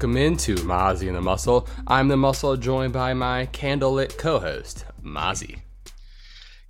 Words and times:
Welcome 0.00 0.16
into 0.16 0.54
Mozzie 0.54 1.08
and 1.08 1.16
the 1.16 1.20
Muscle. 1.20 1.68
I'm 1.86 2.08
the 2.08 2.16
Muscle, 2.16 2.56
joined 2.56 2.94
by 2.94 3.12
my 3.12 3.50
candlelit 3.52 4.16
co-host, 4.16 4.86
Mozzie. 5.02 5.60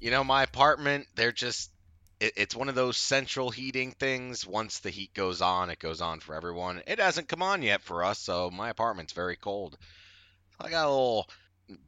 You 0.01 0.11
know, 0.11 0.25
my 0.25 0.43
apartment, 0.43 1.07
they're 1.15 1.31
just 1.31 1.71
it, 2.19 2.33
it's 2.37 2.57
one 2.57 2.69
of 2.69 2.75
those 2.75 2.97
central 2.97 3.51
heating 3.51 3.93
things. 3.93 4.45
Once 4.45 4.81
the 4.81 4.91
heat 4.91 5.15
goes 5.15 5.41
on, 5.43 5.71
it 5.71 5.79
goes 5.79 6.01
on 6.01 6.19
for 6.19 6.35
everyone. 6.35 6.83
It 6.89 6.99
hasn't 6.99 7.29
come 7.29 7.41
on 7.41 7.63
yet 7.63 7.83
for 7.83 8.03
us, 8.03 8.19
so 8.19 8.51
my 8.51 8.69
apartment's 8.69 9.13
very 9.13 9.37
cold. 9.37 9.79
I 10.61 10.69
got 10.69 10.87
a 10.87 10.91
little 10.91 11.31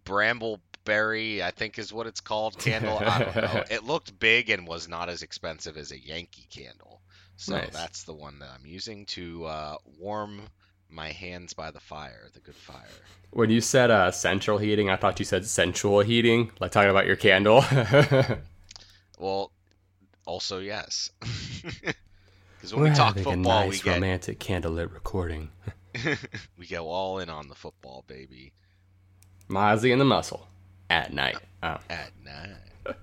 brambleberry, 0.05 1.43
I 1.43 1.51
think 1.51 1.77
is 1.77 1.93
what 1.93 2.07
it's 2.07 2.21
called, 2.21 2.57
candle. 2.57 3.01
I 3.01 3.19
don't 3.19 3.35
know. 3.35 3.65
It 3.69 3.83
looked 3.83 4.17
big 4.17 4.49
and 4.49 4.65
was 4.65 4.87
not 4.87 5.09
as 5.09 5.23
expensive 5.23 5.77
as 5.77 5.91
a 5.91 5.99
Yankee 6.01 6.47
candle. 6.49 7.03
So 7.35 7.57
Nice. 7.57 7.71
that's 7.71 8.05
the 8.05 8.15
one 8.15 8.39
that 8.39 8.51
I'm 8.57 8.65
using 8.65 9.07
to 9.07 9.47
uh, 9.47 9.77
warm 9.99 10.43
my 10.93 11.11
hands 11.11 11.53
by 11.55 11.71
the 11.71 11.81
fire, 11.81 12.29
the 12.35 12.41
good 12.41 12.55
fire. 12.55 12.87
When 13.31 13.51
you 13.51 13.61
said 13.61 13.91
uh, 13.91 14.11
central 14.11 14.59
heating, 14.59 14.91
I 14.91 14.97
thought 14.97 15.19
you 15.19 15.25
said 15.25 15.47
sensual 15.47 16.01
heating, 16.01 16.53
like 16.61 16.71
talking 16.71 16.91
about 16.91 17.07
your 17.07 17.17
candle. 17.17 17.65
Well, 19.23 19.53
also 20.27 20.59
yes. 20.59 21.11
Because 22.63 22.75
when 22.75 22.85
We're 22.85 22.91
we 22.91 22.97
talk 22.97 23.15
football, 23.17 23.33
a 23.33 23.37
nice 23.37 23.71
we 23.71 23.91
get 23.91 23.95
romantic 23.95 24.39
candlelit 24.39 24.95
recording. 24.95 25.51
we 26.57 26.67
go 26.67 26.89
all 26.89 27.19
in 27.19 27.29
on 27.29 27.49
the 27.49 27.57
football, 27.57 28.05
baby. 28.07 28.53
Mozzie 29.49 29.91
and 29.91 30.01
the 30.01 30.05
Muscle 30.05 30.47
at 30.89 31.13
night. 31.13 31.39
Oh. 31.65 31.79
At 31.91 32.13
night. 32.25 32.97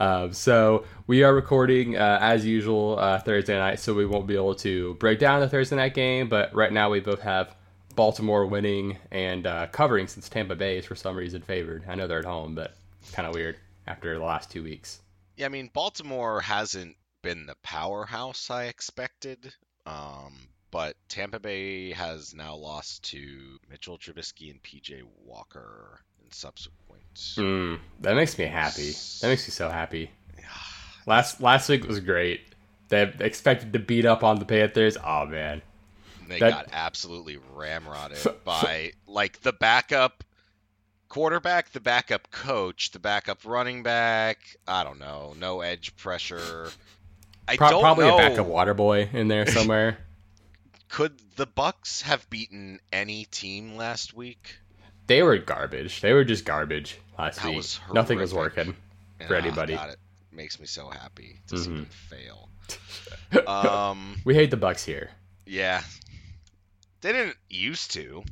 Um, 0.00 0.32
so 0.32 0.84
we 1.06 1.22
are 1.22 1.34
recording 1.34 1.96
uh, 1.96 2.18
as 2.20 2.44
usual 2.44 2.98
uh, 2.98 3.18
Thursday 3.20 3.56
night, 3.58 3.80
so 3.80 3.94
we 3.94 4.06
won't 4.06 4.26
be 4.26 4.34
able 4.34 4.54
to 4.56 4.94
break 4.94 5.18
down 5.18 5.40
the 5.40 5.48
Thursday 5.48 5.76
night 5.76 5.94
game. 5.94 6.28
But 6.28 6.54
right 6.54 6.72
now 6.72 6.90
we 6.90 7.00
both 7.00 7.20
have 7.22 7.54
Baltimore 7.94 8.46
winning 8.46 8.96
and 9.10 9.46
uh, 9.46 9.66
covering 9.68 10.06
since 10.06 10.28
Tampa 10.28 10.54
Bay 10.54 10.78
is 10.78 10.86
for 10.86 10.94
some 10.94 11.16
reason 11.16 11.42
favored. 11.42 11.84
I 11.88 11.94
know 11.94 12.06
they're 12.06 12.20
at 12.20 12.24
home, 12.24 12.54
but 12.54 12.74
kind 13.12 13.26
of 13.26 13.34
weird 13.34 13.56
after 13.86 14.16
the 14.16 14.24
last 14.24 14.50
two 14.50 14.62
weeks. 14.62 15.00
Yeah, 15.36 15.46
I 15.46 15.48
mean 15.48 15.70
Baltimore 15.72 16.40
hasn't 16.40 16.96
been 17.22 17.46
the 17.46 17.56
powerhouse 17.62 18.50
I 18.50 18.64
expected, 18.64 19.52
um, 19.86 20.48
but 20.70 20.96
Tampa 21.08 21.40
Bay 21.40 21.92
has 21.92 22.34
now 22.34 22.54
lost 22.54 23.02
to 23.10 23.58
Mitchell 23.68 23.98
Trubisky 23.98 24.50
and 24.50 24.62
PJ 24.62 25.02
Walker 25.24 26.00
in 26.24 26.30
subsequent. 26.30 26.87
Mm, 27.36 27.78
that 28.00 28.14
makes 28.14 28.38
me 28.38 28.44
happy. 28.46 28.92
That 29.20 29.28
makes 29.28 29.46
me 29.46 29.52
so 29.52 29.68
happy. 29.68 30.10
Last 31.06 31.40
last 31.40 31.68
week 31.68 31.86
was 31.86 32.00
great. 32.00 32.40
They 32.88 33.02
expected 33.20 33.72
to 33.74 33.78
beat 33.78 34.04
up 34.06 34.22
on 34.24 34.38
the 34.38 34.44
Panthers. 34.44 34.96
Oh 35.04 35.26
man, 35.26 35.60
They 36.28 36.38
That- 36.38 36.50
got 36.50 36.68
absolutely 36.72 37.38
ramrodded 37.56 38.36
by 38.44 38.92
like 39.06 39.40
the 39.40 39.52
backup 39.52 40.24
quarterback, 41.08 41.70
the 41.72 41.80
backup 41.80 42.30
coach, 42.30 42.90
the 42.92 42.98
backup 42.98 43.44
running 43.44 43.82
back. 43.82 44.38
I 44.66 44.84
don't 44.84 44.98
know, 44.98 45.34
no 45.38 45.60
edge 45.60 45.96
pressure. 45.96 46.68
I 47.46 47.56
Pro- 47.56 47.70
don't 47.70 47.80
probably 47.82 48.06
know. 48.06 48.16
a 48.16 48.18
backup 48.18 48.46
water 48.46 48.74
boy 48.74 49.08
in 49.12 49.28
there 49.28 49.46
somewhere. 49.50 49.98
Could 50.88 51.18
the 51.36 51.46
Bucks 51.46 52.02
have 52.02 52.28
beaten 52.30 52.80
any 52.92 53.24
team 53.26 53.76
last 53.76 54.14
week? 54.14 54.56
They 55.08 55.22
were 55.24 55.36
garbage. 55.38 56.00
They 56.00 56.12
were 56.12 56.22
just 56.24 56.44
garbage 56.44 56.98
last 57.18 57.36
That 57.40 57.46
week. 57.48 57.56
was 57.56 57.80
Nothing 57.92 58.18
was 58.18 58.32
working. 58.32 58.76
For 59.26 59.34
anybody. 59.34 59.74
God, 59.74 59.90
it 59.90 59.98
makes 60.30 60.60
me 60.60 60.66
so 60.66 60.88
happy 60.88 61.40
to 61.48 61.58
see 61.58 61.68
Mhm. 61.70 61.74
them 61.74 61.86
fail. 61.86 62.48
Um, 63.48 64.20
We 64.24 64.34
hate 64.34 64.50
the 64.52 64.56
Bucks 64.56 64.84
here. 64.84 65.10
yeah, 65.44 65.82
they 67.00 67.12
didn't 67.12 67.36
used 67.50 67.90
to. 67.92 68.22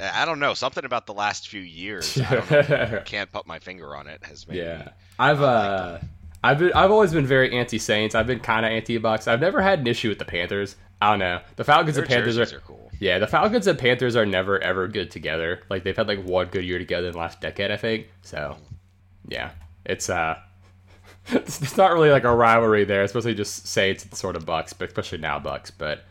I 0.00 0.24
don't 0.24 0.38
know. 0.40 0.54
Something 0.54 0.84
about 0.84 1.06
the 1.06 1.12
last 1.14 1.48
few 1.48 1.60
years. 1.60 2.18
I 2.18 2.34
don't 2.36 2.50
know. 2.70 3.02
Can't 3.04 3.30
put 3.30 3.46
my 3.46 3.58
finger 3.58 3.94
on 3.94 4.06
it. 4.06 4.24
Has 4.24 4.48
made 4.48 4.56
yeah, 4.58 4.78
me 4.84 4.90
I've 5.18 5.40
not 5.40 5.46
uh, 5.66 5.98
I've 6.42 6.58
been 6.58 6.72
I've 6.72 6.90
always 6.90 7.12
been 7.12 7.26
very 7.26 7.56
anti 7.56 7.78
Saints. 7.78 8.14
I've 8.14 8.26
been 8.26 8.40
kind 8.40 8.64
of 8.64 8.72
anti 8.72 8.96
Bucks. 8.98 9.28
I've 9.28 9.40
never 9.40 9.60
had 9.60 9.80
an 9.80 9.86
issue 9.86 10.08
with 10.08 10.18
the 10.18 10.24
Panthers. 10.24 10.76
I 11.00 11.10
don't 11.10 11.18
know. 11.18 11.40
The 11.56 11.64
Falcons 11.64 11.96
Their 11.96 12.04
and 12.04 12.10
Panthers 12.12 12.38
are, 12.38 12.56
are 12.56 12.60
cool. 12.60 12.90
Yeah. 13.02 13.18
The 13.18 13.26
Falcons 13.26 13.66
and 13.66 13.78
Panthers 13.78 14.14
are 14.14 14.24
never 14.24 14.60
ever 14.60 14.86
good 14.86 15.10
together. 15.10 15.62
Like 15.68 15.82
they've 15.82 15.96
had 15.96 16.06
like 16.06 16.24
one 16.24 16.46
good 16.46 16.64
year 16.64 16.78
together 16.78 17.08
in 17.08 17.12
the 17.12 17.18
last 17.18 17.40
decade, 17.40 17.70
I 17.70 17.76
think. 17.76 18.08
So 18.22 18.56
yeah, 19.28 19.50
it's 19.84 20.08
uh. 20.08 20.38
It's 21.30 21.76
not 21.76 21.92
really 21.92 22.10
like 22.10 22.24
a 22.24 22.34
rivalry 22.34 22.84
there. 22.84 23.04
It's 23.04 23.14
mostly 23.14 23.34
just 23.34 23.68
Saints 23.68 24.04
and 24.04 24.12
sort 24.14 24.34
of 24.34 24.44
Bucks, 24.44 24.72
but 24.72 24.88
especially 24.88 25.18
now 25.18 25.38
Bucks. 25.38 25.70
But 25.70 26.04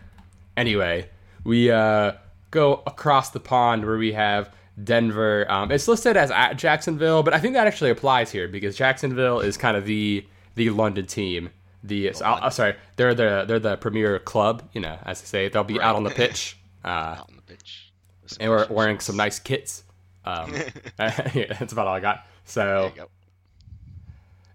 anyway, 0.55 1.09
we 1.43 1.69
uh, 1.69 2.13
go 2.49 2.83
across 2.87 3.29
the 3.29 3.39
pond 3.39 3.85
where 3.85 3.97
we 3.97 4.13
have 4.13 4.53
Denver. 4.81 5.45
Um, 5.49 5.71
it's 5.71 5.87
listed 5.87 6.17
as 6.17 6.31
at 6.31 6.53
Jacksonville, 6.53 7.23
but 7.23 7.33
I 7.33 7.39
think 7.39 7.55
that 7.55 7.67
actually 7.67 7.89
applies 7.89 8.31
here 8.31 8.47
because 8.47 8.75
Jacksonville 8.75 9.39
is 9.39 9.57
kind 9.57 9.75
of 9.75 9.85
the 9.85 10.25
the 10.55 10.69
London 10.69 11.05
team. 11.05 11.49
The 11.83 12.13
so, 12.13 12.25
uh, 12.25 12.49
sorry, 12.49 12.75
they're 12.95 13.15
the 13.15 13.45
they're 13.47 13.59
the 13.59 13.77
premier 13.77 14.19
club. 14.19 14.69
You 14.73 14.81
know, 14.81 14.97
as 15.03 15.21
I 15.21 15.25
say, 15.25 15.49
they'll 15.49 15.63
be 15.63 15.81
out 15.81 15.95
on 15.95 16.03
the 16.03 16.09
pitch. 16.09 16.57
Uh, 16.83 16.87
Out 16.87 17.29
on 17.29 17.35
the 17.35 17.41
pitch. 17.41 17.91
And 18.39 18.49
we're 18.49 18.67
wearing 18.67 18.99
some 18.99 19.17
nice 19.17 19.39
kits. 19.39 19.83
Um, 20.23 20.53
yeah, 20.99 21.53
that's 21.59 21.73
about 21.73 21.87
all 21.87 21.95
I 21.95 21.99
got. 21.99 22.25
So 22.45 22.91
go. 22.95 23.07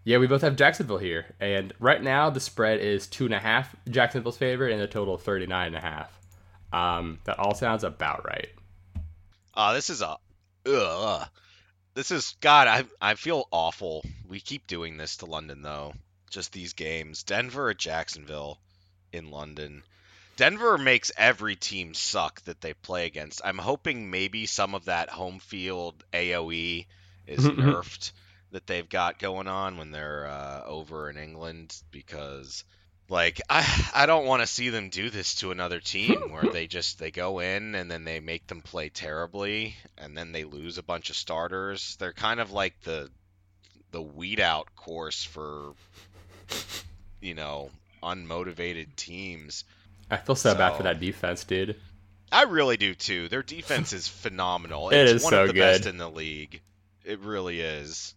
yeah, 0.04 0.19
we 0.19 0.26
both 0.26 0.42
have 0.42 0.56
Jacksonville 0.56 0.98
here, 0.98 1.26
and 1.41 1.72
right 1.78 2.03
now 2.03 2.31
the 2.31 2.41
spread 2.41 2.81
is 2.81 3.06
two 3.06 3.26
and 3.26 3.34
a 3.34 3.38
half 3.38 3.75
Jacksonville's 3.88 4.38
favorite, 4.38 4.72
and 4.72 4.81
a 4.81 4.87
total 4.87 5.14
of 5.14 5.22
thirty 5.22 5.47
nine 5.47 5.69
and 5.69 5.76
a 5.76 5.81
half. 5.81 6.19
Um, 6.72 7.19
that 7.25 7.38
all 7.38 7.54
sounds 7.54 7.84
about 7.84 8.26
right. 8.26 8.48
Uh, 9.54 9.75
this 9.75 9.91
is 9.91 10.03
a. 10.03 10.16
Ugh. 10.66 11.28
This 11.94 12.10
is 12.10 12.37
God. 12.41 12.69
I 12.69 12.84
I 13.00 13.14
feel 13.14 13.48
awful. 13.50 14.04
We 14.28 14.41
keep 14.41 14.66
doing 14.66 14.97
this 14.97 15.19
to 15.19 15.26
London 15.26 15.62
though. 15.62 15.94
Just 16.31 16.53
these 16.53 16.72
games. 16.72 17.22
Denver 17.22 17.70
at 17.70 17.78
Jacksonville, 17.78 18.58
in 19.12 19.31
London. 19.31 19.82
Denver 20.36 20.76
makes 20.76 21.10
every 21.16 21.56
team 21.56 21.94
suck 21.94 22.42
that 22.42 22.60
they 22.60 22.74
play 22.74 23.06
against. 23.06 23.41
I'm 23.44 23.58
hoping 23.58 24.10
maybe 24.10 24.47
some 24.47 24.74
of 24.74 24.84
that 24.84 25.08
home 25.08 25.38
field 25.38 26.04
AOE 26.12 26.86
is 27.26 27.41
nerfed 27.44 28.12
that 28.52 28.66
they've 28.66 28.88
got 28.88 29.19
going 29.19 29.48
on 29.48 29.78
when 29.78 29.91
they're 29.91 30.26
uh, 30.26 30.62
over 30.66 31.10
in 31.10 31.16
England 31.16 31.75
because 31.91 32.64
like 33.08 33.41
I 33.48 33.91
I 33.94 34.06
don't 34.06 34.26
want 34.26 34.42
to 34.42 34.46
see 34.46 34.69
them 34.69 34.88
do 34.88 35.10
this 35.10 35.36
to 35.36 35.52
another 35.52 35.80
team 35.80 36.16
where 36.30 36.50
they 36.52 36.66
just 36.66 36.98
they 36.98 37.10
go 37.10 37.38
in 37.38 37.75
and 37.75 37.91
then 37.91 38.04
they 38.04 38.20
make 38.20 38.46
them 38.46 38.60
play 38.60 38.88
terribly 38.88 39.76
and 39.96 40.16
then 40.16 40.32
they 40.32 40.44
lose 40.44 40.78
a 40.78 40.82
bunch 40.82 41.10
of 41.10 41.16
starters. 41.16 41.96
They're 41.96 42.12
kind 42.12 42.41
of 42.41 42.52
like 42.52 42.80
the 42.82 43.10
the 43.91 44.02
weed 44.02 44.41
out 44.41 44.75
course 44.76 45.25
for 45.25 45.72
you 47.20 47.34
know 47.34 47.70
unmotivated 48.02 48.96
teams. 48.96 49.64
I 50.11 50.17
feel 50.19 50.37
so, 50.37 50.55
bad 50.55 50.76
for 50.76 50.82
that 50.85 51.00
defense, 51.00 51.44
dude. 51.44 51.76
I 52.31 52.43
really 52.44 52.76
do 52.76 52.94
too. 52.94 53.29
Their 53.29 53.43
defense 53.43 53.93
is 53.93 54.06
phenomenal. 54.23 54.91
It 54.91 54.97
it's 54.99 55.12
is 55.12 55.23
one 55.25 55.31
so 55.32 55.43
of 55.43 55.49
the 55.49 55.55
best 55.55 55.85
good. 55.85 55.91
in 55.91 55.97
the 55.99 56.11
league. 56.11 56.61
It 57.05 57.20
really 57.20 57.61
is. 57.61 58.14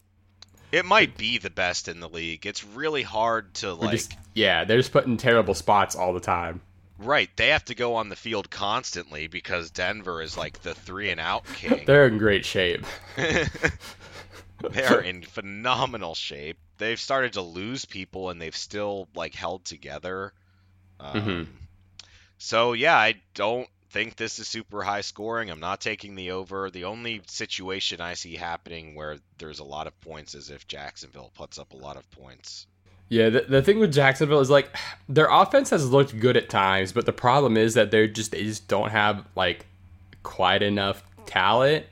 It 0.72 0.86
might 0.86 1.18
be 1.18 1.38
the 1.40 1.50
best 1.50 1.88
in 1.88 2.00
the 2.00 2.10
league. 2.10 2.46
It's 2.46 2.64
really 2.64 3.02
hard 3.04 3.54
to 3.56 3.68
We're 3.76 3.86
like 3.88 3.92
just 3.92 4.16
yeah, 4.36 4.66
they're 4.66 4.78
just 4.78 4.92
putting 4.92 5.18
terrible 5.18 5.54
spots 5.56 5.96
all 5.96 6.14
the 6.14 6.20
time. 6.20 6.62
right. 7.00 7.30
They 7.38 7.48
have 7.50 7.66
to 7.66 7.76
go 7.76 7.96
on 7.96 8.10
the 8.10 8.16
field 8.16 8.50
constantly 8.52 9.28
because 9.28 9.72
Denver 9.72 10.22
is 10.22 10.38
like 10.38 10.62
the 10.62 10.76
three 10.76 11.10
and 11.10 11.20
out 11.20 11.44
king. 11.56 11.84
They're 11.86 12.08
in 12.08 12.18
great 12.20 12.46
shape. 12.46 12.86
they 13.16 14.84
are 14.84 15.02
in 15.02 15.24
phenomenal 15.24 16.14
shape. 16.16 16.58
They've 16.78 17.00
started 17.00 17.34
to 17.34 17.42
lose 17.42 17.86
people 17.86 18.30
and 18.30 18.42
they've 18.42 18.56
still 18.56 19.08
like 19.16 19.34
held 19.34 19.66
together. 19.66 20.34
Um, 21.00 21.22
Mhm. 21.22 21.48
So 22.40 22.74
yeah, 22.74 22.98
I 22.98 23.16
don't 23.34 23.68
think 23.90 24.16
this 24.16 24.40
is 24.40 24.48
super 24.48 24.82
high 24.82 25.02
scoring. 25.02 25.50
I'm 25.50 25.60
not 25.60 25.82
taking 25.82 26.16
the 26.16 26.32
over. 26.32 26.70
The 26.70 26.86
only 26.86 27.22
situation 27.28 28.02
I 28.02 28.14
see 28.14 28.36
happening 28.36 28.96
where 28.96 29.18
there's 29.38 29.60
a 29.60 29.64
lot 29.64 29.88
of 29.88 30.00
points 30.02 30.36
is 30.36 30.50
if 30.50 30.68
Jacksonville 30.68 31.32
puts 31.36 31.60
up 31.60 31.74
a 31.74 31.78
lot 31.78 31.98
of 31.98 32.10
points. 32.12 32.66
Yeah, 33.10 33.30
the, 33.30 33.42
the 33.42 33.62
thing 33.62 33.80
with 33.80 33.94
Jacksonville 33.94 34.40
is 34.40 34.50
like 34.50 34.76
their 35.10 35.28
offense 35.30 35.70
has 35.72 35.90
looked 35.90 36.18
good 36.20 36.38
at 36.38 36.50
times, 36.50 36.92
but 36.92 37.06
the 37.06 37.14
problem 37.14 37.58
is 37.58 37.74
that 37.74 37.92
they're 37.92 38.08
just 38.08 38.32
they 38.32 38.44
just 38.44 38.68
don't 38.68 38.92
have 38.92 39.26
like 39.36 39.66
quite 40.24 40.64
enough 40.64 41.04
talent. 41.26 41.86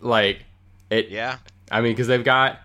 Like 0.00 0.44
it, 0.90 1.10
Yeah. 1.10 1.38
I 1.70 1.80
mean, 1.80 1.92
because 1.92 2.06
they've 2.06 2.24
got 2.24 2.60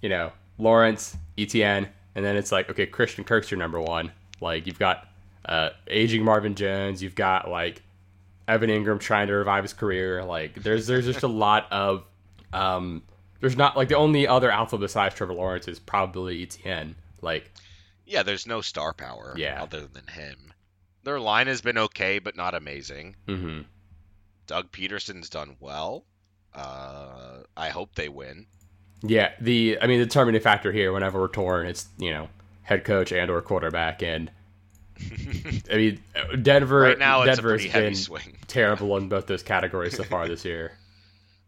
you 0.00 0.08
know 0.08 0.32
Lawrence, 0.58 1.16
ETN, 1.36 1.88
and 2.14 2.24
then 2.24 2.36
it's 2.36 2.52
like 2.52 2.70
okay, 2.70 2.86
Christian 2.86 3.24
Kirk's 3.24 3.50
your 3.50 3.58
number 3.58 3.80
one. 3.80 4.12
Like 4.40 4.66
you've 4.66 4.78
got 4.78 5.08
uh, 5.44 5.70
aging 5.88 6.24
Marvin 6.24 6.54
Jones, 6.54 7.02
you've 7.02 7.14
got 7.14 7.48
like 7.50 7.82
Evan 8.48 8.70
Engram 8.70 9.00
trying 9.00 9.28
to 9.28 9.34
revive 9.34 9.64
his 9.64 9.72
career. 9.72 10.24
Like 10.24 10.54
there's 10.62 10.86
there's 10.86 11.04
just 11.06 11.22
a 11.22 11.28
lot 11.28 11.66
of 11.70 12.04
um, 12.52 13.02
there's 13.40 13.56
not 13.56 13.76
like 13.76 13.88
the 13.88 13.96
only 13.96 14.26
other 14.26 14.50
alpha 14.50 14.78
besides 14.78 15.14
Trevor 15.14 15.34
Lawrence 15.34 15.68
is 15.68 15.78
probably 15.78 16.46
ETN. 16.46 16.94
Like 17.22 17.50
Yeah, 18.06 18.22
there's 18.22 18.46
no 18.46 18.60
star 18.60 18.92
power 18.92 19.34
Yeah. 19.36 19.62
other 19.62 19.86
than 19.86 20.06
him. 20.06 20.52
Their 21.02 21.20
line 21.20 21.46
has 21.48 21.60
been 21.60 21.76
okay, 21.78 22.18
but 22.18 22.36
not 22.36 22.54
amazing. 22.54 23.16
hmm 23.26 23.60
Doug 24.46 24.70
Pederson's 24.72 25.30
done 25.30 25.56
well. 25.60 26.04
Uh, 26.54 27.40
I 27.56 27.70
hope 27.70 27.94
they 27.94 28.08
win. 28.08 28.46
Yeah, 29.02 29.32
the 29.40 29.78
I 29.82 29.86
mean 29.86 30.00
the 30.00 30.06
determining 30.06 30.40
factor 30.40 30.70
here 30.72 30.92
whenever 30.92 31.20
we're 31.20 31.28
torn, 31.28 31.66
it's 31.66 31.88
you 31.98 32.10
know 32.10 32.28
head 32.62 32.84
coach 32.84 33.12
and 33.12 33.30
or 33.30 33.42
quarterback, 33.42 34.02
and 34.02 34.30
I 35.70 35.76
mean 35.76 36.00
Denver. 36.42 36.80
right 36.80 36.98
now, 36.98 37.22
it's 37.22 37.32
a 37.32 37.36
Denver's 37.36 37.62
pretty 37.62 37.68
heavy 37.68 37.86
been 37.88 37.94
swing. 37.96 38.36
terrible 38.46 38.96
in 38.96 39.08
both 39.08 39.26
those 39.26 39.42
categories 39.42 39.96
so 39.96 40.04
far 40.04 40.28
this 40.28 40.44
year. 40.44 40.72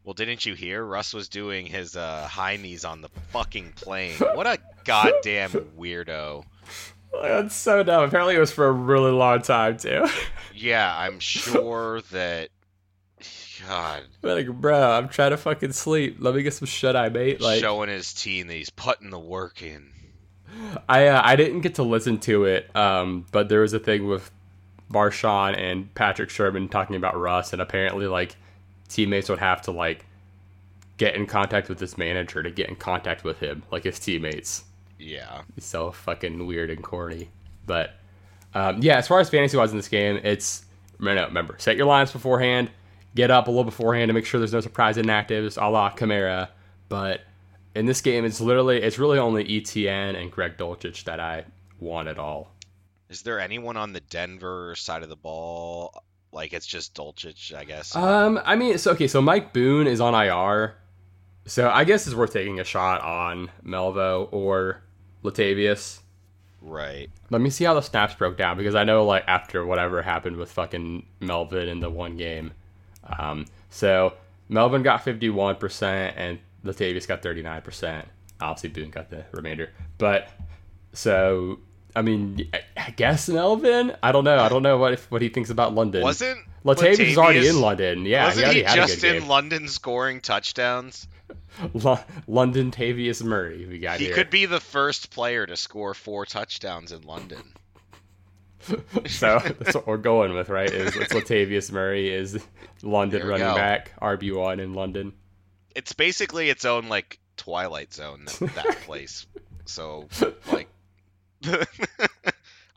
Well, 0.04 0.14
didn't 0.14 0.46
you 0.46 0.54
hear? 0.54 0.84
Russ 0.84 1.12
was 1.12 1.28
doing 1.28 1.66
his 1.66 1.96
uh, 1.96 2.28
high 2.28 2.56
knees 2.56 2.84
on 2.84 3.00
the 3.00 3.08
fucking 3.30 3.72
plane. 3.72 4.14
What 4.14 4.46
a 4.46 4.58
goddamn 4.84 5.50
weirdo. 5.76 6.44
That's 7.22 7.54
so 7.54 7.82
dumb. 7.82 8.04
Apparently, 8.04 8.36
it 8.36 8.38
was 8.38 8.52
for 8.52 8.66
a 8.66 8.72
really 8.72 9.10
long 9.10 9.42
time 9.42 9.78
too. 9.78 10.06
Yeah, 10.54 10.94
I'm 10.96 11.18
sure 11.18 12.02
that. 12.12 12.50
God, 13.66 14.02
like, 14.22 14.48
bro, 14.48 14.92
I'm 14.92 15.08
trying 15.08 15.30
to 15.30 15.36
fucking 15.38 15.72
sleep. 15.72 16.18
Let 16.20 16.34
me 16.34 16.42
get 16.42 16.52
some 16.52 16.66
shut 16.66 16.94
eye, 16.94 17.08
mate. 17.08 17.40
Like, 17.40 17.60
showing 17.60 17.88
his 17.88 18.12
team 18.12 18.46
that 18.48 18.54
he's 18.54 18.70
putting 18.70 19.10
the 19.10 19.18
work 19.18 19.62
in. 19.62 19.90
I 20.88 21.08
uh, 21.08 21.20
I 21.24 21.36
didn't 21.36 21.60
get 21.60 21.76
to 21.76 21.82
listen 21.82 22.18
to 22.20 22.44
it, 22.44 22.74
um, 22.76 23.26
but 23.32 23.48
there 23.48 23.60
was 23.60 23.72
a 23.72 23.78
thing 23.78 24.06
with 24.06 24.30
Marshawn 24.90 25.58
and 25.58 25.92
Patrick 25.94 26.30
Sherman 26.30 26.68
talking 26.68 26.96
about 26.96 27.18
Russ, 27.18 27.52
and 27.52 27.60
apparently 27.60 28.06
like 28.06 28.36
teammates 28.88 29.28
would 29.28 29.38
have 29.38 29.62
to 29.62 29.72
like 29.72 30.04
get 30.96 31.14
in 31.14 31.26
contact 31.26 31.68
with 31.68 31.78
this 31.78 31.98
manager 31.98 32.42
to 32.42 32.50
get 32.50 32.68
in 32.68 32.76
contact 32.76 33.24
with 33.24 33.38
him, 33.40 33.62
like 33.70 33.84
his 33.84 33.98
teammates. 33.98 34.64
Yeah. 34.98 35.42
It's 35.56 35.66
so 35.66 35.92
fucking 35.92 36.46
weird 36.46 36.70
and 36.70 36.82
corny. 36.82 37.28
But 37.66 37.94
um, 38.54 38.78
yeah, 38.80 38.96
as 38.96 39.06
far 39.06 39.20
as 39.20 39.28
fantasy 39.28 39.56
wise 39.56 39.70
in 39.70 39.76
this 39.76 39.88
game, 39.88 40.20
it's 40.22 40.64
no, 40.98 41.12
remember 41.26 41.56
set 41.58 41.76
your 41.76 41.86
lines 41.86 42.12
beforehand, 42.12 42.70
get 43.14 43.30
up 43.30 43.48
a 43.48 43.50
little 43.50 43.64
beforehand 43.64 44.08
to 44.08 44.14
make 44.14 44.24
sure 44.24 44.40
there's 44.40 44.52
no 44.52 44.60
surprise 44.60 44.96
inactives, 44.96 45.60
a 45.60 45.66
la 45.68 45.90
Kamara. 45.90 46.48
But 46.88 47.22
in 47.76 47.84
this 47.84 48.00
game, 48.00 48.24
it's 48.24 48.40
literally 48.40 48.82
it's 48.82 48.98
really 48.98 49.18
only 49.18 49.44
ETN 49.44 50.20
and 50.20 50.32
Greg 50.32 50.56
Dulcich 50.56 51.04
that 51.04 51.20
I 51.20 51.44
want 51.78 52.08
at 52.08 52.18
all. 52.18 52.50
Is 53.10 53.22
there 53.22 53.38
anyone 53.38 53.76
on 53.76 53.92
the 53.92 54.00
Denver 54.00 54.74
side 54.76 55.02
of 55.02 55.10
the 55.10 55.16
ball? 55.16 56.02
Like 56.32 56.54
it's 56.54 56.66
just 56.66 56.94
Dulcich, 56.94 57.54
I 57.54 57.64
guess. 57.64 57.94
Um, 57.94 58.40
I 58.44 58.56
mean, 58.56 58.78
so 58.78 58.92
okay, 58.92 59.06
so 59.06 59.20
Mike 59.20 59.52
Boone 59.52 59.86
is 59.86 60.00
on 60.00 60.14
IR, 60.14 60.74
so 61.44 61.68
I 61.70 61.84
guess 61.84 62.06
it's 62.06 62.16
worth 62.16 62.32
taking 62.32 62.58
a 62.60 62.64
shot 62.64 63.02
on 63.02 63.50
Melvo 63.64 64.28
or 64.32 64.82
Latavius. 65.22 66.00
right. 66.62 67.10
Let 67.28 67.42
me 67.42 67.50
see 67.50 67.64
how 67.64 67.74
the 67.74 67.82
snaps 67.82 68.14
broke 68.14 68.38
down 68.38 68.56
because 68.56 68.74
I 68.74 68.84
know 68.84 69.04
like 69.04 69.24
after 69.26 69.66
whatever 69.66 70.00
happened 70.00 70.36
with 70.36 70.50
fucking 70.50 71.04
Melvin 71.20 71.68
in 71.68 71.80
the 71.80 71.90
one 71.90 72.16
game. 72.16 72.52
Um, 73.18 73.44
so 73.68 74.14
Melvin 74.48 74.82
got 74.82 75.04
fifty 75.04 75.28
one 75.28 75.56
percent 75.56 76.16
and 76.16 76.38
Latavius 76.66 77.06
got 77.06 77.22
thirty 77.22 77.42
nine 77.42 77.62
percent. 77.62 78.06
Obviously 78.40 78.70
Boone 78.70 78.90
got 78.90 79.10
the 79.10 79.24
remainder. 79.32 79.70
But 79.98 80.28
so 80.92 81.60
I 81.94 82.02
mean 82.02 82.50
I- 82.76 82.90
guess 82.90 83.28
Melvin. 83.28 83.96
I 84.02 84.12
don't 84.12 84.24
know. 84.24 84.38
I 84.38 84.48
don't 84.48 84.62
know 84.62 84.76
what 84.78 84.92
if, 84.94 85.10
what 85.10 85.22
he 85.22 85.28
thinks 85.28 85.50
about 85.50 85.74
London. 85.74 86.02
Wasn't 86.02 86.38
Latavius 86.64 86.98
is 87.00 87.18
already 87.18 87.46
in 87.48 87.60
London. 87.60 88.04
Yeah, 88.06 88.24
wasn't 88.26 88.44
already 88.46 88.60
he 88.60 88.64
had 88.66 88.78
a 88.78 88.82
just 88.82 89.04
in 89.04 89.20
game. 89.20 89.28
London 89.28 89.68
scoring 89.68 90.20
touchdowns? 90.20 91.06
Lo- 91.74 91.98
London 92.26 92.70
Tavius 92.70 93.22
Murray. 93.22 93.66
We 93.66 93.78
got 93.78 93.98
He 93.98 94.06
here. 94.06 94.14
could 94.14 94.30
be 94.30 94.46
the 94.46 94.60
first 94.60 95.10
player 95.10 95.46
to 95.46 95.56
score 95.56 95.94
four 95.94 96.26
touchdowns 96.26 96.92
in 96.92 97.02
London. 97.02 97.42
so 99.06 99.38
that's 99.60 99.74
what 99.74 99.86
we're 99.86 99.96
going 99.96 100.34
with, 100.34 100.48
right? 100.48 100.70
Is 100.70 100.96
it's 100.96 101.12
Latavius 101.12 101.70
Murray 101.70 102.12
is 102.12 102.44
London 102.82 103.26
running 103.26 103.46
go. 103.46 103.54
back 103.54 103.92
RB 104.00 104.34
one 104.36 104.58
in 104.60 104.74
London. 104.74 105.12
It's 105.76 105.92
basically 105.92 106.50
its 106.50 106.64
own 106.64 106.88
like 106.88 107.18
Twilight 107.36 107.92
Zone 107.94 108.24
that, 108.24 108.54
that 108.54 108.76
place. 108.86 109.26
So 109.66 110.08
like, 110.50 110.68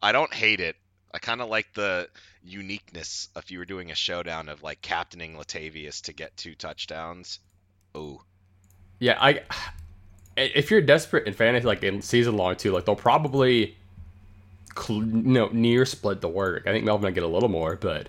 I 0.01 0.11
don't 0.11 0.33
hate 0.33 0.59
it. 0.59 0.75
I 1.13 1.17
kind 1.17 1.41
of 1.41 1.49
like 1.49 1.73
the 1.73 2.07
uniqueness 2.43 3.29
if 3.35 3.51
you 3.51 3.59
were 3.59 3.65
doing 3.65 3.91
a 3.91 3.95
showdown 3.95 4.47
of 4.49 4.61
like 4.63 4.81
captaining 4.81 5.35
Latavius 5.35 6.01
to 6.03 6.13
get 6.13 6.35
two 6.37 6.55
touchdowns. 6.55 7.39
Ooh, 7.97 8.21
Yeah, 8.99 9.17
I. 9.19 9.41
If 10.37 10.71
you're 10.71 10.79
desperate 10.79 11.27
in 11.27 11.33
fantasy, 11.33 11.65
like 11.67 11.83
in 11.83 12.01
season 12.01 12.37
long 12.37 12.55
too, 12.55 12.71
like 12.71 12.85
they'll 12.85 12.95
probably, 12.95 13.75
cl- 14.77 15.01
know, 15.01 15.49
near 15.51 15.85
split 15.85 16.21
the 16.21 16.29
work. 16.29 16.63
I 16.65 16.71
think 16.71 16.85
Melvin 16.85 17.07
will 17.07 17.13
get 17.13 17.23
a 17.23 17.27
little 17.27 17.49
more, 17.49 17.75
but 17.75 18.07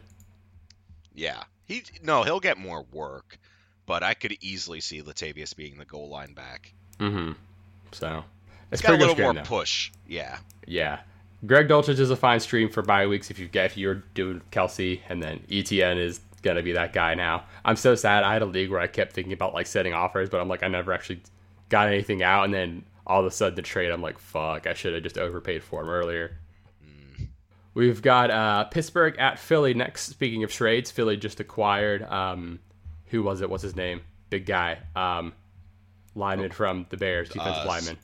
yeah. 1.12 1.42
He 1.66 1.82
no, 2.04 2.22
he'll 2.22 2.38
get 2.38 2.56
more 2.56 2.84
work, 2.92 3.36
but 3.90 4.04
I 4.04 4.14
could 4.14 4.36
easily 4.40 4.78
see 4.78 5.02
Latavius 5.02 5.56
being 5.56 5.76
the 5.76 5.84
goal 5.84 6.08
line 6.08 6.32
back. 6.32 6.72
mm-hmm. 7.00 7.32
So 7.90 8.22
It's 8.70 8.80
got 8.80 8.94
a 8.94 8.96
little 8.96 9.16
more 9.16 9.34
push. 9.42 9.90
Yeah. 10.06 10.38
Yeah, 10.64 11.00
Greg 11.44 11.66
Dulcich 11.66 11.98
is 11.98 12.08
a 12.08 12.14
fine 12.14 12.38
stream 12.38 12.68
for 12.68 12.82
bye 12.82 13.08
weeks 13.08 13.32
if 13.32 13.40
you 13.40 13.48
get 13.48 13.66
if 13.66 13.76
you're 13.76 14.04
doing 14.14 14.42
Kelce, 14.52 15.00
and 15.08 15.20
then 15.20 15.40
ETN 15.48 15.98
is 15.98 16.20
gonna 16.42 16.62
be 16.62 16.70
that 16.70 16.92
guy 16.92 17.16
now. 17.16 17.42
I'm 17.64 17.74
so 17.74 17.96
sad. 17.96 18.22
I 18.22 18.32
had 18.32 18.42
a 18.42 18.46
league 18.46 18.70
where 18.70 18.78
I 18.78 18.86
kept 18.86 19.12
thinking 19.12 19.32
about 19.32 19.54
like 19.54 19.66
setting 19.66 19.92
offers, 19.92 20.30
but 20.30 20.40
I'm 20.40 20.46
like 20.46 20.62
I 20.62 20.68
never 20.68 20.92
actually 20.92 21.22
got 21.68 21.88
anything 21.88 22.22
out, 22.22 22.44
and 22.44 22.54
then 22.54 22.84
all 23.08 23.18
of 23.18 23.26
a 23.26 23.32
sudden 23.32 23.56
the 23.56 23.62
trade, 23.62 23.90
I'm 23.90 24.02
like 24.02 24.20
fuck, 24.20 24.68
I 24.68 24.74
should 24.74 24.94
have 24.94 25.02
just 25.02 25.18
overpaid 25.18 25.64
for 25.64 25.82
him 25.82 25.88
earlier. 25.88 26.38
We've 27.74 28.02
got 28.02 28.30
uh, 28.30 28.64
Pittsburgh 28.64 29.16
at 29.18 29.40
Philly 29.40 29.74
next. 29.74 30.06
Speaking 30.06 30.44
of 30.44 30.52
trades, 30.52 30.92
Philly 30.92 31.16
just 31.16 31.40
acquired 31.40 32.04
um, 32.04 32.60
who 33.10 33.22
was 33.22 33.40
it? 33.40 33.50
What's 33.50 33.62
his 33.62 33.76
name? 33.76 34.00
Big 34.30 34.46
guy, 34.46 34.78
um, 34.96 35.32
lineman 36.14 36.50
from 36.52 36.86
the 36.90 36.96
Bears, 36.96 37.28
defensive 37.28 37.64
Uh, 37.64 37.68
lineman, 37.68 37.98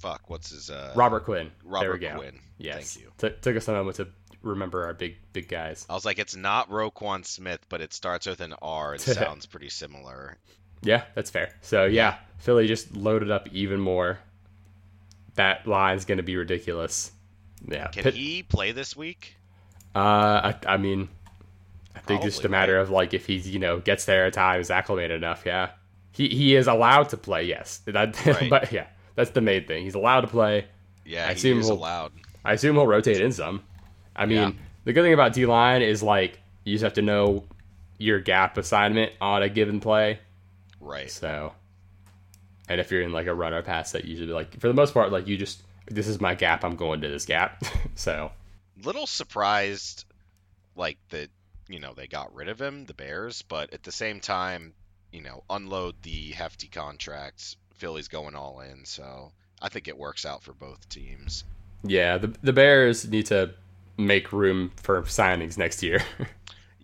Fuck. 0.00 0.28
What's 0.30 0.50
his 0.50 0.68
uh? 0.70 0.92
Robert 0.96 1.24
Quinn. 1.24 1.50
Robert 1.64 1.84
there 1.84 1.92
we 1.92 1.98
go. 1.98 2.18
Quinn. 2.20 2.40
Yes. 2.58 2.94
Thank 2.94 3.04
you. 3.06 3.12
T- 3.18 3.36
took 3.40 3.56
us 3.56 3.68
a 3.68 3.72
moment 3.72 3.96
to 3.96 4.08
remember 4.42 4.84
our 4.86 4.94
big 4.94 5.16
big 5.32 5.48
guys. 5.48 5.86
I 5.88 5.94
was 5.94 6.04
like, 6.04 6.18
it's 6.18 6.34
not 6.34 6.68
Roquan 6.70 7.24
Smith, 7.24 7.60
but 7.68 7.80
it 7.80 7.92
starts 7.92 8.26
with 8.26 8.40
an 8.40 8.54
R 8.62 8.94
It 8.96 9.00
sounds 9.02 9.46
pretty 9.46 9.68
similar. 9.68 10.38
Yeah, 10.82 11.04
that's 11.14 11.30
fair. 11.30 11.54
So 11.60 11.84
yeah, 11.84 12.16
Philly 12.38 12.66
just 12.66 12.96
loaded 12.96 13.30
up 13.30 13.48
even 13.52 13.78
more. 13.80 14.18
That 15.34 15.66
line's 15.66 16.04
gonna 16.04 16.22
be 16.24 16.36
ridiculous. 16.36 17.12
Yeah. 17.66 17.86
Can 17.88 18.02
Pitt- 18.02 18.14
he 18.14 18.42
play 18.42 18.72
this 18.72 18.96
week? 18.96 19.36
uh, 19.94 19.98
I, 20.52 20.56
I 20.66 20.76
mean, 20.78 21.08
I 21.94 22.00
think 22.00 22.22
just 22.22 22.44
a 22.44 22.48
matter 22.48 22.78
of 22.78 22.90
like 22.90 23.14
if 23.14 23.26
he's 23.26 23.48
you 23.48 23.58
know 23.58 23.78
gets 23.80 24.04
there 24.06 24.26
at 24.26 24.32
time, 24.34 24.60
is 24.60 24.70
acclimated 24.70 25.16
enough. 25.16 25.42
Yeah, 25.46 25.70
he 26.12 26.28
he 26.28 26.54
is 26.56 26.66
allowed 26.66 27.08
to 27.10 27.16
play. 27.16 27.44
Yes, 27.44 27.78
that 27.86 28.24
Right. 28.26 28.50
but 28.50 28.72
yeah, 28.72 28.86
that's 29.14 29.30
the 29.30 29.40
main 29.40 29.66
thing. 29.66 29.84
He's 29.84 29.94
allowed 29.94 30.22
to 30.22 30.26
play. 30.28 30.66
Yeah, 31.04 31.24
I 31.24 31.28
he 31.28 31.34
assume 31.34 31.60
is 31.60 31.66
he'll- 31.66 31.76
allowed. 31.76 32.12
I 32.44 32.54
assume 32.54 32.74
he'll 32.76 32.86
rotate 32.86 33.20
in 33.20 33.30
some. 33.32 33.62
I 34.16 34.26
mean, 34.26 34.36
Yeah. 34.38 34.50
the 34.84 34.92
good 34.92 35.04
thing 35.04 35.12
about 35.14 35.32
D 35.32 35.46
line 35.46 35.82
is 35.82 36.02
like 36.02 36.40
you 36.64 36.74
just 36.74 36.82
have 36.82 36.94
to 36.94 37.02
know 37.02 37.44
your 37.98 38.18
gap 38.20 38.58
assignment 38.58 39.12
on 39.20 39.42
a 39.42 39.48
given 39.48 39.78
play. 39.80 40.18
Right. 40.80 41.08
So, 41.10 41.52
and 42.68 42.80
if 42.80 42.90
you're 42.90 43.02
in 43.02 43.12
like 43.12 43.26
a 43.26 43.34
runner 43.34 43.62
pass, 43.62 43.92
that 43.92 44.04
usually 44.06 44.32
like 44.32 44.58
for 44.60 44.66
the 44.68 44.74
most 44.74 44.92
part, 44.94 45.12
like 45.12 45.26
you 45.28 45.36
just 45.36 45.62
this 45.86 46.08
is 46.08 46.20
my 46.20 46.34
gap. 46.34 46.64
I'm 46.64 46.74
going 46.76 47.00
to 47.02 47.08
this 47.08 47.26
gap. 47.26 47.62
so 47.94 48.32
Little 48.82 49.06
surprised, 49.06 50.04
like 50.74 50.98
that. 51.10 51.28
You 51.72 51.80
know, 51.80 51.94
they 51.94 52.06
got 52.06 52.34
rid 52.34 52.48
of 52.48 52.60
him, 52.60 52.84
the 52.84 52.94
Bears, 52.94 53.42
but 53.42 53.72
at 53.72 53.82
the 53.82 53.92
same 53.92 54.20
time, 54.20 54.74
you 55.10 55.22
know, 55.22 55.42
unload 55.48 55.94
the 56.02 56.30
hefty 56.32 56.68
contracts. 56.68 57.56
Philly's 57.74 58.08
going 58.08 58.34
all 58.36 58.60
in, 58.60 58.84
so 58.84 59.32
I 59.60 59.68
think 59.70 59.88
it 59.88 59.96
works 59.96 60.24
out 60.26 60.42
for 60.42 60.52
both 60.52 60.88
teams. 60.88 61.44
yeah, 61.82 62.18
the 62.18 62.34
the 62.42 62.52
Bears 62.52 63.08
need 63.08 63.26
to 63.26 63.54
make 63.96 64.32
room 64.32 64.70
for 64.82 65.02
signings 65.02 65.58
next 65.58 65.82
year. 65.82 66.02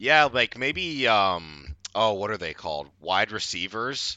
Yeah, 0.00 0.28
like 0.32 0.56
maybe 0.56 1.08
um 1.08 1.74
oh, 1.94 2.12
what 2.14 2.30
are 2.30 2.36
they 2.38 2.54
called? 2.54 2.88
Wide 3.00 3.32
receivers? 3.32 4.16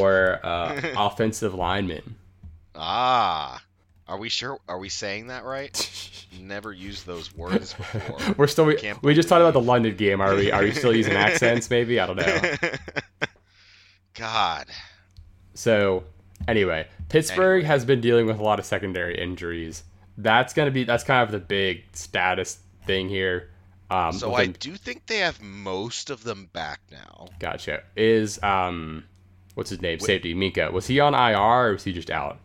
or 0.00 0.40
uh, 0.42 0.80
offensive 0.96 1.52
linemen. 1.54 2.16
Ah. 2.74 3.62
Are 4.08 4.16
we 4.16 4.28
sure? 4.30 4.58
Are 4.68 4.78
we 4.78 4.88
saying 4.88 5.26
that 5.26 5.44
right? 5.44 6.26
Never 6.40 6.72
used 6.72 7.06
those 7.06 7.34
words 7.36 7.74
before. 7.74 8.34
We're 8.38 8.46
still 8.46 8.64
we, 8.64 8.76
Can't 8.76 9.02
we 9.02 9.14
just 9.14 9.28
talked 9.28 9.40
about 9.42 9.52
the 9.52 9.60
London 9.60 9.94
game. 9.96 10.20
Are 10.20 10.34
we 10.34 10.50
are 10.50 10.62
we 10.62 10.72
still 10.72 10.96
using 10.96 11.12
accents? 11.14 11.68
Maybe 11.70 12.00
I 12.00 12.06
don't 12.06 12.16
know. 12.16 12.52
God. 14.14 14.66
So 15.54 16.04
anyway, 16.46 16.86
Pittsburgh 17.08 17.60
Anyway. 17.64 17.66
has 17.68 17.84
been 17.84 18.00
dealing 18.00 18.26
with 18.26 18.38
a 18.38 18.42
lot 18.42 18.58
of 18.58 18.64
secondary 18.64 19.18
injuries. 19.20 19.84
That's 20.16 20.54
gonna 20.54 20.70
be 20.70 20.84
that's 20.84 21.04
kind 21.04 21.22
of 21.22 21.30
the 21.30 21.38
big 21.38 21.84
status 21.92 22.58
thing 22.86 23.08
here. 23.08 23.50
Um, 23.90 24.12
So 24.12 24.34
I 24.34 24.46
do 24.46 24.74
think 24.76 25.06
they 25.06 25.18
have 25.18 25.40
most 25.40 26.10
of 26.10 26.22
them 26.24 26.48
back 26.52 26.80
now. 26.90 27.28
gotcha. 27.40 27.82
Is 27.96 28.42
um, 28.42 29.04
what's 29.54 29.70
his 29.70 29.80
name? 29.80 29.98
Safety 30.00 30.34
Minkah. 30.34 30.72
Was 30.72 30.86
he 30.86 31.00
on 31.00 31.14
IR 31.14 31.36
or 31.68 31.72
was 31.72 31.84
he 31.84 31.92
just 31.92 32.10
out? 32.10 32.38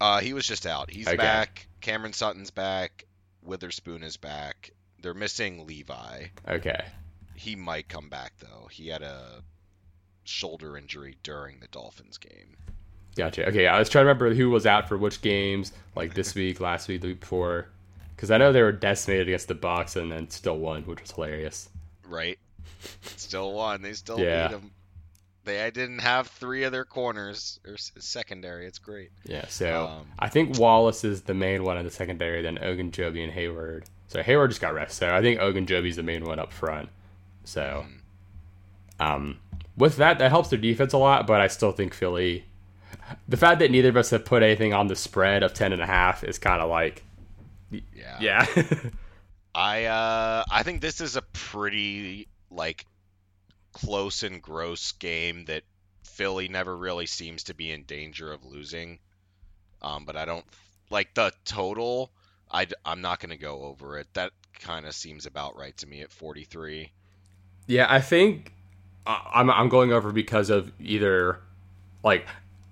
Uh, 0.00 0.20
he 0.20 0.32
was 0.32 0.46
just 0.46 0.66
out. 0.66 0.90
He's 0.90 1.06
Okay. 1.08 1.16
back. 1.16 1.66
Cameron 1.80 2.12
Sutton's 2.12 2.50
back. 2.50 3.04
Witherspoon 3.42 4.02
is 4.02 4.16
back. 4.16 4.70
They're 5.00 5.14
missing 5.14 5.66
Levi. 5.66 6.26
Okay. 6.48 6.84
He 7.34 7.56
might 7.56 7.88
come 7.88 8.08
back 8.08 8.32
though. 8.38 8.68
He 8.70 8.88
had 8.88 9.02
a 9.02 9.42
shoulder 10.24 10.76
injury 10.78 11.16
during 11.22 11.60
the 11.60 11.68
Dolphins 11.68 12.18
game. 12.18 12.56
Gotcha. 13.16 13.46
Okay, 13.48 13.66
I 13.66 13.78
was 13.78 13.88
trying 13.88 14.04
to 14.04 14.08
remember 14.08 14.34
who 14.34 14.50
was 14.50 14.66
out 14.66 14.88
for 14.88 14.96
which 14.98 15.20
games, 15.20 15.72
like 15.94 16.14
this 16.14 16.34
week, 16.34 16.60
last 16.60 16.88
week, 16.88 17.02
the 17.02 17.08
week 17.08 17.20
before, 17.20 17.68
because 18.16 18.30
I 18.30 18.38
know 18.38 18.52
they 18.52 18.62
were 18.62 18.72
decimated 18.72 19.28
against 19.28 19.48
the 19.48 19.54
Bucks 19.54 19.94
and 19.96 20.10
then 20.10 20.30
still 20.30 20.58
won, 20.58 20.82
which 20.82 21.00
was 21.02 21.10
hilarious. 21.12 21.68
Right? 22.08 22.38
Still 23.16 23.52
won. 23.52 23.82
They 23.82 23.92
still 23.92 24.18
Yeah. 24.18 24.48
beat 24.48 24.56
him. 24.56 24.70
They 25.44 25.70
didn't 25.70 25.98
have 26.00 26.28
three 26.28 26.64
of 26.64 26.72
their 26.72 26.84
corners 26.84 27.60
or 27.66 27.76
secondary. 27.76 28.66
It's 28.66 28.78
great. 28.78 29.10
Yeah. 29.24 29.46
So 29.48 29.86
Um, 29.86 30.06
I 30.18 30.28
think 30.28 30.58
Wallace 30.58 31.04
is 31.04 31.22
the 31.22 31.34
main 31.34 31.64
one 31.64 31.76
in 31.78 31.84
the 31.84 31.90
secondary, 31.90 32.40
then 32.42 32.56
Ogunjobi 32.58 33.22
and 33.22 33.32
Hayward. 33.32 33.84
So 34.08 34.22
Hayward 34.22 34.50
just 34.50 34.60
got 34.60 34.74
rest. 34.74 34.96
So 34.98 35.14
I 35.14 35.20
think 35.20 35.40
Ogunjobi's 35.40 35.96
the 35.96 36.02
main 36.02 36.24
one 36.24 36.38
up 36.38 36.52
front. 36.52 36.88
So, 37.44 37.84
um, 38.98 39.38
with 39.76 39.96
that, 39.96 40.18
that 40.18 40.30
helps 40.30 40.48
their 40.50 40.58
defense 40.58 40.92
a 40.92 40.98
lot. 40.98 41.26
But 41.26 41.40
I 41.40 41.48
still 41.48 41.72
think 41.72 41.92
Philly, 41.94 42.44
the 43.28 43.36
fact 43.36 43.58
that 43.58 43.70
neither 43.70 43.88
of 43.90 43.96
us 43.96 44.10
have 44.10 44.24
put 44.24 44.42
anything 44.42 44.72
on 44.72 44.86
the 44.86 44.96
spread 44.96 45.42
of 45.42 45.52
ten 45.52 45.72
and 45.72 45.82
a 45.82 45.86
half 45.86 46.24
is 46.24 46.38
kind 46.38 46.62
of 46.62 46.70
like, 46.70 47.02
Yeah. 47.70 48.18
yeah. 48.20 48.46
I 49.54 49.84
uh 49.84 50.44
I 50.50 50.62
think 50.64 50.80
this 50.80 51.00
is 51.00 51.14
a 51.16 51.22
pretty 51.22 52.28
like 52.50 52.86
close 53.74 54.22
and 54.22 54.40
gross 54.40 54.92
game 54.92 55.44
that 55.44 55.64
Philly 56.04 56.48
never 56.48 56.74
really 56.74 57.06
seems 57.06 57.42
to 57.44 57.54
be 57.54 57.70
in 57.70 57.82
danger 57.82 58.32
of 58.32 58.44
losing. 58.44 58.98
Um, 59.82 60.06
but 60.06 60.16
I 60.16 60.24
don't 60.24 60.46
like 60.88 61.12
the 61.12 61.32
total. 61.44 62.10
I 62.50 62.66
I'm 62.86 63.02
not 63.02 63.20
going 63.20 63.30
to 63.30 63.36
go 63.36 63.64
over 63.64 63.98
it. 63.98 64.06
That 64.14 64.32
kind 64.60 64.86
of 64.86 64.94
seems 64.94 65.26
about 65.26 65.58
right 65.58 65.76
to 65.78 65.86
me 65.86 66.00
at 66.00 66.10
43. 66.10 66.90
Yeah, 67.66 67.86
I 67.90 68.00
think 68.00 68.52
uh, 69.06 69.18
I'm 69.34 69.50
I'm 69.50 69.68
going 69.68 69.92
over 69.92 70.12
because 70.12 70.48
of 70.50 70.72
either 70.80 71.40
like 72.02 72.26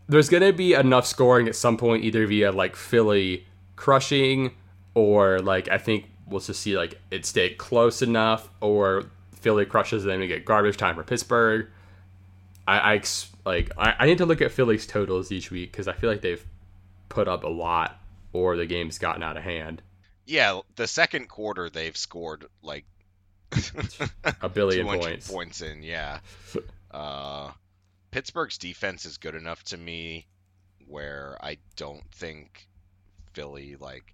there's 0.09 0.29
gonna 0.29 0.53
be 0.53 0.75
enough 0.75 1.07
scoring 1.07 1.49
at 1.49 1.57
some 1.57 1.77
point, 1.77 2.05
either 2.05 2.27
via 2.27 2.53
like 2.53 2.77
Philly 2.77 3.47
crushing 3.77 4.53
or 4.95 5.41
like 5.41 5.69
I 5.69 5.79
think 5.79 6.07
we'll 6.27 6.41
just 6.41 6.61
see 6.61 6.77
like 6.77 7.01
it 7.11 7.27
stay 7.27 7.51
close 7.55 8.03
enough, 8.03 8.51
or 8.61 9.05
Philly 9.43 9.67
crushes 9.67 10.05
them 10.05 10.21
and 10.21 10.29
get 10.29 10.45
garbage 10.45 10.77
time 10.77 10.95
for 10.95 11.03
Pittsburgh. 11.03 11.69
I, 12.67 12.95
I 12.95 13.03
like 13.45 13.73
I, 13.77 13.95
I 13.99 14.07
need 14.07 14.19
to 14.19 14.27
look 14.27 14.41
at 14.41 14.53
Philly's 14.53 14.87
totals 14.87 15.31
each 15.33 15.51
week 15.51 15.73
because 15.73 15.89
I 15.89 15.93
feel 15.93 16.09
like 16.11 16.21
they've 16.23 16.45
put 17.09 17.29
up 17.29 17.45
a 17.45 17.49
lot 17.49 18.01
or 18.33 18.57
the 18.57 18.67
game's 18.67 18.99
gotten 18.99 19.23
out 19.23 19.37
of 19.37 19.43
hand. 19.43 19.83
Yeah, 20.25 20.61
the 20.77 20.87
second 20.87 21.29
quarter 21.29 21.69
they've 21.69 21.97
scored 21.97 22.47
like 22.63 22.85
A 24.41 24.49
billion 24.49 24.87
points. 24.99 25.31
points 25.31 25.61
in, 25.61 25.83
yeah. 25.83 26.21
Uh, 26.91 27.51
Pittsburgh's 28.11 28.59
defense 28.59 29.07
is 29.07 29.17
good 29.17 29.35
enough 29.35 29.63
to 29.65 29.79
me 29.79 30.27
where 30.87 31.39
I 31.41 31.57
don't 31.75 32.05
think 32.13 32.69
Philly 33.33 33.77
like 33.81 34.13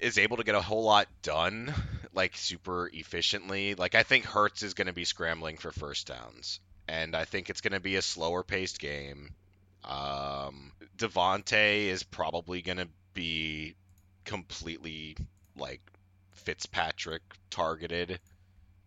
is 0.00 0.18
able 0.18 0.36
to 0.36 0.44
get 0.44 0.54
a 0.54 0.60
whole 0.60 0.84
lot 0.84 1.08
done 1.22 1.72
like 2.12 2.36
super 2.36 2.88
efficiently. 2.92 3.74
Like 3.74 3.94
I 3.94 4.02
think 4.02 4.24
Hurts 4.24 4.62
is 4.62 4.74
going 4.74 4.86
to 4.86 4.92
be 4.92 5.04
scrambling 5.04 5.56
for 5.56 5.72
first 5.72 6.06
downs, 6.06 6.60
and 6.88 7.14
I 7.14 7.24
think 7.24 7.50
it's 7.50 7.60
going 7.60 7.72
to 7.72 7.80
be 7.80 7.96
a 7.96 8.02
slower 8.02 8.42
paced 8.42 8.78
game. 8.78 9.34
Um, 9.84 10.72
DeVonta 10.96 11.86
is 11.88 12.02
probably 12.02 12.62
going 12.62 12.78
to 12.78 12.88
be 13.12 13.74
completely 14.24 15.16
like 15.56 15.80
Fitzpatrick 16.32 17.22
targeted. 17.50 18.20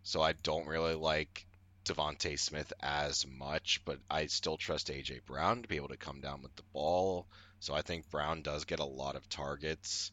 So 0.02 0.22
I 0.22 0.32
don't 0.32 0.66
really 0.66 0.94
like 0.94 1.46
DeVonta 1.84 2.38
Smith 2.38 2.72
as 2.80 3.26
much, 3.26 3.82
but 3.84 3.98
I 4.10 4.26
still 4.26 4.56
trust 4.56 4.88
AJ 4.88 5.24
Brown 5.24 5.62
to 5.62 5.68
be 5.68 5.76
able 5.76 5.88
to 5.88 5.96
come 5.96 6.20
down 6.20 6.42
with 6.42 6.54
the 6.56 6.62
ball. 6.72 7.26
So 7.60 7.74
I 7.74 7.82
think 7.82 8.10
Brown 8.10 8.42
does 8.42 8.64
get 8.64 8.78
a 8.78 8.84
lot 8.84 9.16
of 9.16 9.28
targets. 9.28 10.12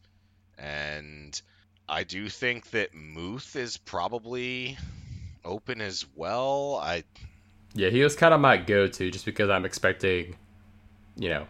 And 0.58 1.40
I 1.88 2.04
do 2.04 2.28
think 2.28 2.70
that 2.70 2.94
Muth 2.94 3.56
is 3.56 3.76
probably 3.76 4.76
open 5.44 5.80
as 5.80 6.04
well. 6.14 6.80
I 6.82 7.04
Yeah, 7.74 7.90
he 7.90 8.02
was 8.02 8.16
kind 8.16 8.34
of 8.34 8.40
my 8.40 8.56
go-to 8.56 9.10
just 9.10 9.24
because 9.24 9.50
I'm 9.50 9.64
expecting, 9.64 10.36
you 11.16 11.28
know, 11.28 11.46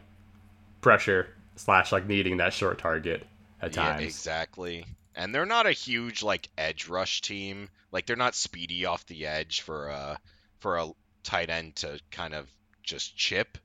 pressure 0.81 1.29
slash 1.57 1.93
like 1.93 2.07
needing 2.07 2.37
that 2.37 2.53
short 2.53 2.79
target 2.79 3.27
at 3.61 3.75
yeah, 3.75 3.93
times. 3.93 4.03
exactly. 4.03 4.85
And 5.15 5.35
they're 5.35 5.47
not 5.47 5.67
a 5.67 5.73
huge 5.73 6.23
like 6.23 6.49
edge 6.59 6.89
rush 6.89 7.23
team. 7.23 7.69
Like 7.91 8.07
they're 8.07 8.17
not 8.17 8.35
speedy 8.35 8.85
off 8.85 9.07
the 9.07 9.27
edge 9.27 9.63
for 9.63 9.89
a 9.89 10.19
for 10.59 10.77
a 10.77 10.91
tight 11.23 11.49
end 11.49 11.77
to 11.77 11.99
kind 12.11 12.35
of 12.35 12.49
just 12.83 13.17
chip. 13.17 13.59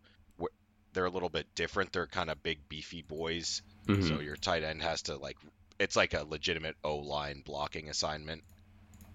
They're 0.93 1.05
a 1.05 1.09
little 1.09 1.29
bit 1.29 1.47
different. 1.55 1.91
They're 1.93 2.07
kind 2.07 2.29
of 2.29 2.41
big 2.43 2.67
beefy 2.69 3.01
boys. 3.01 3.61
Mhm. 3.87 4.07
So 4.07 4.19
your 4.19 4.35
tight 4.35 4.63
end 4.63 4.81
has 4.81 5.01
to 5.03 5.17
like 5.17 5.37
it's 5.79 5.95
like 5.95 6.13
a 6.13 6.23
legitimate 6.23 6.75
O 6.83 6.97
line 6.97 7.41
blocking 7.45 7.89
assignment. 7.89 8.43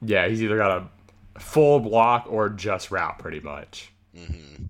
Yeah, 0.02 0.28
he's 0.28 0.42
either 0.42 0.56
got 0.56 0.70
a 1.37 1.40
full 1.40 1.80
block 1.80 2.26
or 2.28 2.49
just 2.49 2.90
route, 2.90 3.18
pretty 3.18 3.40
much. 3.40 3.92
hmm 4.14 4.64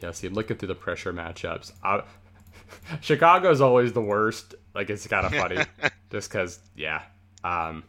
Yeah, 0.00 0.12
see, 0.12 0.26
I'm 0.28 0.34
looking 0.34 0.56
through 0.56 0.68
the 0.68 0.74
pressure 0.74 1.12
matchups. 1.12 1.72
I, 1.82 2.02
Chicago's 3.00 3.60
always 3.60 3.92
the 3.92 4.00
worst. 4.02 4.54
Like 4.74 4.88
it's 4.90 5.06
kind 5.06 5.26
of 5.26 5.32
funny, 5.34 5.58
just 6.10 6.30
because. 6.30 6.60
Yeah. 6.76 7.02
Um. 7.44 7.82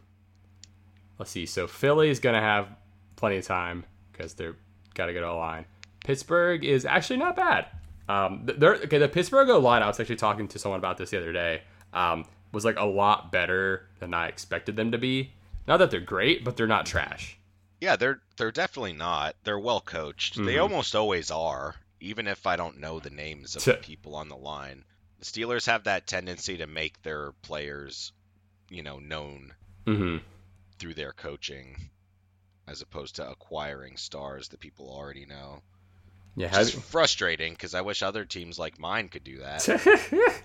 Let's 1.19 1.31
see. 1.31 1.45
So 1.45 1.67
Philly's 1.67 2.19
gonna 2.19 2.41
have 2.41 2.67
plenty 3.15 3.37
of 3.37 3.45
time 3.45 3.85
because 4.11 4.33
they're 4.33 4.55
got 4.95 5.05
to 5.05 5.13
get 5.13 5.23
a 5.23 5.33
line. 5.33 5.65
Pittsburgh 6.03 6.65
is 6.65 6.85
actually 6.85 7.17
not 7.17 7.35
bad. 7.35 7.67
Um. 8.09 8.45
okay. 8.49 8.97
The 8.97 9.07
Pittsburgh 9.09 9.47
line. 9.49 9.83
I 9.83 9.87
was 9.87 9.99
actually 9.99 10.15
talking 10.17 10.47
to 10.49 10.59
someone 10.59 10.79
about 10.79 10.97
this 10.97 11.09
the 11.11 11.17
other 11.17 11.33
day. 11.33 11.61
Um. 11.93 12.25
Was 12.51 12.65
like 12.65 12.77
a 12.77 12.85
lot 12.85 13.31
better 13.31 13.87
than 13.99 14.13
I 14.13 14.27
expected 14.27 14.75
them 14.75 14.91
to 14.91 14.97
be. 14.97 15.31
Not 15.67 15.77
that 15.77 15.89
they're 15.91 16.01
great, 16.01 16.43
but 16.43 16.57
they're 16.57 16.67
not 16.67 16.85
trash. 16.85 17.37
Yeah, 17.79 17.95
they're 17.95 18.19
they're 18.37 18.51
definitely 18.51 18.93
not. 18.93 19.35
They're 19.43 19.57
well 19.59 19.79
coached. 19.81 20.35
They 20.35 20.55
Mhm. 20.55 20.61
almost 20.63 20.93
always 20.95 21.31
are, 21.31 21.75
even 22.01 22.27
if 22.27 22.45
I 22.45 22.57
don't 22.57 22.79
know 22.79 22.99
the 22.99 23.09
names 23.09 23.55
of 23.55 23.63
the 23.63 23.75
people 23.75 24.15
on 24.15 24.27
the 24.27 24.35
line. 24.35 24.83
The 25.19 25.25
Steelers 25.25 25.65
have 25.67 25.85
that 25.85 26.07
tendency 26.07 26.57
to 26.57 26.67
make 26.67 27.01
their 27.03 27.31
players, 27.41 28.11
you 28.69 28.83
know, 28.83 28.99
known 28.99 29.53
Mm-hmm. 29.87 30.17
through 30.77 30.95
their 30.95 31.13
coaching 31.13 31.89
as 32.67 32.81
opposed 32.81 33.15
to 33.15 33.29
acquiring 33.29 33.95
stars 33.97 34.49
that 34.49 34.59
people 34.59 34.89
already 34.89 35.25
know. 35.25 35.61
Yeah. 36.35 36.59
Is 36.59 36.71
frustrating 36.71 37.53
because 37.53 37.75
I 37.75 37.81
wish 37.81 38.01
other 38.03 38.25
teams 38.25 38.57
like 38.57 38.79
mine 38.79 39.09
could 39.09 39.23
do 39.23 39.39
that. 39.39 39.67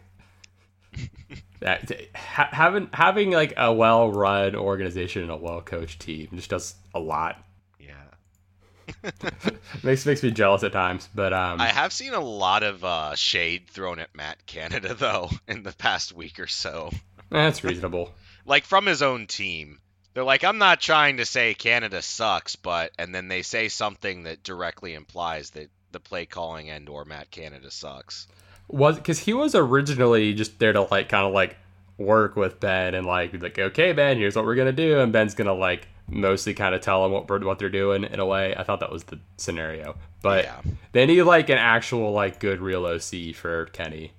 that 1.61 1.91
ha- 2.15 2.49
having 2.53 2.89
having 2.93 3.31
like 3.31 3.55
a 3.57 3.73
well 3.73 4.11
run 4.11 4.55
organization 4.57 5.23
and 5.23 5.31
a 5.31 5.37
well 5.37 5.61
coached 5.61 6.01
team 6.01 6.29
just 6.35 6.51
does 6.51 6.75
a 6.95 7.01
lot. 7.01 7.43
yeah. 7.79 9.11
makes 9.83 10.07
makes 10.07 10.23
me 10.23 10.31
jealous 10.31 10.63
at 10.63 10.73
times, 10.73 11.09
but 11.15 11.33
um, 11.33 11.61
I 11.61 11.69
have 11.69 11.93
seen 11.93 12.15
a 12.15 12.21
lot 12.21 12.63
of 12.63 12.85
uh, 12.85 13.15
shade 13.15 13.69
thrown 13.69 13.99
at 13.99 14.15
Matt 14.15 14.45
Canada 14.47 14.95
though 14.95 15.31
in 15.49 15.63
the 15.63 15.73
past 15.73 16.13
week 16.13 16.39
or 16.41 16.47
so. 16.47 16.91
that's 17.31 17.65
reasonable. 17.65 18.13
like 18.45 18.65
from 18.65 18.87
his 18.87 19.03
own 19.03 19.27
team. 19.27 19.79
They're 20.17 20.25
like, 20.25 20.45
I'm 20.45 20.57
not 20.57 20.81
trying 20.81 21.19
to 21.19 21.27
say 21.27 21.53
Canada 21.53 22.01
sucks, 22.01 22.57
but 22.57 22.91
and 22.99 23.15
then 23.15 23.29
they 23.29 23.43
say 23.43 23.69
something 23.69 24.23
that 24.23 24.43
directly 24.43 24.95
implies 24.95 25.51
that 25.51 25.69
the 25.93 26.01
play 26.01 26.25
calling 26.25 26.71
and 26.71 26.89
or 26.89 27.05
Matt 27.05 27.31
Canada 27.31 27.71
sucks. 27.71 28.27
Was 28.67 28.97
because 28.97 29.19
he 29.19 29.35
was 29.35 29.55
originally 29.55 30.33
just 30.33 30.59
there 30.59 30.73
to 30.73 30.89
like 30.91 31.11
kind 31.11 31.27
of 31.27 31.35
like 31.35 31.59
work 31.99 32.35
with 32.35 32.61
Ben 32.61 32.95
and 32.95 33.07
like 33.07 33.33
be 33.33 33.37
like, 33.37 33.59
okay, 33.59 33.93
Ben, 33.93 34.17
here's 34.17 34.35
what 34.35 34.47
we're 34.47 34.55
gonna 34.55 34.73
do, 34.73 35.01
and 35.01 35.13
Ben's 35.13 35.35
gonna 35.35 35.53
like 35.53 35.87
mostly 36.09 36.55
kind 36.55 36.75
of 36.75 36.81
tell 36.81 37.05
him 37.05 37.13
what 37.13 37.45
what 37.45 37.59
they're 37.59 37.69
doing 37.69 38.05
in 38.05 38.19
a 38.19 38.25
way. 38.25 38.55
I 38.57 38.63
thought 38.63 38.81
that 38.81 38.91
was 38.91 39.05
the 39.05 39.19
scenario, 39.37 39.97
but 40.23 40.45
Yeah. 40.45 40.63
they 40.93 41.05
need 41.05 41.25
like 41.25 41.51
an 41.51 41.59
actual 41.59 42.13
like 42.13 42.41
good 42.41 42.63
real 42.63 42.87
OC 42.87 43.35
for 43.35 43.67
Kenny. 43.67 44.15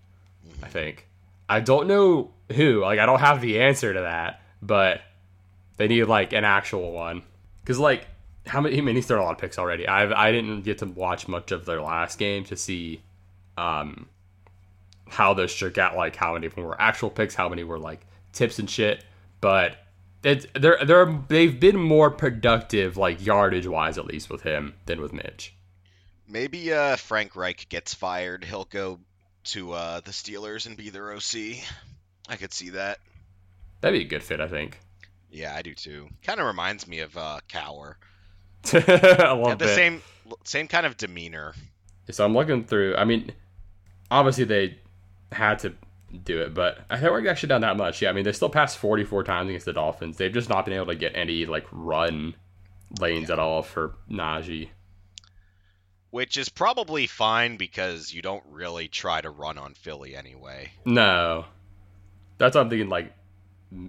I 0.45 0.47
mm-hmm. 0.47 0.69
think. 0.69 1.07
I 1.49 1.59
don't 1.59 1.87
know 1.87 2.33
who. 2.51 2.81
Like 2.81 2.99
I 2.99 3.07
don't 3.07 3.19
have 3.19 3.41
the 3.41 3.61
answer 3.61 3.95
to 3.95 4.01
that, 4.01 4.41
but 4.61 5.01
they 5.77 5.88
need 5.88 6.03
like 6.05 6.34
an 6.34 6.43
actual 6.43 6.91
one. 6.91 7.24
Cause 7.65 7.79
like 7.79 8.07
how 8.48 8.62
many? 8.62 8.77
I 8.77 8.81
mean, 8.81 8.96
he's 8.96 9.05
thrown 9.05 9.22
a 9.22 9.25
lot 9.25 9.34
of 9.34 9.38
picks 9.38 9.57
already. 9.57 9.88
I 9.88 10.27
I 10.27 10.31
didn't 10.31 10.62
get 10.62 10.79
to 10.79 10.86
watch 10.86 11.27
much 11.27 11.51
of 11.51 11.65
their 11.65 11.81
last 11.81 12.17
game 12.17 12.43
to 12.46 12.55
see, 12.55 13.01
um, 13.57 14.07
how 15.07 15.34
those 15.34 15.51
shook 15.51 15.77
out. 15.77 15.96
Like 15.96 16.15
how 16.15 16.34
many 16.34 16.48
of 16.48 16.55
them 16.55 16.63
were 16.63 16.79
actual 16.79 17.10
picks, 17.10 17.36
how 17.36 17.50
many 17.50 17.63
were 17.63 17.79
like 17.79 18.05
tips 18.34 18.60
and 18.60 18.69
shit. 18.69 19.03
But 19.41 19.77
it's 20.24 20.46
they're 20.53 20.84
they're 20.84 21.24
they've 21.27 21.60
been 21.60 21.77
more 21.77 22.10
productive 22.10 22.98
like 22.98 23.25
yardage 23.25 23.67
wise 23.67 23.98
at 23.98 24.05
least 24.05 24.29
with 24.29 24.41
him 24.41 24.75
than 24.86 25.01
with 25.01 25.13
Mitch. 25.13 25.53
Maybe 26.27 26.74
uh, 26.74 26.98
Frank 26.98 27.36
Reich 27.36 27.69
gets 27.69 27.93
fired. 27.93 28.43
He'll 28.43 28.65
go 28.65 29.00
to 29.46 29.72
uh, 29.72 30.00
the 30.01 30.12
Steelers 30.12 30.65
and 30.65 30.75
be 30.75 30.89
their 30.89 31.13
OC. 31.13 31.63
I 32.27 32.36
could 32.36 32.53
see 32.53 32.72
that. 32.72 33.00
That'd 33.79 33.98
be 33.98 34.05
a 34.05 34.10
good 34.10 34.24
fit, 34.24 34.41
I 34.41 34.48
think. 34.50 34.77
Yeah, 35.29 35.55
I 35.55 35.62
do 35.62 35.74
too. 35.74 36.07
Kind 36.24 36.39
of 36.39 36.46
reminds 36.48 36.88
me 36.88 37.00
of 37.00 37.17
uh, 37.17 37.39
Cowher. 37.50 37.96
a 38.74 39.36
little 39.36 39.50
the 39.50 39.55
bit. 39.57 39.75
same 39.75 40.01
same 40.43 40.67
kind 40.67 40.86
of 40.86 40.98
demeanor. 40.98 41.53
So 42.10 42.25
I'm 42.25 42.34
looking 42.34 42.63
through. 42.65 42.96
I 42.96 43.05
mean, 43.05 43.31
obviously 44.10 44.46
they 44.46 44.77
had 45.31 45.60
to 45.60 45.74
do 46.24 46.41
it, 46.41 46.53
but 46.53 46.79
I 46.89 46.98
think 46.98 47.12
we're 47.12 47.27
actually 47.27 47.50
down 47.50 47.62
that 47.62 47.77
much. 47.77 48.01
Yeah, 48.01 48.10
I 48.10 48.13
mean 48.13 48.24
they 48.24 48.31
still 48.31 48.50
passed 48.50 48.77
44 48.77 49.24
times 49.24 49.50
against 49.50 49.65
the 49.65 49.74
Dolphins. 49.74 50.17
They've 50.17 50.34
just 50.34 50.50
not 50.50 50.65
been 50.65 50.74
able 50.74 50.88
to 50.88 50.96
get 50.96 51.15
any 51.15 51.46
like 51.46 51.65
run 51.72 52.36
lanes 53.00 53.29
at 53.29 53.39
all 53.39 53.62
for 53.62 53.96
Najee. 54.10 54.69
Which 56.10 56.38
is 56.38 56.50
probably 56.50 57.05
fine 57.05 57.57
because 57.57 58.13
you 58.13 58.22
don't 58.22 58.43
really 58.50 58.88
try 58.88 59.19
to 59.19 59.29
run 59.29 59.57
on 59.57 59.74
Philly 59.74 60.15
anyway. 60.15 60.72
No, 60.86 61.46
that's 62.38 62.55
what 62.55 62.62
I'm 62.62 62.69
thinking. 62.69 62.89
Like, 62.89 63.13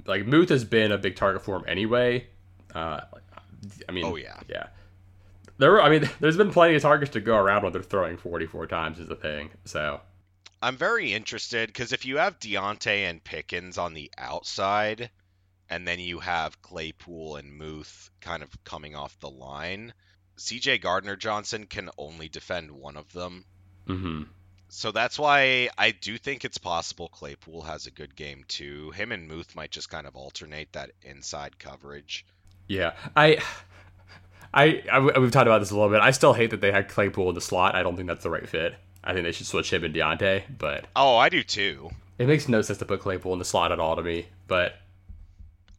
like 0.06 0.26
Muth 0.26 0.49
has 0.50 0.64
been 0.64 0.92
a 0.92 0.99
big 0.99 1.16
target 1.16 1.42
for 1.42 1.56
him 1.56 1.64
anyway. 1.66 2.26
Uh, 2.75 3.00
I 3.88 3.92
mean, 3.92 4.04
Oh, 4.04 4.16
yeah. 4.16 4.40
yeah. 4.49 4.66
There 5.58 5.73
were. 5.73 5.82
I 5.82 5.88
mean, 5.90 6.08
there's 6.20 6.37
been 6.37 6.50
plenty 6.52 6.75
of 6.76 6.82
targets 6.82 7.12
to 7.12 7.20
go 7.20 7.37
around 7.37 7.62
when 7.64 7.73
they're 7.73 7.82
throwing 7.82 8.16
44 8.16 8.66
times 8.66 8.99
is 8.99 9.08
the 9.08 9.16
thing. 9.16 9.50
So 9.64 10.00
I'm 10.62 10.76
very 10.76 11.12
interested 11.12 11.68
because 11.68 11.92
if 11.92 12.04
you 12.06 12.18
have 12.18 12.38
Diontae 12.38 13.08
and 13.08 13.23
Pickens 13.25 13.78
on 13.78 13.94
the 13.94 14.11
outside, 14.18 15.11
and 15.68 15.87
then 15.87 15.99
you 16.00 16.20
have 16.20 16.62
Claypool 16.62 17.37
and 17.37 17.52
Muth 17.52 18.11
kind 18.20 18.42
of 18.42 18.50
coming 18.64 18.94
off 18.94 19.18
the 19.20 19.30
line, 19.30 19.92
CJ 20.38 20.80
Gardner 20.80 21.16
Johnson 21.16 21.66
can 21.66 21.90
only 21.99 22.28
defend 22.28 22.70
one 22.70 22.97
of 22.97 23.12
them. 23.12 23.44
hmm 23.87 24.23
So 24.70 24.92
that's 24.92 25.18
why 25.18 25.70
I 25.78 25.92
do 25.92 26.18
think 26.18 26.44
it's 26.44 26.58
possible 26.58 27.08
Claypool 27.08 27.62
has 27.62 27.87
a 27.87 27.90
good 27.90 28.14
game 28.14 28.44
too. 28.48 28.90
Him 28.90 29.12
and 29.12 29.26
Muth 29.26 29.56
might 29.56 29.70
just 29.70 29.90
kind 29.90 30.06
of 30.06 30.14
alternate 30.14 30.72
that 30.72 30.90
inside 31.02 31.58
coverage. 31.58 32.26
Yeah, 32.66 32.92
I, 33.16 33.38
I, 34.52 34.82
I, 34.92 34.98
we've 35.18 35.30
talked 35.30 35.46
about 35.46 35.60
this 35.60 35.70
a 35.70 35.75
little 35.75 35.88
bit. 35.90 36.00
I 36.00 36.10
still 36.10 36.34
hate 36.34 36.50
that 36.50 36.60
they 36.60 36.70
had 36.72 36.88
Claypool 36.88 37.28
in 37.30 37.34
the 37.34 37.40
slot. 37.40 37.75
I 37.75 37.82
don't 37.82 37.96
think 37.96 38.08
that's 38.08 38.22
the 38.22 38.30
right 38.30 38.46
fit. 38.48 38.75
I 39.02 39.12
think 39.14 39.25
they 39.25 39.32
should 39.32 39.46
switch 39.46 39.72
him 39.72 39.84
and 39.84 39.94
Diontae, 39.94 40.42
but 40.58 40.87
Oh, 40.94 41.16
I 41.16 41.28
do 41.30 41.42
too. 41.42 41.90
it 42.18 42.26
makes 42.26 42.46
no 42.48 42.60
sense 42.60 42.78
to 42.80 42.84
put 42.84 43.00
Claypool 43.00 43.32
in 43.32 43.38
the 43.38 43.44
slot 43.44 43.72
at 43.72 43.80
all 43.80 43.96
to 43.96 44.02
me. 44.02 44.26
But 44.48 44.75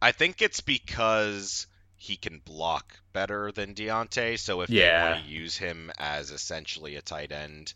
I 0.02 0.10
think 0.12 0.42
it's 0.42 0.60
because 0.60 1.66
he 1.96 2.16
can 2.16 2.40
block 2.44 2.98
better 3.12 3.52
than 3.52 3.74
Diontae. 3.74 4.38
So 4.38 4.62
if 4.62 4.68
they 4.68 4.76
Yeah. 4.80 5.12
want 5.12 5.24
to 5.24 5.30
use 5.30 5.56
him 5.56 5.92
as 5.98 6.30
essentially 6.30 6.96
a 6.96 7.02
tight 7.02 7.30
end, 7.30 7.74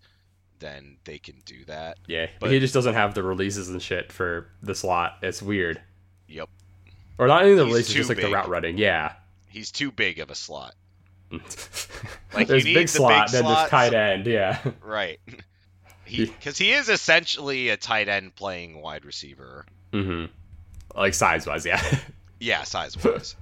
then 0.60 0.96
they 1.04 1.18
can 1.18 1.36
do 1.44 1.64
that. 1.66 1.98
yeah, 2.06 2.26
But- 2.40 2.50
he 2.50 2.58
just 2.60 2.74
doesn't 2.74 2.94
have 2.94 3.14
the 3.14 3.22
releases 3.22 3.68
and 3.68 3.82
shit 3.82 4.10
for 4.12 4.48
the 4.62 4.74
slot. 4.74 5.18
It's 5.22 5.42
weird, 5.42 5.80
Yep. 6.28 6.48
or 7.18 7.26
not 7.26 7.44
even 7.44 7.56
the 7.56 7.64
He's 7.64 7.72
releases, 7.72 7.94
just 7.94 8.08
like 8.08 8.16
the 8.18 8.24
big. 8.24 8.32
route 8.34 8.48
running. 8.48 8.78
Yeah, 8.78 9.12
He's 9.48 9.70
too 9.70 9.90
big 9.92 10.18
of 10.18 10.30
a 10.30 10.34
slot. 10.34 10.74
like 11.30 11.40
you 12.40 12.44
there's 12.46 12.64
big 12.64 12.86
the 12.86 12.88
slot, 12.88 13.26
big 13.26 13.32
then 13.32 13.44
there's 13.44 13.56
slots. 13.56 13.70
tight 13.70 13.94
end. 13.94 14.26
Yeah, 14.26 14.58
Right. 14.82 15.20
He 16.04 16.26
because 16.26 16.58
he 16.58 16.72
is 16.72 16.88
essentially 16.88 17.70
a 17.70 17.76
tight 17.76 18.08
end 18.08 18.34
playing 18.34 18.80
wide 18.82 19.04
receiver. 19.04 19.64
Mm-hmm. 19.92 20.26
like 20.98 21.14
size 21.14 21.46
wise, 21.46 21.64
yeah. 21.64 21.82
Yeah, 22.40 22.64
size 22.64 23.02
wise. 23.02 23.36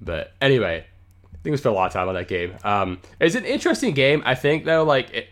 But 0.00 0.32
anyway, 0.40 0.86
I 1.26 1.36
think 1.42 1.52
we 1.52 1.56
spent 1.58 1.74
a 1.74 1.76
lot 1.76 1.88
of 1.88 1.92
time 1.92 2.08
on 2.08 2.14
that 2.14 2.26
game. 2.28 2.54
Um, 2.64 3.00
it's 3.20 3.34
an 3.34 3.44
interesting 3.44 3.92
game. 3.92 4.22
I 4.24 4.34
think 4.34 4.64
though, 4.64 4.82
like 4.84 5.10
it, 5.12 5.28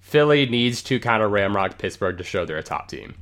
Philly 0.00 0.46
needs 0.46 0.82
to 0.84 0.98
kind 0.98 1.22
of 1.22 1.30
ramrock 1.30 1.78
Pittsburgh 1.78 2.18
to 2.18 2.24
show 2.24 2.44
they're 2.44 2.58
a 2.58 2.62
top 2.62 2.88
team. 2.88 3.14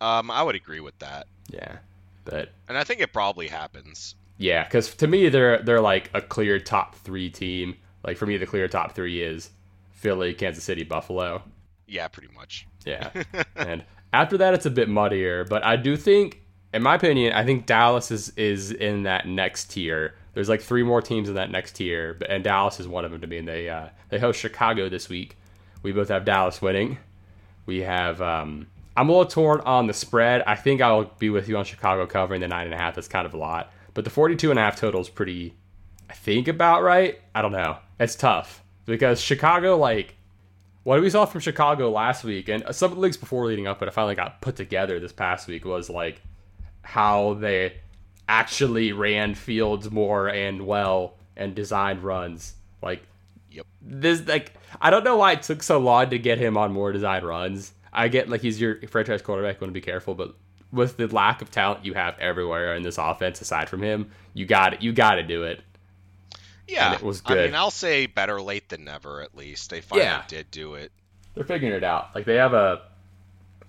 um, 0.00 0.30
I 0.30 0.42
would 0.42 0.54
agree 0.56 0.80
with 0.80 0.98
that, 0.98 1.26
Yeah, 1.48 1.76
but 2.24 2.50
and 2.68 2.76
I 2.76 2.84
think 2.84 3.00
it 3.00 3.12
probably 3.12 3.48
happens. 3.48 4.14
yeah, 4.38 4.64
because 4.64 4.94
to 4.96 5.06
me 5.06 5.28
they're 5.28 5.62
they're 5.62 5.80
like 5.80 6.10
a 6.14 6.20
clear 6.20 6.58
top 6.58 6.94
three 6.96 7.30
team. 7.30 7.76
Like 8.04 8.16
for 8.16 8.26
me, 8.26 8.36
the 8.36 8.46
clear 8.46 8.66
top 8.68 8.94
three 8.94 9.22
is 9.22 9.50
Philly, 9.92 10.34
Kansas 10.34 10.64
City, 10.64 10.82
Buffalo. 10.82 11.42
Yeah, 11.86 12.08
pretty 12.08 12.32
much. 12.34 12.66
Yeah, 12.84 13.10
and 13.56 13.84
after 14.12 14.36
that 14.38 14.54
it's 14.54 14.66
a 14.66 14.70
bit 14.70 14.88
muddier. 14.88 15.44
But 15.44 15.64
I 15.64 15.76
do 15.76 15.96
think, 15.96 16.42
in 16.74 16.82
my 16.82 16.96
opinion, 16.96 17.32
I 17.32 17.44
think 17.44 17.66
Dallas 17.66 18.10
is 18.10 18.30
is 18.36 18.72
in 18.72 19.04
that 19.04 19.26
next 19.28 19.70
tier. 19.70 20.14
There's 20.34 20.48
like 20.48 20.62
three 20.62 20.82
more 20.82 21.02
teams 21.02 21.28
in 21.28 21.34
that 21.36 21.50
next 21.50 21.72
tier, 21.76 22.14
but 22.14 22.28
and 22.30 22.42
Dallas 22.42 22.80
is 22.80 22.88
one 22.88 23.04
of 23.04 23.12
them 23.12 23.20
to 23.20 23.26
me. 23.28 23.38
And 23.38 23.46
they 23.46 23.68
uh, 23.68 23.88
they 24.08 24.18
host 24.18 24.40
Chicago 24.40 24.88
this 24.88 25.08
week. 25.08 25.36
We 25.82 25.92
both 25.92 26.08
have 26.08 26.24
Dallas 26.24 26.62
winning. 26.62 26.98
We 27.66 27.80
have. 27.80 28.20
Um, 28.20 28.68
I'm 28.96 29.08
a 29.08 29.12
little 29.12 29.26
torn 29.26 29.60
on 29.60 29.86
the 29.86 29.94
spread. 29.94 30.42
I 30.46 30.54
think 30.54 30.80
I'll 30.80 31.04
be 31.18 31.30
with 31.30 31.48
you 31.48 31.56
on 31.56 31.64
Chicago 31.64 32.06
covering 32.06 32.40
the 32.40 32.48
nine 32.48 32.66
and 32.66 32.74
a 32.74 32.76
half. 32.76 32.94
That's 32.94 33.08
kind 33.08 33.26
of 33.26 33.34
a 33.34 33.38
lot, 33.38 33.72
but 33.94 34.04
the 34.04 34.10
42 34.10 34.50
and 34.50 34.58
a 34.58 34.62
half 34.62 34.76
total 34.76 35.00
is 35.00 35.08
pretty. 35.08 35.54
I 36.10 36.14
think 36.14 36.46
about 36.46 36.82
right. 36.82 37.20
I 37.34 37.40
don't 37.40 37.52
know. 37.52 37.78
It's 37.98 38.14
tough 38.14 38.62
because 38.84 39.20
Chicago 39.20 39.76
like 39.76 40.16
what 40.84 41.00
we 41.00 41.10
saw 41.10 41.24
from 41.24 41.40
Chicago 41.40 41.90
last 41.90 42.24
week 42.24 42.48
and 42.48 42.64
some 42.72 42.90
of 42.90 42.96
the 42.96 43.00
leagues 43.00 43.16
before 43.16 43.46
leading 43.46 43.66
up, 43.66 43.78
but 43.78 43.88
it 43.88 43.92
finally 43.92 44.14
got 44.14 44.40
put 44.40 44.56
together 44.56 44.98
this 44.98 45.12
past 45.12 45.46
week 45.48 45.64
was 45.64 45.88
like 45.88 46.20
how 46.82 47.34
they 47.34 47.74
actually 48.28 48.92
ran 48.92 49.34
fields 49.34 49.90
more 49.90 50.28
and 50.28 50.66
well 50.66 51.14
and 51.36 51.54
designed 51.54 52.02
runs. 52.02 52.54
Like 52.82 53.06
Yep. 53.52 53.66
this, 53.80 54.26
like 54.26 54.52
I 54.80 54.90
don't 54.90 55.04
know 55.04 55.16
why 55.16 55.32
it 55.32 55.42
took 55.42 55.62
so 55.62 55.78
long 55.78 56.10
to 56.10 56.18
get 56.18 56.38
him 56.38 56.56
on 56.56 56.72
more 56.72 56.92
designed 56.92 57.24
runs. 57.26 57.72
I 57.92 58.08
get 58.08 58.28
like 58.28 58.40
he's 58.40 58.60
your 58.60 58.76
franchise 58.88 59.22
quarterback, 59.22 59.60
want 59.60 59.68
to 59.70 59.72
be 59.72 59.80
careful, 59.80 60.14
but 60.14 60.34
with 60.72 60.96
the 60.96 61.06
lack 61.08 61.42
of 61.42 61.50
talent 61.50 61.84
you 61.84 61.92
have 61.94 62.18
everywhere 62.18 62.74
in 62.74 62.82
this 62.82 62.96
offense 62.98 63.40
aside 63.40 63.68
from 63.68 63.82
him, 63.82 64.10
you 64.34 64.46
got 64.46 64.74
it. 64.74 64.82
You 64.82 64.92
got 64.92 65.16
to 65.16 65.22
do 65.22 65.42
it. 65.42 65.60
Yeah, 66.66 66.94
it 66.94 67.02
was 67.02 67.20
I 67.26 67.34
good. 67.34 67.46
mean, 67.50 67.54
I'll 67.54 67.70
say 67.70 68.06
better 68.06 68.40
late 68.40 68.68
than 68.70 68.84
never. 68.84 69.20
At 69.20 69.36
least 69.36 69.68
they 69.70 69.80
finally 69.82 70.06
Yeah. 70.06 70.22
did 70.28 70.50
do 70.50 70.74
it. 70.74 70.90
They're 71.34 71.44
figuring 71.44 71.74
it 71.74 71.84
out. 71.84 72.14
Like 72.14 72.24
they 72.24 72.36
have 72.36 72.54
a 72.54 72.82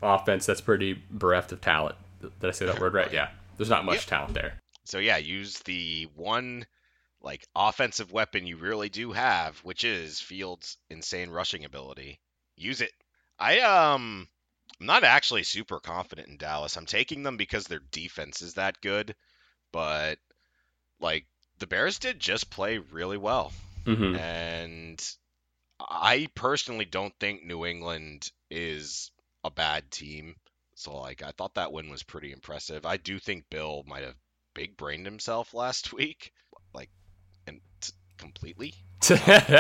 offense 0.02 0.46
that's 0.46 0.62
pretty 0.62 1.02
bereft 1.12 1.52
of 1.52 1.62
talent. 1.62 1.96
Did 2.22 2.32
I 2.42 2.52
say 2.52 2.66
that 2.66 2.80
word 2.82 2.94
right? 2.94 3.12
Yeah. 3.12 3.30
There's 3.58 3.70
not 3.70 3.84
much 3.86 3.96
Yep. 3.98 4.06
talent 4.06 4.34
there. 4.36 4.54
So 4.86 5.00
yeah, 5.00 5.18
use 5.18 5.60
the 5.60 6.08
one 6.16 6.66
like 7.24 7.48
offensive 7.56 8.12
weapon 8.12 8.46
you 8.46 8.58
really 8.58 8.90
do 8.90 9.12
have, 9.14 9.58
which 9.60 9.84
is 9.84 10.20
Fields' 10.20 10.78
insane 10.90 11.30
rushing 11.30 11.66
ability. 11.66 12.20
Use 12.56 12.82
it. 12.82 12.92
I 13.40 13.60
um 13.62 14.28
I'm 14.80 14.86
not 14.88 15.04
actually 15.04 15.44
super 15.44 15.80
confident 15.80 16.28
in 16.28 16.38
Dallas. 16.38 16.78
I'm 16.78 16.86
taking 16.86 17.24
them 17.24 17.38
because 17.38 17.66
their 17.66 17.80
defense 17.92 18.42
is 18.42 18.56
that 18.56 18.82
good, 18.82 19.16
but 19.72 20.20
like 21.00 21.28
the 21.60 21.68
Bears 21.68 22.00
did 22.00 22.20
just 22.20 22.50
play 22.50 22.78
really 22.80 23.18
well. 23.18 23.54
hmm 23.86 24.16
And 24.16 25.04
I 25.80 26.28
personally 26.36 26.86
don't 26.86 27.14
think 27.20 27.44
New 27.44 27.66
England 27.66 28.32
is 28.50 29.12
a 29.44 29.52
bad 29.52 29.92
team. 29.92 30.36
So 30.76 30.96
like 30.98 31.22
I 31.22 31.32
thought 31.32 31.56
that 31.56 31.72
win 31.74 31.90
was 31.90 32.04
pretty 32.04 32.32
impressive. 32.32 32.86
I 32.86 32.98
do 32.98 33.20
think 33.20 33.50
Bill 33.50 33.84
might 33.88 34.04
have 34.04 34.16
big 34.56 34.78
brained 34.78 35.06
himself 35.06 35.54
last 35.54 35.94
week, 35.94 36.34
like 36.74 36.90
completely. 38.18 38.74
Um, 39.10 39.18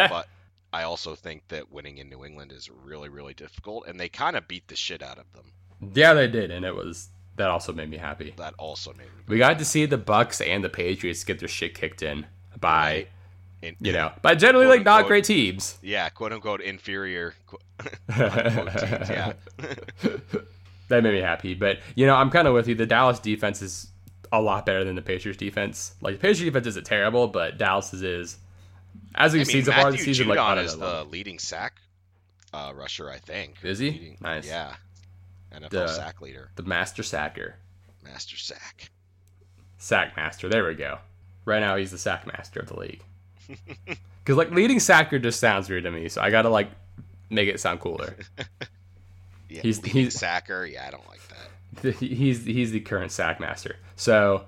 but 0.09 0.27
I 0.71 0.83
also 0.83 1.15
think 1.15 1.47
that 1.49 1.69
winning 1.71 1.97
in 1.97 2.09
New 2.09 2.23
England 2.25 2.51
is 2.53 2.69
really 2.83 3.09
really 3.09 3.33
difficult 3.33 3.85
and 3.87 3.99
they 3.99 4.07
kind 4.09 4.35
of 4.37 4.47
beat 4.47 4.67
the 4.69 4.75
shit 4.75 5.03
out 5.03 5.17
of 5.19 5.25
them. 5.33 5.51
yeah, 5.93 6.13
they 6.13 6.27
did, 6.27 6.49
and 6.49 6.63
it 6.65 6.73
was 6.73 7.09
that 7.35 7.49
also 7.49 7.73
made 7.73 7.89
me 7.89 7.97
happy. 7.97 8.33
That 8.37 8.53
also 8.57 8.91
made 8.91 8.99
me 8.99 9.05
happy. 9.17 9.23
We 9.27 9.37
got 9.37 9.59
to 9.59 9.65
see 9.65 9.85
the 9.85 9.97
Bucks 9.97 10.39
and 10.39 10.63
the 10.63 10.69
Patriots 10.69 11.23
get 11.25 11.39
their 11.39 11.47
shit 11.49 11.75
kicked 11.75 12.01
in 12.01 12.25
by 12.59 13.07
in, 13.61 13.75
you 13.81 13.91
know 13.91 14.11
by 14.21 14.35
generally 14.35 14.67
like 14.67 14.83
not 14.83 15.07
great 15.07 15.25
teams. 15.25 15.77
yeah, 15.81 16.07
quote 16.09 16.31
unquote 16.31 16.61
inferior 16.61 17.33
qu- 17.45 17.57
unquote 18.23 18.79
teams, 18.79 19.09
yeah. 19.09 19.33
that 20.87 21.03
made 21.03 21.13
me 21.13 21.19
happy. 21.21 21.53
But 21.53 21.79
you 21.95 22.05
know, 22.05 22.15
I'm 22.15 22.29
kind 22.29 22.47
of 22.47 22.53
with 22.53 22.67
you. 22.67 22.75
The 22.75 22.85
Dallas 22.85 23.19
defense 23.19 23.61
is 23.61 23.87
a 24.33 24.41
lot 24.41 24.65
better 24.65 24.83
than 24.83 24.95
the 24.95 25.01
Patriots 25.01 25.37
defense. 25.37 25.93
Like 26.01 26.15
the 26.15 26.19
Patriots 26.19 26.41
defense 26.41 26.67
isn't 26.67 26.85
terrible, 26.85 27.27
but 27.27 27.57
Dallas's 27.57 28.01
is. 28.03 28.37
As 29.15 29.31
we've 29.33 29.41
I 29.41 29.43
seen 29.45 29.63
so 29.63 29.71
far 29.71 29.91
this 29.91 30.03
season, 30.03 30.27
like 30.27 30.37
Judon 30.39 30.63
is 30.63 30.75
the 30.77 30.85
level. 30.85 31.11
leading 31.11 31.39
sack 31.39 31.77
uh, 32.53 32.73
rusher, 32.75 33.09
I 33.09 33.17
think. 33.19 33.55
Is 33.63 33.79
he? 33.79 33.91
Leading- 33.91 34.17
Nice. 34.21 34.45
Yeah. 34.47 34.73
NFL 35.55 35.69
The- 35.69 35.87
sack 35.87 36.19
leader, 36.21 36.49
The 36.55 36.63
master 36.63 37.03
sacker. 37.03 37.55
master 38.03 38.35
sack. 38.37 38.89
Sack 39.77 40.15
master. 40.17 40.49
There 40.49 40.65
we 40.67 40.73
go. 40.75 40.97
Right 41.45 41.59
now 41.59 41.75
he's 41.75 41.91
the 41.91 41.97
sack 41.97 42.25
master 42.27 42.59
of 42.59 42.67
the 42.67 42.79
league. 42.79 43.01
Because 44.23 44.37
like 44.37 44.51
leading 44.51 44.79
sacker 44.79 45.19
just 45.19 45.37
sounds 45.41 45.69
weird 45.69 45.83
to 45.83 45.91
me, 45.91 46.07
so 46.07 46.21
I 46.21 46.29
gotta 46.29 46.47
like 46.47 46.69
make 47.29 47.49
it 47.49 47.59
sound 47.59 47.79
cooler. 47.81 48.15
Yeah, 49.49 49.61
He's- 49.61 49.77
leading 49.83 50.01
he's- 50.03 50.15
sacker. 50.15 50.65
Yeah, 50.65 50.85
I 50.87 50.91
don't 50.91 51.07
like 51.09 51.19
he's 51.99 52.45
he's 52.45 52.71
the 52.71 52.79
current 52.79 53.11
sack 53.11 53.39
master. 53.39 53.75
So 53.95 54.45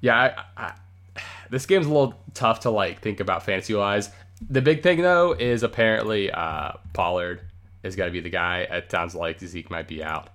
yeah, 0.00 0.44
I, 0.56 0.64
I, 0.64 1.20
this 1.50 1.66
game's 1.66 1.86
a 1.86 1.90
little 1.90 2.14
tough 2.34 2.60
to 2.60 2.70
like 2.70 3.00
think 3.00 3.20
about 3.20 3.44
fantasy 3.44 3.74
wise. 3.74 4.10
The 4.50 4.62
big 4.62 4.82
thing 4.82 5.02
though 5.02 5.32
is 5.32 5.62
apparently 5.62 6.30
uh, 6.30 6.72
Pollard 6.92 7.40
is 7.82 7.96
gonna 7.96 8.10
be 8.10 8.20
the 8.20 8.30
guy. 8.30 8.60
It 8.60 8.90
sounds 8.90 9.14
like 9.14 9.38
Zeke 9.40 9.70
might 9.70 9.88
be 9.88 10.02
out. 10.02 10.28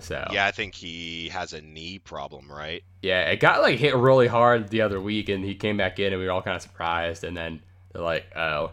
So 0.00 0.26
Yeah, 0.32 0.46
I 0.46 0.50
think 0.50 0.74
he 0.74 1.28
has 1.28 1.52
a 1.52 1.60
knee 1.62 1.98
problem, 2.00 2.50
right? 2.50 2.82
yeah, 3.00 3.22
it 3.30 3.38
got 3.38 3.62
like 3.62 3.78
hit 3.78 3.94
really 3.94 4.26
hard 4.26 4.68
the 4.68 4.80
other 4.80 5.00
week, 5.00 5.28
and 5.28 5.44
he 5.44 5.54
came 5.54 5.76
back 5.76 5.98
in, 6.00 6.12
and 6.12 6.20
we 6.20 6.26
were 6.26 6.32
all 6.32 6.42
kind 6.42 6.56
of 6.56 6.62
surprised. 6.62 7.22
And 7.22 7.36
then 7.36 7.60
they're 7.92 8.02
like, 8.02 8.24
"Oh, 8.36 8.72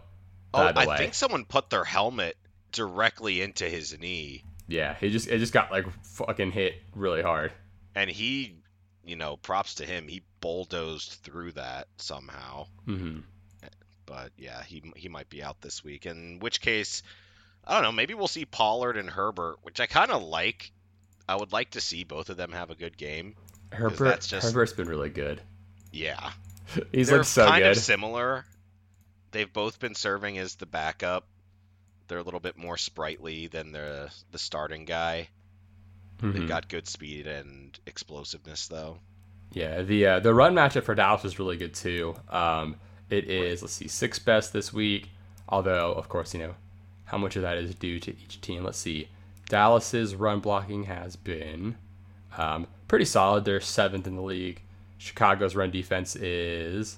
Oh, 0.53 0.71
I 0.75 0.85
way, 0.85 0.97
think 0.97 1.13
someone 1.13 1.45
put 1.45 1.69
their 1.69 1.83
helmet 1.83 2.35
directly 2.71 3.41
into 3.41 3.65
his 3.69 3.97
knee, 3.99 4.43
yeah, 4.71 4.95
he 4.99 5.09
just 5.09 5.27
it 5.27 5.37
just 5.39 5.53
got 5.53 5.71
like 5.71 5.85
fucking 6.03 6.51
hit 6.51 6.75
really 6.95 7.21
hard." 7.21 7.51
and 7.93 8.09
he, 8.09 8.55
you 9.05 9.15
know, 9.17 9.35
props 9.35 9.75
to 9.75 9.85
him. 9.85 10.07
He 10.07 10.23
bulldozed 10.39 11.11
through 11.23 11.51
that 11.53 11.87
somehow. 11.97 12.67
hmm 12.85 13.19
But 14.05 14.31
yeah, 14.37 14.63
he 14.63 14.81
he 14.95 15.09
might 15.09 15.29
be 15.29 15.43
out 15.43 15.61
this 15.61 15.83
week. 15.83 16.05
In 16.05 16.39
which 16.39 16.61
case, 16.61 17.03
I 17.65 17.73
don't 17.75 17.83
know. 17.83 17.91
Maybe 17.91 18.13
we'll 18.13 18.27
see 18.27 18.45
Pollard 18.45 18.97
and 18.97 19.09
Herbert, 19.09 19.57
which 19.63 19.79
I 19.79 19.85
kind 19.85 20.11
of 20.11 20.23
like. 20.23 20.71
I 21.29 21.35
would 21.35 21.51
like 21.53 21.71
to 21.71 21.81
see 21.81 22.03
both 22.03 22.29
of 22.29 22.35
them 22.37 22.51
have 22.51 22.71
a 22.71 22.75
good 22.75 22.97
game. 22.97 23.35
Herbert, 23.71 24.21
just- 24.21 24.45
Herbert's 24.47 24.73
been 24.73 24.89
really 24.89 25.09
good. 25.09 25.41
Yeah, 25.93 26.31
He's 26.91 27.11
like 27.11 27.23
so 27.25 27.45
kind 27.45 27.63
good. 27.63 27.71
of 27.71 27.77
similar. 27.77 28.45
They've 29.31 29.51
both 29.51 29.79
been 29.79 29.95
serving 29.95 30.37
as 30.39 30.55
the 30.55 30.65
backup. 30.65 31.25
They're 32.11 32.19
a 32.19 32.23
little 32.23 32.41
bit 32.41 32.57
more 32.57 32.75
sprightly 32.75 33.47
than 33.47 33.71
the 33.71 34.11
the 34.33 34.37
starting 34.37 34.83
guy. 34.83 35.29
Mhm. 36.21 36.33
They've 36.33 36.47
got 36.47 36.67
good 36.67 36.85
speed 36.85 37.25
and 37.25 37.79
explosiveness, 37.85 38.67
though. 38.67 38.99
Yeah, 39.53 39.81
the 39.81 40.05
uh, 40.05 40.19
the 40.19 40.33
run 40.33 40.53
matchup 40.53 40.83
for 40.83 40.93
Dallas 40.93 41.23
is 41.23 41.39
really 41.39 41.55
good 41.55 41.73
too. 41.73 42.17
Um, 42.27 42.75
it 43.09 43.29
is 43.29 43.61
let's 43.61 43.73
see 43.75 43.87
sixth 43.87 44.25
best 44.25 44.51
this 44.51 44.73
week. 44.73 45.09
Although 45.47 45.93
of 45.93 46.09
course 46.09 46.33
you 46.33 46.41
know 46.41 46.55
how 47.05 47.17
much 47.17 47.37
of 47.37 47.43
that 47.43 47.57
is 47.57 47.73
due 47.75 47.97
to 48.01 48.11
each 48.11 48.41
team. 48.41 48.65
Let's 48.65 48.77
see. 48.77 49.07
Dallas's 49.47 50.13
run 50.13 50.41
blocking 50.41 50.83
has 50.83 51.15
been 51.15 51.77
um, 52.37 52.67
pretty 52.89 53.05
solid. 53.05 53.45
They're 53.45 53.61
seventh 53.61 54.05
in 54.05 54.17
the 54.17 54.21
league. 54.21 54.61
Chicago's 54.97 55.55
run 55.55 55.71
defense 55.71 56.17
is 56.17 56.97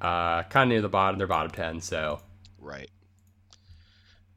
uh, 0.00 0.44
kind 0.44 0.68
of 0.70 0.72
near 0.72 0.80
the 0.80 0.88
bottom. 0.88 1.18
They're 1.18 1.26
bottom 1.26 1.50
ten. 1.50 1.82
So 1.82 2.20
Right. 2.58 2.88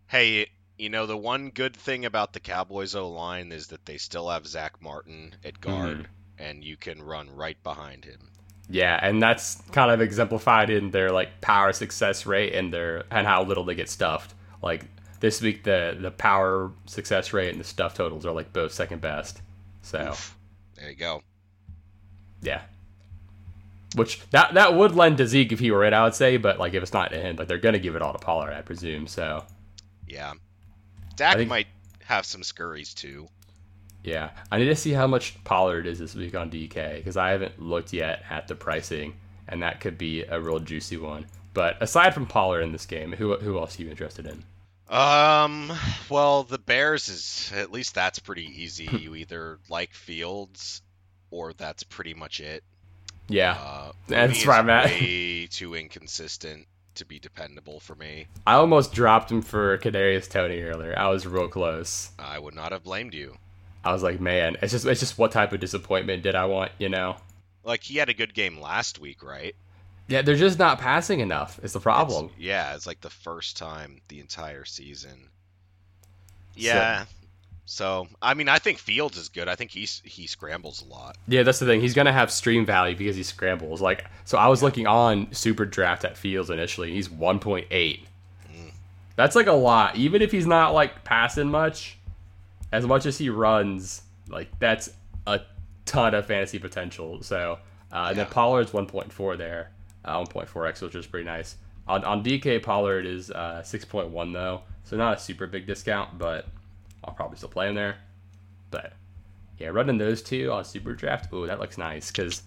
Hey, 0.07 0.47
you 0.77 0.89
know 0.89 1.05
the 1.05 1.17
one 1.17 1.49
good 1.49 1.75
thing 1.75 2.05
about 2.05 2.33
the 2.33 2.39
Cowboys 2.39 2.95
O 2.95 3.09
line 3.09 3.51
is 3.51 3.67
that 3.67 3.85
they 3.85 3.97
still 3.97 4.29
have 4.29 4.47
Zack 4.47 4.81
Martin 4.81 5.35
at 5.43 5.59
guard, 5.59 5.99
Mhm. 5.99 6.05
and 6.37 6.63
you 6.63 6.77
can 6.77 7.01
run 7.01 7.29
right 7.35 7.61
behind 7.63 8.05
him. 8.05 8.29
yeah, 8.69 8.99
and 9.01 9.21
that's 9.21 9.61
kind 9.71 9.89
of 9.91 10.01
exemplified 10.01 10.69
in 10.69 10.91
their 10.91 11.09
like 11.11 11.39
power 11.41 11.71
success 11.71 12.25
rate 12.25 12.53
and 12.53 12.73
their 12.73 13.05
and 13.11 13.25
how 13.25 13.41
little 13.43 13.63
they 13.63 13.75
get 13.75 13.89
stuffed. 13.89 14.33
Like 14.61 14.85
this 15.21 15.41
week, 15.41 15.63
the 15.63 15.97
the 15.99 16.11
power 16.11 16.71
success 16.85 17.31
rate 17.33 17.49
and 17.51 17.59
the 17.59 17.63
stuff 17.63 17.93
totals 17.93 18.25
are 18.25 18.33
like 18.33 18.51
both 18.53 18.73
second 18.73 18.99
best. 19.01 19.41
So 19.81 20.09
Oof. 20.09 20.35
There 20.75 20.89
you 20.89 20.95
go. 20.97 21.23
yeah, 22.41 22.61
which 23.95 24.21
that 24.31 24.53
that 24.53 24.73
would 24.75 24.93
lend 24.95 25.17
to 25.19 25.27
Zeke 25.27 25.51
if 25.53 25.59
he 25.59 25.71
were 25.71 25.83
it, 25.85 25.93
I 25.93 26.03
would 26.03 26.13
say. 26.15 26.35
But 26.37 26.59
like 26.59 26.73
if 26.73 26.83
it's 26.83 26.93
not 26.93 27.11
to 27.11 27.17
him, 27.19 27.37
like 27.37 27.47
they're 27.47 27.57
gonna 27.57 27.79
give 27.79 27.95
it 27.95 28.01
all 28.01 28.11
to 28.13 28.19
Pollard, 28.19 28.53
I 28.53 28.61
presume. 28.61 29.07
So 29.07 29.45
Yeah. 30.07 30.33
Dak 31.15 31.37
think- 31.37 31.49
might 31.49 31.67
have 32.05 32.25
some 32.25 32.41
scurries 32.43 32.93
too. 32.93 33.27
yeah, 34.03 34.29
I 34.51 34.57
need 34.59 34.65
to 34.65 34.75
see 34.75 34.93
how 34.93 35.07
much 35.07 35.43
Pollard 35.43 35.85
is 35.87 35.99
this 35.99 36.15
week 36.15 36.35
on 36.35 36.49
DK 36.49 36.95
because 36.97 37.17
I 37.17 37.29
haven't 37.31 37.61
looked 37.61 37.91
yet 37.91 38.23
at 38.29 38.47
the 38.47 38.55
pricing, 38.55 39.15
and 39.47 39.61
that 39.63 39.81
could 39.81 39.97
be 39.97 40.23
a 40.23 40.39
real 40.39 40.59
juicy 40.59 40.95
one. 40.97 41.25
But 41.53 41.81
aside 41.81 42.13
from 42.13 42.25
Pollard 42.27 42.61
in 42.61 42.71
this 42.71 42.85
game, 42.85 43.11
who 43.11 43.35
who 43.37 43.57
else 43.57 43.77
are 43.77 43.83
you 43.83 43.89
interested 43.89 44.25
in? 44.27 44.43
Um, 44.95 45.73
well, 46.07 46.43
the 46.43 46.57
Bears 46.59 47.09
is 47.09 47.51
at 47.53 47.71
least 47.73 47.93
that's 47.95 48.19
pretty 48.19 48.45
easy. 48.63 48.85
you 48.85 49.15
either 49.15 49.59
like 49.67 49.93
Fields, 49.93 50.81
or 51.29 51.51
that's 51.53 51.83
pretty 51.83 52.13
much 52.13 52.39
it. 52.39 52.63
Yeah, 53.27 53.53
Uh, 53.59 53.91
That's 54.07 54.45
where 54.45 54.55
is 54.55 54.59
I'm 54.59 54.69
at. 54.69 54.85
Way 54.85 55.47
too 55.51 55.75
inconsistent 55.75 56.65
to 56.97 57.05
be 57.05 57.19
dependable 57.19 57.79
for 57.79 57.95
me. 57.95 58.27
I 58.45 58.53
almost 58.53 58.93
dropped 58.93 59.31
him 59.31 59.41
for 59.41 59.77
Kadarius 59.79 60.29
Toney 60.29 60.61
earlier. 60.61 60.97
I 60.97 61.07
was 61.07 61.25
real 61.25 61.47
close. 61.47 62.11
I 62.19 62.37
would 62.39 62.53
not 62.55 62.71
have 62.71 62.83
blamed 62.83 63.13
you. 63.13 63.37
I 63.83 63.93
was 63.93 64.03
like, 64.03 64.19
man, 64.19 64.57
it's 64.61 64.73
just 64.73 64.85
it's 64.85 64.99
just 64.99 65.17
what 65.17 65.31
type 65.31 65.53
of 65.53 65.59
disappointment 65.59 66.21
did 66.23 66.35
I 66.35 66.45
want, 66.45 66.71
you 66.77 66.89
know? 66.89 67.15
Like 67.63 67.83
he 67.83 67.97
had 67.97 68.09
a 68.09 68.13
good 68.13 68.33
game 68.33 68.59
last 68.59 68.99
week, 68.99 69.23
right? 69.23 69.55
Yeah, 70.09 70.21
they're 70.21 70.35
just 70.35 70.59
not 70.59 70.79
passing 70.79 71.19
enough. 71.19 71.59
Is 71.63 71.73
the 71.73 71.79
problem? 71.79 72.25
It's- 72.25 72.39
yeah, 72.39 72.75
it's 72.75 72.87
like 72.87 73.01
the 73.01 73.09
first 73.09 73.57
time 73.57 74.01
the 74.07 74.19
entire 74.19 74.65
season. 74.65 75.29
Yeah. 76.55 77.03
So, 77.03 77.09
I 78.21 78.33
mean, 78.33 78.47
I 78.47 78.59
think 78.59 78.77
Fields 78.77 79.17
is 79.17 79.27
good. 79.27 79.49
I 79.49 79.55
think 79.55 79.71
he's 79.71 80.01
he 80.05 80.25
scrambles 80.25 80.81
a 80.81 80.85
lot. 80.85 81.17
Yeah, 81.27 81.43
that's 81.43 81.59
the 81.59 81.65
thing. 81.65 81.81
He's 81.81 81.93
gonna 81.93 82.13
have 82.13 82.31
stream 82.31 82.65
value 82.65 82.95
because 82.95 83.17
he 83.17 83.23
scrambles. 83.23 83.81
Like, 83.81 84.05
so 84.23 84.37
I 84.37 84.47
was 84.47 84.63
looking 84.63 84.87
on 84.87 85.27
Super 85.33 85.65
Draft 85.65 86.05
at 86.05 86.17
Fields 86.17 86.49
initially. 86.49 86.93
He's 86.93 87.09
1.8. 87.09 87.67
Mm. 87.69 88.71
That's 89.17 89.35
like 89.35 89.47
a 89.47 89.51
lot. 89.51 89.97
Even 89.97 90.21
if 90.21 90.31
he's 90.31 90.47
not 90.47 90.73
like 90.73 91.03
passing 91.03 91.49
much, 91.49 91.97
as 92.71 92.85
much 92.87 93.05
as 93.05 93.17
he 93.17 93.29
runs, 93.29 94.01
like 94.29 94.47
that's 94.59 94.89
a 95.27 95.41
ton 95.85 96.15
of 96.15 96.25
fantasy 96.25 96.59
potential. 96.59 97.21
So, 97.21 97.59
uh, 97.91 98.07
and 98.09 98.17
then. 98.17 98.27
Pollard's 98.27 98.71
1.4 98.71 99.37
there, 99.37 99.71
uh, 100.05 100.23
1.4x, 100.23 100.81
which 100.81 100.95
is 100.95 101.05
pretty 101.05 101.25
nice. 101.25 101.57
On, 101.85 102.01
on 102.05 102.23
DK, 102.23 102.63
Pollard 102.63 103.05
is 103.05 103.29
uh, 103.29 103.61
6.1 103.65 104.33
though, 104.33 104.61
so 104.85 104.95
not 104.95 105.17
a 105.17 105.19
super 105.19 105.47
big 105.47 105.67
discount, 105.67 106.17
but 106.17 106.45
I'll 107.03 107.13
probably 107.13 107.37
still 107.37 107.49
play 107.49 107.67
him 107.69 107.75
there. 107.75 107.97
But 108.71 108.93
yeah, 109.57 109.67
running 109.69 109.97
those 109.97 110.21
two 110.21 110.51
on 110.51 110.65
Super 110.65 110.93
Draft, 110.93 111.31
ooh, 111.33 111.47
that 111.47 111.59
looks 111.59 111.77
nice 111.77 112.11
because 112.11 112.43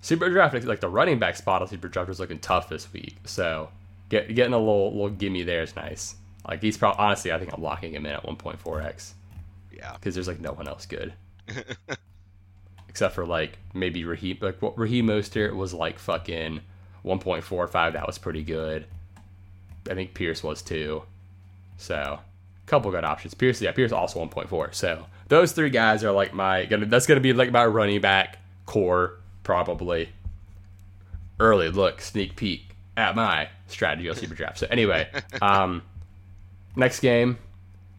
Super 0.00 0.30
Draft, 0.30 0.54
like 0.64 0.80
the 0.80 0.88
running 0.88 1.18
back 1.18 1.36
spot 1.36 1.62
on 1.62 1.68
Super 1.68 1.88
Draft, 1.88 2.10
is 2.10 2.20
looking 2.20 2.38
tough 2.38 2.68
this 2.68 2.92
week. 2.92 3.16
So 3.24 3.68
get, 4.08 4.34
getting 4.34 4.52
a 4.54 4.58
little 4.58 4.92
little 4.92 5.10
gimme 5.10 5.42
there 5.42 5.62
is 5.62 5.74
nice. 5.76 6.16
Like 6.48 6.62
he's 6.62 6.78
probably 6.78 6.98
honestly, 7.02 7.32
I 7.32 7.38
think 7.38 7.52
I'm 7.52 7.62
locking 7.62 7.94
him 7.94 8.06
in 8.06 8.12
at 8.12 8.22
1.4x 8.22 9.12
Yeah. 9.76 9.92
because 9.94 10.14
there's 10.14 10.28
like 10.28 10.40
no 10.40 10.52
one 10.52 10.68
else 10.68 10.86
good 10.86 11.12
except 12.88 13.14
for 13.14 13.26
like 13.26 13.58
maybe 13.74 14.04
Raheem. 14.04 14.38
Like 14.40 14.62
what 14.62 14.78
Raheem 14.78 15.06
Mostert 15.08 15.54
was 15.54 15.74
like 15.74 15.98
fucking 15.98 16.60
1.45. 17.04 17.92
That 17.92 18.06
was 18.06 18.18
pretty 18.18 18.42
good. 18.42 18.86
I 19.90 19.94
think 19.94 20.14
Pierce 20.14 20.42
was 20.42 20.62
too. 20.62 21.02
So 21.76 22.20
couple 22.66 22.90
good 22.90 23.04
options. 23.04 23.34
Pierce, 23.34 23.60
yeah, 23.60 23.72
Pierce 23.72 23.92
also 23.92 24.24
1.4. 24.24 24.74
So 24.74 25.06
those 25.28 25.52
three 25.52 25.70
guys 25.70 26.04
are 26.04 26.12
like 26.12 26.34
my 26.34 26.66
gonna. 26.66 26.86
That's 26.86 27.06
gonna 27.06 27.20
be 27.20 27.32
like 27.32 27.50
my 27.50 27.66
running 27.66 28.00
back 28.00 28.38
core 28.66 29.18
probably. 29.42 30.10
Early 31.38 31.68
look, 31.68 32.00
sneak 32.00 32.36
peek 32.36 32.76
at 32.96 33.14
my 33.14 33.48
strategy 33.66 34.08
on 34.08 34.16
Super 34.16 34.34
Draft. 34.34 34.58
So 34.58 34.66
anyway, 34.70 35.08
um, 35.42 35.82
next 36.74 37.00
game 37.00 37.38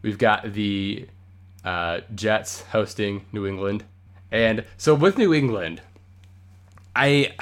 we've 0.02 0.18
got 0.18 0.52
the 0.52 1.06
uh, 1.64 2.00
Jets 2.14 2.62
hosting 2.62 3.24
New 3.32 3.46
England, 3.46 3.84
and 4.30 4.64
so 4.76 4.94
with 4.94 5.18
New 5.18 5.32
England, 5.32 5.82
I 6.94 7.34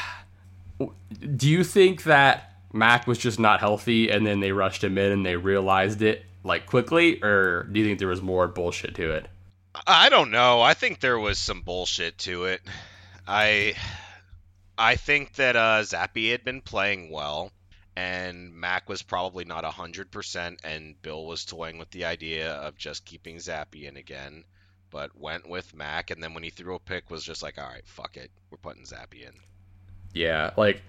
do 1.36 1.48
you 1.48 1.64
think 1.64 2.02
that 2.02 2.52
Mac 2.72 3.06
was 3.06 3.16
just 3.16 3.40
not 3.40 3.60
healthy 3.60 4.10
and 4.10 4.26
then 4.26 4.40
they 4.40 4.52
rushed 4.52 4.84
him 4.84 4.98
in 4.98 5.10
and 5.10 5.24
they 5.24 5.36
realized 5.36 6.02
it 6.02 6.25
like 6.46 6.66
quickly, 6.66 7.22
or 7.22 7.64
do 7.64 7.80
you 7.80 7.86
think 7.86 7.98
there 7.98 8.08
was 8.08 8.22
more 8.22 8.48
bullshit 8.48 8.94
to 8.94 9.10
it? 9.10 9.28
I 9.86 10.08
don't 10.08 10.30
know. 10.30 10.62
I 10.62 10.74
think 10.74 11.00
there 11.00 11.18
was 11.18 11.38
some 11.38 11.60
bullshit 11.60 12.18
to 12.18 12.44
it. 12.44 12.62
I 13.26 13.74
I 14.78 14.96
think 14.96 15.34
that 15.34 15.56
uh, 15.56 15.82
Zappe 15.82 16.30
had 16.30 16.44
been 16.44 16.60
playing 16.60 17.10
well, 17.10 17.50
and 17.96 18.54
Mac 18.54 18.88
was 18.88 19.02
probably 19.02 19.44
not 19.44 19.64
hundred 19.64 20.10
percent, 20.10 20.60
and 20.64 21.00
Bill 21.02 21.26
was 21.26 21.44
toying 21.44 21.78
with 21.78 21.90
the 21.90 22.04
idea 22.04 22.52
of 22.52 22.76
just 22.76 23.04
keeping 23.04 23.36
Zappe 23.36 23.82
in 23.82 23.96
again, 23.96 24.44
but 24.90 25.18
went 25.18 25.48
with 25.48 25.74
Mac, 25.74 26.10
and 26.10 26.22
then 26.22 26.32
when 26.32 26.44
he 26.44 26.50
threw 26.50 26.76
a 26.76 26.78
pick, 26.78 27.10
was 27.10 27.24
just 27.24 27.42
like, 27.42 27.58
all 27.58 27.68
right, 27.68 27.86
fuck 27.86 28.16
it, 28.16 28.30
we're 28.50 28.58
putting 28.58 28.84
Zappe 28.84 29.20
in. 29.20 29.34
Yeah, 30.14 30.52
like 30.56 30.82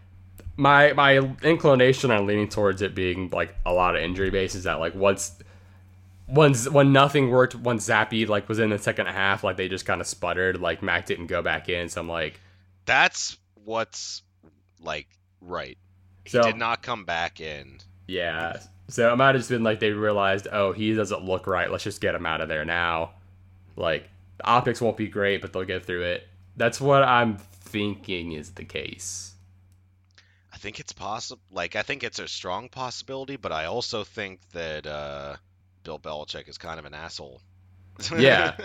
my 0.55 0.93
my 0.93 1.17
inclination 1.43 2.11
on 2.11 2.25
leaning 2.25 2.49
towards 2.49 2.81
it 2.81 2.95
being 2.95 3.29
like 3.31 3.55
a 3.65 3.73
lot 3.73 3.95
of 3.95 4.01
injury 4.01 4.29
base 4.29 4.55
is 4.55 4.63
that 4.63 4.79
like 4.79 4.95
once 4.95 5.39
when 6.27 6.53
when 6.55 6.91
nothing 6.93 7.29
worked, 7.29 7.55
when 7.55 7.77
Zappe 7.79 8.27
like 8.27 8.47
was 8.47 8.59
in 8.59 8.69
the 8.69 8.77
second 8.79 9.07
half, 9.07 9.43
like 9.43 9.57
they 9.57 9.67
just 9.69 9.85
kind 9.85 10.01
of 10.01 10.07
sputtered. 10.07 10.59
Like 10.61 10.83
Mac 10.83 11.05
didn't 11.05 11.27
go 11.27 11.41
back 11.41 11.69
in, 11.69 11.89
so 11.89 12.01
I'm 12.01 12.09
like, 12.09 12.39
That's 12.85 13.37
what's 13.65 14.21
like 14.81 15.07
right. 15.41 15.77
He 16.25 16.31
So- 16.31 16.43
did 16.43 16.57
not 16.57 16.81
come 16.83 17.05
back 17.05 17.39
in. 17.39 17.79
yeah. 18.07 18.59
So 18.89 19.11
it 19.11 19.17
might 19.17 19.27
have 19.35 19.37
just 19.37 19.49
been 19.49 19.63
like 19.63 19.81
they 19.81 19.91
realized, 19.91 20.47
oh, 20.49 20.71
he 20.71 20.93
doesn't 20.93 21.25
look 21.25 21.45
right. 21.45 21.69
Let's 21.69 21.83
just 21.83 21.99
get 21.99 22.15
him 22.15 22.25
out 22.25 22.39
of 22.39 22.47
there 22.47 22.63
now. 22.63 23.11
Like 23.75 24.09
the 24.37 24.45
optics 24.47 24.79
won't 24.79 24.95
be 24.95 25.07
great, 25.09 25.41
but 25.41 25.51
they'll 25.51 25.65
get 25.65 25.85
through 25.85 26.03
it. 26.03 26.27
That's 26.55 26.79
what 26.79 27.03
I'm 27.03 27.37
thinking 27.37 28.31
is 28.31 28.51
the 28.51 28.63
case. 28.63 29.33
I 30.53 30.57
think 30.57 30.79
it's 30.79 30.93
possible. 30.93 31.41
Like 31.51 31.75
I 31.75 31.81
think 31.83 32.01
it's 32.03 32.19
a 32.19 32.27
strong 32.29 32.69
possibility, 32.69 33.35
but 33.35 33.51
I 33.51 33.65
also 33.65 34.05
think 34.05 34.39
that 34.53 34.87
uh, 34.87 35.35
Bill 35.88 35.97
Belichick 36.00 36.50
is 36.50 36.58
kind 36.58 36.80
of 36.80 36.86
an 36.86 36.93
asshole. 36.93 37.41
Yeah. 38.19 38.56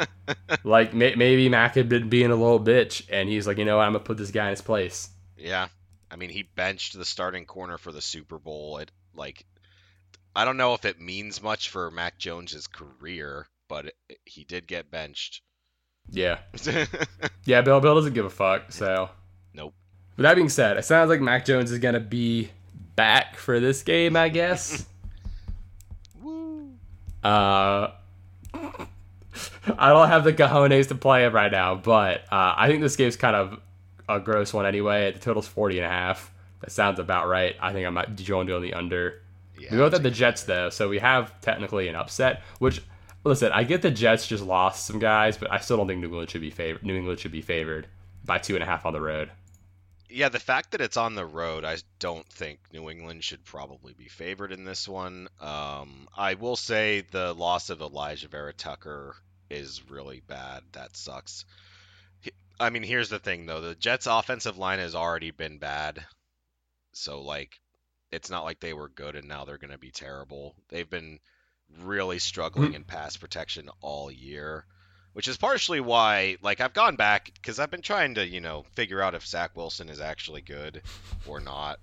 Like 0.64 0.92
may- 0.92 1.14
maybe 1.14 1.48
Mac 1.48 1.76
had 1.76 1.88
been 1.88 2.08
being 2.08 2.30
a 2.30 2.36
little 2.36 2.60
bitch, 2.60 3.06
and 3.10 3.28
he's 3.28 3.46
like, 3.46 3.56
you 3.58 3.64
know 3.64 3.76
what, 3.78 3.84
I'm 3.84 3.92
gonna 3.92 4.04
put 4.04 4.18
this 4.18 4.32
guy 4.32 4.46
in 4.46 4.50
his 4.50 4.60
place. 4.60 5.08
Yeah. 5.38 5.68
I 6.10 6.16
mean, 6.16 6.28
he 6.28 6.42
benched 6.42 6.98
the 6.98 7.04
starting 7.04 7.46
corner 7.46 7.78
for 7.78 7.92
the 7.92 8.02
Super 8.02 8.38
Bowl. 8.38 8.76
It 8.78 8.90
like 9.14 9.46
I 10.36 10.44
don't 10.44 10.56
know 10.56 10.74
if 10.74 10.84
it 10.84 11.00
means 11.00 11.42
much 11.42 11.70
for 11.70 11.90
Mac 11.90 12.18
Jones's 12.18 12.66
career, 12.66 13.46
but 13.68 13.86
it, 13.86 13.94
he 14.26 14.44
did 14.44 14.66
get 14.66 14.90
benched. 14.90 15.40
Yeah, 16.10 16.40
yeah. 17.46 17.62
Bill 17.62 17.80
Bill 17.80 17.94
doesn't 17.94 18.14
give 18.14 18.26
a 18.26 18.30
fuck. 18.30 18.72
So 18.72 19.08
nope. 19.54 19.72
With 20.16 20.24
that 20.24 20.34
being 20.34 20.50
said, 20.50 20.76
it 20.76 20.84
sounds 20.84 21.08
like 21.08 21.20
Mac 21.20 21.46
Jones 21.46 21.70
is 21.70 21.78
gonna 21.78 22.00
be 22.00 22.50
back 22.96 23.36
for 23.36 23.60
this 23.60 23.82
game, 23.82 24.16
I 24.16 24.28
guess. 24.28 24.84
Uh, 27.22 27.88
I 29.78 29.88
don't 29.90 30.08
have 30.08 30.24
the 30.24 30.32
cojones 30.32 30.88
to 30.88 30.94
play 30.94 31.24
it 31.24 31.32
right 31.32 31.50
now, 31.50 31.74
but 31.74 32.22
uh, 32.32 32.54
I 32.56 32.68
think 32.68 32.82
this 32.82 32.96
game's 32.96 33.16
kind 33.16 33.36
of 33.36 33.60
a 34.08 34.20
gross 34.20 34.52
one 34.52 34.66
anyway. 34.66 35.12
The 35.12 35.18
total's 35.18 35.46
40 35.46 35.78
and 35.78 35.86
a 35.86 35.88
half. 35.88 36.32
That 36.60 36.70
sounds 36.70 36.98
about 36.98 37.28
right. 37.28 37.56
I 37.60 37.72
think 37.72 37.86
I 37.86 37.90
might 37.90 38.14
join 38.16 38.50
on 38.50 38.62
the 38.62 38.74
under. 38.74 39.20
Yeah, 39.58 39.72
we 39.72 39.76
both 39.78 39.92
have 39.92 40.02
the 40.02 40.10
Jets 40.10 40.44
though, 40.44 40.70
so 40.70 40.88
we 40.88 40.98
have 40.98 41.40
technically 41.40 41.88
an 41.88 41.96
upset. 41.96 42.42
Which, 42.58 42.82
listen, 43.24 43.52
I 43.52 43.64
get 43.64 43.82
the 43.82 43.90
Jets 43.90 44.26
just 44.26 44.44
lost 44.44 44.86
some 44.86 44.98
guys, 44.98 45.36
but 45.36 45.50
I 45.50 45.58
still 45.58 45.76
don't 45.76 45.88
think 45.88 46.00
New 46.00 46.08
England 46.08 46.30
should 46.30 46.40
be 46.40 46.50
favored. 46.50 46.84
New 46.84 46.96
England 46.96 47.20
should 47.20 47.32
be 47.32 47.42
favored 47.42 47.86
by 48.24 48.38
two 48.38 48.54
and 48.54 48.62
a 48.62 48.66
half 48.66 48.86
on 48.86 48.92
the 48.92 49.00
road. 49.00 49.30
Yeah, 50.14 50.28
the 50.28 50.38
fact 50.38 50.72
that 50.72 50.82
it's 50.82 50.98
on 50.98 51.14
the 51.14 51.24
road, 51.24 51.64
I 51.64 51.78
don't 51.98 52.28
think 52.28 52.60
New 52.70 52.90
England 52.90 53.24
should 53.24 53.44
probably 53.44 53.94
be 53.94 54.08
favored 54.08 54.52
in 54.52 54.64
this 54.64 54.86
one. 54.86 55.28
Um, 55.40 56.06
I 56.14 56.34
will 56.34 56.56
say 56.56 57.00
the 57.00 57.32
loss 57.32 57.70
of 57.70 57.78
Alijah 57.78 58.28
Vera 58.28 58.52
Tucker 58.52 59.16
is 59.48 59.88
really 59.88 60.20
bad. 60.20 60.64
That 60.72 60.96
sucks. 60.96 61.46
I 62.60 62.68
mean, 62.68 62.82
here's 62.82 63.08
the 63.08 63.18
thing 63.18 63.46
though: 63.46 63.62
the 63.62 63.74
Jets' 63.74 64.06
offensive 64.06 64.58
line 64.58 64.80
has 64.80 64.94
already 64.94 65.30
been 65.30 65.56
bad, 65.56 66.04
so 66.92 67.22
like, 67.22 67.58
it's 68.10 68.28
not 68.28 68.44
like 68.44 68.60
they 68.60 68.74
were 68.74 68.90
good 68.90 69.16
and 69.16 69.26
now 69.26 69.46
they're 69.46 69.56
going 69.56 69.72
to 69.72 69.78
be 69.78 69.92
terrible. 69.92 70.54
They've 70.68 70.88
been 70.88 71.20
really 71.80 72.18
struggling 72.18 72.74
in 72.74 72.84
pass 72.84 73.16
protection 73.16 73.70
all 73.80 74.10
year 74.10 74.66
which 75.12 75.28
is 75.28 75.36
partially 75.36 75.80
why 75.80 76.36
like 76.42 76.60
I've 76.60 76.72
gone 76.72 76.96
back 76.96 77.30
because 77.34 77.58
I've 77.58 77.70
been 77.70 77.82
trying 77.82 78.14
to 78.14 78.26
you 78.26 78.40
know 78.40 78.64
figure 78.74 79.00
out 79.00 79.14
if 79.14 79.26
Zach 79.26 79.56
Wilson 79.56 79.88
is 79.88 80.00
actually 80.00 80.42
good 80.42 80.82
or 81.26 81.40
not, 81.40 81.78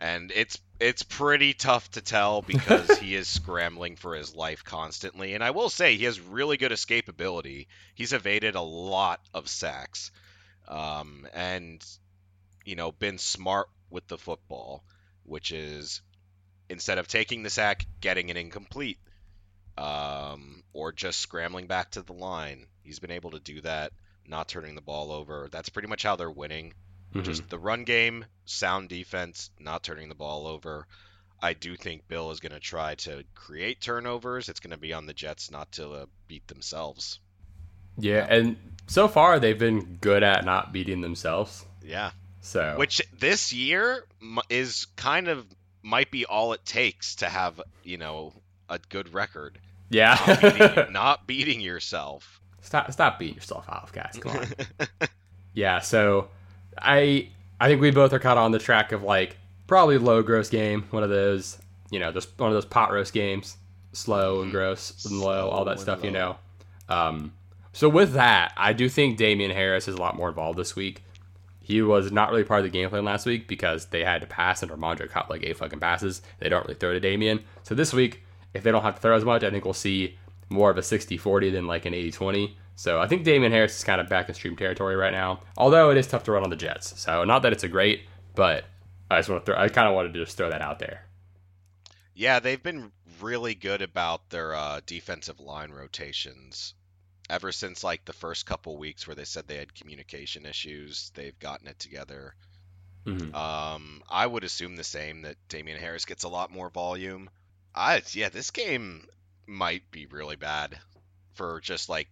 and 0.00 0.32
it's 0.34 0.58
it's 0.80 1.02
pretty 1.02 1.54
tough 1.54 1.90
to 1.92 2.02
tell 2.02 2.42
because 2.42 2.98
he 2.98 3.14
is 3.14 3.28
scrambling 3.28 3.96
for 3.96 4.14
his 4.14 4.34
life 4.34 4.64
constantly. 4.64 5.34
And 5.34 5.42
I 5.42 5.52
will 5.52 5.70
say 5.70 5.96
he 5.96 6.04
has 6.04 6.20
really 6.20 6.56
good 6.56 6.72
escapability. 6.72 7.66
He's 7.94 8.12
evaded 8.12 8.54
a 8.54 8.60
lot 8.60 9.20
of 9.32 9.48
sacks, 9.48 10.10
um, 10.68 11.26
and 11.32 11.84
you 12.64 12.76
know 12.76 12.92
been 12.92 13.18
smart 13.18 13.68
with 13.90 14.06
the 14.08 14.18
football, 14.18 14.84
which 15.24 15.52
is 15.52 16.02
instead 16.68 16.98
of 16.98 17.08
taking 17.08 17.42
the 17.42 17.50
sack, 17.50 17.86
getting 18.00 18.28
it 18.28 18.36
incomplete 18.36 18.98
um, 19.78 20.62
or 20.72 20.92
just 20.92 21.20
scrambling 21.20 21.66
back 21.66 21.90
to 21.92 22.02
the 22.02 22.12
line. 22.12 22.66
He's 22.82 22.98
been 22.98 23.10
able 23.10 23.32
to 23.32 23.40
do 23.40 23.60
that, 23.62 23.92
not 24.26 24.48
turning 24.48 24.74
the 24.74 24.80
ball 24.80 25.12
over. 25.12 25.48
That's 25.50 25.68
pretty 25.68 25.88
much 25.88 26.02
how 26.02 26.16
they're 26.16 26.30
winning. 26.30 26.74
Mhm. 27.14 27.24
Just 27.24 27.48
the 27.48 27.58
run 27.58 27.84
game, 27.84 28.24
sound 28.44 28.88
defense, 28.88 29.50
not 29.58 29.82
turning 29.82 30.08
the 30.08 30.14
ball 30.14 30.46
over. 30.46 30.86
I 31.40 31.52
do 31.52 31.76
think 31.76 32.08
Bill 32.08 32.30
is 32.30 32.40
going 32.40 32.52
to 32.52 32.60
try 32.60 32.94
to 32.96 33.22
create 33.34 33.80
turnovers. 33.80 34.48
It's 34.48 34.60
going 34.60 34.70
to 34.70 34.76
be 34.76 34.92
on 34.92 35.06
the 35.06 35.12
Jets 35.12 35.50
not 35.50 35.70
to 35.72 35.90
uh, 35.92 36.06
beat 36.26 36.46
themselves. 36.48 37.20
Yeah, 37.98 38.26
and 38.28 38.56
so 38.86 39.06
far 39.08 39.38
they've 39.38 39.58
been 39.58 39.98
good 40.00 40.22
at 40.22 40.44
not 40.44 40.72
beating 40.72 41.00
themselves. 41.00 41.64
Yeah. 41.82 42.10
So 42.40 42.74
Which 42.76 43.00
this 43.18 43.52
year 43.52 44.04
is 44.50 44.86
kind 44.96 45.28
of 45.28 45.46
might 45.82 46.10
be 46.10 46.24
all 46.26 46.52
it 46.54 46.64
takes 46.64 47.16
to 47.16 47.28
have, 47.28 47.60
you 47.82 47.98
know, 47.98 48.32
a 48.68 48.78
good 48.88 49.12
record. 49.12 49.58
Not 49.90 49.90
yeah, 49.90 50.50
beating, 50.50 50.92
not 50.92 51.26
beating 51.26 51.60
yourself. 51.60 52.40
stop 52.60 52.90
stop 52.92 53.18
beating 53.18 53.36
yourself 53.36 53.68
off, 53.68 53.92
guys. 53.92 54.18
Come 54.20 54.32
on. 54.36 54.46
yeah, 55.54 55.80
so 55.80 56.28
I 56.78 57.28
I 57.60 57.68
think 57.68 57.80
we 57.80 57.90
both 57.90 58.12
are 58.12 58.18
kind 58.18 58.38
of 58.38 58.44
on 58.44 58.52
the 58.52 58.58
track 58.58 58.92
of 58.92 59.02
like 59.02 59.36
probably 59.66 59.98
low 59.98 60.22
gross 60.22 60.48
game, 60.48 60.86
one 60.90 61.02
of 61.02 61.10
those 61.10 61.58
you 61.90 62.00
know, 62.00 62.10
just 62.10 62.36
one 62.38 62.48
of 62.50 62.54
those 62.54 62.64
pot 62.64 62.90
roast 62.90 63.12
games, 63.12 63.56
slow 63.92 64.42
and 64.42 64.50
gross 64.50 65.04
and 65.04 65.20
low, 65.20 65.48
all 65.48 65.64
that 65.64 65.76
Mm-hmm. 65.76 65.82
Stuff, 65.82 66.02
you 66.02 66.10
know. 66.10 66.36
Um, 66.88 67.32
so 67.72 67.88
with 67.88 68.14
that, 68.14 68.52
I 68.56 68.72
do 68.72 68.88
think 68.88 69.16
Damien 69.16 69.52
Harris 69.52 69.86
is 69.86 69.94
a 69.94 70.00
lot 70.00 70.16
more 70.16 70.28
involved 70.28 70.58
this 70.58 70.74
week. 70.74 71.04
He 71.60 71.82
was 71.82 72.10
not 72.10 72.30
really 72.30 72.42
part 72.44 72.60
of 72.60 72.64
the 72.64 72.70
game 72.70 72.88
plan 72.90 73.04
last 73.04 73.26
week 73.26 73.46
because 73.46 73.86
they 73.86 74.04
had 74.04 74.20
to 74.22 74.26
pass 74.26 74.62
and 74.62 74.72
Rhamondre 74.72 75.08
caught 75.08 75.30
like 75.30 75.44
eight 75.44 75.56
fucking 75.56 75.78
passes. 75.80 76.20
They 76.40 76.48
don't 76.48 76.64
really 76.66 76.74
throw 76.74 76.92
to 76.92 77.00
Damien. 77.00 77.44
So 77.62 77.74
this 77.76 77.92
week, 77.92 78.23
if 78.54 78.62
they 78.62 78.70
don't 78.70 78.82
have 78.82 78.94
to 78.96 79.00
throw 79.00 79.16
as 79.16 79.24
much, 79.24 79.42
I 79.42 79.50
think 79.50 79.64
we'll 79.64 79.74
see 79.74 80.16
more 80.48 80.70
of 80.70 80.78
a 80.78 80.82
60-40 80.82 81.52
than 81.52 81.66
like 81.66 81.84
an 81.86 81.92
80-20. 81.92 82.54
So 82.76 83.00
I 83.00 83.06
think 83.06 83.24
Damien 83.24 83.52
Harris 83.52 83.76
is 83.76 83.84
kind 83.84 84.00
of 84.00 84.08
back 84.08 84.28
in 84.28 84.34
stream 84.34 84.56
territory 84.56 84.96
right 84.96 85.12
now. 85.12 85.40
Although 85.56 85.90
it 85.90 85.96
is 85.96 86.06
tough 86.06 86.24
to 86.24 86.32
run 86.32 86.42
on 86.42 86.50
the 86.50 86.56
Jets. 86.56 86.98
So 87.00 87.24
not 87.24 87.42
that 87.42 87.52
it's 87.52 87.64
a 87.64 87.68
great, 87.68 88.02
but 88.34 88.64
I 89.10 89.18
just 89.18 89.28
want 89.28 89.44
to 89.44 89.52
throw 89.52 89.60
I 89.60 89.68
kind 89.68 89.88
of 89.88 89.94
wanted 89.94 90.14
to 90.14 90.24
just 90.24 90.36
throw 90.36 90.50
that 90.50 90.62
out 90.62 90.78
there. 90.78 91.04
Yeah, 92.14 92.40
they've 92.40 92.62
been 92.62 92.92
really 93.20 93.54
good 93.54 93.82
about 93.82 94.30
their 94.30 94.54
uh, 94.54 94.80
defensive 94.86 95.40
line 95.40 95.70
rotations. 95.70 96.74
Ever 97.30 97.52
since 97.52 97.82
like 97.82 98.04
the 98.04 98.12
first 98.12 98.44
couple 98.44 98.76
weeks 98.76 99.06
where 99.06 99.16
they 99.16 99.24
said 99.24 99.46
they 99.46 99.56
had 99.56 99.74
communication 99.74 100.44
issues, 100.44 101.10
they've 101.14 101.38
gotten 101.38 101.68
it 101.68 101.78
together. 101.78 102.34
Mhm. 103.06 103.34
Um, 103.34 104.02
I 104.08 104.26
would 104.26 104.44
assume 104.44 104.76
the 104.76 104.84
same 104.84 105.22
that 105.22 105.36
Damien 105.48 105.78
Harris 105.78 106.04
gets 106.04 106.24
a 106.24 106.28
lot 106.28 106.50
more 106.50 106.70
volume. 106.70 107.30
I 107.74 108.02
yeah, 108.12 108.28
this 108.28 108.50
game 108.50 109.06
might 109.46 109.90
be 109.90 110.06
really 110.06 110.36
bad 110.36 110.78
for 111.34 111.60
just 111.60 111.88
like 111.88 112.08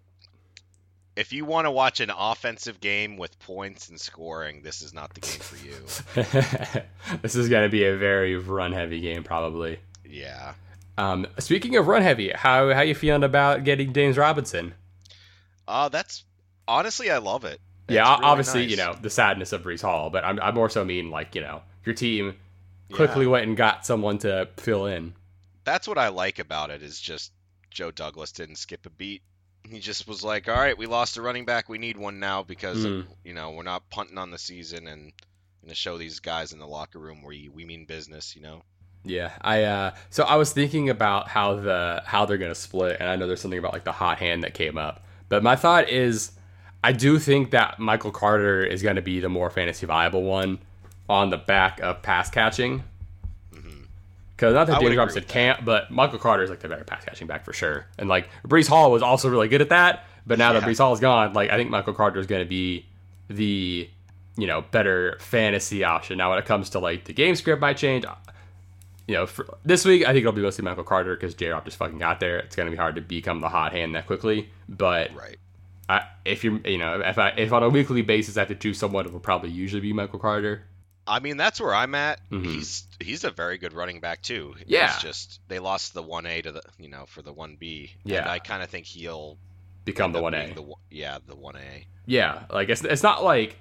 if 1.15 1.33
you 1.33 1.45
want 1.45 1.67
to 1.67 1.71
watch 1.71 2.01
an 2.01 2.11
offensive 2.17 2.81
game 2.81 3.17
with 3.19 3.39
points 3.41 3.91
and 3.91 4.01
scoring, 4.01 4.63
this 4.63 4.81
is 4.81 4.95
not 4.95 5.13
the 5.15 5.21
game 5.21 5.41
for 5.41 5.57
you. 5.57 6.83
this 7.23 7.35
is 7.35 7.49
going 7.51 7.65
to 7.65 7.69
be 7.69 7.85
a 7.85 7.97
very 7.97 8.37
run 8.37 8.73
heavy 8.73 9.01
game 9.01 9.23
probably. 9.23 9.79
Yeah. 10.09 10.55
Um, 10.99 11.27
speaking 11.39 11.77
of 11.77 11.87
run 11.87 12.03
heavy, 12.03 12.31
how 12.35 12.73
how 12.73 12.81
you 12.83 12.95
feeling 12.95 13.25
about 13.25 13.65
getting 13.65 13.93
James 13.93 14.17
Robinson? 14.19 14.75
Uh 15.69 15.89
that's 15.89 16.25
honestly 16.67 17.11
I 17.11 17.19
love 17.19 17.45
it. 17.45 17.61
yeah, 17.89 18.11
really 18.11 18.25
obviously, 18.25 18.61
nice. 18.63 18.71
you 18.71 18.77
know, 18.77 18.95
the 19.01 19.11
sadness 19.11 19.53
of 19.53 19.63
Breece 19.63 19.83
Hall, 19.83 20.11
but 20.11 20.25
I'm, 20.25 20.41
I 20.41 20.51
more 20.51 20.69
so 20.71 20.85
mean 20.85 21.11
like, 21.11 21.35
you 21.35 21.41
know, 21.41 21.63
your 21.85 21.95
team 21.95 22.35
quickly 22.93 23.25
Yeah. 23.27 23.31
went 23.33 23.47
and 23.47 23.57
got 23.57 23.87
someone 23.87 24.19
to 24.19 24.49
fill 24.57 24.87
in. 24.87 25.15
That's 25.65 25.87
what 25.89 25.99
I 25.99 26.09
like 26.09 26.39
about 26.39 26.71
it 26.71 26.83
is 26.83 27.01
just 27.01 27.33
Joe 27.71 27.91
Douglas 27.91 28.33
didn't 28.33 28.57
skip 28.57 28.87
a 28.87 28.91
beat. 28.91 29.23
He 29.69 29.79
just 29.79 30.09
was 30.09 30.25
like, 30.25 30.49
"All 30.49 30.57
right, 30.57 30.77
we 30.77 30.87
lost 30.87 31.17
a 31.17 31.23
running 31.23 31.45
back. 31.45 31.69
We 31.69 31.79
need 31.79 31.97
one 31.97 32.19
now 32.19 32.43
because 32.43 32.85
Mm. 32.85 33.07
you 33.25 33.33
know 33.33 33.51
we're 33.53 33.63
not 33.63 33.89
punting 33.91 34.19
on 34.19 34.31
the 34.31 34.39
season 34.39 34.89
and 34.89 35.13
going 35.63 35.69
to 35.69 35.75
show 35.75 35.97
these 35.99 36.19
guys 36.19 36.53
in 36.53 36.59
the 36.59 36.67
locker 36.67 36.99
room 36.99 37.23
we 37.23 37.49
we 37.49 37.65
mean 37.65 37.85
business." 37.85 38.35
You 38.35 38.43
know. 38.43 38.63
Yeah, 39.05 39.33
I 39.41 39.63
uh 39.65 39.95
so 40.11 40.25
I 40.25 40.37
was 40.37 40.53
thinking 40.53 40.89
about 40.91 41.29
how 41.29 41.55
the 41.57 42.03
how 42.07 42.25
they're 42.27 42.39
gonna 42.39 42.55
split, 42.55 42.97
and 43.01 43.09
I 43.09 43.17
know 43.17 43.27
there's 43.27 43.41
something 43.41 43.59
about 43.59 43.73
like 43.73 43.85
the 43.85 43.93
hot 43.93 44.19
hand 44.19 44.43
that 44.45 44.55
came 44.55 44.77
up, 44.79 45.05
but 45.29 45.43
my 45.43 45.57
thought 45.57 45.89
is, 45.89 46.33
I 46.85 46.93
do 46.93 47.19
think 47.19 47.51
that 47.53 47.79
Michael 47.79 48.11
Carter 48.13 48.65
is 48.65 48.83
gonna 48.83 49.03
be 49.03 49.19
the 49.21 49.29
more 49.29 49.51
fantasy 49.51 49.87
viable 49.87 50.23
one 50.23 50.59
on 51.09 51.31
the 51.31 51.37
back 51.37 51.81
of 51.81 52.03
pass 52.03 52.31
catching. 52.31 52.85
Because 54.43 54.55
not. 54.55 54.67
That 54.67 54.73
would 54.73 54.81
James 54.81 54.89
agree 54.89 54.99
Robinson 54.99 55.21
with 55.21 55.29
that. 55.29 55.33
can't, 55.33 55.65
but 55.65 55.91
Michael 55.93 56.19
Carter 56.19 56.43
is 56.43 56.51
like 56.51 56.59
the 56.59 56.69
better 56.69 56.83
pass 56.83 57.05
catching 57.05 57.29
back 57.29 57.45
for 57.45 57.53
sure. 57.53 57.87
And 57.97 58.09
like 58.09 58.29
Breece 58.45 58.67
Hall 58.67 58.91
was 58.91 59.01
also 59.01 59.31
really 59.31 59.47
good 59.47 59.61
at 59.61 59.69
that, 59.69 60.05
but 60.27 60.37
now 60.37 60.53
that 60.53 60.65
Breece 60.65 60.79
Hall 60.79 60.93
is 60.93 60.99
gone, 60.99 61.33
like 61.33 61.51
I 61.51 61.57
think 61.57 61.71
Michael 61.71 61.95
Carter 61.95 62.19
is 62.19 62.27
going 62.27 62.43
to 62.43 62.49
be 62.49 62.85
the 63.29 63.89
you 64.37 64.47
know 64.49 64.63
better 64.73 65.17
fantasy 65.21 65.85
option. 65.85 66.19
Now 66.19 66.31
when 66.31 66.41
it 66.41 66.45
comes 66.45 66.71
to 66.71 66.81
like 66.81 67.05
the 67.05 67.13
game 67.13 67.37
script 67.37 67.61
might 67.61 67.77
change. 67.77 68.05
Uh, 68.05 68.17
you 69.07 69.15
know, 69.15 69.27
for, 69.27 69.59
this 69.65 69.85
week 69.85 70.03
I 70.03 70.07
think 70.07 70.23
it'll 70.23 70.33
be 70.33 70.43
mostly 70.43 70.65
Michael 70.65 70.83
Carter 70.83 71.15
because 71.15 71.35
J 71.35 71.51
Rob 71.51 71.65
just 71.65 71.77
fucking 71.77 71.99
got 71.99 72.19
there. 72.19 72.41
It's 72.41 72.57
gonna 72.57 72.73
be 72.73 72.77
hard 72.77 72.97
to 72.97 73.01
become 73.01 73.41
the 73.43 73.49
hot 73.49 73.71
hand 73.71 73.95
that 73.95 74.09
quickly. 74.09 74.51
But 74.69 75.15
Right. 75.15 75.37
I, 75.89 76.03
if 76.25 76.43
you're, 76.43 76.59
you 76.67 76.79
know, 76.79 77.01
if 77.01 77.17
I 77.17 77.29
if 77.37 77.53
on 77.53 77.63
a 77.63 77.69
weekly 77.69 78.03
basis 78.03 78.37
I 78.37 78.41
have 78.41 78.49
to 78.49 78.57
choose 78.57 78.79
someone, 78.79 79.07
it 79.07 79.13
will 79.13 79.21
probably 79.21 79.51
usually 79.51 79.83
be 79.83 79.93
Michael 79.93 80.19
Carter. 80.19 80.65
I 81.07 81.19
mean, 81.21 81.37
that's 81.37 81.61
where 81.61 81.75
I'm 81.75 81.95
at. 81.97 82.21
Mhm. 82.31 82.45
He's 82.47 82.87
he's 83.01 83.25
a 83.25 83.31
very 83.31 83.59
good 83.59 83.73
running 83.73 84.01
back 84.01 84.23
too. 84.23 84.55
Yeah. 84.67 84.93
It's 84.93 85.03
just 85.03 85.41
they 85.49 85.59
lost 85.59 85.95
the 85.95 86.03
one 86.03 86.27
A 86.27 86.41
to 86.43 86.53
the 86.53 86.63
you 86.79 86.89
know 86.89 87.07
for 87.07 87.23
the 87.23 87.33
one 87.33 87.57
B. 87.59 87.91
Yeah. 88.05 88.21
And 88.21 88.29
I 88.31 88.39
kind 88.39 88.63
of 88.63 88.71
think 88.71 88.87
he'll 88.87 89.39
Become 89.85 90.13
the 90.13 90.23
one 90.23 90.35
A. 90.35 90.55
yeah, 90.91 91.19
the 91.27 91.35
one 91.35 91.57
A. 91.57 91.87
Yeah, 92.07 92.45
like 92.51 92.69
it's 92.69 92.85
it's 92.85 93.03
not 93.03 93.25
like 93.25 93.57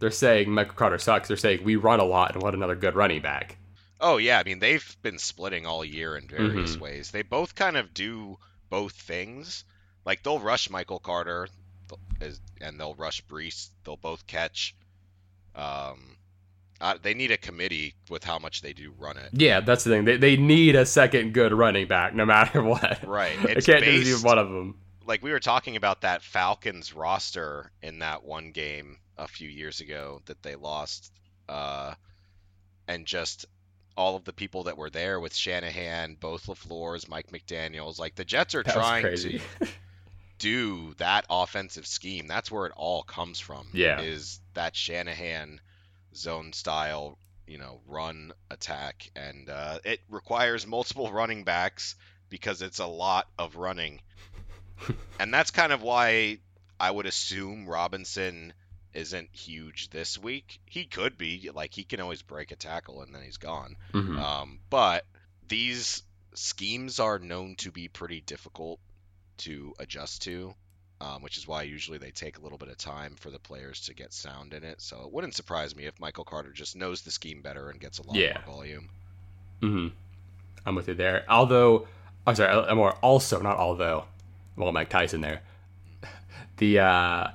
they're 0.00 0.10
saying 0.10 0.50
Michael 0.50 0.74
Carter 0.74 0.98
sucks. 0.98 1.28
They're 1.28 1.36
saying 1.36 1.62
we 1.62 1.76
run 1.76 2.00
a 2.00 2.04
lot 2.04 2.32
and 2.34 2.42
want 2.42 2.56
another 2.56 2.74
good 2.74 2.96
running 2.96 3.22
back. 3.22 3.58
Oh 4.00 4.16
yeah, 4.16 4.40
I 4.40 4.42
mean 4.42 4.58
they've 4.58 4.96
been 5.02 5.18
splitting 5.18 5.64
all 5.66 5.84
year 5.84 6.16
in 6.16 6.26
various 6.26 6.74
Mhm. 6.76 6.80
ways. 6.80 7.10
They 7.12 7.22
both 7.22 7.54
kind 7.54 7.76
of 7.76 7.94
do 7.94 8.38
both 8.70 8.92
things. 8.94 9.64
Like 10.04 10.24
they'll 10.24 10.40
rush 10.40 10.68
Michael 10.68 10.98
Carter, 10.98 11.46
and 12.60 12.80
they'll 12.80 12.94
rush 12.94 13.24
Breece. 13.26 13.68
They'll 13.84 13.96
both 13.96 14.26
catch. 14.26 14.74
Um, 15.54 16.16
uh, 16.82 16.98
they 17.00 17.14
need 17.14 17.30
a 17.30 17.36
committee 17.38 17.94
with 18.10 18.24
how 18.24 18.38
much 18.38 18.60
they 18.60 18.72
do 18.72 18.92
run 18.98 19.16
it. 19.16 19.30
Yeah, 19.32 19.60
that's 19.60 19.84
the 19.84 19.90
thing. 19.90 20.04
They, 20.04 20.16
they 20.18 20.36
need 20.36 20.74
a 20.74 20.84
second 20.84 21.32
good 21.32 21.52
running 21.54 21.86
back 21.86 22.14
no 22.14 22.26
matter 22.26 22.62
what. 22.64 23.06
Right. 23.06 23.38
It 23.44 23.58
It's 23.58 23.66
can't 23.66 23.84
just 23.84 24.22
be 24.22 24.28
one 24.28 24.38
of 24.38 24.48
them. 24.50 24.74
like 25.06 25.22
we 25.22 25.30
were 25.30 25.40
talking 25.40 25.76
about 25.76 26.00
that 26.02 26.22
Falcons 26.22 26.92
roster 26.92 27.70
in 27.82 28.00
that 28.00 28.24
one 28.24 28.50
game 28.50 28.98
a 29.16 29.28
few 29.28 29.48
years 29.48 29.80
ago 29.80 30.20
that 30.26 30.42
they 30.42 30.56
lost, 30.56 31.12
uh, 31.48 31.94
and 32.88 33.06
just 33.06 33.46
all 33.96 34.16
of 34.16 34.24
the 34.24 34.32
people 34.32 34.64
that 34.64 34.76
were 34.76 34.90
there 34.90 35.20
with 35.20 35.34
Shanahan, 35.34 36.16
both 36.18 36.46
LaFleur's, 36.46 37.08
Mike 37.08 37.30
McDaniel's, 37.30 37.98
like 37.98 38.14
the 38.16 38.24
Jets 38.24 38.54
are 38.54 38.62
That 38.64 38.74
trying 38.74 39.16
to 39.16 39.38
do 40.38 40.94
that 40.94 41.26
offensive 41.30 41.86
scheme. 41.86 42.26
That's 42.26 42.50
where 42.50 42.66
it 42.66 42.72
all 42.74 43.02
comes 43.02 43.38
from. 43.38 43.68
Yeah. 43.72 44.00
is 44.00 44.40
that 44.54 44.74
Shanahan 44.74 45.60
zone 46.14 46.52
style, 46.52 47.18
you 47.46 47.58
know, 47.58 47.80
run 47.86 48.32
attack, 48.50 49.10
and 49.16 49.48
uh, 49.48 49.78
it 49.84 50.00
requires 50.08 50.66
multiple 50.66 51.10
running 51.12 51.44
backs 51.44 51.96
because 52.28 52.62
it's 52.62 52.78
a 52.78 52.86
lot 52.86 53.28
of 53.38 53.56
running 53.56 54.00
and 55.20 55.32
that's 55.32 55.50
kind 55.50 55.72
of 55.72 55.82
why 55.82 56.38
I 56.78 56.90
would 56.90 57.06
assume 57.06 57.66
Robinson 57.68 58.52
isn't 58.94 59.28
huge 59.32 59.90
this 59.90 60.18
week. 60.18 60.60
He 60.66 60.84
could 60.84 61.16
be, 61.16 61.50
like 61.54 61.72
he 61.74 61.84
can 61.84 62.00
always 62.00 62.22
break 62.22 62.50
a 62.50 62.56
tackle 62.56 63.02
and 63.02 63.14
then 63.14 63.22
he's 63.22 63.38
gone. 63.38 63.76
Mhm. 63.92 64.18
Um, 64.18 64.58
but 64.68 65.04
these 65.48 66.02
schemes 66.34 66.98
are 67.00 67.18
known 67.18 67.56
to 67.56 67.70
be 67.70 67.88
pretty 67.88 68.20
difficult 68.20 68.80
to 69.38 69.74
adjust 69.78 70.22
to, 70.22 70.54
um, 71.02 71.20
which 71.22 71.36
is 71.36 71.48
why 71.48 71.62
usually 71.62 71.98
they 71.98 72.10
take 72.12 72.38
a 72.38 72.40
little 72.40 72.56
bit 72.58 72.68
of 72.68 72.78
time 72.78 73.14
for 73.18 73.30
the 73.30 73.38
players 73.38 73.80
to 73.82 73.94
get 73.94 74.12
sound 74.12 74.54
in 74.54 74.62
it. 74.62 74.80
So 74.80 75.02
it 75.04 75.12
wouldn't 75.12 75.34
surprise 75.34 75.74
me 75.74 75.86
if 75.86 75.98
Michael 75.98 76.24
Carter 76.24 76.52
just 76.52 76.76
knows 76.76 77.02
the 77.02 77.10
scheme 77.10 77.42
better 77.42 77.70
and 77.70 77.80
gets 77.80 77.98
a 77.98 78.06
lot 78.06 78.16
Yeah. 78.16 78.40
more 78.46 78.54
volume. 78.56 78.88
hmm 79.60 79.88
I'm 80.64 80.74
with 80.76 80.86
you 80.88 80.94
there. 80.94 81.24
Although, 81.28 81.88
I'm 82.26 82.36
sorry, 82.36 82.50
I'm 82.68 82.76
more 82.76 82.92
also 83.02 83.40
not 83.40 83.56
although. 83.56 84.04
Well, 84.56 84.70
Mike 84.72 84.88
Tyson 84.90 85.20
there. 85.20 85.40
The 86.58 86.78
uh, 86.78 87.26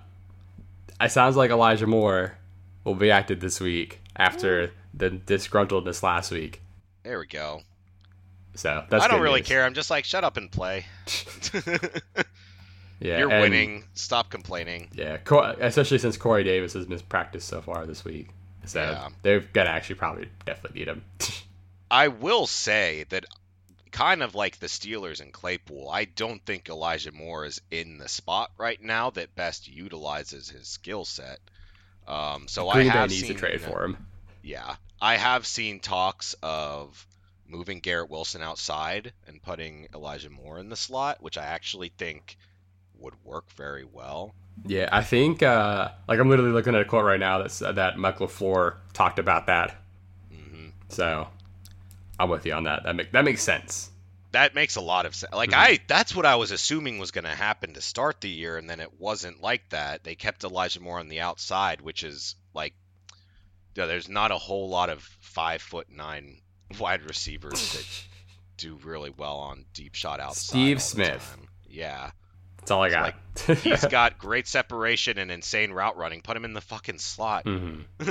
it 1.02 1.12
sounds 1.12 1.36
like 1.36 1.52
Elijah 1.52 1.88
Moore 1.88 2.38
will 2.86 2.96
be 2.96 3.12
active 3.12 3.40
this 3.42 3.60
week 3.60 4.00
after 4.16 4.72
the 4.94 5.10
disgruntledness 5.10 6.02
last 6.04 6.32
week. 6.32 6.62
There 7.04 7.20
we 7.20 7.26
go. 7.28 7.64
So 8.56 8.86
that's 8.90 9.04
I 9.04 9.08
don't 9.10 9.22
really 9.22 9.42
news. 9.42 9.48
care. 9.48 9.66
I'm 9.66 9.74
just 9.74 9.90
like, 9.92 10.06
shut 10.06 10.24
up 10.24 10.38
and 10.38 10.50
play. 10.52 10.86
Yeah, 13.00 13.20
You're 13.20 13.30
winning. 13.30 13.84
Stop 13.94 14.30
complaining. 14.30 14.90
Yeah, 14.94 15.18
especially 15.60 16.00
since 16.00 16.18
Corey 16.18 16.44
Davis 16.44 16.74
has 16.74 16.88
missed 16.88 17.08
practice 17.10 17.46
so 17.46 17.62
far 17.62 17.86
this 17.86 18.04
week. 18.04 18.30
So 18.66 18.82
Yeah. 18.82 19.10
they're 19.22 19.40
gonna 19.40 19.70
actually 19.70 19.96
probably 19.96 20.30
definitely 20.46 20.80
need 20.80 20.88
him. 20.88 21.04
I 21.92 22.10
will 22.10 22.48
say 22.48 23.06
that 23.10 23.26
kind 23.92 24.22
of 24.22 24.36
like 24.36 24.60
the 24.60 24.68
Steelers 24.68 25.22
and 25.22 25.32
Claypool, 25.32 25.90
I 25.90 26.06
don't 26.06 26.44
think 26.46 26.70
Elijah 26.70 27.12
Moore 27.12 27.46
is 27.46 27.62
in 27.72 27.98
the 27.98 28.10
spot 28.10 28.52
right 28.58 28.82
now 28.82 29.10
that 29.12 29.36
best 29.36 29.68
utilizes 29.68 30.50
his 30.50 30.68
skill 30.68 31.06
set. 31.06 31.40
Um, 32.08 32.48
so 32.48 32.70
Green 32.72 32.90
I 32.90 32.94
Bay 32.94 33.00
have 33.00 33.10
needs 33.10 33.22
seen, 33.22 33.34
to 33.34 33.40
trade 33.40 33.62
for 33.62 33.84
him. 33.84 33.98
Yeah, 34.44 34.76
I 35.02 35.18
have 35.18 35.46
seen 35.46 35.80
talks 35.80 36.36
of 36.42 37.06
moving 37.48 37.80
Garrett 37.80 38.10
Wilson 38.10 38.42
outside 38.42 39.14
and 39.28 39.42
putting 39.42 39.88
Elijah 39.94 40.30
Moore 40.30 40.60
in 40.60 40.70
the 40.70 40.76
slot, 40.76 41.22
which 41.22 41.38
I 41.38 41.46
actually 41.46 41.90
think 41.98 42.38
would 43.00 43.14
work 43.24 43.52
very 43.54 43.84
well. 43.86 44.34
Yeah, 44.66 44.90
I 44.92 45.04
think 45.04 45.44
uh, 45.44 45.90
like 46.08 46.20
I'm 46.20 46.30
literally 46.30 46.52
looking 46.52 46.76
at 46.76 46.82
a 46.82 46.86
quote 46.86 47.06
right 47.06 47.20
now 47.20 47.38
that's 47.40 47.60
that 47.60 47.98
Mike 47.98 48.18
LaFleur 48.18 48.76
talked 48.94 49.20
about 49.20 49.46
that. 49.48 49.76
hmm 50.32 50.70
So 50.90 51.28
I'm 52.20 52.30
with 52.30 52.46
you 52.46 52.54
on 52.54 52.64
that. 52.64 52.84
That 52.84 52.96
make 52.96 53.12
that 53.12 53.24
makes 53.24 53.44
sense. 53.44 53.92
That 54.32 54.54
makes 54.56 54.76
a 54.76 54.82
lot 54.82 55.06
of 55.06 55.16
sense. 55.16 55.34
Like 55.34 55.52
Mhm. 55.52 55.58
I, 55.58 55.80
that's 55.88 56.14
what 56.16 56.26
I 56.26 56.36
was 56.36 56.52
assuming 56.52 57.00
was 57.00 57.12
going 57.12 57.24
to 57.24 57.30
happen 57.36 57.74
to 57.76 57.82
start 57.82 58.20
the 58.22 58.30
year, 58.30 58.58
and 58.58 58.70
then 58.70 58.80
it 58.80 59.00
wasn't 59.00 59.42
like 59.42 59.70
that. 59.70 60.04
They 60.04 60.16
kept 60.16 60.44
Elijah 60.44 60.82
Moore 60.82 61.00
on 61.00 61.08
the 61.08 61.22
outside, 61.22 61.80
which 61.82 62.04
is 62.04 62.36
like, 62.54 62.74
yeah, 63.76 63.86
there's 63.86 64.10
not 64.10 64.32
a 64.32 64.38
whole 64.38 64.70
lot 64.70 64.90
of 64.90 65.02
five 65.22 65.62
foot 65.62 65.88
nine 65.90 66.42
wide 66.80 67.04
receivers 67.04 67.72
that 67.74 67.86
do 68.58 68.76
really 68.84 69.12
well 69.16 69.38
on 69.38 69.66
deep 69.74 69.96
shot 69.96 70.20
outside. 70.20 70.50
Steve 70.50 70.82
Smith. 70.82 71.36
time. 71.36 71.48
Yeah, 71.70 72.12
That's 72.68 72.72
all 72.74 72.84
I 72.84 72.90
got. 72.90 73.16
he's 73.60 73.86
got 73.86 74.18
great 74.18 74.46
separation 74.46 75.18
and 75.18 75.32
insane 75.32 75.72
route 75.72 75.96
running. 75.96 76.20
Put 76.20 76.36
him 76.36 76.44
in 76.44 76.52
the 76.52 76.60
fucking 76.60 77.00
slot. 77.00 77.44
hmm 77.46 77.84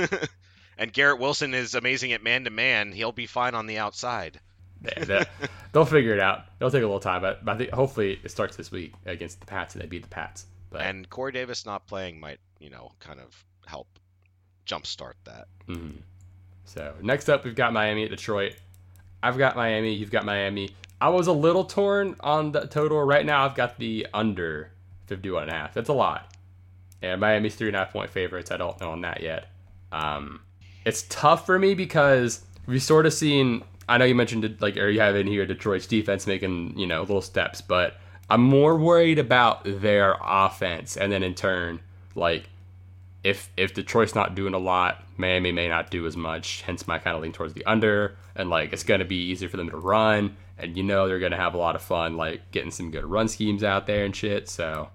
and 0.79 0.91
Garrett 0.91 1.19
Wilson 1.19 1.53
is 1.53 1.75
amazing 1.75 2.11
at 2.13 2.23
man 2.23 2.45
to 2.45 2.49
man. 2.49 2.91
He'll 2.91 3.11
be 3.11 3.27
fine 3.27 3.53
on 3.53 3.67
the 3.67 3.77
outside. 3.77 4.39
Yeah, 4.83 5.25
they'll 5.73 5.85
figure 5.85 6.15
it 6.15 6.19
out. 6.19 6.45
It'll 6.59 6.71
take 6.71 6.81
a 6.81 6.87
little 6.87 6.99
time, 6.99 7.21
but, 7.21 7.45
but 7.45 7.51
I 7.51 7.57
think 7.59 7.69
hopefully 7.69 8.19
it 8.23 8.31
starts 8.31 8.55
this 8.55 8.71
week 8.71 8.93
against 9.05 9.39
the 9.41 9.45
Pats 9.45 9.75
and 9.75 9.83
they 9.83 9.87
beat 9.87 10.01
the 10.01 10.09
Pats. 10.09 10.47
But 10.71 10.81
And 10.81 11.07
Corey 11.07 11.33
Davis 11.33 11.63
not 11.63 11.85
playing 11.85 12.19
might, 12.19 12.39
you 12.57 12.71
know, 12.71 12.93
kind 12.99 13.19
of 13.19 13.45
help 13.67 13.87
jumpstart 14.65 15.13
that. 15.25 15.45
mhm. 15.67 15.97
so 16.65 16.95
next 17.03 17.29
up 17.29 17.45
we've 17.45 17.53
got 17.53 17.73
Miami 17.73 18.05
at 18.05 18.09
Detroit. 18.09 18.55
I've 19.21 19.37
got 19.37 19.55
Miami. 19.55 19.93
You've 19.93 20.09
got 20.11 20.25
Miami. 20.25 20.71
I 20.99 21.09
was 21.09 21.27
a 21.27 21.31
little 21.31 21.63
torn 21.63 22.15
on 22.19 22.51
the 22.51 22.61
total. 22.61 23.01
Right 23.03 23.25
now 23.25 23.45
I've 23.45 23.55
got 23.55 23.77
the 23.77 24.07
under 24.13 24.71
51 25.07 25.43
and 25.43 25.51
a 25.51 25.55
half. 25.55 25.73
That's 25.73 25.89
a 25.89 25.93
lot. 25.93 26.33
And 27.01 27.21
Miami's 27.21 27.55
three 27.55 27.67
and 27.67 27.75
a 27.75 27.79
half 27.79 27.93
point 27.93 28.09
favorites. 28.09 28.51
I 28.51 28.57
don't 28.57 28.79
know 28.81 28.91
on 28.91 29.01
that 29.01 29.21
yet. 29.21 29.49
Um, 29.91 30.41
it's 30.85 31.05
tough 31.09 31.45
for 31.45 31.59
me 31.59 31.73
because 31.75 32.43
we've 32.65 32.81
sort 32.81 33.05
of 33.05 33.13
seen. 33.13 33.63
I 33.89 33.97
know 33.97 34.05
you 34.05 34.15
mentioned 34.15 34.57
like, 34.59 34.77
or 34.77 34.89
you 34.89 34.99
have 34.99 35.15
in 35.15 35.27
here 35.27 35.45
Detroit's 35.45 35.87
defense 35.87 36.27
making 36.27 36.77
you 36.77 36.87
know 36.87 37.01
little 37.01 37.21
steps, 37.21 37.61
but 37.61 37.97
I'm 38.29 38.41
more 38.41 38.75
worried 38.75 39.19
about 39.19 39.61
their 39.63 40.17
offense, 40.21 40.97
and 40.97 41.11
then 41.11 41.23
in 41.23 41.33
turn, 41.33 41.79
like, 42.15 42.49
if 43.23 43.49
if 43.55 43.73
Detroit's 43.73 44.15
not 44.15 44.35
doing 44.35 44.53
a 44.53 44.59
lot, 44.59 45.03
Miami 45.17 45.51
may 45.51 45.67
not 45.67 45.91
do 45.91 46.05
as 46.05 46.17
much. 46.17 46.61
Hence, 46.63 46.87
my 46.87 46.99
kind 46.99 47.15
of 47.15 47.21
lean 47.21 47.31
towards 47.31 47.53
the 47.53 47.65
under, 47.65 48.15
and 48.35 48.49
like 48.49 48.73
it's 48.73 48.83
gonna 48.83 49.05
be 49.05 49.29
easier 49.29 49.49
for 49.49 49.57
them 49.57 49.69
to 49.69 49.77
run, 49.77 50.35
and 50.57 50.75
you 50.75 50.83
know 50.83 51.07
they're 51.07 51.19
gonna 51.19 51.37
have 51.37 51.53
a 51.53 51.57
lot 51.57 51.75
of 51.75 51.81
fun, 51.81 52.17
like 52.17 52.51
getting 52.51 52.71
some 52.71 52.91
good 52.91 53.05
run 53.05 53.27
schemes 53.27 53.63
out 53.63 53.87
there 53.87 54.05
and 54.05 54.15
shit. 54.15 54.49
So 54.49 54.89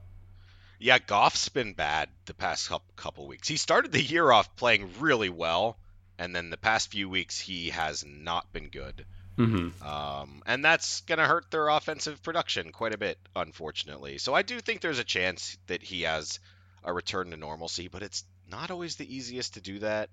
Yeah, 0.79 0.99
Goff's 0.99 1.49
been 1.49 1.75
bad 1.75 2.09
the 2.27 2.35
past 2.35 2.71
couple 2.97 3.27
weeks. 3.27 3.49
He 3.49 3.57
started 3.57 3.93
the 3.93 4.03
year 4.03 4.31
off 4.31 4.57
playing 4.57 4.91
really 4.99 5.29
well, 5.29 5.77
and 6.19 6.35
then 6.35 6.51
the 6.51 6.57
past 6.57 6.91
few 6.91 7.09
weeks 7.09 7.39
he 7.39 7.71
has 7.71 8.05
not 8.05 8.53
been 8.53 8.69
good. 8.69 9.05
hmm 9.37 9.69
Um, 9.81 10.43
and 10.45 10.65
that's 10.65 11.01
going 11.03 11.19
to 11.19 11.25
hurt 11.27 11.51
their 11.51 11.69
offensive 11.69 12.23
production 12.23 12.73
quite 12.73 12.95
a 12.95 12.99
bit, 12.99 13.19
unfortunately. 13.35 14.19
So 14.19 14.35
I 14.35 14.43
do 14.43 14.61
think 14.61 14.81
there's 14.81 14.99
a 14.99 15.05
chance 15.05 15.57
that 15.69 15.83
he 15.83 16.03
has 16.03 16.39
a 16.85 16.93
return 16.93 17.31
to 17.31 17.37
normalcy, 17.37 17.89
but 17.89 18.03
it's 18.03 18.25
not 18.51 18.71
always 18.71 18.97
the 18.97 19.15
easiest 19.17 19.55
to 19.55 19.61
do 19.61 19.79
that 19.79 20.11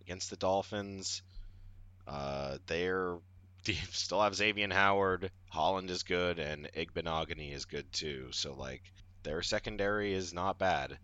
against 0.00 0.30
the 0.30 0.36
Dolphins. 0.36 1.22
Uh, 2.06 2.58
they're 2.66 3.16
they 3.64 3.78
still 3.90 4.20
have 4.20 4.34
Xavier 4.34 4.72
Howard, 4.72 5.30
Holland 5.50 5.90
is 5.90 6.02
good, 6.02 6.38
and 6.38 6.68
Igbinoghene 6.76 7.54
is 7.54 7.64
good 7.64 7.90
too. 7.92 8.28
So 8.32 8.54
like 8.54 8.82
their 9.22 9.42
secondary 9.42 10.12
is 10.12 10.32
not 10.32 10.58
bad. 10.58 10.98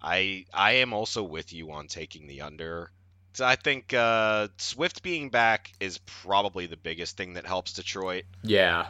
I 0.00 0.46
I 0.52 0.72
am 0.72 0.92
also 0.92 1.22
with 1.22 1.52
you 1.52 1.70
on 1.72 1.86
taking 1.86 2.26
the 2.26 2.42
under. 2.42 2.90
So 3.34 3.46
I 3.46 3.56
think 3.56 3.94
uh, 3.94 4.48
Swift 4.58 5.02
being 5.02 5.30
back 5.30 5.72
is 5.80 5.98
probably 5.98 6.66
the 6.66 6.76
biggest 6.76 7.16
thing 7.16 7.34
that 7.34 7.46
helps 7.46 7.72
Detroit. 7.72 8.24
yeah, 8.42 8.88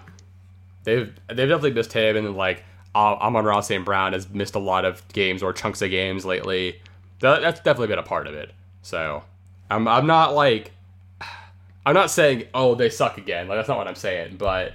they've 0.85 1.13
they've 1.29 1.37
definitely 1.37 1.73
missed 1.73 1.93
him, 1.93 2.17
and 2.17 2.37
like 2.37 2.65
uh, 2.95 3.15
Amon-Ra 3.15 3.61
St. 3.61 3.85
Brown 3.85 4.13
has 4.15 4.29
missed 4.29 4.55
a 4.55 4.59
lot 4.59 4.85
of 4.85 5.07
games 5.13 5.43
or 5.43 5.53
chunks 5.53 5.81
of 5.81 5.91
games 5.91 6.25
lately. 6.25 6.81
That, 7.21 7.41
that's 7.41 7.61
definitely 7.61 7.89
been 7.89 8.01
a 8.01 8.05
part 8.05 8.27
of 8.27 8.35
it. 8.35 8.53
So 8.83 9.23
I'm 9.71 9.87
I'm 9.87 10.07
not 10.07 10.35
like 10.35 10.73
I'm 11.85 11.95
not 11.95 12.11
saying 12.11 12.45
oh 12.55 12.74
they 12.74 12.91
suck 12.91 13.18
again. 13.18 13.49
Like 13.49 13.59
that's 13.59 13.68
not 13.68 13.78
what 13.78 13.89
I'm 13.89 13.95
saying, 13.95 14.37
but 14.37 14.74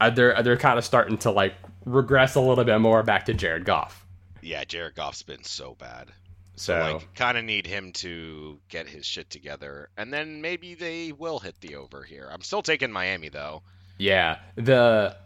uh, 0.00 0.10
they're 0.10 0.42
they're 0.42 0.56
kind 0.56 0.78
of 0.78 0.84
starting 0.84 1.18
to 1.18 1.30
like 1.30 1.54
regress 1.84 2.34
a 2.34 2.40
little 2.40 2.64
bit 2.64 2.78
more 2.78 3.02
back 3.02 3.26
to 3.26 3.34
Jared 3.34 3.64
Goff. 3.64 4.06
Yeah, 4.40 4.64
Jared 4.64 4.94
Goff's 4.94 5.22
been 5.22 5.44
so 5.44 5.76
bad. 5.78 6.08
So, 6.54 6.78
like, 6.78 7.14
kind 7.14 7.38
of 7.38 7.44
need 7.44 7.66
him 7.66 7.92
to 7.92 8.58
get 8.68 8.86
his 8.86 9.06
shit 9.06 9.30
together, 9.30 9.88
and 9.96 10.12
then 10.12 10.42
maybe 10.42 10.74
they 10.74 11.12
will 11.12 11.38
hit 11.38 11.58
the 11.60 11.76
over 11.76 12.02
here. 12.02 12.28
I'm 12.30 12.42
still 12.42 12.62
taking 12.62 12.92
Miami 12.92 13.28
though. 13.30 13.62
Yeah, 13.98 14.38
the 14.56 15.16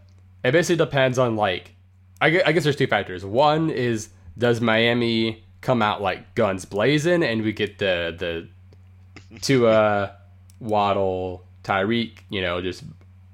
it 0.44 0.52
basically 0.52 0.84
depends 0.84 1.18
on 1.18 1.36
like 1.36 1.74
I 2.20 2.30
guess, 2.30 2.42
I 2.46 2.52
guess 2.52 2.64
there's 2.64 2.76
two 2.76 2.86
factors. 2.86 3.24
One 3.24 3.70
is 3.70 4.08
does 4.38 4.60
Miami 4.60 5.44
come 5.60 5.82
out 5.82 6.00
like 6.00 6.34
guns 6.34 6.64
blazing 6.64 7.22
and 7.22 7.42
we 7.42 7.52
get 7.52 7.78
the 7.78 8.14
the 9.30 9.38
Tua 9.40 10.15
Waddle 10.60 11.44
Tyreek, 11.62 12.18
you 12.30 12.40
know, 12.40 12.60
just 12.60 12.84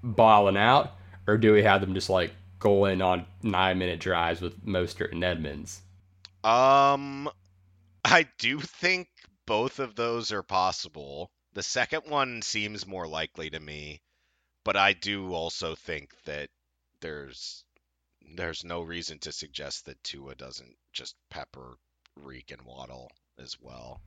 balling 0.03 0.57
out, 0.57 0.93
or 1.27 1.37
do 1.37 1.53
we 1.53 1.63
have 1.63 1.81
them 1.81 1.95
just 1.95 2.11
like 2.11 2.33
going 2.59 3.03
on 3.03 3.27
nine 3.43 3.79
minute 3.79 4.01
drives 4.01 4.41
with 4.41 4.65
Mostert 4.65 5.13
and 5.13 5.25
Edmonds? 5.25 5.83
Um, 6.45 7.29
I 8.05 8.27
do 8.39 8.59
think 8.61 9.09
both 9.47 9.79
of 9.79 9.95
those 9.95 10.33
are 10.33 10.43
possible. 10.43 11.31
The 11.53 11.63
second 11.63 12.03
one 12.07 12.43
seems 12.43 12.87
more 12.87 13.07
likely 13.07 13.51
to 13.51 13.61
me, 13.61 14.01
but 14.65 14.77
I 14.77 14.93
do 14.93 15.35
also 15.35 15.75
think 15.75 16.15
that 16.25 16.49
there's 17.01 17.65
there's 18.35 18.65
no 18.65 18.81
reason 18.81 19.19
to 19.19 19.33
suggest 19.33 19.85
that 19.85 20.03
Tua 20.05 20.35
doesn't 20.35 20.77
just 20.93 21.17
pepper 21.29 21.77
Reek 22.17 22.51
and 22.51 22.63
Waddle 22.63 23.11
as 23.39 23.61
well. 23.61 24.01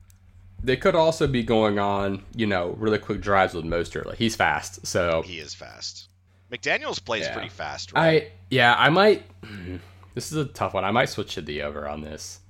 They 0.66 0.76
could 0.76 0.94
also 0.94 1.26
be 1.26 1.42
going 1.42 1.78
on, 1.78 2.22
you 2.34 2.46
know, 2.46 2.70
really 2.78 2.98
quick 2.98 3.20
drives 3.20 3.54
with 3.54 3.64
Mostert. 3.64 4.04
Like 4.04 4.18
he's 4.18 4.36
fast, 4.36 4.86
so 4.86 5.22
He 5.22 5.38
is 5.38 5.54
fast. 5.54 6.08
McDaniel's 6.52 6.98
plays 6.98 7.24
Yeah. 7.24 7.32
pretty 7.32 7.48
fast, 7.48 7.92
right? 7.92 8.24
I 8.24 8.32
yeah, 8.50 8.74
I 8.76 8.90
might. 8.90 9.22
This 10.14 10.32
is 10.32 10.38
a 10.38 10.46
tough 10.46 10.72
one. 10.72 10.82
I 10.82 10.92
might 10.92 11.10
switch 11.10 11.34
to 11.34 11.42
the 11.42 11.60
over 11.62 11.86
on 11.86 12.00
this. 12.00 12.40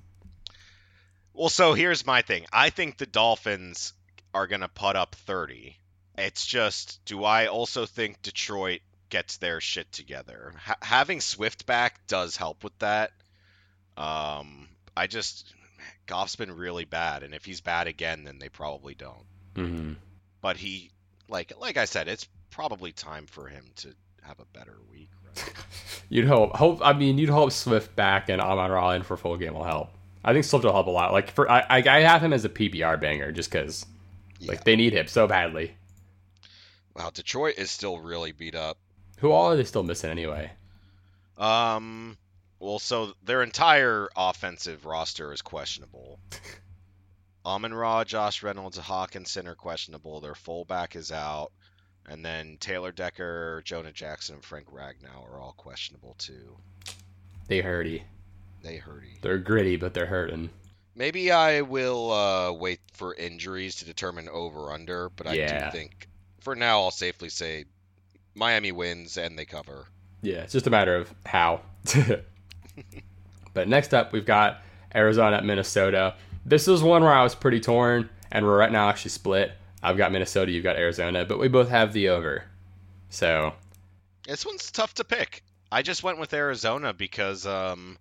Well, 1.33 1.49
so 1.49 1.73
here's 1.73 2.05
my 2.05 2.21
thing. 2.21 2.45
I 2.53 2.69
think 2.69 2.97
the 2.97 3.05
Dolphins 3.05 3.91
are 4.33 4.47
going 4.47 4.61
to 4.61 4.69
put 4.69 4.95
up 4.95 5.15
30. 5.15 5.75
It's 6.17 6.45
just, 6.45 7.03
do 7.03 7.25
I 7.25 7.47
also 7.47 7.85
think 7.85 8.21
Detroit 8.21 8.79
gets 9.09 9.35
their 9.35 9.59
shit 9.59 9.91
together? 9.91 10.53
Ha- 10.63 10.77
having 10.81 11.19
Swift 11.19 11.65
back 11.65 12.07
does 12.07 12.37
help 12.37 12.63
with 12.63 12.77
that. 12.79 13.11
Um, 13.97 14.69
I 14.95 15.07
just, 15.07 15.53
Goff's 16.05 16.35
been 16.35 16.55
really 16.55 16.85
bad, 16.85 17.23
and 17.23 17.33
if 17.33 17.45
he's 17.45 17.61
bad 17.61 17.87
again, 17.87 18.23
then 18.23 18.39
they 18.39 18.49
probably 18.49 18.95
don't. 18.95 19.25
hmm 19.55 19.93
But 20.41 20.57
he, 20.57 20.91
like, 21.29 21.53
like 21.59 21.77
I 21.77 21.85
said, 21.85 22.07
it's 22.07 22.27
probably 22.49 22.91
time 22.91 23.25
for 23.27 23.47
him 23.47 23.65
to 23.77 23.93
have 24.23 24.39
a 24.39 24.45
better 24.57 24.77
week. 24.91 25.09
Right? 25.25 25.53
You'd 26.09 26.27
hope. 26.27 26.55
Hope. 26.55 26.79
I 26.83 26.93
mean, 26.93 27.17
you'd 27.17 27.29
hope 27.29 27.51
Swift 27.51 27.95
back 27.95 28.29
and 28.29 28.41
Amon 28.41 28.71
Ra 28.71 28.91
in 28.91 29.03
for 29.03 29.17
full 29.17 29.37
game 29.37 29.53
will 29.53 29.63
help. 29.63 29.89
I 30.23 30.33
think 30.33 30.45
Swift 30.45 30.65
will 30.65 30.73
help 30.73 30.87
a 30.87 30.91
lot. 30.91 31.11
Like 31.13 31.31
for 31.31 31.49
I, 31.51 31.59
I 31.69 31.77
I 31.77 31.99
have 32.01 32.23
him 32.23 32.33
as 32.33 32.43
a 32.45 32.49
PBR 32.49 32.99
banger 32.99 33.31
just 33.31 33.51
because 33.51 33.85
Yeah. 34.39 34.51
like 34.51 34.63
they 34.63 34.75
need 34.75 34.93
him 34.93 35.07
so 35.07 35.27
badly. 35.27 35.73
Wow, 36.95 37.11
Detroit 37.13 37.55
is 37.57 37.69
still 37.69 37.99
really 37.99 38.31
beat 38.31 38.55
up. 38.55 38.77
Who 39.19 39.31
all 39.31 39.51
are 39.51 39.55
they 39.55 39.63
still 39.65 39.83
missing 39.83 40.09
anyway? 40.09 40.51
Um, 41.37 42.17
well, 42.59 42.79
so 42.79 43.13
their 43.23 43.43
entire 43.43 44.09
offensive 44.15 44.85
roster 44.85 45.31
is 45.33 45.41
questionable. 45.41 46.19
Amon 47.45 47.73
Ra, 47.73 48.03
Josh 48.03 48.43
Reynolds, 48.43 48.77
Hockenson 48.77 49.45
are 49.47 49.55
questionable. 49.55 50.19
Their 50.19 50.35
fullback 50.35 50.95
is 50.95 51.11
out. 51.11 51.51
And 52.09 52.23
then 52.23 52.57
Taylor 52.59 52.91
Decker, 52.91 53.61
Jonah 53.65 53.91
Jackson, 53.91 54.35
and 54.35 54.43
Frank 54.43 54.67
Ragnow 54.71 55.23
are 55.29 55.39
all 55.39 55.53
questionable 55.57 56.15
too. 56.17 56.57
They 57.47 57.61
hurty. 57.61 58.03
They 58.63 58.77
hurty. 58.77 59.19
They're 59.21 59.37
gritty, 59.37 59.75
but 59.77 59.93
they're 59.93 60.05
hurting. 60.05 60.49
Maybe 60.95 61.31
I 61.31 61.61
will 61.61 62.11
uh, 62.11 62.51
wait 62.53 62.79
for 62.93 63.13
injuries 63.13 63.75
to 63.77 63.85
determine 63.85 64.29
over 64.29 64.71
under, 64.71 65.09
but 65.09 65.27
I 65.27 65.33
Yeah. 65.33 65.65
do 65.69 65.77
think 65.77 66.07
for 66.41 66.55
now 66.55 66.81
I'll 66.81 66.91
safely 66.91 67.29
say 67.29 67.65
Miami 68.35 68.71
wins 68.71 69.17
and 69.17 69.37
they 69.37 69.45
cover. 69.45 69.85
Yeah, 70.21 70.37
it's 70.41 70.53
just 70.53 70.67
a 70.67 70.71
matter 70.71 70.95
of 70.95 71.13
how. 71.25 71.61
but 73.53 73.67
next 73.67 73.93
up, 73.93 74.13
we've 74.13 74.25
got 74.25 74.61
Arizona 74.93 75.37
at 75.37 75.45
Minnesota. 75.45 76.15
This 76.45 76.67
is 76.67 76.81
one 76.81 77.03
where 77.03 77.13
I 77.13 77.23
was 77.23 77.35
pretty 77.35 77.59
torn, 77.59 78.09
and 78.31 78.45
we're 78.45 78.57
right 78.57 78.71
now 78.71 78.89
actually 78.89 79.11
split. 79.11 79.51
I've 79.83 79.97
got 79.97 80.11
Minnesota, 80.11 80.51
you've 80.51 80.63
got 80.63 80.75
Arizona, 80.75 81.25
but 81.25 81.39
we 81.39 81.47
both 81.47 81.69
have 81.69 81.93
the 81.93 82.09
over. 82.09 82.43
So 83.09 83.53
This 84.25 84.45
one's 84.45 84.71
tough 84.71 84.93
to 84.95 85.03
pick. 85.03 85.43
I 85.71 85.81
just 85.81 86.03
went 86.03 86.19
with 86.19 86.33
Arizona 86.33 86.93
because 86.93 87.45
um, 87.45 87.97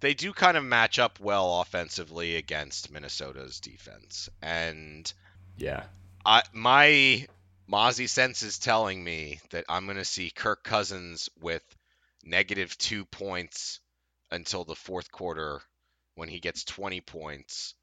they 0.00 0.14
do 0.14 0.32
kind 0.32 0.56
of 0.56 0.64
match 0.64 0.98
up 0.98 1.18
well 1.20 1.60
offensively 1.60 2.36
against 2.36 2.90
Minnesota's 2.90 3.60
defense, 3.60 4.28
and 4.42 5.12
yeah, 5.56 5.84
I 6.26 6.42
my 6.52 7.26
Mozzie 7.70 8.08
sense 8.08 8.42
is 8.42 8.58
telling 8.58 9.02
me 9.02 9.40
that 9.50 9.64
I'm 9.68 9.84
going 9.84 9.96
to 9.96 10.04
see 10.04 10.30
Kirk 10.30 10.64
Cousins 10.64 11.28
with 11.40 11.62
negative 12.24 12.76
two 12.78 13.04
points 13.04 13.80
until 14.30 14.64
the 14.64 14.74
fourth 14.74 15.10
quarter 15.10 15.60
when 16.14 16.28
he 16.28 16.40
gets 16.40 16.64
20 16.64 17.00
points, 17.02 17.74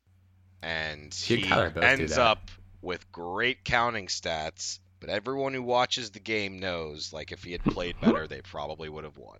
and 0.62 1.14
He 1.14 1.38
he 1.38 1.44
Kyler 1.44 1.74
both 1.74 1.84
do 1.84 1.88
ends 1.88 2.18
up 2.18 2.52
with 2.82 3.12
great 3.12 3.64
counting 3.64 4.08
stats. 4.08 4.80
But 5.00 5.10
everyone 5.10 5.54
who 5.54 5.62
watches 5.62 6.12
the 6.12 6.20
game 6.20 6.60
knows, 6.60 7.14
like, 7.14 7.32
if 7.32 7.44
he 7.44 7.52
had 7.52 7.64
played 7.64 8.00
better, 8.02 8.28
they 8.28 8.42
probably 8.42 8.90
would 8.90 9.04
have 9.04 9.18
won. 9.18 9.38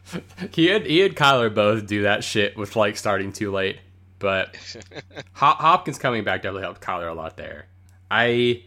he 0.52 0.66
had 0.66 0.86
he 0.86 1.04
and 1.04 1.16
Kyler 1.16 1.52
both 1.54 1.86
do 1.86 2.02
that 2.02 2.24
shit 2.24 2.56
with 2.56 2.76
like 2.76 2.96
starting 2.96 3.32
too 3.32 3.50
late. 3.50 3.78
But 4.18 4.56
Hop- 5.32 5.58
Hopkins 5.58 5.98
coming 5.98 6.24
back 6.24 6.42
definitely 6.42 6.62
helped 6.62 6.80
Kyler 6.80 7.10
a 7.10 7.14
lot 7.14 7.36
there. 7.36 7.66
I, 8.10 8.62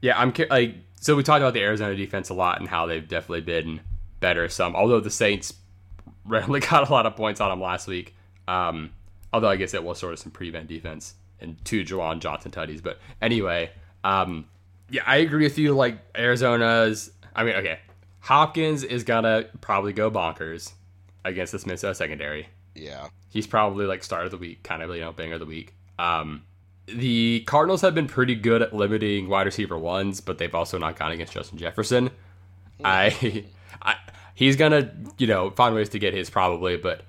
yeah, 0.00 0.18
I'm 0.18 0.32
like 0.50 0.74
so 1.00 1.14
we 1.14 1.22
talked 1.22 1.42
about 1.42 1.54
the 1.54 1.62
Arizona 1.62 1.94
defense 1.94 2.28
a 2.28 2.34
lot 2.34 2.60
and 2.60 2.68
how 2.68 2.86
they've 2.86 3.06
definitely 3.06 3.42
been 3.42 3.80
better. 4.20 4.48
Some, 4.48 4.74
although 4.74 5.00
the 5.00 5.10
Saints 5.10 5.54
randomly 6.28 6.60
got 6.70 6.88
a 6.88 6.92
lot 6.92 7.06
of 7.06 7.16
points 7.16 7.40
on 7.40 7.50
him 7.50 7.60
last 7.60 7.86
week. 7.86 8.14
Um, 8.46 8.90
although 9.32 9.48
I 9.48 9.56
guess 9.56 9.74
it 9.74 9.82
was 9.82 9.98
sort 9.98 10.12
of 10.12 10.18
some 10.18 10.32
prevent 10.32 10.68
defense 10.68 11.14
and 11.40 11.62
two 11.64 11.84
Juwan 11.84 12.20
Johnson 12.20 12.50
tutties. 12.50 12.82
But 12.82 12.98
anyway, 13.20 13.70
um, 14.04 14.46
yeah, 14.90 15.02
I 15.06 15.16
agree 15.16 15.44
with 15.44 15.58
you. 15.58 15.74
Like 15.74 15.98
Arizona's, 16.16 17.10
I 17.34 17.44
mean, 17.44 17.54
okay, 17.56 17.78
Hopkins 18.20 18.84
is 18.84 19.04
gonna 19.04 19.46
probably 19.60 19.92
go 19.92 20.10
bonkers 20.10 20.72
against 21.24 21.52
this 21.52 21.66
Minnesota 21.66 21.94
secondary. 21.94 22.48
Yeah. 22.74 23.08
He's 23.30 23.46
probably 23.46 23.86
like 23.86 24.02
start 24.02 24.24
of 24.24 24.30
the 24.30 24.38
week, 24.38 24.62
kind 24.62 24.82
of 24.82 24.94
you 24.94 25.00
know 25.00 25.12
banger 25.12 25.34
of 25.34 25.40
the 25.40 25.46
week. 25.46 25.74
Um, 25.98 26.44
the 26.86 27.40
Cardinals 27.46 27.82
have 27.82 27.94
been 27.94 28.06
pretty 28.06 28.34
good 28.34 28.62
at 28.62 28.74
limiting 28.74 29.28
wide 29.28 29.46
receiver 29.46 29.78
ones, 29.78 30.20
but 30.20 30.38
they've 30.38 30.54
also 30.54 30.78
not 30.78 30.98
gone 30.98 31.12
against 31.12 31.34
Justin 31.34 31.58
Jefferson. 31.58 32.10
I, 32.82 33.44
I, 33.82 33.96
he's 34.38 34.54
gonna 34.54 34.92
you 35.18 35.26
know 35.26 35.50
find 35.50 35.74
ways 35.74 35.88
to 35.88 35.98
get 35.98 36.14
his 36.14 36.30
probably, 36.30 36.76
but 36.76 37.02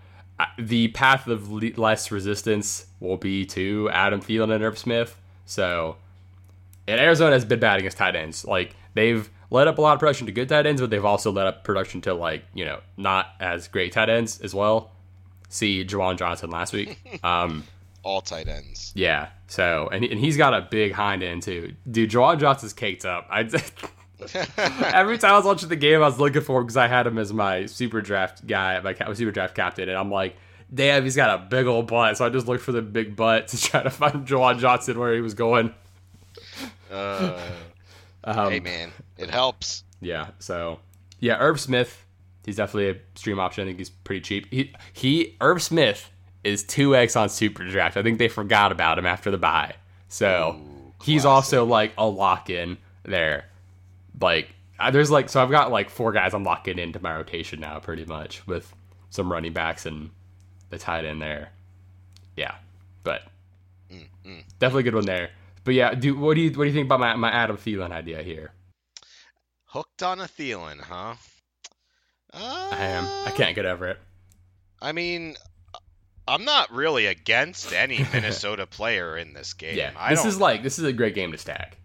the 0.58 0.88
path 0.90 1.28
of 1.28 1.52
le- 1.52 1.72
less 1.78 2.10
resistance 2.12 2.88
will 3.00 3.18
be 3.18 3.46
to 3.46 3.88
Adam 3.92 4.20
Thielen 4.20 4.52
and 4.56 4.64
Irv 4.64 4.78
Smith. 4.80 5.16
So, 5.46 5.98
and 6.88 7.00
Arizona 7.00 7.34
has 7.34 7.46
been 7.46 7.60
bad 7.60 7.78
against 7.78 7.98
tight 7.98 8.16
ends. 8.16 8.44
Like 8.46 8.76
they've 8.96 9.30
let 9.52 9.68
up 9.68 9.78
a 9.78 9.82
lot 9.82 9.94
of 9.94 10.00
production 10.00 10.26
to 10.26 10.32
good 10.34 10.50
tight 10.50 10.66
ends, 10.66 10.82
but 10.82 10.90
they've 10.90 11.06
also 11.06 11.32
let 11.32 11.46
up 11.46 11.64
production 11.64 12.02
to 12.02 12.14
like 12.16 12.44
you 12.56 12.66
know 12.66 12.80
not 12.98 13.28
as 13.40 13.68
great 13.68 13.92
tight 13.92 14.10
ends 14.10 14.42
as 14.42 14.56
well. 14.56 14.92
See 15.50 15.86
Juwan 15.86 16.18
Johnson 16.18 16.50
last 16.50 16.74
week. 16.74 16.98
Um, 17.24 17.64
All 18.04 18.22
tight 18.22 18.48
ends. 18.48 18.92
yeah. 18.96 19.30
So 19.48 19.88
and, 19.92 20.04
and 20.06 20.20
he's 20.20 20.38
got 20.38 20.54
a 20.56 20.62
big 20.72 20.94
hind 20.94 21.22
end 21.22 21.44
too. 21.44 21.76
Dude, 21.92 22.10
Juwan 22.10 22.40
Johnson's 22.40 22.74
caked 22.74 23.06
up. 23.06 23.28
I 23.30 23.44
every 24.58 25.18
time 25.18 25.34
I 25.34 25.38
was 25.38 25.46
watching 25.46 25.70
the 25.70 25.76
game, 25.76 25.98
I 26.02 26.08
was 26.08 26.20
looking 26.20 26.42
for 26.42 26.60
him 26.60 26.66
because 26.66 26.78
I 26.78 26.88
had 26.88 27.08
him 27.08 27.18
as 27.18 27.32
my 27.34 27.66
super 27.66 28.02
draft 28.02 28.46
guy, 28.46 28.80
my 28.82 29.14
super 29.14 29.32
draft 29.32 29.56
captain, 29.56 29.90
and 29.90 29.98
I'm 29.98 30.12
like, 30.12 30.36
damn, 30.74 31.04
he's 31.04 31.16
got 31.16 31.40
a 31.40 31.44
big 31.44 31.66
old 31.66 31.88
butt. 31.88 32.18
So 32.18 32.26
I 32.26 32.30
just 32.30 32.48
looked 32.48 32.64
for 32.64 32.72
the 32.72 32.82
big 32.82 33.16
butt 33.16 33.48
to 33.50 33.62
try 33.62 33.84
to 33.84 33.90
find 33.90 34.28
Juwan 34.28 34.60
Johnson 34.60 35.00
where 35.00 35.14
he 35.14 35.22
was 35.22 35.34
going. 35.34 35.74
Uh, 36.92 37.40
Um, 38.24 38.52
hey, 38.52 38.60
man. 38.60 38.92
It 39.18 39.30
helps. 39.30 39.84
Yeah. 40.02 40.30
So 40.40 40.80
yeah, 41.20 41.38
Irv 41.40 41.60
Smith, 41.60 42.06
he's 42.46 42.58
definitely 42.58 42.90
a 42.90 42.96
stream 43.16 43.40
option. 43.40 43.64
I 43.64 43.68
think 43.68 43.80
he's 43.80 43.90
pretty 43.90 44.22
cheap. 44.22 44.52
He 44.52 44.74
he 44.94 45.38
Irv 45.42 45.62
Smith 45.62 46.10
is 46.44 46.64
two 46.64 46.96
X 46.96 47.16
on 47.16 47.30
Super 47.30 47.66
Draft. 47.66 47.98
I 47.98 48.04
think 48.04 48.18
they 48.20 48.28
forgot 48.28 48.72
about 48.72 48.98
him 48.98 49.06
after 49.06 49.32
the 49.32 49.38
bye. 49.38 49.76
So 50.08 50.60
Ooh, 50.60 50.94
he's 51.04 51.26
also 51.26 51.66
like 51.66 51.94
a 51.98 52.06
lock 52.08 52.50
in 52.50 52.78
there. 53.04 53.46
Like 54.22 54.50
I- 54.80 54.92
there's 54.92 55.12
like 55.12 55.30
so 55.30 55.42
I've 55.42 55.52
got 55.52 55.72
like 55.72 55.90
four 55.90 56.12
guys 56.12 56.34
I'm 56.34 56.44
locking 56.44 56.80
into 56.80 57.02
my 57.02 57.16
rotation 57.16 57.60
now 57.60 57.80
pretty 57.80 58.06
much 58.06 58.46
with 58.48 58.74
some 59.10 59.32
running 59.32 59.54
backs 59.54 59.86
and 59.86 60.10
the 60.70 60.78
tight 60.78 61.06
end 61.06 61.22
there. 61.22 61.50
Yeah. 62.36 62.56
But 63.04 63.24
Mm, 63.92 64.06
mm. 64.26 64.44
definitely 64.60 64.82
a 64.82 64.84
good 64.84 64.96
one 64.96 65.06
there. 65.06 65.30
but 65.64 65.74
yeah, 65.74 65.94
do 65.96 66.16
what 66.16 66.36
do 66.36 66.42
you 66.42 66.50
what 66.52 66.64
do 66.66 66.68
you 66.70 66.74
think 66.74 66.86
about 66.86 67.00
my, 67.00 67.16
my 67.16 67.32
Adam 67.32 67.58
Thielen 67.58 67.92
idea 67.92 68.22
here? 68.22 68.52
Hooked 69.66 70.04
on 70.04 70.20
a 70.20 70.26
Thielen, 70.26 70.80
huh? 70.82 71.16
Uh, 72.34 72.70
I 72.72 72.86
am. 72.86 73.06
I 73.28 73.32
can't 73.32 73.56
get 73.56 73.66
over 73.66 73.88
it. 73.88 73.98
I 74.82 74.92
mean, 74.92 75.36
I'm 76.28 76.46
not 76.46 76.72
really 76.72 77.08
against 77.08 77.74
any 77.74 78.06
Minnesota 78.14 78.68
player 78.68 79.18
in 79.18 79.34
this 79.34 79.54
game. 79.54 79.76
Yeah, 79.78 79.92
I 79.98 80.14
this 80.14 80.26
is 80.26 80.40
like 80.40 80.62
this 80.62 80.78
is 80.78 80.86
a 80.86 80.94
great 80.94 81.16
game 81.16 81.32
to 81.32 81.38
stack. 81.40 81.78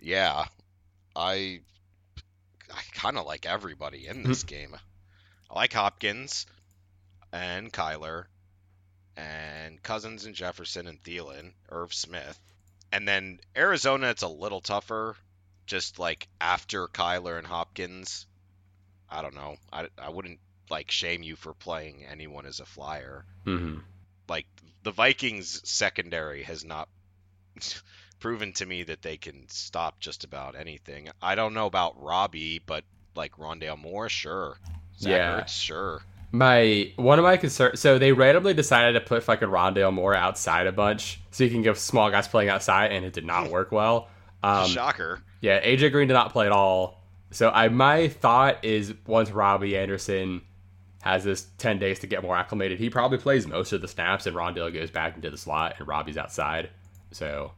yeah, 0.00 0.46
I 1.16 1.60
I 2.72 2.82
kind 2.92 3.16
of 3.16 3.26
like 3.26 3.46
everybody 3.46 4.06
in 4.06 4.22
this 4.22 4.44
game. 4.44 4.76
I 5.50 5.54
like 5.54 5.72
Hopkins 5.72 6.46
and 7.32 7.72
Kyler 7.72 8.24
and 9.16 9.82
Cousins 9.82 10.24
and 10.26 10.34
Jefferson 10.34 10.86
and 10.86 11.02
Thielen, 11.02 11.52
Irv 11.70 11.92
Smith, 11.94 12.38
and 12.92 13.06
then 13.08 13.40
Arizona. 13.56 14.08
It's 14.08 14.22
a 14.22 14.28
little 14.28 14.60
tougher, 14.60 15.16
just 15.66 15.98
like 15.98 16.28
after 16.40 16.86
Kyler 16.88 17.38
and 17.38 17.46
Hopkins. 17.46 18.26
I 19.10 19.22
don't 19.22 19.34
know. 19.34 19.56
I 19.72 19.88
I 19.98 20.10
wouldn't 20.10 20.40
like 20.70 20.90
shame 20.90 21.22
you 21.22 21.36
for 21.36 21.54
playing 21.54 22.04
anyone 22.04 22.46
as 22.46 22.60
a 22.60 22.66
flyer. 22.66 23.24
hmm 23.44 23.78
like 24.28 24.46
the 24.82 24.92
Vikings 24.92 25.62
secondary 25.68 26.42
has 26.42 26.64
not 26.64 26.88
proven 28.20 28.52
to 28.54 28.66
me 28.66 28.82
that 28.84 29.02
they 29.02 29.16
can 29.16 29.48
stop 29.48 30.00
just 30.00 30.24
about 30.24 30.56
anything. 30.56 31.08
I 31.22 31.34
don't 31.34 31.54
know 31.54 31.66
about 31.66 32.02
Robbie, 32.02 32.60
but 32.64 32.84
like 33.14 33.36
Rondale 33.36 33.78
Moore, 33.78 34.08
sure. 34.08 34.58
Zach 34.98 35.10
Yeah. 35.10 35.40
Ertz, 35.40 35.48
sure. 35.48 36.02
My 36.30 36.92
one 36.96 37.18
of 37.18 37.24
my 37.24 37.36
concerns. 37.38 37.80
So 37.80 37.98
they 37.98 38.12
randomly 38.12 38.52
decided 38.54 38.92
to 38.92 39.00
put 39.00 39.22
fucking 39.22 39.48
Rondale 39.48 39.92
Moore 39.92 40.14
outside 40.14 40.66
a 40.66 40.72
bunch, 40.72 41.20
so 41.30 41.42
you 41.44 41.50
can 41.50 41.62
give 41.62 41.78
small 41.78 42.10
guys 42.10 42.28
playing 42.28 42.50
outside, 42.50 42.92
and 42.92 43.04
it 43.04 43.12
did 43.14 43.24
not 43.24 43.50
work 43.50 43.72
well. 43.72 44.08
Um, 44.42 44.68
Shocker. 44.68 45.22
yeah, 45.40 45.64
AJ 45.64 45.90
Green 45.92 46.06
did 46.08 46.14
not 46.14 46.32
play 46.32 46.46
at 46.46 46.52
all. 46.52 47.02
So 47.30 47.50
I 47.50 47.68
my 47.68 48.08
thought 48.08 48.64
is 48.64 48.92
once 49.06 49.30
Robbie 49.30 49.76
Anderson 49.76 50.42
has 51.02 51.24
this 51.24 51.46
ten 51.56 51.78
days 51.78 52.00
to 52.00 52.06
get 52.06 52.22
more 52.22 52.36
acclimated, 52.36 52.78
he 52.78 52.90
probably 52.90 53.18
plays 53.18 53.46
most 53.46 53.72
of 53.72 53.80
the 53.80 53.88
snaps, 53.88 54.26
and 54.26 54.36
Rondale 54.36 54.72
goes 54.72 54.90
back 54.90 55.16
into 55.16 55.30
the 55.30 55.38
slot, 55.38 55.76
and 55.78 55.88
Robbie's 55.88 56.18
outside. 56.18 56.68
So 57.10 57.52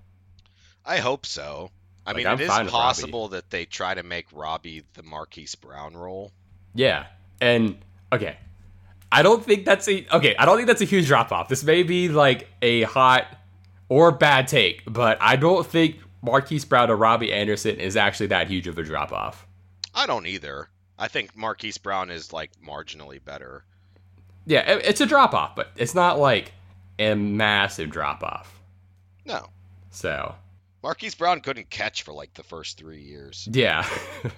I 0.85 0.99
hope 0.99 1.27
so. 1.27 1.71
I 2.07 2.11
Like, 2.11 2.17
mean, 2.17 2.27
I'm 2.27 2.41
it 2.41 2.45
is 2.45 2.49
fine 2.49 2.65
with 2.65 2.73
Robbie. 2.73 2.83
possible 2.85 3.29
that 3.29 3.51
they 3.51 3.65
try 3.67 3.95
to 3.95 4.03
make 4.03 4.27
Robbie 4.33 4.83
the 4.95 5.03
Marquise 5.03 5.55
Brown 5.55 5.97
role. 5.97 6.33
Yeah, 6.75 7.07
and 7.41 7.79
okay, 8.13 8.37
I 9.13 9.23
don't 9.23 9.45
think 9.45 9.65
that's 9.65 9.87
a 9.89 10.07
okay. 10.17 10.35
I 10.37 10.45
don't 10.47 10.57
think 10.57 10.67
that's 10.67 10.81
a 10.81 10.87
huge 10.87 11.07
drop 11.07 11.31
off. 11.33 11.49
This 11.49 11.63
may 11.63 11.83
be 11.83 12.09
like 12.09 12.49
a 12.63 12.83
hot 12.83 13.27
or 13.89 14.11
bad 14.13 14.49
take, 14.49 14.83
but 14.87 15.19
I 15.21 15.37
don't 15.37 15.67
think 15.67 15.97
Marquise 16.23 16.65
Brown 16.65 16.91
or 16.91 16.97
Robbie 16.97 17.33
Anderson 17.33 17.77
is 17.77 17.97
actually 17.97 18.29
that 18.29 18.49
huge 18.49 18.67
of 18.67 18.79
a 18.79 18.83
drop 18.83 19.13
off. 19.13 19.47
I 19.95 20.07
don't 20.07 20.27
either. 20.27 20.69
I 20.99 21.09
think 21.09 21.37
Marquise 21.37 21.79
Brown 21.79 22.11
is 22.11 22.33
like 22.33 22.51
marginally 22.65 23.23
better. 23.25 23.65
Yeah, 24.47 24.61
it- 24.61 24.85
it's 24.87 25.01
a 25.01 25.07
drop 25.07 25.35
off, 25.35 25.55
but 25.57 25.71
it's 25.77 25.95
not 25.95 26.19
like 26.19 26.53
a 26.99 27.15
massive 27.15 27.91
drop 27.91 28.23
off. 28.23 28.61
No. 29.25 29.49
So 29.91 30.35
Marquise 30.83 31.15
Brown 31.15 31.41
couldn't 31.41 31.69
catch 31.71 32.03
for 32.03 32.13
like 32.13 32.33
the 32.35 32.43
first 32.43 32.79
three 32.79 33.03
years. 33.03 33.49
yeah, 33.53 33.87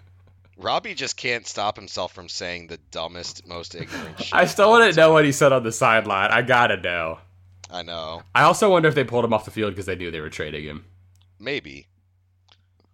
Robbie 0.57 0.95
just 0.95 1.16
can't 1.16 1.47
stop 1.47 1.76
himself 1.76 2.12
from 2.12 2.28
saying 2.28 2.66
the 2.66 2.78
dumbest, 2.90 3.47
most 3.47 3.74
ignorant 3.74 4.18
shit. 4.24 4.34
I 4.34 4.45
still 4.47 4.70
want 4.70 4.93
to 4.93 5.01
know 5.01 5.12
what 5.12 5.24
he 5.24 5.32
said 5.32 5.53
on 5.53 5.62
the 5.62 5.72
sideline. 5.72 6.30
I 6.30 6.43
gotta 6.43 6.76
know. 6.76 7.18
I 7.70 7.82
know. 7.82 8.22
I 8.34 8.43
also 8.43 8.70
wonder 8.70 8.88
if 8.88 8.95
they 8.95 9.05
pulled 9.05 9.24
him 9.24 9.32
off 9.32 9.45
the 9.45 9.51
field 9.51 9.72
because 9.72 9.86
they 9.86 9.97
knew 9.97 10.11
they 10.11 10.20
were 10.20 10.30
trading 10.30 10.64
him. 10.64 10.84
Maybe. 11.38 11.86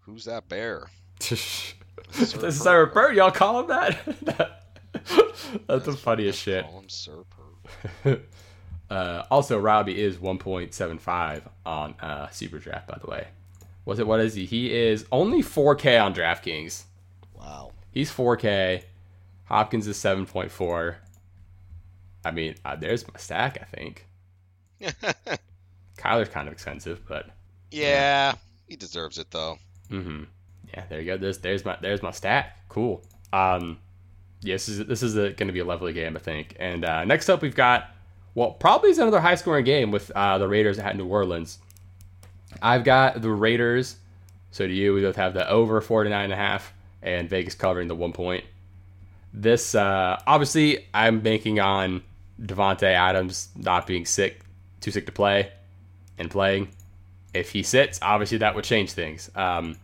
Who's 0.00 0.24
that 0.26 0.48
bear? 0.48 0.86
this 1.18 1.74
is. 2.16 2.62
Sarah 2.62 2.86
Bird. 2.86 3.16
Y'all 3.16 3.30
call 3.30 3.60
him 3.60 3.66
that? 3.68 4.62
That's 5.66 5.84
the 5.84 5.92
funniest 5.92 6.40
shit. 6.40 6.64
Call 6.64 6.80
him 6.80 6.88
Sir. 6.88 7.24
Uh, 8.90 9.24
also, 9.30 9.58
Robbie 9.58 10.00
is 10.00 10.16
1.75 10.16 11.42
on 11.66 11.94
uh, 12.00 12.28
Super 12.30 12.58
Draft, 12.58 12.88
by 12.88 12.98
the 12.98 13.06
way. 13.10 13.26
Was 13.88 13.98
it? 13.98 14.06
What 14.06 14.20
is 14.20 14.34
he? 14.34 14.44
He 14.44 14.70
is 14.70 15.06
only 15.10 15.42
4K 15.42 16.04
on 16.04 16.14
DraftKings. 16.14 16.82
Wow. 17.34 17.72
He's 17.90 18.12
4K. 18.12 18.82
Hopkins 19.44 19.86
is 19.86 19.96
7.4. 19.96 20.96
I 22.22 22.30
mean, 22.30 22.56
uh, 22.66 22.76
there's 22.76 23.08
my 23.08 23.14
stack. 23.16 23.56
I 23.62 23.64
think 23.64 24.06
Kyler's 25.96 26.28
kind 26.28 26.48
of 26.48 26.52
expensive, 26.52 27.00
but 27.08 27.30
yeah, 27.70 28.34
he 28.68 28.76
deserves 28.76 29.16
it 29.16 29.30
though. 29.30 29.56
hmm 29.88 30.24
yeah, 30.74 30.84
there 30.90 31.00
you 31.00 31.06
go. 31.06 31.16
There's 31.16 31.38
there's 31.38 31.64
my 31.64 31.78
there's 31.80 32.02
my 32.02 32.10
stack. 32.10 32.68
Cool. 32.68 33.02
Um, 33.32 33.78
yeah, 34.42 34.56
this 34.56 34.68
is 34.68 34.84
this 34.84 35.02
is 35.02 35.14
going 35.14 35.46
to 35.46 35.52
be 35.52 35.60
a 35.60 35.64
lovely 35.64 35.94
game, 35.94 36.14
I 36.14 36.20
think. 36.20 36.56
And 36.60 36.84
uh, 36.84 37.06
next 37.06 37.30
up, 37.30 37.40
we've 37.40 37.54
got 37.54 37.88
well, 38.34 38.50
probably 38.50 38.90
is 38.90 38.98
another 38.98 39.20
high 39.20 39.36
scoring 39.36 39.64
game 39.64 39.90
with 39.90 40.10
uh, 40.14 40.36
the 40.36 40.46
Raiders 40.46 40.78
at 40.78 40.94
New 40.94 41.06
Orleans. 41.06 41.58
I've 42.62 42.84
got 42.84 43.20
the 43.22 43.30
Raiders. 43.30 43.96
So 44.50 44.66
do 44.66 44.72
you? 44.72 44.94
We 44.94 45.02
both 45.02 45.16
have 45.16 45.34
the 45.34 45.48
over 45.48 45.80
49 45.80 46.24
and 46.24 46.32
a 46.32 46.36
half 46.36 46.72
and 47.02 47.28
Vegas 47.28 47.54
covering 47.54 47.88
the 47.88 47.94
one 47.94 48.12
point. 48.12 48.44
This 49.32 49.74
uh, 49.74 50.20
obviously 50.26 50.86
I'm 50.94 51.20
banking 51.20 51.60
on 51.60 52.02
Davante 52.40 52.84
Adams 52.84 53.48
not 53.56 53.86
being 53.86 54.06
sick, 54.06 54.40
too 54.80 54.90
sick 54.90 55.06
to 55.06 55.12
play, 55.12 55.52
and 56.18 56.30
playing. 56.30 56.68
If 57.34 57.50
he 57.50 57.62
sits, 57.62 57.98
obviously 58.00 58.38
that 58.38 58.54
would 58.54 58.64
change 58.64 58.92
things. 58.92 59.30
Um, 59.34 59.76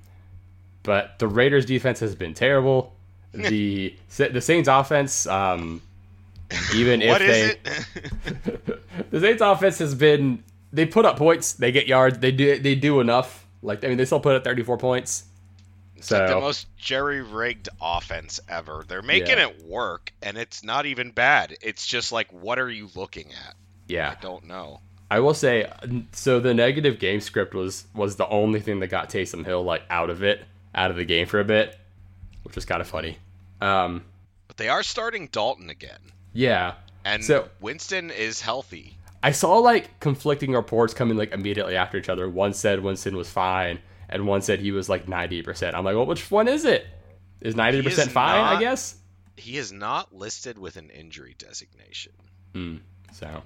but 0.83 1.18
the 1.18 1.29
Raiders' 1.29 1.66
defense 1.66 2.01
has 2.01 2.14
been 2.14 2.35
terrible. 2.35 2.93
The 3.35 3.97
the 4.16 4.41
Saints' 4.41 4.68
offense, 4.68 5.27
um, 5.27 5.83
even 6.72 7.03
if 7.03 7.09
What 7.09 7.20
is 7.20 7.57
they 7.64 7.70
it? 7.70 9.11
the 9.11 9.20
Saints' 9.20 9.43
offense 9.43 9.79
has 9.79 9.93
been 9.97 10.45
they 10.75 10.87
put 10.87 11.05
up 11.05 11.16
points, 11.16 11.53
they 11.55 11.72
get 11.72 11.87
yards, 11.87 12.18
they 12.18 12.33
do 12.33 12.59
they 12.59 12.75
do 12.75 13.01
enough. 13.01 13.47
Like 13.62 13.85
I 13.85 13.89
mean, 13.89 13.97
they 13.97 14.05
still 14.05 14.20
put 14.20 14.37
up 14.37 14.45
34 14.45 14.79
points. 14.79 15.25
It's 15.97 16.11
like 16.11 16.29
the 16.29 16.39
most 16.39 16.66
jerry 16.77 17.22
rigged 17.22 17.70
offense 17.81 18.39
ever. 18.49 18.85
They're 18.87 19.01
making 19.01 19.39
Yeah. 19.39 19.49
it 19.49 19.64
work, 19.64 20.12
and 20.22 20.37
it's 20.37 20.62
not 20.62 20.85
even 20.85 21.12
bad. 21.12 21.57
It's 21.62 21.87
just 21.87 22.12
like, 22.12 22.31
what 22.31 22.59
are 22.59 22.68
you 22.70 22.91
looking 22.95 23.29
at? 23.47 23.55
yeah, 23.89 24.14
I 24.18 24.20
don't 24.20 24.45
know. 24.47 24.81
I 25.11 25.20
will 25.20 25.33
say. 25.35 25.70
So 26.12 26.41
the 26.41 26.53
negative 26.55 26.99
game 26.99 27.20
script 27.20 27.55
was 27.55 27.87
was 27.95 28.16
the 28.16 28.29
only 28.29 28.61
thing 28.61 28.81
that 28.81 28.89
got 28.89 29.09
Taysom 29.09 29.47
Hill 29.47 29.62
like 29.64 29.83
out 29.89 30.11
of 30.11 30.22
it, 30.22 30.45
out 30.75 30.91
of 30.91 30.97
the 30.99 31.05
game 31.07 31.27
for 31.27 31.41
a 31.41 31.45
bit, 31.45 31.75
which 32.43 32.55
was 32.55 32.64
kind 32.66 32.81
of 32.83 32.89
funny. 32.89 33.16
Um, 33.62 34.05
But 34.49 34.59
they 34.59 34.68
are 34.68 34.83
starting 34.83 35.29
Dalton 35.29 35.70
again, 35.70 36.01
yeah, 36.35 36.75
and 37.05 37.25
So- 37.25 37.49
Winston 37.61 38.11
is 38.11 38.43
healthy. 38.43 38.99
I 39.25 39.31
saw 39.31 39.57
like 39.57 40.01
conflicting 40.01 40.53
reports 40.53 40.93
coming 40.93 41.16
like 41.16 41.33
immediately 41.33 41.77
after 41.77 41.97
each 41.97 42.11
other. 42.11 42.29
One 42.29 42.53
said 42.53 42.81
Winston 42.81 43.16
was 43.16 43.31
fine, 43.31 43.79
and 44.11 44.27
one 44.27 44.43
said 44.43 44.61
he 44.61 44.70
was 44.70 44.91
like 44.91 45.07
90%. 45.07 45.72
I'm 45.72 45.83
like, 45.83 45.97
well, 45.97 46.05
which 46.05 46.31
one 46.31 46.47
is 46.47 46.66
it? 46.66 46.87
Is 47.41 47.55
90% 47.55 47.87
is 47.87 48.09
fine? 48.09 48.45
I 48.45 48.61
guess. 48.61 48.97
He 49.39 49.57
is 49.57 49.72
not 49.72 50.14
listed 50.14 50.59
with 50.59 50.77
an 50.77 50.91
injury 50.91 51.35
designation. 51.39 52.12
Hmm. 52.53 52.77
So 53.12 53.43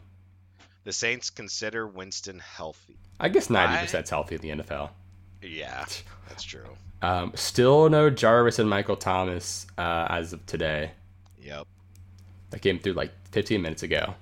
The 0.82 0.92
Saints 0.92 1.30
consider 1.30 1.86
Winston 1.86 2.40
healthy. 2.40 2.98
I 3.20 3.28
guess 3.28 3.46
90% 3.46 4.02
is 4.02 4.10
healthy 4.10 4.34
in 4.34 4.40
the 4.40 4.50
NFL. 4.64 4.90
Yeah, 5.42 5.84
that's 6.28 6.42
true. 6.42 6.76
Um, 7.02 7.30
still 7.36 7.88
no 7.88 8.10
Jarvis 8.10 8.58
and 8.58 8.68
Michael 8.68 8.96
Thomas 8.96 9.68
uh, 9.78 10.08
as 10.10 10.32
of 10.32 10.44
today. 10.44 10.90
Yep. 11.40 11.68
That 12.50 12.62
came 12.62 12.80
through 12.80 12.94
like 12.94 13.12
15 13.30 13.62
minutes 13.62 13.84
ago. 13.84 14.16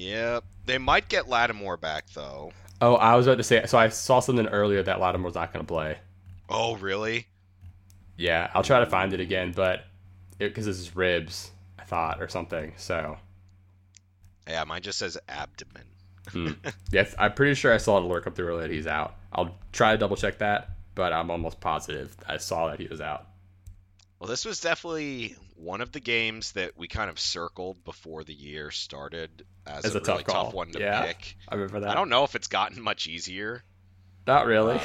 Yep. 0.00 0.44
They 0.64 0.78
might 0.78 1.08
get 1.08 1.28
Lattimore 1.28 1.76
back 1.76 2.06
though. 2.14 2.52
Oh, 2.80 2.94
I 2.94 3.14
was 3.16 3.26
about 3.26 3.36
to 3.36 3.44
say. 3.44 3.66
So 3.66 3.76
I 3.76 3.90
saw 3.90 4.20
something 4.20 4.46
earlier 4.46 4.82
that 4.82 4.98
Lattimore's 4.98 5.34
not 5.34 5.52
going 5.52 5.64
to 5.64 5.70
play. 5.70 5.98
Oh, 6.48 6.76
really? 6.76 7.26
Yeah, 8.16 8.50
I'll 8.54 8.62
try 8.62 8.80
to 8.80 8.86
find 8.86 9.12
it 9.12 9.20
again, 9.20 9.52
but 9.54 9.84
because 10.38 10.64
this 10.64 10.78
is 10.78 10.96
ribs, 10.96 11.50
I 11.78 11.84
thought 11.84 12.22
or 12.22 12.28
something. 12.28 12.72
So 12.76 13.18
Yeah, 14.48 14.64
mine 14.64 14.80
just 14.82 14.98
says 14.98 15.18
abdomen. 15.28 15.84
hmm. 16.30 16.52
yes, 16.90 17.14
I'm 17.18 17.34
pretty 17.34 17.54
sure 17.54 17.72
I 17.72 17.76
saw 17.76 17.98
it 17.98 18.00
lurk 18.02 18.26
up 18.26 18.34
through 18.34 18.48
earlier 18.48 18.68
that 18.68 18.72
he's 18.72 18.86
out. 18.86 19.16
I'll 19.32 19.58
try 19.72 19.92
to 19.92 19.98
double 19.98 20.16
check 20.16 20.38
that, 20.38 20.70
but 20.94 21.12
I'm 21.12 21.30
almost 21.30 21.60
positive 21.60 22.16
I 22.26 22.38
saw 22.38 22.68
that 22.70 22.80
he 22.80 22.86
was 22.88 23.02
out. 23.02 23.26
Well, 24.20 24.28
this 24.28 24.44
was 24.44 24.60
definitely 24.60 25.34
one 25.56 25.80
of 25.80 25.92
the 25.92 26.00
games 26.00 26.52
that 26.52 26.76
we 26.76 26.88
kind 26.88 27.08
of 27.08 27.18
circled 27.18 27.82
before 27.84 28.22
the 28.22 28.34
year 28.34 28.70
started 28.70 29.44
as, 29.66 29.86
As 29.86 29.94
a, 29.94 29.98
a 29.98 30.00
tough 30.00 30.08
really 30.08 30.24
tough 30.24 30.52
one 30.52 30.72
to 30.72 30.78
Yeah. 30.78 31.04
pick. 31.06 31.36
I 31.48 31.54
remember 31.54 31.80
that. 31.80 31.90
I 31.90 31.94
don't 31.94 32.10
know 32.10 32.24
if 32.24 32.34
it's 32.34 32.48
gotten 32.48 32.82
much 32.82 33.06
easier, 33.06 33.64
Not 34.26 34.44
really. 34.46 34.74
um, 34.74 34.80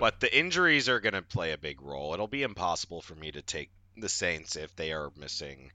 but 0.00 0.18
the 0.20 0.36
injuries 0.36 0.88
are 0.88 1.00
going 1.00 1.14
to 1.14 1.22
play 1.22 1.52
a 1.52 1.58
big 1.58 1.80
role. 1.80 2.12
It'll 2.12 2.26
be 2.26 2.42
impossible 2.42 3.00
for 3.02 3.14
me 3.14 3.30
to 3.30 3.42
take 3.42 3.70
the 3.96 4.08
Saints 4.08 4.56
if 4.56 4.74
they 4.74 4.92
are 4.92 5.10
missing 5.16 5.70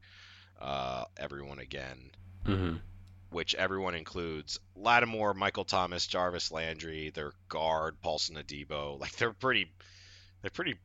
uh, 0.61 1.05
everyone 1.17 1.59
again. 1.59 2.11
hmm 2.45 2.75
which 3.29 3.55
everyone 3.55 3.95
includes 3.95 4.59
Lattimore, 4.75 5.33
Michael 5.33 5.65
Thomas, 5.65 6.05
Jarvis 6.05 6.51
Landry, 6.51 7.09
their 7.09 7.33
guard 7.49 7.99
Paulson 8.01 8.35
Adebo. 8.35 8.99
Like 8.99 9.13
they're 9.15 9.33
pretty, 9.33 9.71
they're 10.41 10.51
pretty 10.51 10.75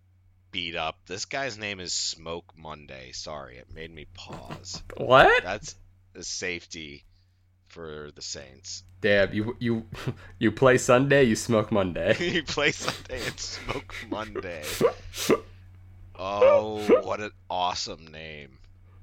beat 0.50 0.76
up. 0.76 0.96
This 1.06 1.24
guy's 1.24 1.58
name 1.58 1.80
is 1.80 1.92
Smoke 1.92 2.52
Monday. 2.56 3.12
Sorry, 3.12 3.56
it 3.56 3.72
made 3.74 3.94
me 3.94 4.06
pause. 4.14 4.82
What? 4.96 5.42
That's 5.42 5.74
the 6.12 6.24
safety 6.24 7.04
for 7.68 8.10
the 8.14 8.22
Saints. 8.22 8.82
Damn, 9.00 9.32
you 9.32 9.56
you 9.60 9.86
you 10.38 10.50
play 10.52 10.78
Sunday, 10.78 11.24
you 11.24 11.36
smoke 11.36 11.70
Monday. 11.70 12.16
you 12.34 12.42
play 12.42 12.72
Sunday 12.72 13.26
and 13.26 13.38
smoke 13.38 13.94
Monday. 14.10 14.64
Oh, 16.20 16.80
what 17.04 17.20
an 17.20 17.30
awesome 17.48 18.08
name. 18.08 18.58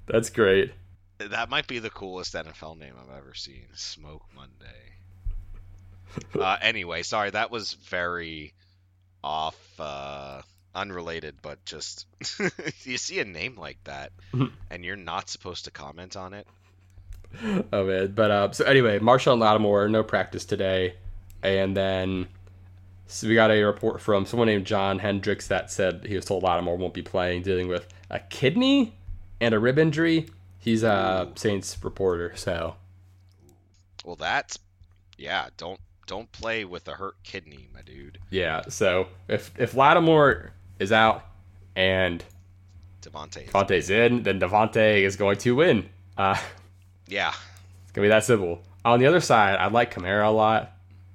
That's 0.05 0.29
great. 0.29 0.73
That 1.17 1.49
might 1.49 1.65
be 1.65 1.79
the 1.79 1.89
coolest 1.89 2.33
NFL 2.33 2.77
name 2.77 2.93
I've 3.01 3.17
ever 3.17 3.33
seen. 3.33 3.67
Smoke 3.73 4.25
Monday. 4.35 4.95
Uh, 6.37 6.57
anyway, 6.61 7.03
sorry, 7.03 7.29
that 7.29 7.51
was 7.51 7.71
very 7.73 8.53
off, 9.23 9.57
uh, 9.79 10.41
unrelated, 10.75 11.35
but 11.41 11.63
just 11.65 12.05
you 12.83 12.97
see 12.97 13.19
a 13.19 13.25
name 13.25 13.55
like 13.57 13.83
that, 13.85 14.11
and 14.69 14.85
you're 14.85 14.95
not 14.95 15.29
supposed 15.29 15.65
to 15.65 15.71
comment 15.71 16.15
on 16.15 16.33
it. 16.33 16.47
Oh 17.73 17.85
man, 17.85 18.11
but 18.13 18.31
uh, 18.31 18.51
so 18.51 18.65
anyway, 18.65 18.99
Marshon 18.99 19.39
Lattimore 19.39 19.89
no 19.89 20.03
practice 20.03 20.45
today, 20.45 20.95
and 21.43 21.75
then 21.75 22.27
so 23.07 23.27
we 23.27 23.35
got 23.35 23.51
a 23.51 23.63
report 23.63 24.01
from 24.01 24.25
someone 24.25 24.47
named 24.47 24.65
John 24.65 24.99
Hendricks 24.99 25.47
that 25.47 25.71
said 25.71 26.05
he 26.05 26.15
was 26.15 26.25
told 26.25 26.43
Lattimore 26.43 26.77
won't 26.77 26.93
be 26.93 27.01
playing, 27.01 27.41
dealing 27.43 27.67
with 27.67 27.87
a 28.09 28.19
kidney 28.19 28.95
and 29.41 29.53
a 29.53 29.59
rib 29.59 29.77
injury. 29.77 30.29
He's 30.59 30.81
a 30.83 31.31
Saints 31.35 31.77
reporter, 31.83 32.35
so 32.35 32.75
Well, 34.03 34.15
that's 34.15 34.57
yeah. 35.17 35.49
Don't 35.57 35.79
don't 36.07 36.31
play 36.31 36.65
with 36.65 36.87
a 36.87 36.93
hurt 36.93 37.15
kidney, 37.23 37.67
my 37.73 37.81
dude. 37.81 38.17
yeah. 38.29 38.61
So 38.69 39.07
if 39.27 39.51
if 39.59 39.75
Lattimore 39.75 40.51
is 40.79 40.91
out 40.91 41.25
and 41.75 42.23
Davante. 43.01 43.49
Davante's 43.49 43.89
in, 43.89 44.23
then 44.23 44.39
Davante 44.39 45.01
is 45.01 45.15
going 45.15 45.37
to 45.39 45.55
win. 45.55 45.89
Uh, 46.17 46.37
Yeah, 47.07 47.33
It's 47.83 47.91
gonna 47.91 48.05
be 48.05 48.09
that 48.09 48.23
simple. 48.23 48.63
On 48.83 48.99
the 48.99 49.05
other 49.07 49.19
side, 49.21 49.55
I 49.57 49.67
like 49.67 49.93
Kamara 49.93 50.25
a 50.27 50.29
lot. 50.31 50.71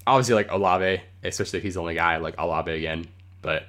Obviously, 0.07 0.35
like 0.35 0.51
Olave, 0.51 1.01
especially 1.25 1.59
if 1.59 1.63
he's 1.63 1.75
the 1.75 1.81
only 1.81 1.95
guy. 1.95 2.15
I 2.15 2.17
like 2.19 2.35
Olave 2.39 2.71
again, 2.71 3.07
but 3.43 3.65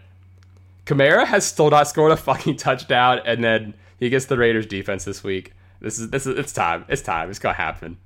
Kamara 0.86 1.26
has 1.26 1.46
still 1.46 1.70
not 1.70 1.88
scored 1.88 2.12
a 2.12 2.18
fucking 2.18 2.58
touchdown, 2.58 3.22
and 3.26 3.44
then 3.44 3.74
he 4.00 4.10
gets 4.10 4.26
the 4.26 4.38
Raiders 4.38 4.66
defense 4.66 5.04
this 5.06 5.24
week. 5.24 5.54
This 5.80 6.00
is 6.00 6.10
this 6.10 6.26
is 6.28 6.38
it's 6.38 6.54
time. 6.54 6.86
It's 6.90 7.02
time. 7.02 7.30
It's 7.30 7.40
gonna 7.40 7.54
happen. 7.56 7.98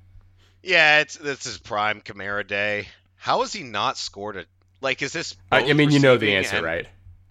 yeah. 0.63 0.99
It's 0.99 1.17
this 1.17 1.45
is 1.45 1.57
prime 1.57 2.01
Kamara 2.01 2.45
day. 2.47 2.88
How 3.17 3.41
has 3.41 3.51
he 3.53 3.63
not 3.63 3.97
scored 3.97 4.38
a 4.38 4.45
like? 4.81 5.01
Is 5.01 5.11
this? 5.13 5.36
I, 5.51 5.69
I 5.69 5.73
mean, 5.73 5.91
you 5.91 5.99
know 5.99 6.15
the 6.17 6.36
answer, 6.36 6.57
and- 6.57 6.65
right? 6.65 6.88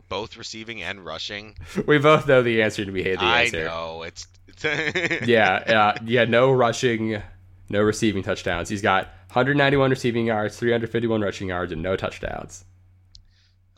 Both 0.08 0.36
receiving 0.36 0.82
and 0.82 1.04
rushing. 1.04 1.56
We 1.86 1.98
both 1.98 2.26
know 2.26 2.42
the 2.42 2.62
answer, 2.62 2.82
and 2.82 2.92
we 2.92 3.02
hate 3.02 3.18
the 3.18 3.24
I 3.24 3.42
answer. 3.44 3.64
know 3.64 4.02
it's. 4.02 4.26
yeah, 5.26 5.94
uh, 5.96 5.98
yeah, 6.04 6.24
no 6.24 6.50
rushing, 6.64 7.20
no 7.68 7.80
receiving 7.82 8.22
touchdowns. 8.22 8.68
He's 8.68 8.82
got 8.82 9.06
191 9.32 9.90
receiving 9.90 10.26
yards, 10.26 10.56
351 10.56 11.20
rushing 11.20 11.48
yards, 11.48 11.72
and 11.72 11.82
no 11.82 11.96
touchdowns. 11.96 12.64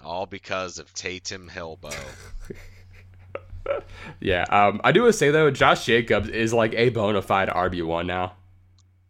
All 0.04 0.26
because 0.26 0.78
of 0.78 0.92
Tatum 0.94 1.48
Hilbo. 1.48 1.94
Yeah, 4.20 4.44
um, 4.50 4.80
I 4.84 4.92
do 4.92 5.02
want 5.02 5.12
to 5.12 5.18
say 5.18 5.30
though, 5.30 5.50
Josh 5.50 5.84
Jacobs 5.86 6.28
is 6.28 6.52
like 6.52 6.72
a 6.74 6.90
bona 6.90 7.22
fide 7.22 7.48
RB 7.48 7.84
one 7.84 8.06
now. 8.06 8.34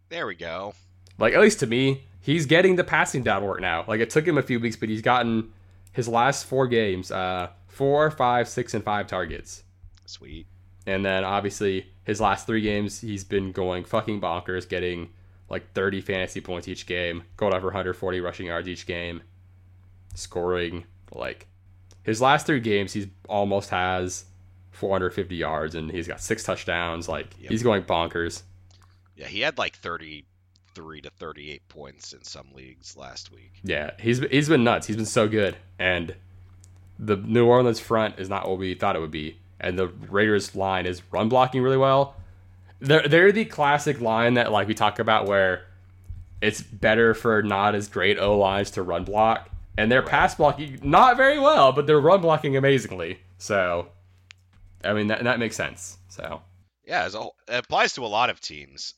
There 0.09 0.25
we 0.25 0.35
go. 0.35 0.73
Like 1.19 1.33
at 1.33 1.41
least 1.41 1.59
to 1.59 1.67
me, 1.67 2.03
he's 2.21 2.45
getting 2.45 2.75
the 2.75 2.83
passing 2.83 3.23
down 3.23 3.43
work 3.43 3.61
now. 3.61 3.85
Like 3.87 3.99
it 3.99 4.09
took 4.09 4.27
him 4.27 4.37
a 4.37 4.41
few 4.41 4.59
weeks, 4.59 4.75
but 4.75 4.89
he's 4.89 5.01
gotten 5.01 5.51
his 5.97 6.07
last 6.07 6.45
four 6.45 6.67
games, 6.67 7.11
uh, 7.11 7.49
four, 7.67 8.11
five, 8.11 8.47
six, 8.47 8.75
and 8.75 8.83
five 8.83 9.07
targets. 9.07 9.63
Sweet. 10.05 10.45
And 10.85 11.03
then 11.03 11.23
obviously 11.23 11.87
his 12.03 12.21
last 12.21 12.45
three 12.45 12.61
games, 12.61 13.01
he's 13.01 13.23
been 13.23 13.51
going 13.51 13.83
fucking 13.83 14.21
bonkers, 14.21 14.69
getting 14.69 15.09
like 15.49 15.73
30 15.73 16.01
fantasy 16.01 16.39
points 16.39 16.67
each 16.67 16.85
game, 16.85 17.23
going 17.35 17.55
over 17.55 17.67
140 17.69 18.19
rushing 18.21 18.45
yards 18.45 18.67
each 18.67 18.85
game, 18.85 19.21
scoring 20.13 20.85
like 21.11 21.47
his 22.03 22.21
last 22.21 22.45
three 22.45 22.59
games, 22.59 22.93
he's 22.93 23.07
almost 23.27 23.71
has 23.71 24.25
450 24.71 25.35
yards 25.35 25.73
and 25.73 25.89
he's 25.91 26.07
got 26.07 26.21
six 26.21 26.43
touchdowns. 26.43 27.09
Like 27.09 27.33
Yep. 27.39 27.51
he's 27.51 27.63
going 27.63 27.81
bonkers. 27.83 28.43
Yeah, 29.15 29.25
he 29.27 29.39
had 29.41 29.57
like 29.57 29.75
33 30.77 31.01
to 31.01 31.09
38 31.09 31.67
points 31.69 32.13
in 32.13 32.23
some 32.23 32.47
leagues 32.53 32.95
last 32.95 33.31
week. 33.31 33.53
Yeah, 33.63 33.91
he's 33.99 34.19
he's 34.19 34.47
been 34.47 34.63
nuts. 34.63 34.87
He's 34.87 34.95
been 34.95 35.05
so 35.05 35.27
good, 35.27 35.57
and 35.79 36.15
the 36.99 37.17
New 37.17 37.45
Orleans 37.45 37.79
front 37.79 38.19
is 38.19 38.29
not 38.29 38.47
what 38.47 38.59
we 38.59 38.75
thought 38.75 38.95
it 38.95 38.99
would 38.99 39.11
be, 39.11 39.39
and 39.59 39.77
the 39.77 39.87
Raiders 39.87 40.55
line 40.55 40.85
is 40.85 41.01
run 41.11 41.29
blocking 41.29 41.61
really 41.61 41.77
well. 41.77 42.15
They're 42.79 43.07
they're 43.07 43.31
the 43.31 43.45
classic 43.45 44.01
line 44.01 44.35
that 44.35 44.51
like 44.51 44.67
we 44.67 44.75
talk 44.75 44.99
about 44.99 45.25
where 45.25 45.65
it's 46.41 46.61
better 46.61 47.13
for 47.13 47.41
not 47.41 47.73
as 47.73 47.87
great 47.87 48.19
O 48.19 48.37
lines 48.37 48.71
to 48.71 48.83
run 48.83 49.03
block, 49.03 49.49
and 49.77 49.91
they're 49.91 50.03
pass 50.03 50.35
blocking 50.35 50.79
not 50.83 51.17
very 51.17 51.39
well, 51.39 51.71
but 51.71 51.87
they're 51.87 51.99
run 51.99 52.21
blocking 52.21 52.55
amazingly. 52.55 53.19
So, 53.39 53.89
I 54.83 54.93
mean 54.93 55.07
that 55.07 55.23
that 55.23 55.39
makes 55.39 55.55
sense. 55.55 55.97
So 56.09 56.41
Yeah, 56.85 57.03
as 57.03 57.15
a 57.15 57.21
it 57.47 57.65
applies 57.65 57.93
to 57.93 58.05
a 58.05 58.07
lot 58.07 58.29
of 58.29 58.39
teams. 58.39 58.93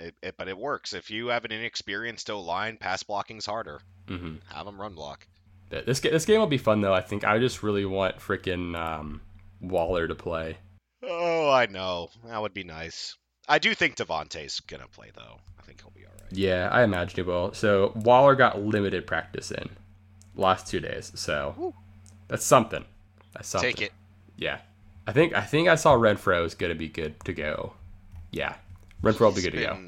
It, 0.00 0.14
it, 0.22 0.34
but 0.38 0.48
it 0.48 0.56
works. 0.56 0.92
If 0.92 1.10
you 1.10 1.28
have 1.28 1.44
an 1.44 1.52
inexperienced 1.52 2.30
O 2.30 2.40
line, 2.40 2.76
pass 2.76 3.02
blocking's 3.02 3.46
harder. 3.46 3.80
hmm 4.06 4.36
Have 4.52 4.66
them 4.66 4.80
run 4.80 4.94
block. 4.94 5.26
this 5.70 6.00
this 6.00 6.24
game 6.24 6.38
will 6.40 6.46
be 6.46 6.58
fun 6.58 6.80
though. 6.80 6.94
I 6.94 7.00
think 7.00 7.24
I 7.24 7.38
just 7.38 7.62
really 7.62 7.84
want 7.84 8.18
freaking 8.18 8.76
um, 8.76 9.20
Waller 9.60 10.06
to 10.06 10.14
play. 10.14 10.58
Oh, 11.02 11.50
I 11.50 11.66
know. 11.66 12.10
That 12.26 12.40
would 12.40 12.54
be 12.54 12.64
nice. 12.64 13.16
I 13.48 13.58
do 13.58 13.74
think 13.74 13.96
Davante's 13.96 14.60
gonna 14.60 14.86
play 14.88 15.10
though. 15.16 15.38
I 15.58 15.62
think 15.62 15.80
he'll 15.80 15.90
be 15.90 16.04
all 16.04 16.12
right. 16.12 16.32
Yeah, 16.32 16.68
I 16.70 16.82
imagine 16.84 17.16
he 17.16 17.22
will. 17.22 17.52
So 17.54 17.92
Waller 17.96 18.34
got 18.36 18.60
limited 18.62 19.06
practice 19.06 19.50
in 19.50 19.68
last 20.36 20.66
two 20.68 20.80
days, 20.80 21.10
so 21.16 21.54
Woo. 21.56 21.74
that's 22.28 22.44
something. 22.44 22.84
That's 23.34 23.48
something. 23.48 23.70
Take 23.74 23.82
it. 23.82 23.92
Yeah, 24.36 24.58
I 25.06 25.12
think 25.12 25.34
I 25.34 25.40
think 25.42 25.66
I 25.68 25.74
saw 25.74 25.94
Renfrow 25.94 26.44
is 26.44 26.54
gonna 26.54 26.74
be 26.76 26.88
good 26.88 27.18
to 27.24 27.32
go. 27.32 27.72
Yeah, 28.30 28.54
Renfrow 29.02 29.20
will 29.20 29.32
be 29.32 29.42
good 29.42 29.52
to 29.52 29.60
go. 29.60 29.78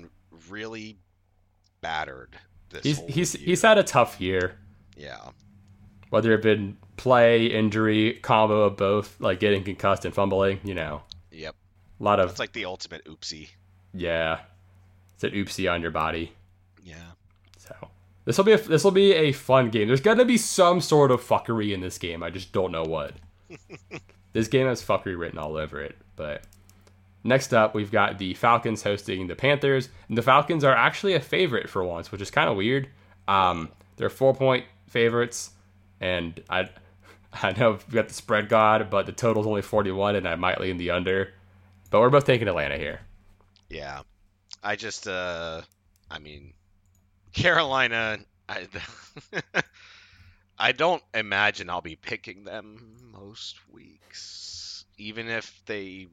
really 0.48 0.98
battered 1.80 2.36
this 2.70 2.82
He's 2.84 2.98
whole 2.98 3.08
he's 3.08 3.34
year. 3.34 3.44
he's 3.46 3.62
had 3.62 3.78
a 3.78 3.82
tough 3.82 4.20
year. 4.20 4.56
yeah. 4.96 5.30
Whether 6.11 6.32
it 6.32 6.42
been 6.42 6.76
play, 6.96 7.46
injury, 7.46 8.14
combo 8.22 8.62
of 8.62 8.76
both, 8.76 9.20
like 9.20 9.38
getting 9.38 9.62
concussed 9.62 10.04
and 10.04 10.12
fumbling, 10.14 10.58
you 10.64 10.74
know, 10.74 11.02
Yep. 11.30 11.54
a 12.00 12.02
lot 12.02 12.18
of 12.18 12.30
It's 12.30 12.38
like 12.40 12.52
the 12.52 12.64
ultimate 12.64 13.04
oopsie. 13.04 13.48
yeah. 13.94 14.40
It's 15.14 15.22
an 15.24 15.30
oopsie 15.32 15.70
on 15.72 15.82
your 15.82 15.90
body. 15.92 16.32
Yeah. 16.82 16.96
So 17.58 17.74
this 18.24 18.38
will 18.38 18.44
be 18.44 18.52
a, 18.52 18.58
this 18.58 18.82
will 18.84 18.90
be 18.90 19.12
a 19.12 19.32
fun 19.32 19.70
game. 19.70 19.86
There's 19.86 20.00
gonna 20.00 20.24
be 20.24 20.36
some 20.38 20.80
sort 20.80 21.11
of 21.11 21.22
fuckery 21.22 21.72
in 21.74 21.80
this 21.80 21.98
game. 21.98 22.22
I 22.22 22.30
just 22.30 22.52
don't 22.52 22.72
know 22.72 22.84
what. 22.84 23.12
this 24.32 24.48
game 24.48 24.66
has 24.66 24.82
fuckery 24.82 25.16
written 25.18 25.38
all 25.38 25.56
over 25.56 25.80
it. 25.80 25.96
But 26.16 26.42
next 27.24 27.52
up, 27.52 27.74
we've 27.74 27.90
got 27.90 28.18
the 28.18 28.34
Falcons 28.34 28.82
hosting 28.82 29.26
the 29.26 29.36
Panthers, 29.36 29.88
and 30.08 30.16
the 30.16 30.22
Falcons 30.22 30.64
are 30.64 30.74
actually 30.74 31.14
a 31.14 31.20
favorite 31.20 31.68
for 31.68 31.84
once, 31.84 32.10
which 32.12 32.20
is 32.20 32.30
kind 32.30 32.48
of 32.48 32.56
weird. 32.56 32.88
Um, 33.28 33.70
they're 33.96 34.10
four 34.10 34.34
point 34.34 34.64
favorites, 34.88 35.50
and 36.00 36.42
I 36.48 36.68
I 37.32 37.52
know 37.52 37.72
we've 37.72 37.90
got 37.90 38.08
the 38.08 38.14
spread 38.14 38.48
god, 38.48 38.90
but 38.90 39.06
the 39.06 39.12
total's 39.12 39.46
only 39.46 39.62
41, 39.62 40.16
and 40.16 40.26
I 40.26 40.34
might 40.34 40.60
lean 40.60 40.78
the 40.78 40.90
under. 40.90 41.32
But 41.90 42.00
we're 42.00 42.10
both 42.10 42.24
taking 42.24 42.48
Atlanta 42.48 42.76
here. 42.76 43.00
Yeah. 43.68 44.02
I 44.62 44.76
just 44.76 45.08
uh 45.08 45.62
I 46.10 46.18
mean 46.18 46.52
Carolina 47.32 48.18
I 48.48 48.66
I 50.58 50.72
don't 50.72 51.02
imagine 51.14 51.70
I'll 51.70 51.80
be 51.80 51.96
picking 51.96 52.44
them 52.44 52.96
most 53.12 53.56
weeks. 53.72 54.84
Even 54.98 55.28
if 55.28 55.62
they 55.66 56.08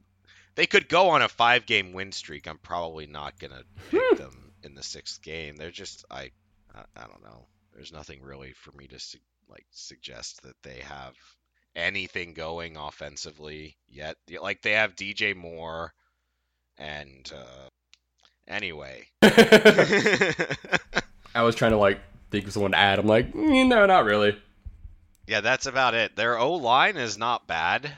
they 0.57 0.65
could 0.65 0.89
go 0.89 1.09
on 1.09 1.21
a 1.21 1.27
5-game 1.29 1.93
win 1.93 2.11
streak, 2.11 2.47
I'm 2.47 2.57
probably 2.57 3.05
not 3.07 3.39
going 3.39 3.53
to 3.53 3.63
pick 3.91 4.17
them 4.17 4.51
in 4.63 4.75
the 4.75 4.81
6th 4.81 5.21
game. 5.21 5.55
They're 5.55 5.71
just 5.71 6.03
I, 6.11 6.31
I 6.75 6.81
I 6.97 7.05
don't 7.07 7.23
know. 7.23 7.45
There's 7.73 7.93
nothing 7.93 8.21
really 8.23 8.51
for 8.53 8.71
me 8.73 8.87
to 8.87 8.99
su- 8.99 9.19
like 9.49 9.65
suggest 9.71 10.41
that 10.43 10.55
they 10.63 10.79
have 10.81 11.13
anything 11.75 12.33
going 12.33 12.75
offensively 12.75 13.77
yet. 13.87 14.17
Like 14.41 14.61
they 14.63 14.71
have 14.71 14.95
DJ 14.95 15.35
Moore 15.35 15.93
and 16.77 17.31
uh 17.33 17.69
anyway. 18.47 19.05
I 19.21 20.47
was 21.43 21.55
trying 21.55 21.71
to 21.71 21.77
like 21.77 21.99
think 22.31 22.47
of 22.47 22.53
someone 22.53 22.71
to 22.71 22.77
add. 22.77 22.97
I'm 22.99 23.05
like, 23.07 23.31
mm, 23.31 23.67
no, 23.67 23.85
not 23.85 24.05
really. 24.05 24.35
yeah, 25.27 25.41
that's 25.41 25.67
about 25.67 25.93
it. 25.93 26.15
Their 26.15 26.37
O 26.39 26.53
line 26.55 26.97
is 26.97 27.17
not 27.17 27.47
bad. 27.47 27.91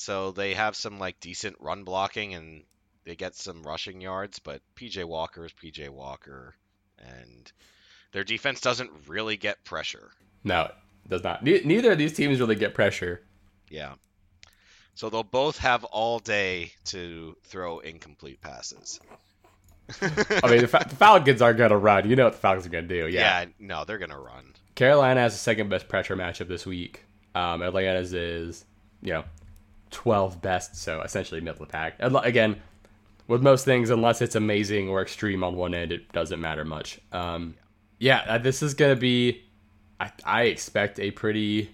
So 0.00 0.30
they 0.30 0.54
have 0.54 0.76
some 0.76 0.98
like 0.98 1.20
decent 1.20 1.56
run 1.60 1.84
blocking 1.84 2.32
and 2.32 2.62
they 3.04 3.16
get 3.16 3.34
some 3.34 3.62
rushing 3.62 4.00
yards, 4.00 4.38
but 4.38 4.62
PJ 4.74 5.04
Walker 5.04 5.44
is 5.44 5.52
PJ 5.52 5.90
Walker, 5.90 6.54
and 6.98 7.52
their 8.12 8.24
defense 8.24 8.62
doesn't 8.62 8.90
really 9.08 9.36
get 9.36 9.62
pressure. 9.62 10.10
No, 10.42 10.62
it 10.62 11.08
does 11.10 11.22
not. 11.22 11.44
Ne- 11.44 11.60
neither 11.66 11.92
of 11.92 11.98
these 11.98 12.14
teams 12.14 12.40
really 12.40 12.54
get 12.54 12.72
pressure. 12.72 13.20
Yeah. 13.68 13.92
So 14.94 15.10
they'll 15.10 15.22
both 15.22 15.58
have 15.58 15.84
all 15.84 16.18
day 16.18 16.72
to 16.86 17.36
throw 17.44 17.80
incomplete 17.80 18.40
passes. 18.40 19.00
I 20.00 20.50
mean, 20.50 20.62
the, 20.62 20.68
Fa- 20.68 20.86
the 20.88 20.96
Falcons 20.96 21.42
are 21.42 21.52
going 21.52 21.72
to 21.72 21.76
run. 21.76 22.08
You 22.08 22.16
know 22.16 22.24
what 22.24 22.32
the 22.32 22.38
Falcons 22.38 22.64
are 22.64 22.70
going 22.70 22.88
to 22.88 23.02
do. 23.02 23.06
Yeah. 23.08 23.42
yeah, 23.42 23.46
no, 23.58 23.84
they're 23.84 23.98
gonna 23.98 24.18
run. 24.18 24.54
Carolina 24.76 25.20
has 25.20 25.34
the 25.34 25.38
second 25.40 25.68
best 25.68 25.88
pressure 25.88 26.16
matchup 26.16 26.48
this 26.48 26.64
week. 26.64 27.04
Um, 27.34 27.60
Atlanta's 27.60 28.14
is, 28.14 28.64
you 29.02 29.12
know, 29.12 29.24
12th 29.90 30.40
best, 30.40 30.76
so 30.76 31.02
essentially 31.02 31.40
middle 31.40 31.62
of 31.62 31.68
the 31.68 31.72
pack. 31.72 31.96
Again, 31.98 32.60
with 33.26 33.42
most 33.42 33.64
things, 33.64 33.90
unless 33.90 34.20
it's 34.22 34.34
amazing 34.34 34.88
or 34.88 35.02
extreme 35.02 35.44
on 35.44 35.56
one 35.56 35.74
end, 35.74 35.92
it 35.92 36.10
doesn't 36.12 36.40
matter 36.40 36.64
much. 36.64 37.00
Um, 37.12 37.54
yeah, 37.98 38.24
uh, 38.26 38.38
this 38.38 38.62
is 38.62 38.74
going 38.74 38.94
to 38.94 39.00
be, 39.00 39.42
I, 40.00 40.10
I 40.24 40.42
expect 40.44 40.98
a 40.98 41.10
pretty 41.10 41.70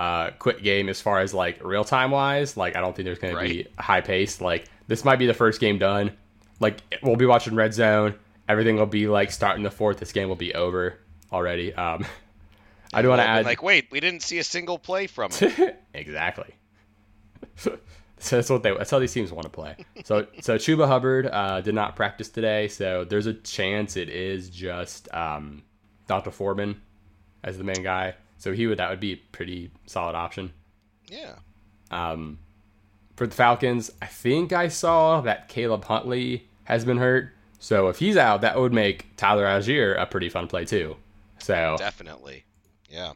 uh, 0.00 0.30
quick 0.38 0.62
game 0.62 0.88
as 0.88 1.00
far 1.00 1.20
as 1.20 1.34
like 1.34 1.62
real 1.62 1.84
time 1.84 2.10
wise. 2.10 2.56
Like, 2.56 2.74
I 2.74 2.80
don't 2.80 2.96
think 2.96 3.04
there's 3.04 3.18
going 3.18 3.34
to 3.34 3.40
be 3.40 3.66
high 3.78 4.00
pace. 4.00 4.40
Like, 4.40 4.66
this 4.88 5.04
might 5.04 5.16
be 5.16 5.26
the 5.26 5.34
first 5.34 5.60
game 5.60 5.78
done. 5.78 6.12
Like, 6.60 6.80
we'll 7.02 7.16
be 7.16 7.26
watching 7.26 7.54
Red 7.54 7.74
Zone. 7.74 8.14
Everything 8.48 8.76
will 8.76 8.86
be 8.86 9.06
like 9.06 9.30
starting 9.30 9.62
the 9.62 9.70
fourth. 9.70 9.98
This 9.98 10.12
game 10.12 10.28
will 10.28 10.36
be 10.36 10.54
over 10.54 10.98
already. 11.30 11.74
Um, 11.74 12.06
I 12.92 13.02
do 13.02 13.08
want 13.08 13.20
to 13.20 13.28
add 13.28 13.44
like, 13.44 13.62
wait, 13.62 13.88
we 13.90 14.00
didn't 14.00 14.22
see 14.22 14.38
a 14.38 14.44
single 14.44 14.78
play 14.78 15.06
from 15.06 15.30
it. 15.40 15.80
exactly. 15.94 16.54
so 18.18 18.36
that's 18.36 18.50
what 18.50 18.62
they. 18.62 18.72
That's 18.72 18.90
how 18.90 18.98
these 18.98 19.12
teams 19.12 19.32
want 19.32 19.44
to 19.44 19.50
play. 19.50 19.76
So 20.04 20.26
so 20.40 20.56
Chuba 20.56 20.86
Hubbard 20.86 21.26
uh, 21.26 21.60
did 21.60 21.74
not 21.74 21.96
practice 21.96 22.28
today, 22.28 22.68
so 22.68 23.04
there's 23.04 23.26
a 23.26 23.34
chance 23.34 23.96
it 23.96 24.08
is 24.08 24.50
just 24.50 25.12
um, 25.14 25.62
D'Onta 26.06 26.32
Foreman 26.32 26.80
as 27.44 27.58
the 27.58 27.64
main 27.64 27.82
guy. 27.82 28.14
So 28.38 28.52
he 28.52 28.66
would 28.66 28.78
that 28.78 28.90
would 28.90 29.00
be 29.00 29.12
a 29.12 29.16
pretty 29.32 29.70
solid 29.86 30.14
option. 30.14 30.52
yeah. 31.08 31.34
Um, 31.90 32.38
for 33.16 33.26
the 33.26 33.34
Falcons, 33.34 33.90
I 34.00 34.06
think 34.06 34.52
I 34.52 34.68
saw 34.68 35.20
that 35.22 35.48
Caleb 35.48 35.84
Huntley 35.84 36.46
has 36.64 36.84
been 36.84 36.98
hurt. 36.98 37.32
So 37.58 37.88
if 37.88 37.98
he's 37.98 38.16
out, 38.16 38.42
that 38.42 38.56
would 38.56 38.72
make 38.72 39.16
Tyler 39.16 39.44
Allgeier 39.44 40.00
a 40.00 40.06
pretty 40.06 40.28
fun 40.28 40.46
play 40.46 40.64
too. 40.64 40.96
So 41.38 41.74
Definitely. 41.78 42.44
Yeah. 42.88 43.14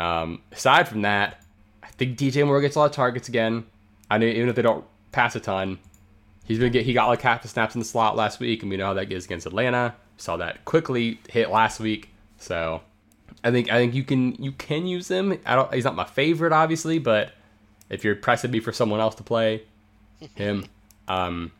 Um, 0.00 0.42
aside 0.50 0.88
from 0.88 1.02
that, 1.02 1.43
think 1.98 2.18
DJ 2.18 2.46
Moore 2.46 2.60
gets 2.60 2.76
a 2.76 2.78
lot 2.80 2.86
of 2.86 2.92
targets 2.92 3.28
again. 3.28 3.64
I 4.10 4.18
mean, 4.18 4.36
even 4.36 4.48
if 4.48 4.56
they 4.56 4.62
don't 4.62 4.84
pass 5.12 5.34
a 5.36 5.40
ton, 5.40 5.78
he's 6.44 6.58
been 6.58 6.72
get 6.72 6.84
he 6.84 6.92
got 6.92 7.08
like 7.08 7.22
half 7.22 7.42
the 7.42 7.48
snaps 7.48 7.74
in 7.74 7.78
the 7.78 7.84
slot 7.84 8.16
last 8.16 8.40
week, 8.40 8.62
and 8.62 8.70
we 8.70 8.76
know 8.76 8.86
how 8.86 8.94
that 8.94 9.10
goes 9.10 9.24
against 9.24 9.46
Atlanta. 9.46 9.94
Saw 10.16 10.36
that 10.36 10.64
quickly 10.64 11.20
hit 11.28 11.50
last 11.50 11.80
week, 11.80 12.10
so 12.38 12.80
I 13.42 13.50
think 13.50 13.70
I 13.70 13.78
think 13.78 13.94
you 13.94 14.04
can 14.04 14.34
you 14.42 14.52
can 14.52 14.86
use 14.86 15.10
him. 15.10 15.38
I 15.44 15.56
don't. 15.56 15.72
He's 15.74 15.84
not 15.84 15.94
my 15.94 16.04
favorite, 16.04 16.52
obviously, 16.52 16.98
but 16.98 17.32
if 17.90 18.04
you're 18.04 18.16
pressing 18.16 18.50
me 18.50 18.60
for 18.60 18.72
someone 18.72 19.00
else 19.00 19.14
to 19.16 19.22
play, 19.22 19.62
him. 20.34 20.66
Um, 21.08 21.52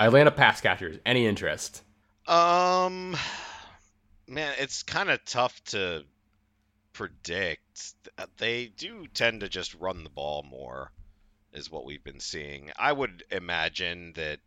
Atlanta 0.00 0.30
pass 0.30 0.60
catchers. 0.60 0.98
Any 1.04 1.26
interest? 1.26 1.82
Um, 2.26 3.16
man, 4.26 4.54
it's 4.58 4.82
kind 4.82 5.10
of 5.10 5.24
tough 5.24 5.62
to 5.66 6.04
predict. 6.92 7.60
They 8.38 8.66
do 8.76 9.06
tend 9.14 9.40
to 9.40 9.48
just 9.48 9.74
run 9.74 10.04
the 10.04 10.10
ball 10.10 10.42
more, 10.48 10.92
is 11.52 11.70
what 11.70 11.84
we've 11.84 12.04
been 12.04 12.20
seeing. 12.20 12.70
I 12.78 12.92
would 12.92 13.24
imagine 13.30 14.12
that, 14.14 14.40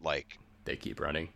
like, 0.00 0.38
They 0.64 0.76
keep 0.76 1.00
running. 1.00 1.28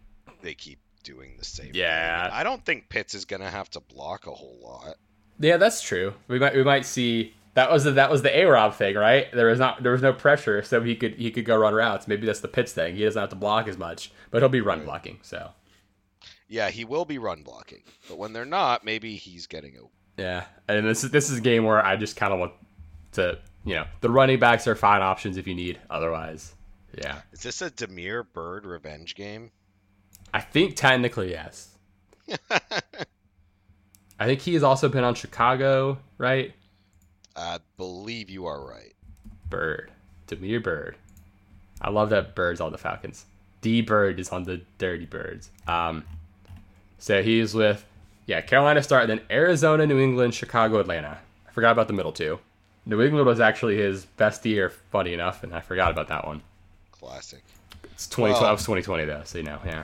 they 0.42 0.54
keep 0.54 0.78
doing 1.04 1.36
the 1.38 1.44
same. 1.44 1.70
Yeah. 1.74 2.24
thing. 2.24 2.32
I 2.34 2.42
don't 2.42 2.64
think 2.64 2.88
Pitts 2.88 3.14
is 3.14 3.24
gonna 3.24 3.50
have 3.50 3.70
to 3.70 3.80
block 3.80 4.26
a 4.26 4.32
whole 4.32 4.58
lot. 4.62 4.96
Yeah, 5.40 5.56
that's 5.56 5.80
true. 5.82 6.14
We 6.26 6.38
might 6.38 6.54
we 6.54 6.64
might 6.64 6.84
see 6.84 7.34
that 7.54 7.70
was 7.72 7.84
the, 7.84 7.92
that 7.92 8.10
was 8.10 8.22
the 8.22 8.36
A 8.36 8.44
Rob 8.44 8.74
thing, 8.74 8.94
right? 8.96 9.26
There 9.32 9.46
was 9.46 9.58
not 9.58 9.82
there 9.82 9.92
was 9.92 10.02
no 10.02 10.12
pressure, 10.12 10.62
so 10.62 10.82
he 10.82 10.94
could 10.96 11.14
he 11.14 11.30
could 11.30 11.44
go 11.44 11.56
run 11.56 11.74
routes. 11.74 12.06
Maybe 12.08 12.26
that's 12.26 12.40
the 12.40 12.48
Pitts 12.48 12.72
thing. 12.72 12.96
He 12.96 13.04
doesn't 13.04 13.20
have 13.20 13.30
to 13.30 13.36
block 13.36 13.68
as 13.68 13.78
much, 13.78 14.10
but 14.30 14.42
he'll 14.42 14.48
be 14.48 14.60
run 14.60 14.84
blocking. 14.84 15.18
So 15.22 15.52
Yeah, 16.48 16.70
he 16.70 16.84
will 16.84 17.04
be 17.04 17.18
run 17.18 17.42
blocking, 17.42 17.82
but 18.08 18.18
when 18.18 18.32
they're 18.32 18.44
not, 18.44 18.84
maybe 18.84 19.16
he's 19.16 19.46
getting 19.46 19.76
open. 19.76 19.90
Yeah, 20.18 20.44
and 20.66 20.86
this 20.86 21.04
is 21.04 21.10
this 21.10 21.30
is 21.30 21.38
a 21.38 21.40
game 21.40 21.64
where 21.64 21.84
I 21.84 21.96
just 21.96 22.16
kind 22.16 22.32
of 22.32 22.40
want 22.40 22.52
to 23.12 23.38
you 23.64 23.74
know 23.74 23.86
the 24.00 24.10
running 24.10 24.38
backs 24.38 24.66
are 24.66 24.74
fine 24.74 25.00
options 25.00 25.36
if 25.36 25.46
you 25.46 25.54
need. 25.54 25.78
Otherwise, 25.88 26.54
yeah, 26.96 27.20
Is 27.32 27.42
this 27.42 27.62
a 27.62 27.70
Damiere 27.70 28.24
Byrd 28.24 28.66
revenge 28.66 29.14
game? 29.14 29.50
I 30.34 30.40
think 30.40 30.76
technically 30.76 31.30
yes. 31.30 31.70
I 34.20 34.26
think 34.26 34.40
he 34.40 34.54
has 34.54 34.62
also 34.62 34.88
been 34.88 35.04
on 35.04 35.14
Chicago, 35.14 35.98
right? 36.18 36.52
I 37.36 37.58
believe 37.76 38.28
you 38.28 38.46
are 38.46 38.60
right. 38.66 38.94
Byrd. 39.48 39.92
Damiere 40.26 40.60
Byrd. 40.60 40.96
I 41.80 41.90
love 41.90 42.10
that 42.10 42.34
Byrd's 42.34 42.60
on 42.60 42.72
the 42.72 42.78
Falcons. 42.78 43.24
D 43.60 43.80
Byrd 43.80 44.18
is 44.18 44.30
on 44.30 44.42
the 44.42 44.60
Dirty 44.78 45.06
Birds. 45.06 45.50
Um, 45.66 46.04
so 46.98 47.22
he's 47.22 47.54
with, 47.54 47.84
yeah, 48.28 48.40
Carolina 48.42 48.80
start, 48.82 49.08
then 49.08 49.20
Arizona, 49.30 49.84
New 49.86 49.98
England, 49.98 50.34
Chicago, 50.34 50.78
Atlanta. 50.78 51.18
I 51.48 51.50
forgot 51.50 51.72
about 51.72 51.88
the 51.88 51.94
middle 51.94 52.12
two. 52.12 52.38
New 52.86 53.02
England 53.02 53.26
was 53.26 53.40
actually 53.40 53.76
his 53.76 54.04
best 54.04 54.46
year, 54.46 54.70
funny 54.92 55.12
enough, 55.14 55.42
and 55.42 55.52
I 55.52 55.60
forgot 55.60 55.90
about 55.90 56.08
that 56.08 56.26
one. 56.26 56.42
Classic. 56.92 57.42
It's 57.92 58.06
2012, 58.06 58.40
Well- 58.40 58.50
it 58.50 58.52
was 58.52 58.60
2020 58.62 59.04
though, 59.06 59.22
so 59.24 59.38
you 59.38 59.44
know, 59.44 59.58
yeah. 59.66 59.82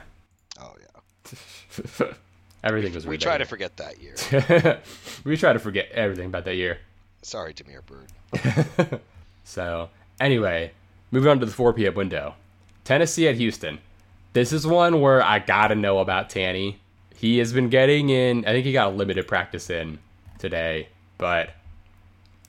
Oh 0.61 0.73
yeah. 0.79 2.07
Everything 2.63 2.93
was 2.93 3.05
We 3.05 3.17
try 3.17 3.37
to 3.37 3.45
forget 3.45 3.75
that 3.77 4.01
year. 4.01 4.79
we 5.23 5.35
try 5.37 5.53
to 5.53 5.59
forget 5.59 5.89
everything 5.91 6.27
about 6.27 6.45
that 6.45 6.55
year. 6.55 6.77
Sorry, 7.21 7.53
Damiere 7.53 7.81
Byrd. 7.81 8.99
So, 9.47 9.89
anyway, 10.19 10.71
moving 11.11 11.29
on 11.29 11.39
to 11.39 11.45
the 11.45 11.51
4 11.51 11.73
p.m. 11.73 11.93
window. 11.93 12.33
Tennessee 12.83 13.27
at 13.27 13.35
Houston. 13.35 13.77
This 14.33 14.51
is 14.51 14.65
one 14.65 15.01
where 15.01 15.21
I 15.23 15.37
gotta 15.39 15.75
know 15.75 15.99
about 15.99 16.31
Tanny. 16.31 16.79
He 17.15 17.37
has 17.39 17.53
been 17.53 17.69
getting 17.69 18.09
in, 18.09 18.45
I 18.45 18.51
think 18.51 18.65
he 18.65 18.73
got 18.73 18.87
a 18.87 18.95
limited 18.95 19.27
practice 19.27 19.69
in 19.69 19.99
today, 20.37 20.89
but, 21.17 21.49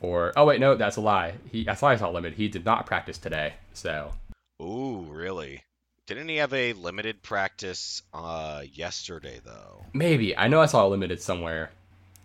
or, 0.00 0.32
oh 0.36 0.44
wait, 0.44 0.60
no, 0.60 0.74
that's 0.74 0.96
a 0.96 1.00
lie. 1.00 1.34
He, 1.50 1.68
I 1.68 1.74
thought 1.74 1.92
I 1.92 1.96
saw 1.96 2.10
limited. 2.10 2.36
He 2.36 2.48
did 2.48 2.64
not 2.64 2.84
practice 2.86 3.16
today, 3.18 3.54
so, 3.72 4.12
Ooh, 4.60 5.06
really? 5.08 5.62
Didn't 6.06 6.28
he 6.28 6.36
have 6.36 6.52
a 6.54 6.72
limited 6.72 7.22
practice 7.22 8.00
uh 8.14 8.62
yesterday 8.72 9.40
though? 9.44 9.84
maybe. 9.92 10.36
I 10.36 10.46
know 10.48 10.60
I 10.60 10.66
saw 10.66 10.86
a 10.86 10.88
limited 10.88 11.20
somewhere. 11.20 11.70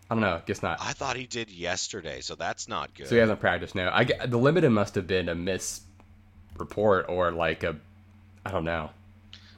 I 0.09 0.13
don't 0.13 0.21
know, 0.21 0.41
guess 0.45 0.61
not. 0.61 0.79
I 0.81 0.91
thought 0.91 1.15
he 1.15 1.25
did 1.25 1.49
yesterday, 1.49 2.21
so 2.21 2.35
that's 2.35 2.67
not 2.67 2.93
good. 2.93 3.07
So 3.07 3.15
he 3.15 3.19
hasn't 3.21 3.39
practiced 3.39 3.75
now. 3.75 3.91
I 3.93 4.03
the 4.03 4.37
limited 4.37 4.69
must 4.69 4.95
have 4.95 5.07
been 5.07 5.29
a 5.29 5.35
misreport 5.35 7.09
or 7.09 7.31
like 7.31 7.63
a, 7.63 7.75
I 8.45 8.51
don't 8.51 8.65
know. 8.65 8.91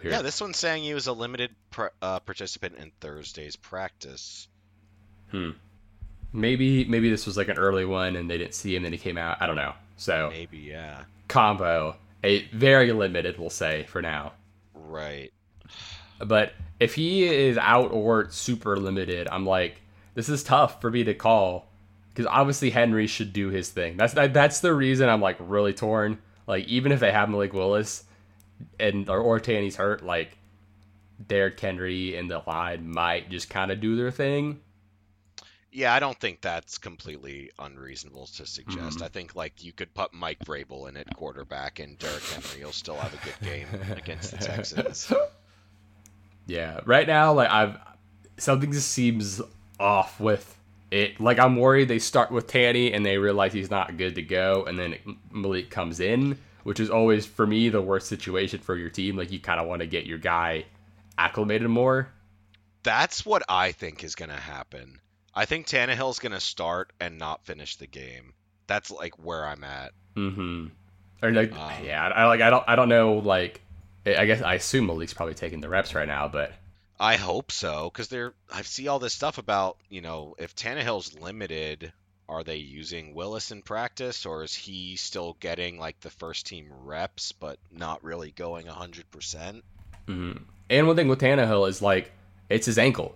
Weird. 0.03 0.13
yeah, 0.13 0.21
this 0.21 0.41
one's 0.41 0.57
saying 0.57 0.83
he 0.83 0.93
was 0.93 1.07
a 1.07 1.13
limited 1.13 1.51
pr- 1.71 1.87
uh, 2.01 2.19
participant 2.19 2.75
in 2.77 2.91
Thursday's 2.99 3.55
practice. 3.55 4.47
Hmm. 5.31 5.51
Maybe 6.31 6.83
maybe 6.85 7.09
this 7.09 7.25
was 7.25 7.37
like 7.37 7.47
an 7.47 7.57
early 7.57 7.85
one 7.85 8.15
and 8.15 8.29
they 8.29 8.37
didn't 8.37 8.55
see 8.55 8.75
him, 8.75 8.83
then 8.83 8.91
he 8.91 8.97
came 8.97 9.17
out. 9.17 9.37
I 9.41 9.47
don't 9.47 9.55
know. 9.55 9.73
So 9.97 10.29
Maybe, 10.31 10.57
yeah. 10.57 11.03
combo, 11.27 11.95
a 12.23 12.43
very 12.47 12.91
limited, 12.91 13.37
we'll 13.37 13.49
say 13.51 13.83
for 13.83 14.01
now. 14.01 14.33
Right. 14.73 15.31
But 16.19 16.53
if 16.79 16.95
he 16.95 17.23
is 17.23 17.57
out 17.57 17.91
or 17.91 18.29
super 18.31 18.77
limited, 18.77 19.27
I'm 19.31 19.45
like, 19.45 19.81
this 20.15 20.29
is 20.29 20.43
tough 20.43 20.81
for 20.81 20.89
me 20.89 21.03
to 21.03 21.13
call 21.13 21.67
because 22.09 22.25
obviously 22.25 22.69
Henry 22.71 23.07
should 23.07 23.31
do 23.33 23.49
his 23.49 23.69
thing. 23.69 23.97
That's 23.97 24.13
that, 24.13 24.33
that's 24.33 24.59
the 24.59 24.73
reason 24.73 25.09
I'm 25.09 25.21
like 25.21 25.37
really 25.39 25.73
torn. 25.73 26.19
Like 26.47 26.65
even 26.67 26.91
if 26.91 26.99
they 26.99 27.11
have 27.11 27.29
Malik 27.29 27.53
Willis 27.53 28.03
and 28.79 29.09
or, 29.09 29.19
or 29.19 29.39
Tanny's 29.39 29.75
hurt, 29.75 30.03
like 30.03 30.37
Derrick 31.27 31.59
Henry 31.59 32.15
and 32.15 32.29
the 32.29 32.41
line 32.45 32.89
might 32.89 33.29
just 33.29 33.49
kind 33.49 33.71
of 33.71 33.79
do 33.79 33.95
their 33.95 34.11
thing. 34.11 34.59
Yeah, 35.71 35.93
I 35.95 35.99
don't 35.99 36.19
think 36.19 36.41
that's 36.41 36.77
completely 36.77 37.49
unreasonable 37.57 38.27
to 38.35 38.45
suggest. 38.45 38.99
Mhm. 38.99 39.01
I 39.03 39.07
think 39.07 39.35
like 39.35 39.63
you 39.63 39.71
could 39.71 39.91
put 39.95 40.13
Mike 40.13 40.37
Vrabel 40.45 40.87
in 40.87 40.95
at 40.97 41.15
quarterback 41.15 41.79
and 41.79 41.97
Derrick 41.97 42.21
Henry 42.23 42.63
will 42.63 42.71
still 42.71 42.95
have 42.97 43.13
a 43.13 43.17
good 43.25 43.39
game 43.41 43.67
against 43.97 44.31
the 44.31 44.37
Texans. 44.37 45.11
Yeah, 46.45 46.81
right 46.85 47.07
now, 47.07 47.31
like 47.33 47.49
I've 47.49 47.77
something 48.37 48.71
just 48.73 48.89
seems 48.89 49.41
off 49.79 50.19
with 50.19 50.57
it. 50.91 51.19
Like 51.19 51.39
I'm 51.39 51.55
worried 51.55 51.87
they 51.87 51.99
start 51.99 52.31
with 52.31 52.47
Tanny 52.47 52.91
and 52.91 53.05
they 53.05 53.17
realize 53.17 53.53
he's 53.53 53.71
not 53.71 53.95
good 53.97 54.15
to 54.15 54.21
go, 54.21 54.65
and 54.65 54.77
then 54.77 54.95
Malik 55.31 55.69
comes 55.69 55.99
in, 56.01 56.37
which 56.63 56.79
is 56.79 56.89
always 56.89 57.25
for 57.25 57.45
me 57.45 57.69
the 57.69 57.81
worst 57.81 58.07
situation 58.07 58.59
for 58.59 58.75
your 58.75 58.89
team. 58.89 59.15
Like 59.17 59.31
you 59.31 59.39
kind 59.39 59.59
of 59.59 59.67
want 59.67 59.81
to 59.81 59.87
get 59.87 60.05
your 60.05 60.17
guy 60.17 60.65
acclimated 61.17 61.69
more. 61.69 62.09
That's 62.83 63.25
what 63.25 63.43
I 63.47 63.71
think 63.71 64.03
is 64.03 64.15
going 64.15 64.29
to 64.29 64.35
happen. 64.35 64.99
I 65.33 65.45
think 65.45 65.67
Tannehill's 65.67 66.19
going 66.19 66.33
to 66.33 66.39
start 66.39 66.91
and 66.99 67.17
not 67.17 67.45
finish 67.45 67.77
the 67.77 67.87
game. 67.87 68.33
That's 68.67 68.91
like 68.91 69.23
where 69.23 69.45
I'm 69.45 69.63
at. 69.63 69.93
Mm-hmm. 70.15 70.67
Or 71.21 71.31
like, 71.31 71.53
Um, 71.53 71.85
yeah, 71.85 72.07
I, 72.07 72.25
like 72.25 72.41
I 72.41 72.49
don't 72.49 72.63
I 72.67 72.75
don't 72.75 72.89
know 72.89 73.13
like 73.13 73.61
I 74.05 74.25
guess 74.25 74.41
I 74.41 74.55
assume 74.55 74.87
Malik's 74.87 75.13
probably 75.13 75.35
taking 75.35 75.61
the 75.61 75.69
reps 75.69 75.95
right 75.95 76.07
now, 76.07 76.27
but 76.27 76.51
I 76.99 77.15
hope 77.15 77.51
so, 77.51 77.89
because 77.91 78.09
they're. 78.09 78.33
I 78.51 78.61
see 78.61 78.87
all 78.87 78.99
this 78.99 79.13
stuff 79.13 79.37
about 79.37 79.77
you 79.89 80.01
know 80.01 80.35
if 80.37 80.55
Tannehill's 80.55 81.17
limited, 81.17 81.93
are 82.29 82.43
they 82.43 82.57
using 82.57 83.13
Willis 83.13 83.51
in 83.51 83.61
practice, 83.61 84.25
or 84.25 84.43
is 84.43 84.53
he 84.53 84.95
still 84.95 85.35
getting 85.39 85.77
like 85.77 85.99
the 85.99 86.09
first 86.09 86.45
team 86.45 86.67
reps, 86.83 87.31
but 87.31 87.59
not 87.71 88.03
really 88.03 88.31
going 88.31 88.67
hundred 88.67 89.09
percent? 89.11 89.63
mhm. 90.07 90.41
and 90.69 90.87
one 90.87 90.95
thing 90.95 91.07
with 91.07 91.19
Tannehill 91.19 91.67
is 91.69 91.81
like 91.81 92.11
it's 92.49 92.65
his 92.65 92.77
ankle. 92.77 93.15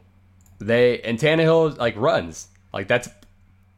They 0.60 1.02
and 1.02 1.20
Tannehill 1.20 1.78
like 1.78 1.96
runs 1.98 2.48
like 2.74 2.88
that's 2.88 3.10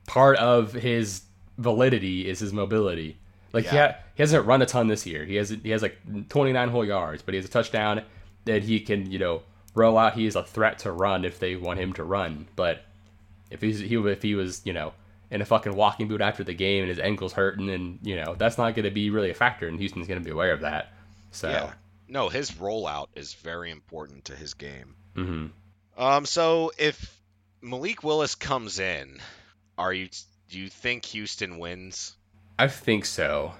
part 0.08 0.38
of 0.38 0.74
his 0.74 1.22
validity 1.58 2.28
is 2.28 2.40
his 2.40 2.54
mobility. 2.54 3.18
Like 3.52 3.66
he, 3.66 3.78
ha- 3.78 3.96
he 4.16 4.22
hasn't 4.22 4.46
run 4.46 4.62
a 4.62 4.66
ton 4.66 4.88
this 4.88 5.06
year. 5.06 5.26
He 5.26 5.36
has 5.36 5.50
he 5.50 5.70
has 5.72 5.82
like 5.82 5.98
29 6.30 6.70
whole 6.70 6.86
yards, 6.86 7.22
but 7.22 7.34
he 7.34 7.38
has 7.38 7.46
a 7.46 7.50
touchdown 7.50 8.04
that 8.46 8.64
he 8.64 8.80
can 8.80 9.10
you 9.12 9.20
know 9.20 9.42
roll 9.74 9.98
out. 9.98 10.14
He 10.14 10.26
is 10.26 10.36
a 10.36 10.44
threat 10.44 10.80
to 10.80 10.92
run 10.92 11.26
if 11.26 11.40
they 11.40 11.56
want 11.56 11.80
him 11.80 11.94
to 11.94 12.04
run. 12.04 12.48
But 12.56 12.86
if 13.50 13.62
he's 13.62 13.80
he 13.80 13.96
if 13.96 14.22
he 14.22 14.36
was 14.36 14.62
you 14.66 14.74
know 14.74 14.94
in 15.32 15.42
a 15.42 15.46
fucking 15.46 15.76
walking 15.76 16.08
boot 16.08 16.22
after 16.22 16.44
the 16.44 16.54
game 16.54 16.84
and 16.84 16.90
his 16.90 17.00
ankle's 17.00 17.34
hurting 17.34 17.70
and 17.70 18.00
you 18.02 18.16
know 18.16 18.36
that's 18.36 18.58
not 18.58 18.76
going 18.76 18.86
to 18.86 18.92
be 18.92 19.10
really 19.10 19.30
a 19.30 19.36
factor, 19.36 19.68
and 19.68 19.80
Houston's 19.80 20.08
going 20.08 20.20
to 20.20 20.26
be 20.26 20.32
aware 20.32 20.54
of 20.54 20.62
that. 20.62 20.94
So 21.32 21.50
Yeah. 21.50 21.74
No, 22.08 22.28
his 22.30 22.52
rollout 22.52 23.10
is 23.16 23.36
very 23.36 23.70
important 23.70 24.26
to 24.26 24.36
his 24.36 24.56
game. 24.56 24.96
hmm 25.16 25.48
Um, 25.96 26.26
so 26.26 26.72
if 26.78 27.22
Malik 27.62 28.04
Willis 28.04 28.36
comes 28.36 28.80
in, 28.80 29.20
are 29.78 29.94
you 29.94 30.10
do 30.50 30.60
you 30.60 30.70
think 30.70 31.06
Houston 31.06 31.60
wins? 31.60 32.16
I 32.58 32.68
think 32.68 33.06
so. 33.06 33.54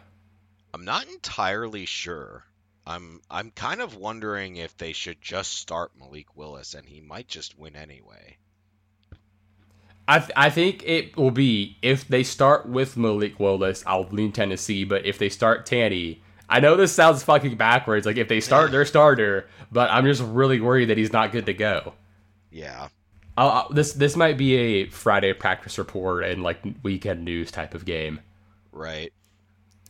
I'm 0.74 0.86
not 0.86 1.07
entirely 1.07 1.86
sure. 1.86 2.43
I'm 2.86 3.22
I'm 3.30 3.51
kind 3.51 3.82
of 3.82 3.95
wondering 3.95 4.55
if 4.55 4.76
they 4.78 4.93
should 4.93 5.22
just 5.22 5.53
start 5.53 5.91
Malik 5.97 6.36
Willis 6.36 6.74
and 6.74 6.88
he 6.88 7.01
might 7.01 7.28
just 7.28 7.57
win 7.57 7.76
anyway. 7.76 8.38
I, 10.10 10.20
th- 10.20 10.32
I 10.36 10.49
think 10.49 10.84
it 10.86 11.16
will 11.16 11.32
be 11.32 11.78
if 11.82 12.07
they 12.07 12.24
start 12.24 12.68
with 12.68 12.97
Malik 12.97 13.39
Willis, 13.39 13.84
I'll 13.86 14.07
lean 14.10 14.32
Tennessee. 14.32 14.84
But 14.84 15.05
if 15.05 15.20
they 15.20 15.30
start 15.30 15.66
Tanny, 15.66 16.22
I 16.49 16.60
know 16.60 16.76
this 16.76 16.91
sounds 16.91 17.22
fucking 17.24 17.55
backwards. 17.57 18.05
Like 18.05 18.18
if 18.18 18.28
they 18.28 18.39
start 18.39 18.72
their 18.72 18.86
starter, 18.86 19.47
but 19.72 19.89
I'm 19.91 20.05
just 20.05 20.22
really 20.24 20.60
worried 20.60 20.89
that 20.89 20.97
he's 20.97 21.14
not 21.14 21.32
good 21.32 21.45
to 21.45 21.53
go. 21.53 21.93
Yeah. 22.51 22.88
I'll, 23.38 23.49
I'll- 23.49 23.70
this 23.70 23.93
this 23.93 24.16
might 24.16 24.38
be 24.38 24.55
a 24.55 24.89
Friday 24.89 25.32
practice 25.34 25.78
report 25.78 26.26
and 26.26 26.41
like 26.43 26.60
weekend 26.84 27.24
news 27.24 27.51
type 27.51 27.74
of 27.76 27.86
game. 27.86 28.20
Right. 28.72 29.14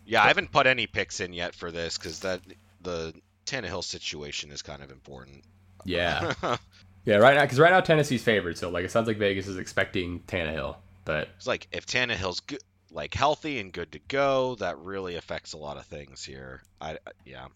Yeah, 0.06 0.24
I 0.24 0.28
haven't 0.28 0.52
put 0.52 0.68
any 0.68 0.86
picks 0.88 1.20
in 1.20 1.34
yet 1.34 1.56
for 1.56 1.72
this 1.72 1.98
because 1.98 2.20
that 2.22 2.42
the 2.82 3.14
Tannehill 3.46 3.84
situation 3.84 4.52
is 4.52 4.62
kind 4.62 4.84
of 4.84 4.92
important. 4.92 5.44
Yeah, 5.86 6.34
yeah. 7.06 7.18
Right 7.18 7.36
now, 7.36 7.43
because 7.43 7.60
right 7.60 7.72
now 7.72 7.82
Tennessee's 7.82 8.24
favored, 8.24 8.58
so 8.58 8.70
like 8.70 8.86
it 8.86 8.91
sounds 8.91 9.08
like 9.08 9.18
Vegas 9.18 9.47
is 9.47 9.58
expecting 9.58 10.22
Tannehill, 10.22 10.78
but 11.06 11.30
it's 11.38 11.47
like 11.47 11.68
if 11.72 11.86
Tannehill's 11.86 12.39
good, 12.41 12.60
like 12.91 13.14
healthy 13.14 13.60
and 13.60 13.72
good 13.72 13.91
to 13.91 14.00
go, 14.08 14.56
that 14.56 14.78
really 14.80 15.16
affects 15.16 15.54
a 15.54 15.58
lot 15.58 15.78
of 15.78 15.86
things 15.86 16.24
here. 16.24 16.62
I 16.82 16.97
yeah. 17.26 17.47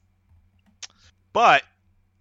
But 1.31 1.63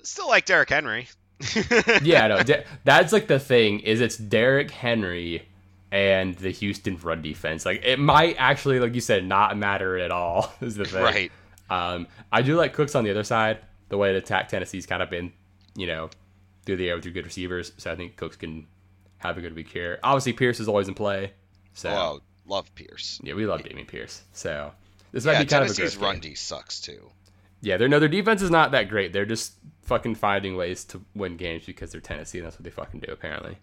still 0.02 0.28
like 0.28 0.46
Derrick 0.46 0.70
Henry. 0.70 1.08
yeah, 2.02 2.28
no, 2.28 2.42
De- 2.42 2.64
that's 2.84 3.12
like 3.12 3.26
the 3.26 3.38
thing 3.38 3.80
is 3.80 4.00
it's 4.00 4.16
Derrick 4.16 4.70
Henry 4.70 5.46
and 5.90 6.34
the 6.36 6.50
Houston 6.50 6.96
run 6.96 7.20
defense. 7.20 7.66
Like 7.66 7.84
it 7.84 7.98
might 7.98 8.36
actually, 8.38 8.80
like 8.80 8.94
you 8.94 9.00
said, 9.00 9.24
not 9.24 9.56
matter 9.56 9.98
at 9.98 10.10
all. 10.10 10.52
Is 10.60 10.74
the 10.74 10.86
thing. 10.86 11.02
right. 11.02 11.32
Um, 11.68 12.06
I 12.32 12.42
do 12.42 12.56
like 12.56 12.72
Cooks 12.72 12.94
on 12.94 13.04
the 13.04 13.10
other 13.10 13.24
side. 13.24 13.58
The 13.88 13.98
way 13.98 14.12
to 14.12 14.18
attack 14.18 14.48
Tennessee's 14.48 14.86
kind 14.86 15.02
of 15.02 15.10
been, 15.10 15.32
you 15.76 15.86
know, 15.86 16.08
through 16.64 16.76
the 16.76 16.88
air 16.88 16.96
with 16.96 17.04
your 17.04 17.14
good 17.14 17.24
receivers. 17.26 17.72
So 17.78 17.90
I 17.92 17.96
think 17.96 18.16
Cooks 18.16 18.36
can 18.36 18.66
have 19.18 19.38
a 19.38 19.40
good 19.40 19.54
week 19.54 19.68
here. 19.68 19.98
Obviously, 20.02 20.32
Pierce 20.32 20.60
is 20.60 20.68
always 20.68 20.88
in 20.88 20.94
play. 20.94 21.32
So 21.74 21.90
Oh, 21.90 22.20
love 22.46 22.72
Pierce. 22.74 23.20
yeah, 23.22 23.34
we 23.34 23.46
love 23.46 23.62
Damien 23.62 23.86
Pierce. 23.86 24.22
So 24.32 24.72
this 25.12 25.24
might 25.24 25.32
Yeah, 25.32 25.38
be 25.40 25.46
kind 25.46 25.62
Tennessee's 25.64 25.96
of 25.96 26.02
a 26.02 26.04
run. 26.04 26.20
D 26.20 26.34
sucks 26.34 26.80
too. 26.80 27.10
Yeah, 27.60 27.76
their 27.76 27.88
no, 27.88 27.98
their 28.00 28.08
defense 28.08 28.42
is 28.42 28.50
not 28.50 28.72
that 28.72 28.88
great. 28.88 29.12
They're 29.12 29.24
just 29.26 29.54
fucking 29.82 30.16
finding 30.16 30.56
ways 30.56 30.84
to 30.86 31.00
win 31.14 31.36
games 31.36 31.64
because 31.64 31.92
they're 31.92 32.00
Tennessee, 32.00 32.38
and 32.38 32.46
that's 32.46 32.56
what 32.56 32.64
they 32.64 32.70
fucking 32.70 33.00
do 33.00 33.12
apparently. 33.12 33.56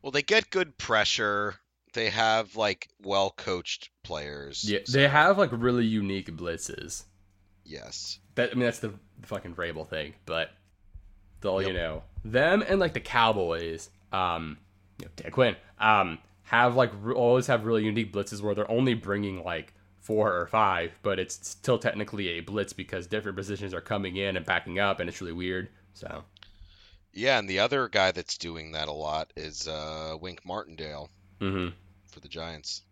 Well, 0.00 0.12
they 0.12 0.22
get 0.22 0.50
good 0.50 0.78
pressure. 0.78 1.56
They 1.92 2.10
have 2.10 2.54
like 2.56 2.88
well 3.02 3.30
coached 3.36 3.90
players. 4.04 4.64
Yeah, 4.64 4.78
so- 4.84 4.92
they 4.98 5.08
have 5.08 5.38
like 5.38 5.50
really 5.52 5.84
unique 5.84 6.34
blitzes. 6.36 7.04
Yes. 7.64 8.18
That 8.36 8.50
I 8.50 8.54
mean, 8.54 8.64
that's 8.64 8.78
the 8.78 8.94
fucking 9.22 9.54
Vrabel 9.54 9.88
thing, 9.88 10.14
but 10.24 10.50
they'll 11.40 11.60
Yep. 11.60 11.68
you 11.70 11.76
know 11.76 12.02
them 12.24 12.62
and 12.66 12.78
like 12.80 12.92
the 12.94 13.00
Cowboys, 13.00 13.90
um, 14.12 14.58
you 14.98 15.06
know, 15.06 15.12
Dan 15.16 15.30
Quinn, 15.32 15.56
um, 15.78 16.18
have 16.44 16.76
like 16.76 16.90
re- 17.00 17.14
always 17.14 17.46
have 17.46 17.64
really 17.64 17.84
unique 17.84 18.12
blitzes 18.12 18.40
where 18.42 18.54
they're 18.54 18.70
only 18.70 18.94
bringing 18.94 19.42
like 19.44 19.74
four 20.00 20.34
or 20.36 20.46
five, 20.46 20.92
but 21.02 21.18
it's 21.18 21.48
still 21.48 21.78
technically 21.78 22.28
a 22.30 22.40
blitz 22.40 22.72
because 22.72 23.06
different 23.06 23.36
positions 23.36 23.72
are 23.72 23.80
coming 23.80 24.16
in 24.16 24.36
and 24.36 24.44
backing 24.44 24.78
up, 24.78 25.00
and 25.00 25.08
it's 25.08 25.20
really 25.20 25.32
weird. 25.32 25.68
So 25.94 26.24
Yeah, 27.12 27.38
and 27.38 27.48
the 27.48 27.58
other 27.60 27.88
guy 27.88 28.10
that's 28.12 28.36
doing 28.38 28.72
that 28.72 28.88
a 28.88 28.92
lot 28.92 29.32
is 29.36 29.68
uh, 29.68 30.16
Wink 30.20 30.44
Martindale 30.44 31.08
hmm 31.40 31.68
for 32.10 32.20
the 32.20 32.28
Giants. 32.28 32.82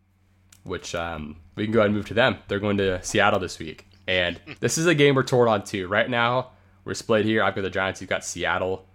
which 0.64 0.94
um, 0.94 1.36
we 1.56 1.64
can 1.64 1.72
go 1.72 1.80
ahead 1.80 1.86
and 1.88 1.96
move 1.96 2.06
to 2.06 2.14
them. 2.14 2.38
They're 2.48 2.58
going 2.60 2.78
to 2.78 3.02
Seattle 3.02 3.40
this 3.40 3.58
week, 3.58 3.86
and 4.06 4.40
this 4.60 4.78
is 4.78 4.86
a 4.86 4.94
game 4.94 5.14
we're 5.14 5.22
torn 5.24 5.48
on 5.48 5.64
too. 5.64 5.88
Right 5.88 6.08
now, 6.08 6.52
we're 6.84 6.94
split 6.94 7.24
here. 7.24 7.42
I've 7.42 7.54
got 7.54 7.62
the 7.62 7.70
Giants. 7.70 8.00
You've 8.00 8.10
got 8.10 8.24
Seattle, 8.24 8.86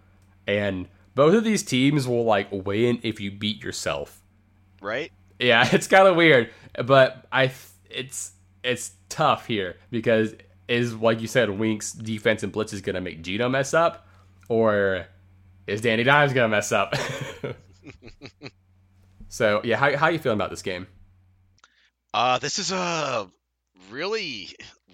and 0.48 0.88
both 1.16 1.34
of 1.34 1.43
these 1.43 1.64
teams 1.64 2.08
will 2.08 2.26
like 2.26 2.48
win 2.52 3.00
if 3.04 3.20
you 3.20 3.32
beat 3.32 3.64
yourself. 3.64 4.22
Right? 4.82 5.12
Yeah, 5.39 5.68
it's 5.74 5.88
kind 5.88 6.08
of 6.08 6.16
weird, 6.16 6.50
but 6.84 7.26
I 7.32 7.52
it's 7.89 8.32
it's 8.64 8.91
tough 9.10 9.46
here 9.46 9.78
because 9.91 10.36
is 10.68 10.93
like 10.96 11.22
you 11.22 11.28
said, 11.28 11.50
Wink's 11.50 11.91
defense 11.93 12.43
and 12.43 12.52
blitz 12.52 12.74
is 12.74 12.82
gonna 12.82 13.02
make 13.02 13.22
Gino 13.22 13.50
mess 13.50 13.74
up, 13.74 14.08
or 14.50 15.08
is 15.68 15.82
Danny 15.82 16.04
Dimes 16.04 16.34
gonna 16.34 16.50
mess 16.50 16.72
up? 16.72 16.96
so 19.30 19.62
yeah, 19.64 19.78
how 19.78 19.96
how 19.96 20.08
you 20.10 20.20
feeling 20.20 20.38
about 20.38 20.50
this 20.50 20.62
game? 20.62 20.88
Uh, 22.14 22.39
this 22.39 22.60
is 22.60 22.72
a 22.72 23.30
really, 23.89 24.50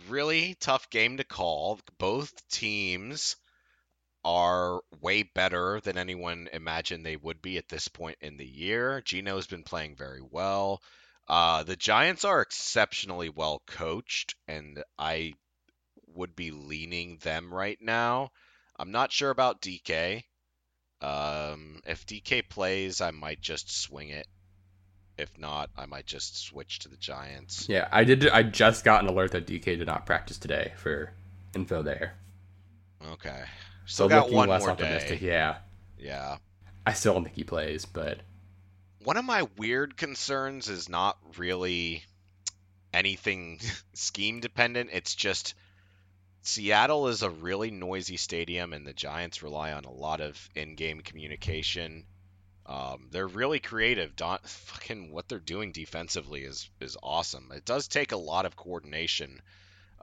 really 0.10 0.56
tough 0.60 0.90
game 0.90 1.18
to 1.18 1.24
call. 1.24 1.80
Both 2.00 2.48
teams 2.50 3.36
are 4.24 4.82
way 5.02 5.24
better 5.24 5.80
than 5.82 5.98
anyone 5.98 6.48
imagined 6.54 7.06
they 7.06 7.18
would 7.18 7.42
be 7.42 7.58
at 7.58 7.68
this 7.68 7.88
point 7.88 8.18
in 8.22 8.38
the 8.38 8.46
year. 8.46 9.02
Gino's 9.02 9.48
been 9.48 9.64
playing 9.64 9.96
very 9.96 10.22
well. 10.22 10.82
Uh, 11.28 11.64
the 11.64 11.76
Giants 11.76 12.26
are 12.26 12.42
exceptionally 12.42 13.30
well 13.30 13.62
coached, 13.66 14.36
and 14.48 14.84
I 14.98 15.34
would 16.14 16.36
be 16.36 16.52
leaning 16.52 17.18
them 17.18 17.54
right 17.54 17.78
now. 17.82 18.32
I'm 18.78 18.92
not 18.92 19.12
sure 19.12 19.30
about 19.30 19.62
DK. 19.62 20.24
Um, 21.02 21.82
if 21.86 22.06
DK 22.06 22.48
plays, 22.48 23.02
I 23.02 23.12
might 23.12 23.42
just 23.42 23.72
swing 23.72 24.10
it. 24.10 24.28
If 25.18 25.38
not, 25.38 25.70
I 25.78 25.86
might 25.86 26.06
just 26.06 26.38
switch 26.38 26.80
to 26.80 26.90
the 26.90 26.98
Giants. 26.98 27.68
Yeah, 27.70 27.88
I 27.92 28.04
did. 28.04 28.28
I 28.28 28.44
just 28.44 28.84
got 28.84 29.04
an 29.04 29.10
alert 29.10 29.32
that 29.32 29.46
DK 29.46 29.78
did 29.78 29.88
not 29.88 30.06
practice 30.06 30.38
today 30.38 30.74
for 30.78 31.14
info 31.54 31.82
there. 31.82 32.16
Okay. 33.12 33.44
So 33.86 34.06
Still 34.06 34.10
got 34.10 34.22
looking 34.24 34.38
one 34.38 34.50
less 34.50 34.62
more 34.62 34.72
optimistic. 34.72 35.20
day. 35.20 35.28
Yeah, 35.28 35.58
Yeah. 35.98 36.38
I 36.86 36.94
still 36.94 37.14
don't 37.14 37.24
think 37.26 37.36
he 37.36 37.44
plays, 37.44 37.86
but 37.86 38.20
One 39.04 39.18
of 39.18 39.26
my 39.26 39.48
weird 39.58 39.98
concerns 39.98 40.68
is 40.70 40.88
not 40.90 41.18
really 41.38 42.04
anything 42.94 43.60
scheme 43.94 44.40
dependent. 44.40 44.90
It's 44.94 45.16
just 45.16 45.54
Seattle 46.44 47.08
is 47.08 47.22
a 47.22 47.30
really 47.30 47.70
noisy 47.72 48.18
stadium, 48.18 48.74
and 48.74 48.86
the 48.86 48.94
Giants 48.94 49.44
rely 49.44 49.74
on 49.74 49.86
a 49.86 49.92
lot 49.92 50.22
of 50.22 50.50
in-game 50.56 51.02
communication. 51.02 52.06
Um, 52.66 53.08
they're 53.12 53.28
really 53.28 53.60
creative. 53.60 54.16
Don, 54.16 54.40
fucking 54.44 55.12
what 55.12 55.28
they're 55.30 55.40
doing 55.40 55.72
defensively 55.72 56.42
is 56.44 56.70
is 56.80 56.98
awesome. 57.04 57.52
It 57.54 57.66
does 57.66 57.88
take 57.88 58.12
a 58.12 58.18
lot 58.18 58.46
of 58.48 58.56
coordination, 58.56 59.42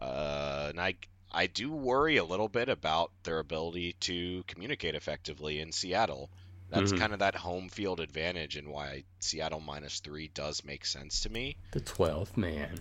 uh, 0.00 0.66
and 0.70 0.80
I 0.80 0.94
I 1.30 1.46
do 1.46 1.70
worry 1.72 2.16
a 2.16 2.24
little 2.24 2.48
bit 2.48 2.68
about 2.68 3.10
their 3.22 3.38
ability 3.38 3.94
to 4.00 4.42
communicate 4.46 4.94
effectively 4.94 5.60
in 5.60 5.72
Seattle. 5.72 6.30
That's 6.70 6.92
Mhm. 6.92 6.98
kind 6.98 7.12
of 7.12 7.18
that 7.20 7.34
home 7.34 7.68
field 7.68 8.00
advantage, 8.00 8.56
and 8.56 8.68
why 8.68 9.04
Seattle 9.20 9.60
minus 9.60 10.00
three 10.00 10.28
does 10.28 10.64
make 10.64 10.84
sense 10.86 11.20
to 11.22 11.30
me. 11.30 11.56
the 11.72 11.80
twelfth 11.80 12.36
man. 12.36 12.80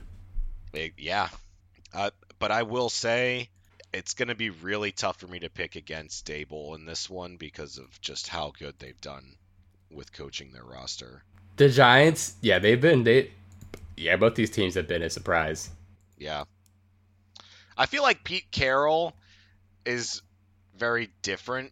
It- 0.73 0.93
yeah, 0.97 1.29
uh, 1.93 2.11
but 2.39 2.51
I 2.51 2.63
will 2.63 2.89
say 2.89 3.49
it's 3.93 4.13
going 4.13 4.27
to 4.27 4.35
be 4.35 4.49
really 4.49 4.91
tough 4.91 5.17
for 5.17 5.27
me 5.27 5.39
to 5.39 5.49
pick 5.49 5.75
against 5.75 6.25
Daboll 6.25 6.75
in 6.75 6.85
this 6.85 7.09
one 7.09 7.37
because 7.37 7.77
of 7.77 7.99
just 8.01 8.27
how 8.27 8.51
good 8.51 8.77
they've 8.79 8.99
done 9.01 9.37
with 9.89 10.11
coaching 10.11 10.51
their 10.51 10.65
roster. 10.65 11.23
The 11.55 11.69
Giants, 11.69 12.35
yeah, 12.41 12.59
they've 12.59 12.79
been 12.79 13.03
they, 13.03 13.31
yeah, 13.95 14.17
both 14.17 14.35
these 14.35 14.49
teams 14.51 14.75
have 14.75 14.87
been 14.87 15.01
a 15.01 15.09
surprise. 15.09 15.69
Yeah, 16.17 16.43
I 17.78 17.86
feel 17.86 18.03
like 18.03 18.23
Pete 18.23 18.49
Carroll 18.51 19.13
is 19.86 20.21
very 20.75 21.09
different 21.21 21.71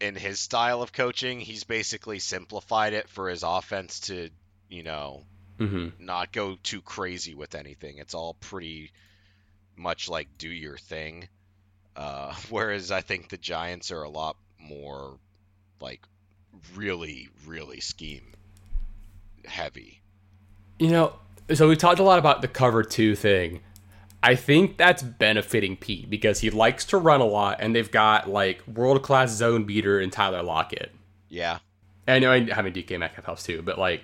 in 0.00 0.14
his 0.14 0.40
style 0.40 0.82
of 0.82 0.92
coaching. 0.92 1.40
He's 1.40 1.64
basically 1.64 2.18
simplified 2.18 2.92
it 2.92 3.08
for 3.08 3.28
his 3.28 3.42
offense 3.42 4.00
to, 4.00 4.30
you 4.68 4.82
know, 4.82 5.24
Mm-hmm. 5.58 6.04
not 6.04 6.32
go 6.32 6.56
too 6.64 6.80
crazy 6.82 7.34
with 7.36 7.54
anything. 7.54 7.98
It's 7.98 8.12
all 8.12 8.34
pretty 8.34 8.90
much 9.76 10.08
like 10.08 10.26
do 10.36 10.48
your 10.48 10.76
thing. 10.76 11.28
Uh, 11.94 12.34
whereas 12.50 12.90
I 12.90 13.02
think 13.02 13.28
the 13.28 13.36
Giants 13.36 13.92
are 13.92 14.02
a 14.02 14.08
lot 14.08 14.36
more 14.58 15.16
like 15.80 16.00
really, 16.74 17.28
really 17.46 17.78
scheme 17.78 18.32
heavy. 19.44 20.02
You 20.80 20.88
know, 20.88 21.12
so 21.54 21.68
we 21.68 21.76
talked 21.76 22.00
a 22.00 22.04
lot 22.04 22.18
about 22.18 22.42
the 22.42 22.48
cover 22.48 22.82
two 22.82 23.14
thing. 23.14 23.60
I 24.26 24.36
think 24.36 24.78
that's 24.78 25.02
benefiting 25.02 25.76
Pete 25.76 26.08
because 26.08 26.40
he 26.40 26.48
likes 26.50 26.86
to 26.86 26.96
run 26.98 27.20
a 27.20 27.26
lot, 27.26 27.58
and 27.60 27.76
they've 27.76 27.90
got 27.90 28.28
like 28.28 28.66
world 28.66 29.02
class 29.02 29.30
zone 29.30 29.64
beater 29.64 30.00
in 30.00 30.08
Tyler 30.10 30.42
Lockett. 30.42 30.90
Yeah. 31.28 31.58
And 32.06 32.16
I 32.16 32.18
know 32.20 32.32
I- 32.32 32.54
having 32.54 32.72
DK 32.72 32.98
Metcalf 32.98 33.24
helps 33.26 33.42
too, 33.44 33.60
but 33.62 33.78
like, 33.78 34.02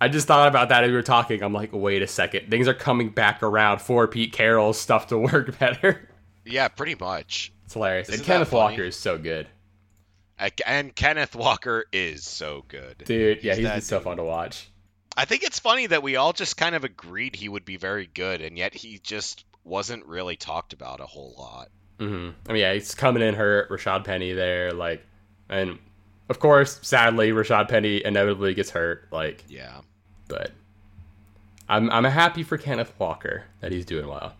I 0.00 0.08
just 0.08 0.26
thought 0.26 0.48
about 0.48 0.70
that 0.70 0.82
as 0.82 0.88
we 0.90 0.94
were 0.96 1.02
talking. 1.02 1.40
I'm 1.42 1.52
like, 1.52 1.70
wait 1.72 2.02
a 2.02 2.06
second, 2.08 2.50
things 2.50 2.66
are 2.66 2.74
coming 2.74 3.10
back 3.10 3.42
around 3.44 3.80
for 3.80 4.08
Pete 4.08 4.32
Carroll's 4.32 4.78
stuff 4.80 5.06
to 5.08 5.18
work 5.32 5.56
better. 5.58 6.08
Yeah, 6.44 6.66
pretty 6.66 6.96
much. 6.98 7.52
It's 7.64 7.74
hilarious. 7.74 8.08
Isn't 8.08 8.20
and 8.20 8.26
Kenneth? 8.26 8.50
Walker 8.52 8.82
is 8.82 8.96
so 8.96 9.16
good, 9.18 9.46
And 10.66 10.94
Kenneth 10.96 11.36
Walker 11.36 11.84
is 11.92 12.24
so 12.24 12.64
good. 12.66 12.98
dude. 13.04 13.44
yeah, 13.44 13.54
he's 13.54 13.62
that 13.64 13.74
been 13.74 13.82
so 13.82 13.98
dude. 13.98 14.04
fun 14.04 14.16
to 14.16 14.24
watch. 14.24 14.68
I 15.16 15.24
think 15.24 15.42
it's 15.42 15.58
funny 15.58 15.86
that 15.86 16.02
we 16.02 16.16
all 16.16 16.32
just 16.32 16.56
kind 16.56 16.74
of 16.74 16.84
agreed 16.84 17.36
he 17.36 17.48
would 17.48 17.64
be 17.64 17.76
very 17.76 18.08
good, 18.12 18.40
and 18.40 18.56
yet 18.56 18.74
he 18.74 18.98
just 19.02 19.44
wasn't 19.64 20.04
really 20.06 20.36
talked 20.36 20.72
about 20.72 21.00
a 21.00 21.06
whole 21.06 21.34
lot. 21.38 21.68
hmm 21.98 22.30
I 22.48 22.52
mean, 22.52 22.62
yeah, 22.62 22.72
he's 22.74 22.94
coming 22.94 23.22
in 23.22 23.34
hurt. 23.34 23.68
Rashad 23.70 24.04
Penny 24.04 24.32
there, 24.32 24.72
like, 24.72 25.04
and 25.48 25.78
of 26.28 26.38
course, 26.40 26.78
sadly, 26.82 27.30
Rashad 27.30 27.68
Penny 27.68 28.02
inevitably 28.04 28.54
gets 28.54 28.70
hurt. 28.70 29.06
Like, 29.12 29.44
Yeah. 29.48 29.82
but 30.28 30.50
I'm 31.68 31.90
I'm 31.90 32.04
happy 32.04 32.42
for 32.42 32.58
Kenneth 32.58 32.92
Walker 32.98 33.44
that 33.60 33.70
he's 33.72 33.84
doing 33.84 34.08
well. 34.08 34.34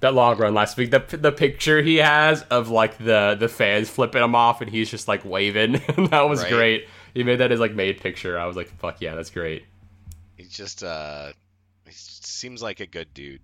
That 0.00 0.14
long 0.14 0.38
run 0.38 0.54
last 0.54 0.76
week, 0.76 0.90
the 0.92 1.00
the 1.16 1.32
picture 1.32 1.82
he 1.82 1.96
has 1.96 2.42
of 2.44 2.68
like 2.68 2.98
the 2.98 3.36
the 3.38 3.48
fans 3.48 3.90
flipping 3.90 4.22
him 4.22 4.34
off 4.34 4.60
and 4.60 4.70
he's 4.70 4.90
just 4.90 5.08
like 5.08 5.24
waving, 5.24 5.72
that 6.10 6.22
was 6.28 6.42
Right. 6.42 6.52
great. 6.52 6.88
He 7.14 7.24
made 7.24 7.36
that 7.40 7.50
his 7.50 7.58
like 7.60 7.74
made 7.74 8.00
picture. 8.00 8.38
I 8.38 8.46
was 8.46 8.56
like, 8.56 8.68
fuck 8.78 9.00
yeah, 9.00 9.14
that's 9.16 9.30
great. 9.30 9.64
He's 10.38 10.50
just 10.50 10.82
uh 10.82 11.32
he 11.84 11.92
seems 11.92 12.62
like 12.62 12.80
a 12.80 12.86
good 12.86 13.12
dude. 13.12 13.40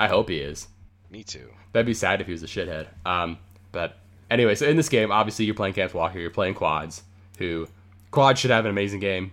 I 0.00 0.08
hope 0.08 0.28
he 0.28 0.38
is. 0.38 0.66
Me 1.10 1.22
too. 1.22 1.50
That'd 1.72 1.86
be 1.86 1.94
sad 1.94 2.20
if 2.20 2.26
he 2.26 2.32
was 2.32 2.42
a 2.42 2.46
shithead. 2.46 2.86
Um, 3.06 3.38
but 3.70 3.98
anyway, 4.30 4.54
so 4.54 4.66
in 4.66 4.76
this 4.76 4.88
game, 4.88 5.12
obviously 5.12 5.44
you're 5.44 5.54
playing 5.54 5.74
Kenneth 5.74 5.94
Walker, 5.94 6.18
you're 6.18 6.30
playing 6.30 6.54
Quads, 6.54 7.02
who 7.38 7.68
Quad 8.10 8.38
should 8.38 8.50
have 8.50 8.64
an 8.64 8.70
amazing 8.70 9.00
game, 9.00 9.32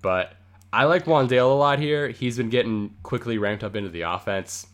but 0.00 0.34
I 0.72 0.84
like 0.84 1.04
Wan'Dale 1.04 1.50
a 1.50 1.54
lot 1.54 1.78
here. 1.78 2.08
He's 2.08 2.36
been 2.36 2.50
getting 2.50 2.94
quickly 3.02 3.38
ramped 3.38 3.64
up 3.64 3.76
into 3.76 3.90
the 3.90 4.02
offense, 4.02 4.66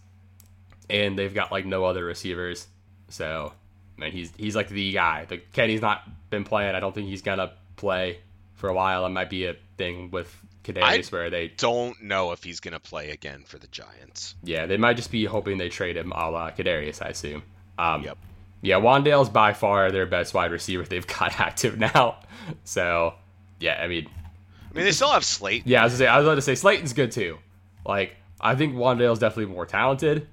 and 0.91 1.19
they've 1.19 1.35
got 1.35 1.51
like 1.51 1.67
no 1.67 1.85
other 1.85 2.05
receivers, 2.05 2.67
so 3.09 3.53
I 3.97 4.01
mean 4.01 4.13
he's 4.13 4.33
he's 4.37 4.57
like 4.57 4.69
the 4.69 4.93
guy. 4.93 5.25
The 5.27 5.39
Kenny's 5.39 5.83
not 5.83 6.03
been 6.31 6.45
playing. 6.45 6.75
I 6.75 6.81
don't 6.81 6.95
think 6.95 7.09
he's 7.09 7.23
gonna 7.23 7.53
play 7.77 8.19
for 8.55 8.69
a 8.69 8.75
while. 8.75 9.07
It 9.07 9.11
might 9.11 9.31
be 9.31 9.47
a 9.47 9.57
thing 9.77 10.11
with 10.11 10.35
Kadarius 10.73 11.11
where 11.13 11.31
they 11.31 11.49
Don't 11.49 12.01
know 12.03 12.33
if 12.33 12.43
he's 12.45 12.61
gonna 12.61 12.81
play 12.81 13.11
again 13.11 13.45
for 13.47 13.59
the 13.59 13.67
Giants. 13.69 14.35
yeah, 14.43 14.67
they 14.67 14.77
might 14.77 14.97
just 14.97 15.11
be 15.11 15.25
hoping 15.25 15.59
they 15.59 15.69
trade 15.69 15.97
him 15.97 16.13
a 16.13 16.31
la 16.31 16.51
Kadarius, 16.51 17.01
I 17.05 17.09
assume. 17.09 17.43
Um, 17.79 18.03
Yep. 18.05 18.19
Yeah, 18.61 18.77
Wan'Dale's 18.81 19.29
by 19.29 19.53
far 19.53 19.93
their 19.93 20.07
best 20.07 20.35
wide 20.35 20.51
receiver 20.51 20.83
they've 20.83 21.07
got 21.19 21.39
active 21.41 21.79
now. 21.79 22.17
So, 22.65 23.15
yeah, 23.61 23.81
I 23.83 23.87
mean, 23.87 24.09
I 24.71 24.75
mean, 24.75 24.85
they 24.85 24.93
still 24.93 25.11
have 25.13 25.25
Slate. 25.25 25.63
yeah, 25.67 25.81
I 25.81 25.85
was, 25.85 25.93
gonna 25.93 25.99
say, 25.99 26.07
I 26.09 26.17
was 26.19 26.27
about 26.27 26.35
to 26.35 26.43
say 26.43 26.55
Slayton's 26.57 26.93
good 26.93 27.13
too. 27.13 27.39
Like, 27.87 28.17
I 28.41 28.55
think 28.57 28.75
Wan'Dale's 28.75 29.19
definitely 29.21 29.53
more 29.55 29.65
talented, 29.67 30.27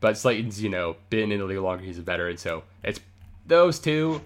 but 0.00 0.16
Slayton's, 0.16 0.62
you 0.62 0.68
know, 0.68 0.96
been 1.10 1.32
in 1.32 1.38
the 1.40 1.44
league 1.44 1.58
longer. 1.58 1.84
He's 1.84 1.98
a 1.98 2.02
veteran. 2.02 2.36
So, 2.36 2.62
it's 2.84 3.00
those 3.46 3.78
two. 3.80 4.20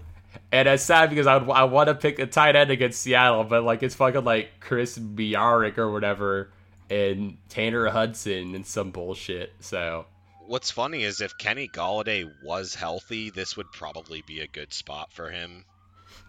And 0.51 0.67
it's 0.67 0.83
sad 0.83 1.09
because 1.09 1.27
I, 1.27 1.37
would, 1.37 1.49
I 1.51 1.63
want 1.65 1.87
to 1.87 1.95
pick 1.95 2.19
a 2.19 2.25
tight 2.25 2.55
end 2.55 2.71
against 2.71 3.01
Seattle, 3.01 3.43
but 3.43 3.63
like 3.63 3.83
it's 3.83 3.95
fucking 3.95 4.23
like 4.23 4.49
Chris 4.59 4.97
Myarick 4.97 5.77
or 5.77 5.91
whatever 5.91 6.51
and 6.89 7.37
Tanner 7.49 7.87
Hudson 7.89 8.55
and 8.55 8.65
some 8.65 8.91
bullshit. 8.91 9.53
So, 9.59 10.05
What's 10.45 10.71
funny 10.71 11.03
is 11.03 11.19
if 11.19 11.37
Kenny 11.37 11.67
Golladay 11.67 12.31
was 12.41 12.73
healthy, 12.73 13.29
this 13.29 13.57
would 13.57 13.69
probably 13.73 14.23
be 14.25 14.39
a 14.39 14.47
good 14.47 14.71
spot 14.73 15.11
for 15.11 15.29
him. 15.29 15.65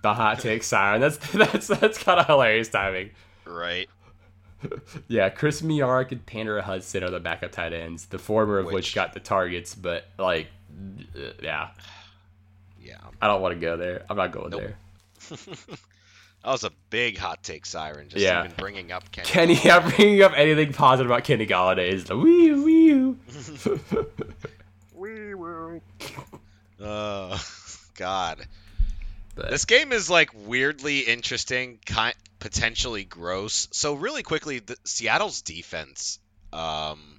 the 0.02 0.12
hot 0.12 0.40
take 0.40 0.64
siren. 0.64 1.00
That's 1.00 1.16
that's 1.32 1.66
that's 1.68 1.98
kind 2.02 2.18
of 2.18 2.26
hilarious 2.26 2.68
timing. 2.68 3.10
Right. 3.44 3.88
Yeah, 5.06 5.28
Chris 5.28 5.62
Myarick 5.62 6.10
and 6.10 6.26
Tanner 6.26 6.60
Hudson 6.60 7.04
are 7.04 7.10
the 7.10 7.20
backup 7.20 7.52
tight 7.52 7.72
ends. 7.72 8.06
The 8.06 8.18
former 8.18 8.58
of 8.58 8.66
which, 8.66 8.74
Which- 8.74 8.94
got 8.96 9.12
the 9.14 9.20
targets, 9.20 9.76
but 9.76 10.04
like, 10.18 10.48
Yeah. 11.40 11.68
I 13.20 13.26
don't 13.26 13.40
want 13.42 13.54
to 13.54 13.60
go 13.60 13.76
there. 13.76 14.04
I'm 14.08 14.16
not 14.16 14.32
going 14.32 14.50
Nope. 14.50 14.60
there. 14.62 14.76
That 16.44 16.52
was 16.52 16.62
a 16.62 16.70
big 16.88 17.18
hot 17.18 17.42
take 17.42 17.66
siren. 17.66 18.08
Just 18.08 18.22
Yeah. 18.24 18.44
even 18.44 18.54
bringing 18.56 18.92
up 18.92 19.10
Kenny. 19.10 19.26
Kenny, 19.26 19.56
Golladay. 19.56 19.64
yeah, 19.64 19.90
bringing 19.96 20.22
up 20.22 20.32
anything 20.36 20.72
positive 20.72 21.10
about 21.10 21.24
Kenny 21.24 21.48
Golladay 21.48 21.88
is 21.88 22.04
the 22.04 22.16
wee 22.16 22.52
wee. 22.52 23.16
wee 24.94 25.34
wee. 25.34 25.80
Oh, 26.80 27.44
God. 27.96 28.38
But 29.34 29.50
This 29.50 29.64
game 29.64 29.92
is 29.92 30.08
like 30.08 30.30
weirdly 30.46 31.00
interesting, 31.00 31.80
kind 31.84 32.14
potentially 32.38 33.04
gross. 33.04 33.66
So 33.72 33.94
really 33.94 34.22
quickly, 34.22 34.60
the, 34.60 34.76
Seattle's 34.84 35.42
defense. 35.42 36.20
Um, 36.52 37.18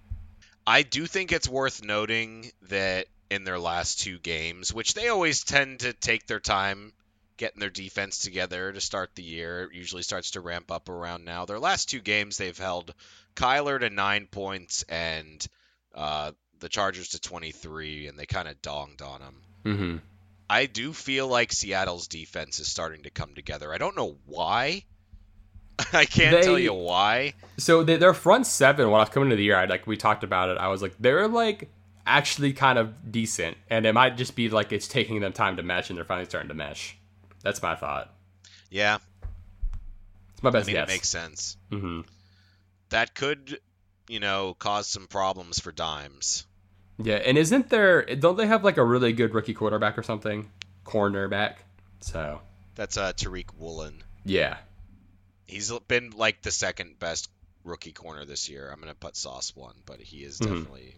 I 0.65 0.83
do 0.83 1.05
think 1.05 1.33
it's 1.33 1.47
worth 1.49 1.83
noting 1.83 2.51
that 2.69 3.07
in 3.29 3.43
their 3.43 3.59
last 3.59 3.99
two 4.01 4.17
games, 4.19 4.73
which 4.73 4.93
they 4.93 5.07
always 5.09 5.43
tend 5.43 5.81
to 5.81 5.93
take 5.93 6.25
their 6.27 6.39
time 6.39 6.93
getting 7.37 7.59
their 7.59 7.69
defense 7.69 8.19
together 8.19 8.71
to 8.73 8.81
start 8.81 9.11
the 9.15 9.23
year, 9.23 9.63
it 9.63 9.73
usually 9.73 10.01
starts 10.03 10.31
to 10.31 10.41
ramp 10.41 10.71
up 10.71 10.89
around 10.89 11.23
now. 11.23 11.45
Their 11.45 11.59
last 11.59 11.89
two 11.89 12.01
games, 12.01 12.37
they've 12.37 12.57
held 12.57 12.93
Kyler 13.35 13.79
to 13.79 13.89
nine 13.89 14.27
points 14.29 14.83
and 14.89 15.45
uh, 15.95 16.31
the 16.59 16.67
Chargers 16.69 17.09
to 17.09 17.21
23, 17.21 18.07
and 18.07 18.19
they 18.19 18.25
kind 18.25 18.47
of 18.49 18.61
donged 18.61 19.01
on 19.01 19.21
them. 19.21 19.41
hmm 19.63 19.97
I 20.51 20.65
do 20.65 20.91
feel 20.93 21.27
like 21.27 21.53
Seattle's 21.53 22.07
defense 22.07 22.59
is 22.59 22.67
starting 22.67 23.03
to 23.03 23.11
come 23.11 23.35
together. 23.35 23.71
I 23.71 23.77
don't 23.77 23.95
know 23.95 24.17
why. 24.25 24.83
I 25.93 26.05
can't 26.05 26.35
They- 26.35 26.41
tell 26.41 26.59
you 26.59 26.73
why. 26.73 27.35
so 27.57 27.83
they, 27.83 27.97
their 27.97 28.13
front 28.15 28.47
seven 28.47 28.87
when 28.89 28.95
I 28.99 29.03
was 29.03 29.09
coming 29.09 29.27
into 29.27 29.35
the 29.37 29.43
year, 29.43 29.55
I 29.55 29.65
like 29.65 29.85
we 29.87 29.95
talked 29.95 30.23
about 30.23 30.49
it. 30.49 30.57
I 30.57 30.67
was 30.69 30.81
like, 30.81 30.95
they're 30.99 31.27
like 31.27 31.69
actually 32.09 32.53
kind 32.53 32.77
of 32.79 33.11
decent, 33.11 33.57
and 33.69 33.85
it 33.85 33.93
might 33.93 34.17
just 34.17 34.35
be 34.35 34.49
like 34.49 34.71
it's 34.71 34.87
taking 34.87 35.19
them 35.21 35.33
time 35.33 35.57
to 35.57 35.63
mesh, 35.63 35.89
and 35.89 35.97
they're 35.97 36.05
finally 36.05 36.25
starting 36.25 36.49
to 36.49 36.53
mesh. 36.55 36.97
That's 37.41 37.61
my 37.61 37.75
thought. 37.75 38.13
Yeah, 38.69 38.97
It's 40.33 40.43
my 40.43 40.49
I 40.49 40.53
best 40.53 40.67
mean, 40.67 40.75
guess. 40.75 40.89
it 40.89 40.91
makes 40.91 41.09
sense. 41.09 41.57
hmm 41.69 42.01
That 42.89 43.15
could, 43.15 43.59
you 44.07 44.19
know, 44.19 44.53
cause 44.57 44.87
some 44.87 45.07
problems 45.07 45.59
for 45.59 45.71
dimes. 45.71 46.45
Yeah, 47.01 47.15
and 47.15 47.37
isn't 47.37 47.69
there? 47.69 48.03
Don't 48.15 48.35
they 48.37 48.45
have 48.47 48.63
like 48.63 48.77
a 48.77 48.83
really 48.83 49.13
good 49.13 49.33
rookie 49.33 49.53
quarterback 49.53 49.97
or 49.97 50.03
something? 50.03 50.49
Cornerback. 50.85 51.55
So 52.01 52.41
That's 52.75 52.97
uh, 52.97 53.13
Tariq 53.13 53.53
Woolen. 53.57 54.03
yeah, 54.25 54.57
He's 55.45 55.71
been 55.87 56.11
like 56.11 56.41
the 56.43 56.51
second 56.51 56.99
best 56.99 57.29
rookie 57.63 57.91
corner 57.93 58.23
this 58.25 58.49
year. 58.49 58.69
I'm 58.71 58.79
gonna 58.79 58.93
put 58.95 59.15
Sauce 59.15 59.55
one, 59.55 59.75
but 59.85 59.99
he 59.99 60.23
is 60.23 60.39
Mhm. 60.39 60.45
definitely 60.45 60.95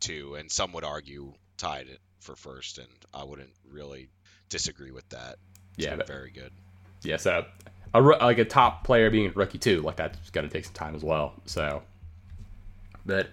two, 0.00 0.34
and 0.34 0.50
some 0.50 0.72
would 0.72 0.84
argue 0.84 1.32
tied 1.56 1.88
it 1.88 2.00
for 2.20 2.36
first, 2.36 2.78
and 2.78 2.88
I 3.14 3.24
wouldn't 3.24 3.52
really 3.70 4.08
disagree 4.48 4.90
with 4.90 5.08
that. 5.10 5.36
He's 5.76 5.84
Yeah, 5.86 5.90
been 5.92 5.98
but- 5.98 6.06
very 6.08 6.30
good. 6.30 6.52
yeah. 7.02 7.16
So 7.18 7.44
a 7.94 8.00
like 8.00 8.38
a 8.38 8.44
top 8.44 8.84
player 8.84 9.10
being 9.10 9.26
a 9.26 9.30
rookie 9.32 9.58
too, 9.58 9.80
like 9.82 9.96
that's 9.96 10.30
gonna 10.30 10.48
take 10.48 10.64
some 10.64 10.74
time 10.74 10.94
as 10.94 11.02
well. 11.02 11.34
So, 11.46 11.82
but 13.04 13.28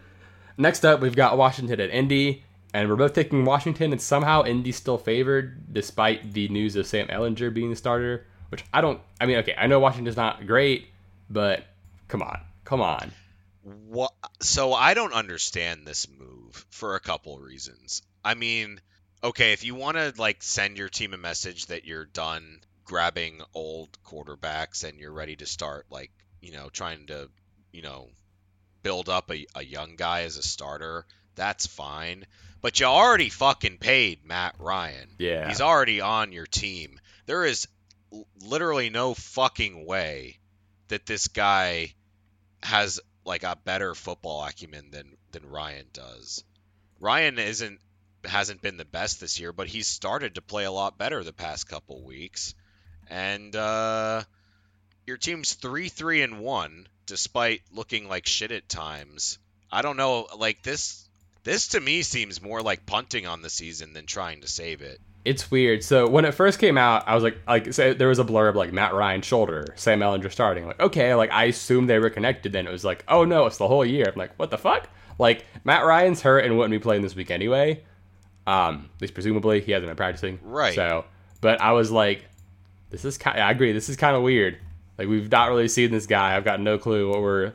next 0.57 0.86
up 0.86 0.99
we've 1.01 1.16
got 1.16 1.38
Washington 1.38 1.80
at 1.80 1.89
Indy, 1.89 2.43
and 2.74 2.89
we're 2.89 2.95
both 2.95 3.14
taking 3.14 3.45
Washington, 3.45 3.91
and 3.91 4.01
somehow 4.01 4.43
Indy's 4.43 4.76
still 4.76 4.97
favored 4.97 5.74
despite 5.74 6.34
the 6.34 6.47
news 6.49 6.76
of 6.76 6.86
Sam 6.88 7.07
Ehlinger 7.07 7.53
being 7.53 7.70
the 7.70 7.76
starter. 7.76 8.26
Which 8.49 8.64
I 8.72 8.82
don't. 8.82 9.01
I 9.20 9.26
mean, 9.26 9.38
okay, 9.38 9.55
I 9.57 9.66
know 9.66 9.80
Washington's 9.80 10.16
not 10.18 10.45
great, 10.45 10.88
but 11.30 11.66
come 12.07 12.22
on, 12.22 12.39
come 12.66 12.82
on. 12.82 13.11
What? 13.64 14.14
So 14.41 14.74
I 14.74 14.93
don't 14.93 15.14
understand 15.14 15.88
this 15.88 16.07
move 16.09 16.66
for 16.70 16.95
a 16.95 16.99
couple 16.99 17.39
reasons. 17.39 18.01
I 18.24 18.36
mean, 18.36 18.80
okay, 19.24 19.53
if 19.53 19.64
you 19.64 19.76
want 19.76 19.97
to 19.97 20.14
like 20.18 20.43
send 20.43 20.78
your 20.78 20.89
team 20.89 21.14
a 21.14 21.18
message 21.18 21.68
that 21.68 21.86
you're 21.86 22.05
done 22.05 22.59
grabbing 22.86 23.41
old 23.53 23.97
quarterbacks 24.03 24.84
and 24.84 24.99
you're 24.99 25.14
ready 25.14 25.38
to 25.38 25.45
start 25.45 25.86
like 25.89 26.11
you 26.41 26.51
know 26.51 26.68
trying 26.70 27.07
to 27.07 27.30
you 27.72 27.82
know 27.82 28.09
build 28.84 29.07
up 29.09 29.32
a, 29.32 29.45
a 29.55 29.64
young 29.64 29.95
guy 29.95 30.24
as 30.24 30.38
a 30.38 30.43
starter, 30.43 31.05
That's 31.36 31.66
fine. 31.66 32.26
But 32.61 32.80
you 32.80 32.86
already 32.86 33.30
fucking 33.30 33.78
paid 33.80 34.26
Matt 34.26 34.55
Ryan. 34.59 35.09
Yeah. 35.18 35.47
He's 35.47 35.61
already 35.61 36.01
on 36.01 36.32
your 36.32 36.45
team. 36.45 36.99
There 37.26 37.45
is 37.45 37.68
literally 38.41 38.89
no 38.89 39.14
fucking 39.14 39.86
way 39.86 40.39
that 40.89 41.05
this 41.05 41.28
guy 41.28 41.93
has 42.61 42.99
like 43.26 43.43
a 43.43 43.57
better 43.63 43.95
football 43.95 44.43
acumen 44.43 44.91
than 44.91 45.17
than 45.32 45.49
Ryan 45.49 45.88
does. 45.93 46.43
Ryan 46.99 47.39
isn't 47.39 47.80
hasn't 48.26 48.61
been 48.61 48.78
the 48.78 48.86
best 48.86 49.19
this 49.19 49.39
year, 49.39 49.51
but 49.51 49.67
he's 49.67 49.88
started 49.88 50.36
to 50.36 50.41
play 50.41 50.63
a 50.63 50.71
lot 50.71 50.97
better 50.97 51.24
the 51.24 51.34
past 51.34 51.67
couple 51.67 52.01
weeks. 52.03 52.55
And 53.09 53.55
uh 53.55 54.24
your 55.05 55.17
team's 55.17 55.55
3-3 55.55 56.24
and 56.24 56.39
1 56.39 56.88
despite 57.05 57.61
looking 57.74 58.07
like 58.07 58.26
shit 58.26 58.51
at 58.51 58.69
times. 58.69 59.38
I 59.69 59.82
don't 59.82 59.97
know, 59.97 60.28
like 60.38 60.63
this 60.63 61.07
this 61.43 61.69
to 61.69 61.80
me 61.80 62.03
seems 62.03 62.41
more 62.41 62.61
like 62.61 62.86
punting 62.86 63.28
on 63.28 63.41
the 63.41 63.49
season 63.49 63.93
than 63.93 64.05
trying 64.05 64.41
to 64.41 64.47
save 64.47 64.82
it. 64.82 65.01
It's 65.26 65.49
weird. 65.49 65.84
So 65.84 66.07
when 66.07 66.26
it 66.26 66.34
first 66.34 66.59
came 66.59 66.78
out, 66.78 67.07
I 67.07 67.15
was 67.15 67.24
like, 67.24 67.38
like 67.47 67.74
say 67.74 67.93
there 67.93 68.09
was 68.09 68.19
a 68.19 68.26
blurb 68.26 68.55
like 68.55 68.74
Matt 68.74 68.93
Ryan 68.93 69.21
shoulder, 69.21 69.65
Sam 69.76 70.01
Ehlinger 70.01 70.32
starting. 70.32 70.67
Like, 70.67 70.82
okay, 70.82 71.15
like 71.15 71.32
I 71.32 71.45
assumed 71.45 71.89
they 71.89 71.99
were 71.99 72.09
connected. 72.09 72.51
Then 72.51 72.67
it 72.67 72.71
was 72.71 72.84
like, 72.84 73.05
oh 73.07 73.24
no, 73.24 73.45
it's 73.45 73.57
the 73.57 73.67
whole 73.67 73.86
year. 73.86 74.05
I'm 74.07 74.17
like, 74.17 74.38
what 74.38 74.49
the 74.49 74.57
fuck? 74.57 74.89
Like 75.19 75.45
Matt 75.63 75.86
Ryan's 75.86 76.21
hurt 76.21 76.43
and 76.45 76.57
wouldn't 76.57 76.71
be 76.71 76.80
playing 76.80 77.03
this 77.03 77.15
week 77.15 77.32
anyway. 77.32 77.84
Um, 78.45 78.89
at 78.95 79.01
least 79.01 79.13
presumably 79.13 79.61
he 79.61 79.71
hasn't 79.71 79.88
been 79.89 79.95
practicing. 79.95 80.39
Right. 80.43 80.76
So, 80.76 81.05
but 81.39 81.61
I 81.61 81.71
was 81.71 81.89
like, 81.89 82.26
this 82.89 83.05
is 83.05 83.17
kind. 83.17 83.39
I 83.39 83.51
agree. 83.51 83.71
This 83.71 83.88
is 83.88 83.95
kind 83.95 84.15
of 84.15 84.24
weird. 84.24 84.57
Like 84.97 85.07
we've 85.07 85.32
not 85.32 85.49
really 85.49 85.69
seen 85.69 85.91
this 85.91 86.05
guy. 86.05 86.36
I've 86.36 86.43
got 86.43 86.59
no 86.59 86.78
clue 86.78 87.09
what 87.09 87.21
we're 87.21 87.53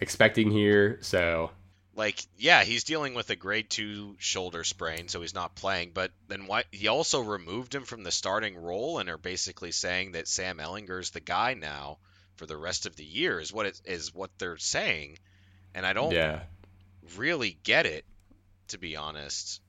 expecting 0.00 0.50
here. 0.50 0.98
So 1.00 1.50
Like, 1.96 2.20
yeah, 2.36 2.64
he's 2.64 2.84
dealing 2.84 3.14
with 3.14 3.30
a 3.30 3.36
grade 3.36 3.70
two 3.70 4.16
shoulder 4.18 4.64
sprain, 4.64 5.08
so 5.08 5.20
he's 5.20 5.34
not 5.34 5.54
playing. 5.54 5.92
But 5.94 6.10
then 6.28 6.46
why? 6.46 6.64
He 6.72 6.88
also 6.88 7.20
removed 7.20 7.74
him 7.74 7.84
from 7.84 8.02
the 8.02 8.10
starting 8.10 8.56
role, 8.56 8.98
and 8.98 9.08
are 9.08 9.18
basically 9.18 9.70
saying 9.70 10.12
that 10.12 10.26
Sam 10.26 10.58
Ehlinger's 10.58 11.10
the 11.10 11.20
guy 11.20 11.54
now 11.54 11.98
for 12.36 12.46
the 12.46 12.56
rest 12.56 12.86
of 12.86 12.96
the 12.96 13.04
year. 13.04 13.38
Is 13.38 13.52
what 13.52 13.66
it 13.66 13.80
is 13.84 14.12
what 14.12 14.30
they're 14.38 14.56
saying, 14.56 15.18
and 15.74 15.86
I 15.86 15.92
don't 15.92 16.12
yeah. 16.12 16.40
really 17.16 17.56
get 17.62 17.86
it, 17.86 18.04
to 18.68 18.78
be 18.78 18.96
honest. 18.96 19.60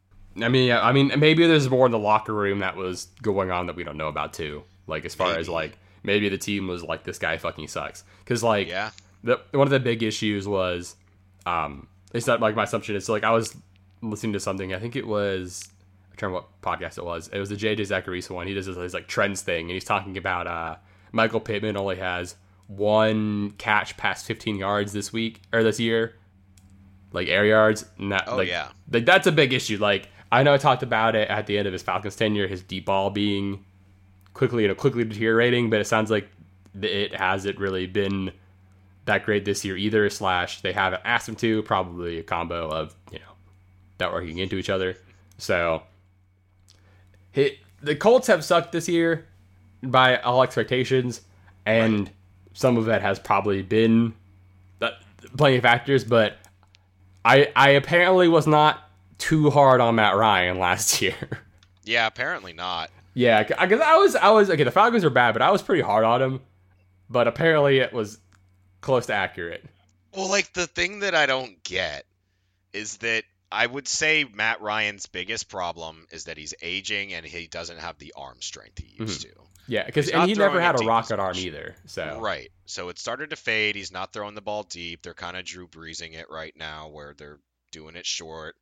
I 0.41 0.49
mean, 0.49 0.67
yeah, 0.67 0.82
I 0.82 0.91
mean, 0.91 1.11
maybe 1.17 1.47
there's 1.47 1.69
more 1.69 1.86
in 1.86 1.91
the 1.91 1.99
locker 1.99 2.34
room 2.34 2.59
that 2.59 2.76
was 2.76 3.05
going 3.21 3.51
on 3.51 3.67
that 3.67 3.76
we 3.76 3.84
don't 3.84 3.97
know 3.97 4.09
about 4.09 4.34
too. 4.34 4.63
Like 4.88 5.05
as 5.05 5.15
far 5.15 5.38
as 5.38 5.47
like 5.47 5.78
maybe 6.03 6.30
the 6.30 6.38
team 6.38 6.67
was 6.67 6.84
like 6.84 7.03
this 7.03 7.17
guy 7.17 7.38
fucking 7.38 7.67
sucks 7.67 8.03
because 8.19 8.43
like 8.43 8.67
Yeah, 8.67 8.91
the 9.23 9.39
one 9.51 9.67
of 9.67 9.71
the 9.71 9.80
big 9.80 10.03
issues 10.03 10.47
was 10.47 10.95
um 11.45 11.88
it's 12.16 12.28
not 12.28 12.39
like 12.39 12.55
my 12.55 12.63
assumption. 12.63 12.95
Is 12.95 13.05
so 13.05 13.13
like 13.13 13.24
I 13.24 13.32
was 13.32 13.55
listening 14.01 14.34
to 14.34 14.39
something. 14.39 14.74
I 14.74 14.80
think 14.80 14.95
it 14.95 15.05
was 15.07 15.70
I'm 16.11 16.18
trying 16.18 16.32
to 16.32 16.34
what 16.36 16.61
podcast 16.61 16.97
it 16.97 17.05
was. 17.05 17.28
It 17.30 17.39
was 17.39 17.49
the 17.49 17.55
JJ 17.55 17.80
Zachariason 17.82 18.32
one. 18.32 18.47
He 18.47 18.53
does 18.53 18.66
this, 18.66 18.76
this 18.76 18.93
like 18.93 19.07
trends 19.07 19.41
thing 19.41 19.66
and 19.66 19.72
he's 19.72 19.84
talking 19.86 20.18
about 20.18 20.47
uh 20.47 20.76
Michael 21.11 21.39
Pittman 21.39 21.78
only 21.78 21.97
has 21.97 22.36
one 22.68 23.51
catch 23.51 23.95
past 23.95 24.26
15 24.26 24.57
yards 24.57 24.91
this 24.93 25.13
week 25.13 25.41
or 25.53 25.63
this 25.63 25.80
year. 25.80 26.16
Like 27.11 27.28
air 27.28 27.45
yards 27.45 27.86
and 27.97 28.11
that 28.11 28.26
Oh, 28.28 28.36
like, 28.38 28.47
yeah. 28.47 28.70
like 28.91 29.05
that's 29.05 29.28
a 29.28 29.32
big 29.32 29.53
issue. 29.53 29.78
Like 29.78 30.09
I 30.32 30.43
know 30.43 30.53
I 30.53 30.57
talked 30.57 30.84
about 30.84 31.16
it 31.16 31.30
at 31.30 31.45
the 31.47 31.57
end 31.57 31.68
of 31.68 31.74
his 31.74 31.84
Falcons 31.84 32.16
tenure 32.16 32.47
his 32.47 32.61
deep 32.63 32.86
ball 32.86 33.09
being 33.09 33.63
quickly 34.34 34.63
you 34.63 34.68
know 34.68 34.76
quickly 34.76 35.05
deteriorating 35.05 35.70
but 35.70 35.80
it 35.80 35.86
sounds 35.86 36.11
like 36.11 36.28
it 36.82 37.16
hasn't 37.16 37.57
really 37.57 37.88
been 37.88 38.34
that 39.06 39.24
great 39.24 39.45
this 39.45 39.64
year 39.64 39.78
either. 39.78 40.10
Slash, 40.10 40.62
they 40.62 40.74
haven't 40.74 41.01
asked 41.06 41.28
him 41.30 41.36
to. 41.38 41.64
Probably 41.64 42.20
a 42.20 42.24
combo 42.24 42.68
of 42.70 42.95
you 43.12 43.20
know 43.20 43.34
not 43.99 44.14
working 44.14 44.38
into 44.39 44.58
each 44.58 44.70
other. 44.70 44.97
So, 45.38 45.84
he, 47.32 47.60
the 47.82 47.95
Colts 47.95 48.28
have 48.28 48.43
sucked 48.43 48.72
this 48.72 48.88
year 48.88 49.28
by 49.84 50.18
all 50.18 50.43
expectations, 50.43 51.22
and 51.66 52.10
some 52.53 52.78
of 52.78 52.86
that 52.86 53.01
has 53.01 53.20
probably 53.20 53.62
been 53.62 54.14
uh, 54.82 54.91
plenty 55.38 55.58
of 55.58 55.64
factors. 55.64 56.03
But 56.03 56.38
I 57.24 57.51
I 57.56 57.70
apparently 57.72 58.28
was 58.28 58.47
not 58.47 58.89
too 59.18 59.49
hard 59.49 59.82
on 59.82 59.95
Matt 59.95 60.16
Ryan 60.16 60.60
last 60.60 61.01
year. 61.01 61.16
yeah. 61.84 62.08
Apparently 62.08 62.53
not. 62.53 62.89
yeah, 63.14 63.43
because 63.43 63.82
I 63.82 63.95
was 63.97 64.16
I 64.16 64.30
was 64.32 64.49
okay. 64.49 64.64
The 64.64 64.72
Falcons 64.72 65.03
are 65.03 65.10
bad, 65.10 65.34
but 65.34 65.41
I 65.41 65.51
was 65.51 65.62
pretty 65.62 65.82
hard 65.84 66.03
on 66.06 66.22
him. 66.22 66.41
But 67.10 67.28
apparently, 67.28 67.80
it 67.80 67.93
was 67.93 68.18
close 68.86 69.08
to 69.08 69.14
accurate. 69.14 69.66
Well, 70.16 70.30
like 70.30 70.54
the 70.54 70.68
thing 70.68 71.00
that 71.00 71.16
I 71.16 71.26
don't 71.26 71.62
get 71.64 72.06
is 72.72 72.98
that 72.98 73.24
I 73.52 73.66
would 73.66 73.88
say 73.88 74.24
Matt 74.24 74.62
Ryan's 74.62 75.08
biggest 75.08 75.50
problem 75.50 76.06
is 76.12 76.26
that 76.26 76.38
he's 76.38 76.54
aging 76.62 77.14
and 77.14 77.26
he 77.26 77.48
doesn't 77.48 77.80
have 77.80 77.98
the 77.98 78.14
arm 78.16 78.38
strength 78.42 78.78
he 78.80 79.04
used 79.04 79.26
mm-hmm. 79.26 79.40
to. 79.40 79.48
Yeah, 79.68 79.86
because 79.86 80.10
and 80.10 80.30
he 80.30 80.36
never 80.36 80.62
had 80.62 80.80
a 80.80 80.86
rocket 80.86 81.20
arm 81.20 81.36
either. 81.36 81.76
So 81.88 82.20
Right. 82.22 82.52
So 82.68 82.90
it 82.90 83.00
started 83.00 83.32
to 83.32 83.36
fade. 83.36 83.76
He's 83.76 83.92
not 83.92 84.14
throwing 84.14 84.36
the 84.36 84.42
ball 84.42 84.64
deep. 84.64 85.02
They're 85.02 85.16
kind 85.16 85.36
of 85.36 85.44
Drew 85.44 85.68
Breesing 85.68 86.14
it 86.14 86.30
right 86.30 86.54
now 86.56 86.90
where 86.90 87.16
they're 87.18 87.40
doing 87.72 87.96
it 87.96 88.06
short. 88.06 88.56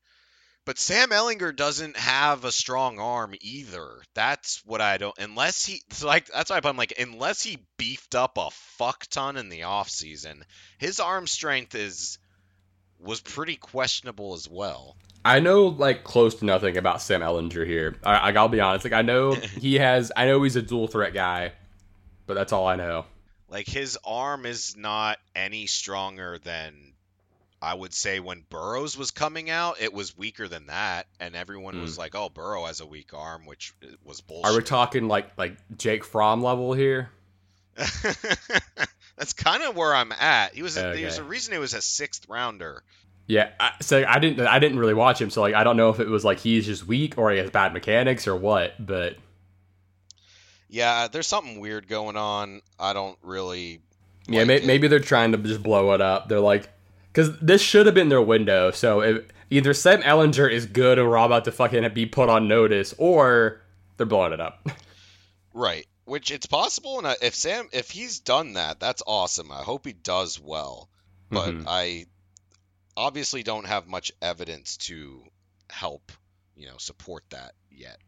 But 0.66 0.80
Sam 0.80 1.09
Ehlinger 1.09 1.53
doesn't 1.53 1.97
have 1.97 2.45
a 2.45 2.51
strong 2.51 2.97
arm 2.97 3.34
either. 3.41 4.01
That's 4.14 4.61
what 4.66 4.80
I 4.80 4.97
don't 4.97 5.18
unless 5.20 5.66
he 5.66 5.82
like 6.01 6.28
that's 6.28 6.49
why 6.49 6.61
I'm 6.64 6.78
like 6.78 6.93
unless 6.97 7.43
he 7.43 7.59
beefed 7.78 8.16
up 8.16 8.38
a 8.38 8.49
fuck 8.49 9.05
ton 9.07 9.36
in 9.36 9.49
the 9.49 9.61
offseason, 9.61 10.43
his 10.78 11.01
arm 11.01 11.28
strength 11.28 11.76
is 11.76 12.18
was 12.99 13.20
pretty 13.20 13.57
questionable 13.57 14.34
as 14.34 14.47
well. 14.49 14.95
I 15.26 15.41
know 15.41 15.66
like 15.66 16.05
close 16.05 16.36
to 16.36 16.45
nothing 16.45 16.78
about 16.78 17.01
Sam 17.01 17.22
Ehlinger 17.22 17.66
here. 17.66 17.97
I, 18.03 18.30
I 18.30 18.32
I'll 18.32 18.47
be 18.47 18.61
honest. 18.61 18.86
Like 18.86 18.93
I 18.93 19.01
know 19.01 19.34
he 19.59 19.76
has. 19.76 20.11
I 20.16 20.26
know 20.26 20.43
he's 20.43 20.55
a 20.55 20.61
dual 20.61 20.88
threat 20.88 21.14
guy, 21.14 21.51
but 22.26 22.36
that's 22.36 22.53
all 22.53 22.68
I 22.68 22.78
know. 22.78 23.05
Like 23.49 23.68
his 23.68 23.97
arm 24.05 24.45
is 24.45 24.78
not 24.78 25.20
any 25.36 25.68
stronger 25.68 26.39
than 26.39 26.93
I 27.64 27.74
would 27.74 27.93
say 27.93 28.20
when 28.20 28.43
Burrows 28.49 28.97
was 28.97 29.11
coming 29.11 29.49
out, 29.49 29.78
it 29.80 29.93
was 29.93 30.18
weaker 30.18 30.49
than 30.49 30.68
that, 30.68 31.07
and 31.22 31.34
everyone 31.34 31.80
was 31.80 31.95
hmm. 31.95 32.01
like, 32.01 32.14
"Oh, 32.14 32.28
Burrow 32.28 32.66
has 32.66 32.82
a 32.82 32.86
weak 32.86 33.14
arm," 33.14 33.45
which 33.45 33.74
uh, 33.82 33.88
was 34.03 34.20
bullshit. 34.20 34.51
Are 34.51 34.57
we 34.57 34.64
talking 34.64 35.07
like 35.07 35.38
like 35.38 35.55
Jake 35.78 36.03
Fromm 36.03 36.43
level 36.43 36.74
here? 36.74 37.09
That's 37.76 39.32
kind 39.34 39.64
of 39.64 39.78
where 39.78 39.95
I'm 39.95 40.11
at. 40.11 40.55
He 40.55 40.61
was. 40.61 40.78
A, 40.78 40.82
There's 40.82 41.20
a 41.20 41.24
reason 41.24 41.53
he 41.53 41.59
was 41.59 41.74
a 41.74 41.82
sixth 41.82 42.28
rounder. 42.28 42.84
Yeah. 43.28 43.51
I, 43.57 43.72
so 43.80 44.03
I 44.05 44.20
didn't. 44.20 44.45
I 44.45 44.59
didn't 44.59 44.80
really 44.80 44.93
watch 44.93 45.22
him. 45.22 45.30
So 45.30 45.41
like 45.41 45.55
I 45.55 45.64
don't 45.64 45.78
know 45.78 45.89
if 45.89 46.01
it 46.01 46.09
was 46.09 46.26
like 46.26 46.39
he's 46.39 46.66
just 46.66 46.86
weak 46.86 47.18
or 47.18 47.32
he 47.32 47.38
has 47.38 47.49
bad 47.49 47.72
mechanics 47.74 48.28
or 48.28 48.36
what. 48.36 48.74
But 48.86 49.16
Yeah, 50.68 51.07
there's 51.07 51.28
something 51.28 51.61
weird 51.61 51.88
going 51.88 52.18
on. 52.18 52.61
I 52.78 52.91
don't 52.91 53.18
really. 53.22 53.82
yeah, 54.28 54.39
like 54.39 54.48
may, 54.48 54.60
maybe 54.65 54.90
they're 54.90 54.99
trying 54.99 55.31
to 55.31 55.38
just 55.38 55.64
blow 55.64 55.94
it 55.94 56.02
up. 56.02 56.27
They're 56.27 56.41
like, 56.41 56.69
because 57.14 57.40
this 57.40 57.61
should 57.61 57.85
have 57.85 57.95
been 57.95 58.10
their 58.10 58.22
window. 58.22 58.72
So 58.72 59.02
if, 59.02 59.23
either 59.49 59.73
Sam 59.73 60.02
Ehlinger 60.02 60.52
is 60.52 60.65
good 60.65 60.98
or 60.98 61.07
we're 61.07 61.18
all 61.18 61.27
about 61.27 61.45
to 61.45 61.52
fucking 61.52 61.88
be 61.94 62.06
put 62.07 62.27
on 62.27 62.48
notice, 62.48 62.94
or 62.98 63.61
they're 63.98 64.06
blowing 64.06 64.34
it 64.34 64.41
up. 64.41 64.68
Right. 65.56 65.85
Which 66.06 66.31
it's 66.31 66.48
possible, 66.48 66.98
and 66.98 67.15
if 67.22 67.35
Sam, 67.35 67.69
if 67.72 67.91
he's 67.91 68.19
done 68.19 68.53
that, 68.53 68.80
that's 68.80 69.03
awesome. 69.06 69.52
I 69.52 69.61
hope 69.61 69.85
he 69.85 69.94
does 69.94 70.40
well. 70.40 70.90
But 71.30 71.52
Mhm. 71.53 71.65
I 71.68 72.06
obviously 72.98 73.44
don't 73.44 73.68
have 73.68 73.88
much 73.88 74.11
evidence 74.22 74.77
to 74.77 75.23
help, 75.69 76.11
you 76.56 76.65
know, 76.68 76.77
support 76.77 77.23
that 77.30 77.53
yet. 77.72 77.99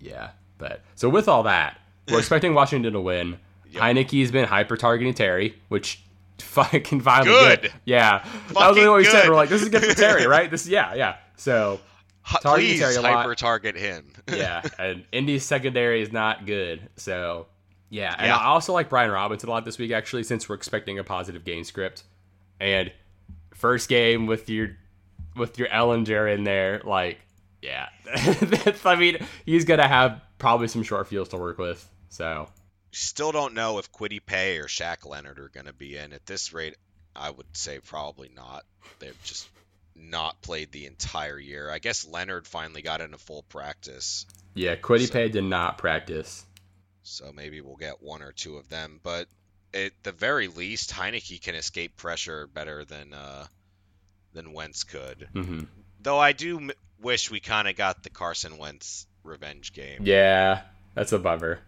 Yeah, 0.00 0.30
but 0.56 0.80
so 0.94 1.08
with 1.10 1.28
all 1.28 1.42
that, 1.44 1.78
we're 2.08 2.18
expecting 2.20 2.54
Washington 2.54 2.94
to 2.94 3.00
win. 3.00 3.38
Yep. 3.70 3.82
Heinicke's 3.82 4.30
been 4.32 4.46
hyper 4.46 4.76
targeting 4.76 5.14
Terry, 5.14 5.54
which 5.68 6.02
fucking 6.40 7.00
finally 7.00 7.30
Good. 7.30 7.72
Yeah, 7.84 8.18
that 8.18 8.24
was 8.48 8.52
Fucking 8.54 8.74
really 8.76 8.88
what 8.88 8.96
we 8.98 9.04
said. 9.04 9.22
good. 9.22 9.30
We're 9.30 9.36
like, 9.36 9.48
this 9.48 9.62
is 9.62 9.68
good 9.68 9.84
for 9.84 9.94
Terry, 9.94 10.26
right? 10.26 10.50
This, 10.50 10.66
yeah, 10.66 10.94
yeah. 10.94 11.16
So 11.36 11.80
Target 12.26 12.52
Please 12.66 12.80
Terry 12.80 12.96
a 12.96 13.00
lot. 13.02 13.12
hyper 13.14 13.34
target 13.34 13.76
him. 13.76 14.12
yeah, 14.28 14.62
and 14.78 15.04
Indy's 15.12 15.44
secondary 15.44 16.00
is 16.02 16.12
not 16.12 16.46
good. 16.46 16.88
So 16.96 17.46
yeah, 17.90 18.14
and 18.18 18.26
Yeah. 18.28 18.36
I 18.36 18.46
also 18.46 18.72
like 18.72 18.88
Brian 18.88 19.10
Robinson 19.10 19.48
a 19.48 19.52
lot 19.52 19.64
this 19.64 19.78
week 19.78 19.92
actually, 19.92 20.24
since 20.24 20.48
we're 20.48 20.54
expecting 20.56 20.98
a 20.98 21.04
positive 21.04 21.44
game 21.44 21.64
script. 21.64 22.02
And 22.60 22.92
first 23.54 23.88
game 23.88 24.26
with 24.26 24.48
your 24.48 24.70
with 25.36 25.58
your 25.58 25.68
Ehlinger 25.68 26.32
in 26.34 26.44
there, 26.44 26.80
like 26.84 27.18
yeah, 27.60 27.88
I 28.84 28.96
mean 28.96 29.18
he's 29.44 29.64
gonna 29.64 29.88
have 29.88 30.20
probably 30.38 30.68
some 30.68 30.82
short 30.82 31.08
fields 31.08 31.30
to 31.30 31.36
work 31.36 31.58
with. 31.58 31.86
So 32.08 32.48
Still 32.94 33.32
don't 33.32 33.54
know 33.54 33.78
if 33.78 33.92
Kwity 33.92 34.24
Paye 34.24 34.58
or 34.58 34.66
Shaq 34.66 35.04
Leonard 35.06 35.38
are 35.38 35.48
going 35.48 35.66
to 35.66 35.72
be 35.72 35.96
in. 35.96 36.12
At 36.12 36.26
this 36.26 36.52
rate, 36.52 36.76
I 37.14 37.30
would 37.30 37.46
say 37.56 37.78
probably 37.80 38.30
not. 38.34 38.64
They've 38.98 39.20
just 39.24 39.48
not 39.96 40.40
played 40.42 40.72
the 40.72 40.86
entire 40.86 41.38
year. 41.38 41.70
I 41.70 41.78
guess 41.78 42.06
Leonard 42.06 42.46
finally 42.46 42.82
got 42.82 43.00
into 43.00 43.18
full 43.18 43.42
practice, 43.44 44.26
yeah, 44.54 44.76
Kwity 44.76 45.06
So- 45.08 45.12
Paye 45.12 45.28
did 45.28 45.44
not 45.44 45.78
practice. 45.78 46.44
so 47.02 47.32
maybe 47.32 47.60
we'll 47.60 47.76
get 47.76 48.02
one 48.02 48.22
or 48.22 48.32
two 48.32 48.56
of 48.56 48.68
them. 48.68 49.00
But 49.02 49.28
at 49.72 49.92
the 50.04 50.12
very 50.12 50.48
least, 50.48 50.92
Heinicke 50.92 51.40
can 51.42 51.54
escape 51.54 51.96
pressure 51.96 52.46
better 52.46 52.84
than 52.84 53.12
uh, 53.12 53.46
than 54.32 54.52
Wentz 54.52 54.84
could. 54.84 55.28
Mm-hmm. 55.34 55.60
Though 56.00 56.18
I 56.18 56.32
do 56.32 56.58
m- 56.58 56.70
wish 57.00 57.30
we 57.30 57.40
kind 57.40 57.66
of 57.68 57.76
got 57.76 58.02
the 58.04 58.10
Carson 58.10 58.58
Wentz 58.58 59.06
revenge 59.24 59.72
game. 59.72 60.02
Yeah, 60.04 60.62
that's 60.94 61.12
a 61.12 61.18
bummer. 61.18 61.60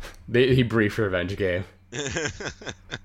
the, 0.28 0.54
the 0.54 0.62
brief 0.62 0.98
revenge 0.98 1.36
game. 1.36 1.64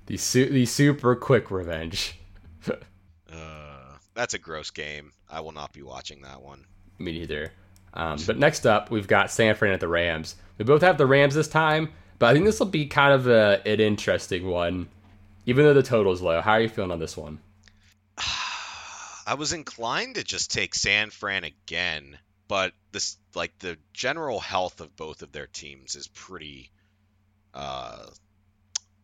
The 0.06 0.16
su- 0.16 0.50
the 0.50 0.66
super 0.66 1.16
quick 1.16 1.50
revenge. 1.50 2.16
uh, 3.32 3.96
that's 4.14 4.34
a 4.34 4.38
gross 4.38 4.70
game. 4.70 5.12
I 5.28 5.40
will 5.40 5.50
not 5.50 5.72
be 5.72 5.82
watching 5.82 6.22
that 6.22 6.40
one. 6.40 6.64
Me 6.98 7.12
neither. 7.12 7.52
Um, 7.92 8.18
but 8.24 8.38
next 8.38 8.66
up, 8.66 8.90
we've 8.90 9.08
got 9.08 9.32
San 9.32 9.56
Fran 9.56 9.72
at 9.72 9.80
the 9.80 9.88
Rams. 9.88 10.36
We 10.58 10.64
both 10.64 10.82
have 10.82 10.96
the 10.96 11.06
Rams 11.06 11.34
this 11.34 11.48
time, 11.48 11.90
but 12.20 12.26
I 12.26 12.32
think 12.34 12.44
this 12.44 12.60
will 12.60 12.66
be 12.66 12.86
kind 12.86 13.12
of 13.12 13.26
a, 13.26 13.60
an 13.66 13.80
interesting 13.80 14.46
one, 14.46 14.88
even 15.44 15.64
though 15.64 15.74
the 15.74 15.82
total's 15.82 16.22
low. 16.22 16.40
How 16.40 16.52
are 16.52 16.60
you 16.60 16.68
feeling 16.68 16.92
on 16.92 17.00
this 17.00 17.16
one? 17.16 17.40
I 19.26 19.34
was 19.34 19.52
inclined 19.52 20.14
to 20.14 20.24
just 20.24 20.52
take 20.52 20.74
San 20.74 21.10
Fran 21.10 21.42
again, 21.42 22.16
but 22.46 22.74
this 22.92 23.16
like 23.34 23.58
the 23.58 23.76
general 23.92 24.38
health 24.38 24.80
of 24.80 24.94
both 24.94 25.22
of 25.22 25.32
their 25.32 25.48
teams 25.48 25.96
is 25.96 26.06
pretty 26.06 26.70
uh 27.56 28.06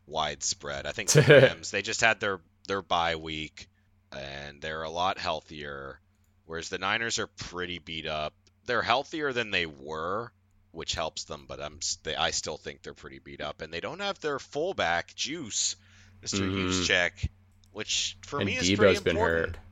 widespread. 0.07 0.87
I 0.87 0.93
think 0.93 1.09
the 1.11 1.23
Rams 1.23 1.70
they 1.70 1.83
just 1.83 2.01
had 2.01 2.20
their 2.20 2.41
their 2.69 2.83
bye 2.83 3.16
week 3.16 3.69
and 4.16 4.61
they're 4.61 4.83
a 4.83 4.91
lot 4.91 5.19
healthier 5.19 5.99
whereas 6.47 6.69
the 6.69 6.79
Niners 6.79 7.19
are 7.19 7.27
pretty 7.29 7.79
beat 7.79 8.07
up. 8.07 8.35
They're 8.66 8.83
healthier 8.83 9.33
than 9.33 9.51
they 9.51 9.66
were, 9.66 10.31
which 10.70 10.95
helps 10.95 11.24
them, 11.24 11.47
but 11.49 11.61
I'm 11.61 11.81
they, 12.03 12.15
I 12.15 12.31
still 12.31 12.57
think 12.57 12.83
they're 12.83 12.95
pretty 12.95 13.19
beat 13.20 13.41
up 13.41 13.62
and 13.62 13.73
they 13.73 13.81
don't 13.81 14.01
have 14.01 14.20
their 14.20 14.39
fullback 14.39 15.15
Juice, 15.15 15.77
mister 16.20 16.39
Mhm. 16.43 16.69
Juszczyk, 16.69 17.29
which 17.73 18.16
for 18.23 18.39
and 18.41 18.47
me 18.47 18.57
is 18.57 18.70
pretty 18.70 18.95
Deebo's 18.95 19.01
been 19.01 19.16
important. 19.16 19.57
hurt. 19.57 19.62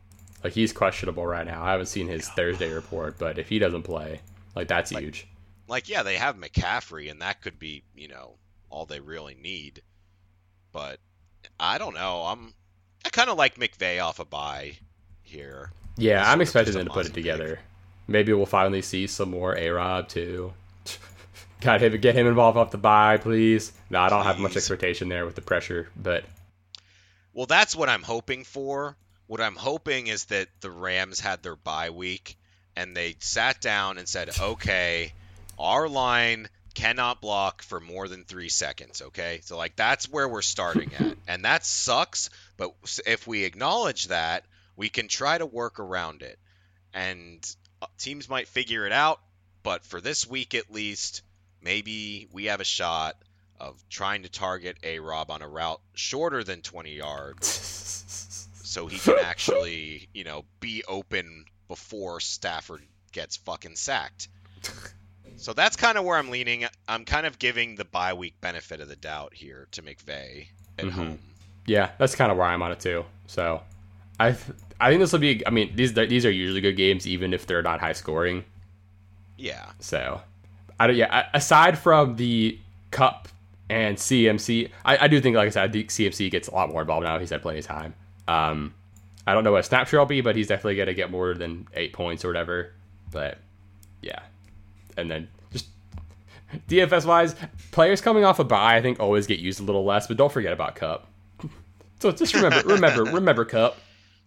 Like 0.42 0.52
he's 0.54 0.72
questionable 0.72 1.26
right 1.26 1.46
now. 1.46 1.62
I 1.62 1.72
haven't 1.72 1.86
seen 1.86 2.08
his 2.08 2.26
Thursday 2.30 2.72
report, 2.72 3.18
but 3.18 3.38
if 3.38 3.48
he 3.48 3.58
doesn't 3.58 3.82
play, 3.82 4.20
like 4.56 4.68
that's 4.68 4.90
Like- 4.90 5.04
huge. 5.04 5.26
like 5.68 5.88
yeah, 5.88 6.02
they 6.02 6.16
have 6.16 6.36
McCaffrey, 6.36 7.10
and 7.10 7.20
that 7.20 7.42
could 7.42 7.58
be 7.58 7.82
you 7.94 8.08
know 8.08 8.36
all 8.70 8.86
they 8.86 9.00
really 9.00 9.34
need. 9.34 9.82
But 10.72 11.00
I 11.58 11.78
don't 11.78 11.94
know. 11.94 12.22
I'm 12.22 12.54
I 13.04 13.10
kind 13.10 13.30
of 13.30 13.36
like 13.36 13.56
McVay 13.56 14.02
off 14.02 14.18
a 14.18 14.24
bye 14.24 14.78
here. 15.22 15.72
Yeah, 15.96 16.28
I'm 16.30 16.40
expecting 16.40 16.74
them 16.74 16.86
to 16.86 16.90
put 16.90 17.00
it 17.00 17.08
must 17.10 17.14
pick. 17.14 17.24
together. 17.24 17.60
Maybe 18.06 18.32
we'll 18.32 18.46
finally 18.46 18.82
see 18.82 19.06
some 19.06 19.30
more 19.30 19.56
A 19.56 19.68
Rob 19.70 20.08
too. 20.08 20.52
Got 21.60 21.82
him 21.82 22.00
get 22.00 22.14
him 22.14 22.26
involved 22.26 22.56
off 22.56 22.70
the 22.70 22.78
bye, 22.78 23.18
please. 23.18 23.72
No, 23.90 24.00
I 24.00 24.08
don't 24.08 24.24
have 24.24 24.38
much 24.38 24.56
expectation 24.56 25.08
there 25.08 25.26
with 25.26 25.34
the 25.34 25.42
pressure, 25.42 25.88
but 25.96 26.24
Well, 27.34 27.46
that's 27.46 27.76
what 27.76 27.88
I'm 27.88 28.02
hoping 28.02 28.44
for. 28.44 28.96
What 29.26 29.40
I'm 29.40 29.56
hoping 29.56 30.08
is 30.08 30.24
that 30.26 30.48
the 30.60 30.70
Rams 30.70 31.20
had 31.20 31.42
their 31.42 31.56
bye 31.56 31.90
week 31.90 32.36
and 32.76 32.96
they 32.96 33.16
sat 33.20 33.60
down 33.60 33.98
and 33.98 34.08
said, 34.08 34.30
"Okay, 34.40 35.12
our 35.58 35.88
line 35.88 36.48
cannot 36.74 37.20
block 37.20 37.62
for 37.62 37.80
more 37.80 38.08
than 38.08 38.24
3 38.24 38.48
seconds, 38.48 39.02
okay? 39.02 39.40
So 39.44 39.56
like 39.56 39.76
that's 39.76 40.08
where 40.08 40.28
we're 40.28 40.42
starting 40.42 40.92
at. 40.94 41.16
And 41.28 41.44
that 41.44 41.64
sucks, 41.64 42.28
but 42.56 42.72
if 43.06 43.24
we 43.24 43.44
acknowledge 43.44 44.08
that, 44.08 44.44
we 44.74 44.88
can 44.88 45.06
try 45.06 45.38
to 45.38 45.46
work 45.46 45.78
around 45.78 46.22
it. 46.22 46.40
And 46.92 47.38
uh, 47.80 47.86
teams 47.98 48.28
might 48.28 48.48
figure 48.48 48.84
it 48.84 48.92
out, 48.92 49.20
but 49.62 49.84
for 49.84 50.00
this 50.00 50.26
week 50.26 50.54
at 50.56 50.72
least, 50.72 51.22
maybe 51.62 52.28
we 52.32 52.46
have 52.46 52.60
a 52.60 52.64
shot 52.64 53.16
of 53.60 53.80
trying 53.88 54.22
to 54.22 54.28
target 54.28 54.78
A 54.82 54.98
Rob 54.98 55.30
on 55.30 55.42
a 55.42 55.48
route 55.48 55.80
shorter 55.94 56.42
than 56.42 56.62
20 56.62 56.94
yards 56.94 57.46
so 58.64 58.86
he 58.86 58.98
can 58.98 59.18
actually, 59.22 60.08
you 60.12 60.24
know, 60.24 60.44
be 60.58 60.82
open 60.88 61.44
before 61.68 62.20
Stafford 62.20 62.82
gets 63.12 63.36
fucking 63.36 63.76
sacked. 63.76 64.28
So 65.40 65.52
that's 65.54 65.74
kind 65.76 65.96
of 65.96 66.04
where 66.04 66.18
I'm 66.18 66.30
leaning. 66.30 66.66
I'm 66.86 67.04
kind 67.04 67.24
of 67.26 67.38
giving 67.38 67.74
the 67.76 67.84
bye 67.86 68.12
week 68.12 68.34
benefit 68.40 68.80
of 68.80 68.88
the 68.88 68.96
doubt 68.96 69.32
here 69.34 69.66
to 69.72 69.82
McVay 69.82 70.48
at 70.78 70.84
Mhm. 70.84 70.90
home. 70.92 71.18
yeah, 71.66 71.90
that's 71.98 72.14
kind 72.14 72.30
of 72.32 72.38
where 72.38 72.46
I'm 72.46 72.62
on 72.62 72.72
it 72.72 72.80
too. 72.80 73.04
So, 73.26 73.62
I 74.18 74.32
th- 74.32 74.56
I 74.80 74.88
think 74.90 75.00
this 75.00 75.12
will 75.12 75.18
be. 75.20 75.46
I 75.46 75.50
mean, 75.50 75.74
these 75.76 75.92
these 75.94 76.26
are 76.26 76.30
usually 76.30 76.60
good 76.60 76.76
games, 76.76 77.06
even 77.06 77.32
if 77.32 77.46
they're 77.46 77.62
not 77.62 77.80
high 77.80 77.92
scoring. 77.92 78.44
Yeah. 79.36 79.66
So, 79.78 80.20
I 80.78 80.86
don't. 80.86 80.96
Yeah, 80.96 81.28
aside 81.32 81.78
from 81.78 82.16
the 82.16 82.58
Kupp 82.90 83.28
and 83.68 83.96
CMC, 83.98 84.70
I, 84.84 85.04
I 85.04 85.08
do 85.08 85.20
think, 85.20 85.36
like 85.36 85.46
I 85.46 85.50
said, 85.50 85.68
I 85.68 85.72
think 85.72 85.90
CMC 85.90 86.30
gets 86.30 86.48
a 86.48 86.54
lot 86.54 86.70
more 86.70 86.80
involved 86.82 87.04
now. 87.04 87.18
He's 87.18 87.30
had 87.30 87.40
plenty 87.42 87.60
of 87.60 87.66
time. 87.66 87.94
Um, 88.26 88.74
I 89.26 89.32
don't 89.34 89.44
know 89.44 89.52
what 89.52 89.64
snap 89.64 89.86
share 89.88 90.00
will 90.00 90.06
be, 90.06 90.20
but 90.22 90.34
he's 90.36 90.48
definitely 90.48 90.76
gonna 90.76 90.94
get 90.94 91.10
more 91.10 91.34
than 91.34 91.66
eight 91.74 91.92
points 91.92 92.24
or 92.24 92.28
whatever. 92.28 92.72
But 93.12 93.38
yeah, 94.02 94.20
and 94.96 95.10
then 95.10 95.28
just 95.52 95.66
DFS 96.68 97.04
wise, 97.06 97.34
players 97.70 98.00
coming 98.00 98.24
off 98.24 98.38
a 98.38 98.44
bye, 98.44 98.76
I 98.76 98.82
think 98.82 99.00
always 99.00 99.26
get 99.26 99.38
used 99.38 99.60
a 99.60 99.62
little 99.62 99.84
less. 99.84 100.06
But 100.06 100.16
don't 100.16 100.32
forget 100.32 100.52
about 100.52 100.74
Kupp. 100.76 101.06
So 102.00 102.12
just 102.12 102.34
remember, 102.34 102.66
remember, 102.66 103.04
remember 103.12 103.44
Kupp. 103.44 103.76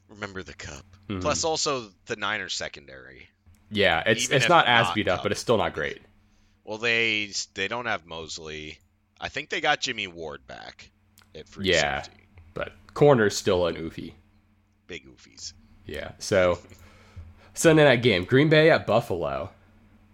Remember 0.10 0.44
the 0.44 0.54
cup. 0.54 0.86
Mhm. 1.10 1.22
Plus 1.22 1.44
also 1.44 1.90
the 2.06 2.16
Niners 2.16 2.54
secondary. 2.54 3.28
Yeah, 3.72 4.04
it's 4.06 4.26
Even 4.26 4.38
it's 4.38 4.48
not 4.50 4.68
as 4.68 4.86
not 4.86 4.96
beat 4.96 5.08
up, 5.08 5.18
Kupp. 5.18 5.24
but 5.24 5.32
it's 5.32 5.42
still 5.42 5.58
not 5.58 5.74
great. 5.74 6.00
Well, 6.64 6.78
they 6.78 7.32
they 7.56 7.68
don't 7.68 7.88
have 7.88 8.06
Moseley. 8.06 8.78
I 9.20 9.30
think 9.30 9.50
they 9.50 9.60
got 9.60 9.82
Jimmy 9.82 10.06
Ward 10.08 10.46
back 10.46 10.92
at 11.34 11.48
free 11.48 11.72
Yeah. 11.72 12.04
safety. 12.04 12.20
But 12.54 12.74
corner's 12.94 13.36
still 13.36 13.66
an 13.66 13.76
oofy. 13.76 14.14
Big 14.86 15.08
oofies. 15.08 15.54
Yeah. 15.88 16.12
So 16.20 16.60
Sunday 17.56 17.84
night 17.84 18.04
game, 18.04 18.24
Green 18.24 18.50
Bay 18.50 18.70
at 18.70 18.86
Buffalo. 18.86 19.50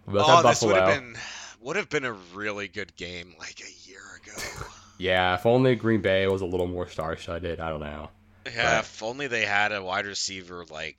Both 0.09 0.25
Oh, 0.27 0.35
have 0.37 0.43
this 0.43 0.61
would 0.61 0.75
have 0.75 0.87
been 1.01 1.15
would 1.61 1.75
have 1.75 1.89
been 1.89 2.05
a 2.05 2.13
really 2.33 2.67
good 2.67 2.95
game 2.95 3.35
like 3.39 3.61
a 3.61 3.89
year 3.89 4.01
ago. 4.23 4.65
Yeah, 5.01 5.35
if 5.35 5.45
only 5.45 5.75
Green 5.75 6.01
Bay 6.01 6.27
was 6.27 6.41
a 6.41 6.45
little 6.45 6.67
more 6.67 6.85
star-studded. 6.89 7.61
I 7.61 7.69
don't 7.69 7.79
know. 7.79 8.09
Yeah, 8.45 8.73
Right. 8.73 8.79
if 8.79 9.01
only 9.01 9.27
they 9.27 9.45
had 9.45 9.71
a 9.71 9.81
wide 9.81 10.05
receiver 10.05 10.65
like 10.69 10.97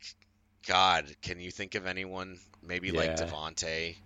God, 0.66 1.04
can 1.20 1.38
you 1.38 1.50
think 1.50 1.74
of 1.74 1.86
anyone? 1.86 2.38
Maybe 2.62 2.92
like 2.92 3.10
Yeah. 3.10 3.26
Davante. 3.26 3.96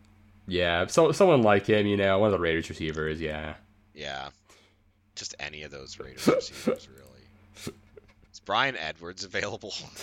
Yeah, 0.49 0.87
so 0.89 1.13
someone 1.13 1.43
like 1.43 1.67
him, 1.67 1.87
you 1.87 1.97
know, 1.97 2.19
one 2.19 2.27
of 2.27 2.33
the 2.33 2.41
Raiders 2.41 2.69
receivers. 2.69 3.21
Yeah. 3.21 3.55
Yeah. 3.95 4.31
Just 5.15 5.37
any 5.39 5.63
of 5.63 5.71
those 5.71 5.97
Raiders 6.01 6.27
receivers 6.27 6.89
really. 6.89 7.75
Is 8.33 8.41
Bryan 8.41 8.77
Edwards 8.77 9.23
available? 9.23 9.73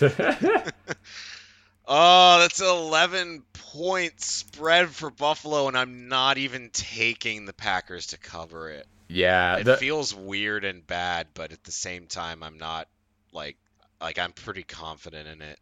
Oh, 1.86 2.38
that's 2.38 2.60
11 2.60 3.42
point 3.72 4.20
spread 4.20 4.90
for 4.90 5.10
Buffalo, 5.10 5.68
and 5.68 5.76
I'm 5.76 6.08
not 6.08 6.38
even 6.38 6.70
taking 6.72 7.46
the 7.46 7.52
Packers 7.52 8.08
to 8.08 8.18
cover 8.18 8.70
it. 8.70 8.86
yeah. 9.08 9.56
It 9.58 9.64
the- 9.64 9.76
feels 9.76 10.14
weird 10.14 10.64
and 10.64 10.86
bad, 10.86 11.28
but 11.34 11.52
at 11.52 11.64
the 11.64 11.72
same 11.72 12.06
time, 12.06 12.42
I'm 12.42 12.58
not 12.58 12.88
like 13.32 13.56
like 14.00 14.18
I'm 14.18 14.32
pretty 14.32 14.62
confident 14.64 15.28
in 15.28 15.42
it. 15.42 15.58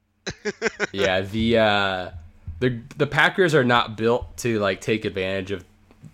yeah. 0.93 1.21
The 1.21 1.59
uh, 1.59 2.11
the 2.59 2.81
the 2.97 3.07
Packers 3.07 3.55
are 3.55 3.65
not 3.65 3.97
built 3.97 4.37
to 4.39 4.59
like 4.59 4.81
take 4.81 5.05
advantage 5.05 5.51
of 5.51 5.65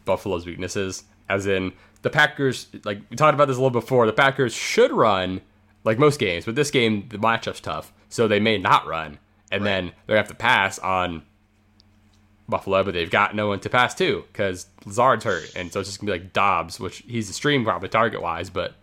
Buffalo's 0.05 0.45
weaknesses. 0.47 1.05
As 1.29 1.47
in, 1.47 1.73
the 2.03 2.11
Packers, 2.11 2.69
like 2.85 3.01
we 3.11 3.17
talked 3.17 3.35
about 3.35 3.49
this 3.49 3.57
a 3.57 3.61
little 3.61 3.71
before, 3.71 4.07
the 4.07 4.13
Packers 4.13 4.53
should 4.55 4.93
run 4.93 5.41
like 5.85 5.99
most 5.99 6.19
games, 6.21 6.45
but 6.45 6.55
this 6.57 6.71
game 6.71 7.09
the 7.09 7.19
matchup's 7.19 7.61
tough, 7.61 7.93
so 8.09 8.29
they 8.29 8.41
may 8.41 8.59
not 8.59 8.87
run, 8.87 9.19
and 9.51 9.63
Right. 9.65 9.71
then 9.71 9.93
they 10.07 10.17
have 10.17 10.29
to 10.29 10.35
pass 10.35 10.79
on 10.79 11.23
Buffalo, 12.49 12.85
but 12.85 12.95
they've 12.95 13.11
got 13.11 13.35
no 13.35 13.49
one 13.49 13.61
to 13.61 13.71
pass 13.71 13.95
to 13.97 14.25
because 14.33 14.67
Lazard's 14.85 15.25
hurt, 15.25 15.53
and 15.57 15.73
so 15.73 15.81
it's 15.81 15.89
just 15.89 16.01
gonna 16.01 16.13
be 16.13 16.19
like 16.19 16.33
Doubs, 16.33 16.79
which 16.79 16.99
he's 17.07 17.29
a 17.29 17.33
stream 17.33 17.65
probably 17.65 17.89
target 17.89 18.23
wise, 18.23 18.51
but 18.51 18.75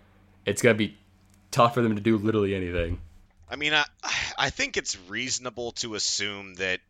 it's 0.45 0.61
gonna 0.61 0.75
be 0.75 0.97
tough 1.51 1.73
for 1.73 1.81
them 1.81 1.95
to 1.95 2.01
do 2.01 2.17
literally 2.17 2.55
anything. 2.55 2.99
I 3.49 3.55
mean, 3.55 3.73
I 3.73 3.85
I 4.37 4.49
think 4.49 4.77
it's 4.77 4.97
reasonable 5.07 5.71
to 5.73 5.95
assume 5.95 6.55
that 6.55 6.81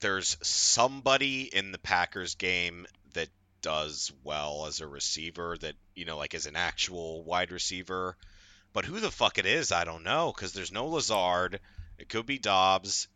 there's 0.00 0.36
somebody 0.42 1.42
in 1.42 1.72
the 1.72 1.78
Packers 1.78 2.34
game 2.34 2.86
that 3.14 3.28
does 3.62 4.12
well 4.24 4.66
as 4.66 4.80
a 4.80 4.86
receiver 4.86 5.56
that, 5.60 5.74
you 5.94 6.04
know, 6.04 6.16
like 6.18 6.34
as 6.34 6.46
an 6.46 6.56
actual 6.56 7.22
wide 7.24 7.50
receiver. 7.52 8.16
But 8.72 8.84
who 8.84 9.00
the 9.00 9.10
fuck 9.10 9.38
it 9.38 9.46
is, 9.46 9.72
I 9.72 9.84
don't 9.84 10.04
know 10.04 10.32
cuz 10.32 10.52
there's 10.52 10.72
no 10.72 10.86
Lazard. 10.86 11.60
It 11.98 12.08
could 12.08 12.26
be 12.26 12.38
Doubs. 12.38 13.08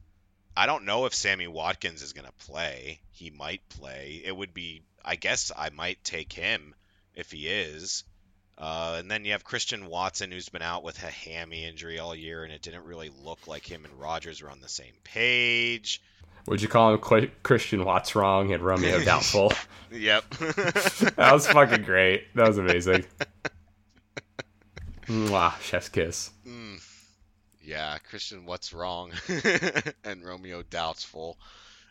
I 0.56 0.66
don't 0.66 0.84
know 0.84 1.06
if 1.06 1.14
Sammy 1.14 1.46
Watkins 1.46 2.02
is 2.02 2.12
going 2.12 2.26
to 2.26 2.46
play. 2.46 3.00
He 3.12 3.30
might 3.30 3.66
play. 3.68 4.22
It 4.24 4.36
would 4.36 4.52
be 4.52 4.82
I 5.04 5.16
guess 5.16 5.50
I 5.56 5.70
might 5.70 6.02
take 6.04 6.32
him 6.32 6.74
if 7.14 7.30
he 7.30 7.48
is. 7.48 8.04
Uh, 8.58 8.96
and 8.98 9.10
then 9.10 9.24
you 9.24 9.32
have 9.32 9.42
Christian 9.44 9.86
Watson, 9.86 10.30
who's 10.30 10.48
been 10.48 10.62
out 10.62 10.84
with 10.84 11.02
a 11.02 11.10
hammy 11.10 11.64
injury 11.64 11.98
all 11.98 12.14
year, 12.14 12.44
and 12.44 12.52
it 12.52 12.62
didn't 12.62 12.84
really 12.84 13.10
look 13.24 13.48
like 13.48 13.68
him 13.68 13.84
and 13.84 13.98
Rodgers 13.98 14.42
were 14.42 14.50
on 14.50 14.60
the 14.60 14.68
same 14.68 14.92
page. 15.02 16.00
Would 16.46 16.60
you 16.60 16.68
call 16.68 16.92
him 16.92 16.98
Qu- 16.98 17.30
Christian 17.42 17.84
Watts 17.84 18.14
wrong 18.14 18.52
and 18.52 18.62
Romeo 18.62 19.00
doubtful? 19.04 19.52
Yep. 19.90 20.30
that 20.38 21.30
was 21.32 21.46
fucking 21.46 21.82
great. 21.82 22.34
That 22.34 22.48
was 22.48 22.58
amazing. 22.58 23.04
Mwah, 25.06 25.58
chef's 25.60 25.88
kiss. 25.88 26.30
Mm. 26.46 26.82
Yeah, 27.64 27.96
Christian, 27.98 28.44
what's 28.44 28.72
wrong? 28.72 29.12
and 30.04 30.24
Romeo 30.24 30.62
doubtful. 30.62 31.38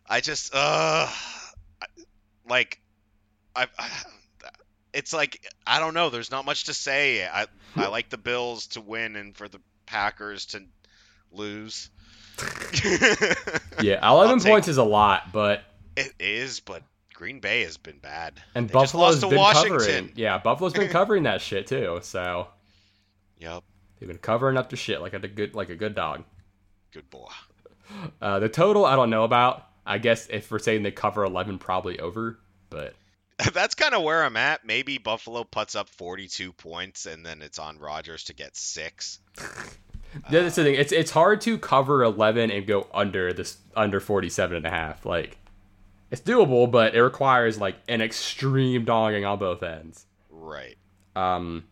I 0.08 0.20
just 0.22 0.54
uh 0.54 1.08
like 2.50 2.80
I, 3.56 3.68
I 3.80 3.90
it's 4.94 5.14
like 5.14 5.46
I 5.66 5.80
don't 5.80 5.94
know, 5.94 6.10
there's 6.10 6.32
not 6.32 6.46
much 6.46 6.66
to 6.66 6.74
say. 6.74 7.26
I 7.26 7.46
I 7.76 7.88
like 7.88 8.10
the 8.10 8.18
Bills 8.18 8.68
to 8.68 8.82
win 8.82 9.16
and 9.16 9.36
for 9.36 9.48
the 9.48 9.62
Packers 9.86 10.48
to 10.48 10.64
lose. 11.32 11.90
Yeah, 13.82 14.00
I'll 14.04 14.22
11 14.22 14.40
take- 14.40 14.52
points 14.52 14.68
is 14.68 14.78
a 14.78 14.84
lot, 14.84 15.32
but 15.32 15.64
It 15.96 16.14
is, 16.20 16.60
but 16.60 16.84
Green 17.14 17.40
Bay 17.40 17.64
has 17.64 17.78
been 17.78 17.98
bad. 18.00 18.40
and 18.54 18.68
They 18.70 18.74
Buffalo's 18.74 19.16
lost 19.16 19.22
to 19.22 19.28
been 19.30 19.38
Washington. 19.40 19.78
covering. 19.80 20.12
Yeah, 20.16 20.38
Buffalo's 20.38 20.74
been 20.74 20.90
covering 20.92 21.24
that 21.24 21.42
shit 21.42 21.68
too. 21.68 22.00
So 22.04 22.48
Yep, 23.40 23.64
they've 24.02 24.10
been 24.10 24.18
covering 24.18 24.58
up 24.58 24.70
the 24.70 24.76
shit 24.76 25.00
like 25.00 25.14
a 25.14 25.20
good 25.20 25.56
like 25.56 25.70
a 25.70 25.76
good 25.76 25.96
dog. 25.96 26.26
good 26.92 27.10
boy. 27.10 27.28
Uh, 28.22 28.40
the 28.40 28.50
total 28.50 28.84
I 28.86 28.98
don't 28.98 29.10
know 29.10 29.24
about. 29.24 29.68
I 29.86 29.98
guess 30.00 30.28
if 30.30 30.52
we're 30.52 30.60
saying 30.60 30.84
they 30.84 30.92
cover 30.92 31.24
11, 31.24 31.58
probably 31.60 32.00
over. 32.00 32.40
But 32.70 32.96
That's 33.54 33.76
kind 33.76 33.94
of 33.94 34.04
where 34.04 34.24
I'm 34.24 34.38
at. 34.38 34.66
Maybe 34.66 34.98
Buffalo 34.98 35.44
puts 35.44 35.76
up 35.76 35.90
42 35.90 36.54
points 36.54 37.06
and 37.06 37.26
then 37.26 37.42
it's 37.42 37.60
on 37.60 37.80
Rodgers 37.80 38.26
to 38.26 38.34
get 38.34 38.56
6. 38.58 39.20
Yeah, 40.30 40.42
that's 40.42 40.58
the 40.58 40.64
thing. 40.64 40.76
It's 40.76 40.92
it's 40.92 41.10
hard 41.10 41.40
to 41.40 41.58
cover 41.58 42.04
11 42.04 42.52
and 42.52 42.68
go 42.68 42.86
under 42.94 43.32
this 43.32 43.56
under 43.78 44.02
47 44.02 44.58
and 44.58 44.66
a 44.66 44.70
half. 44.70 45.06
Like 45.06 45.38
it's 46.12 46.20
doable, 46.22 46.70
but 46.70 46.94
it 46.96 47.02
requires 47.02 47.58
like 47.58 47.78
an 47.88 48.02
extreme 48.02 48.84
dogging 48.84 49.24
on 49.24 49.40
both 49.40 49.64
ends. 49.64 50.06
Right. 50.30 50.78
Um 51.16 51.64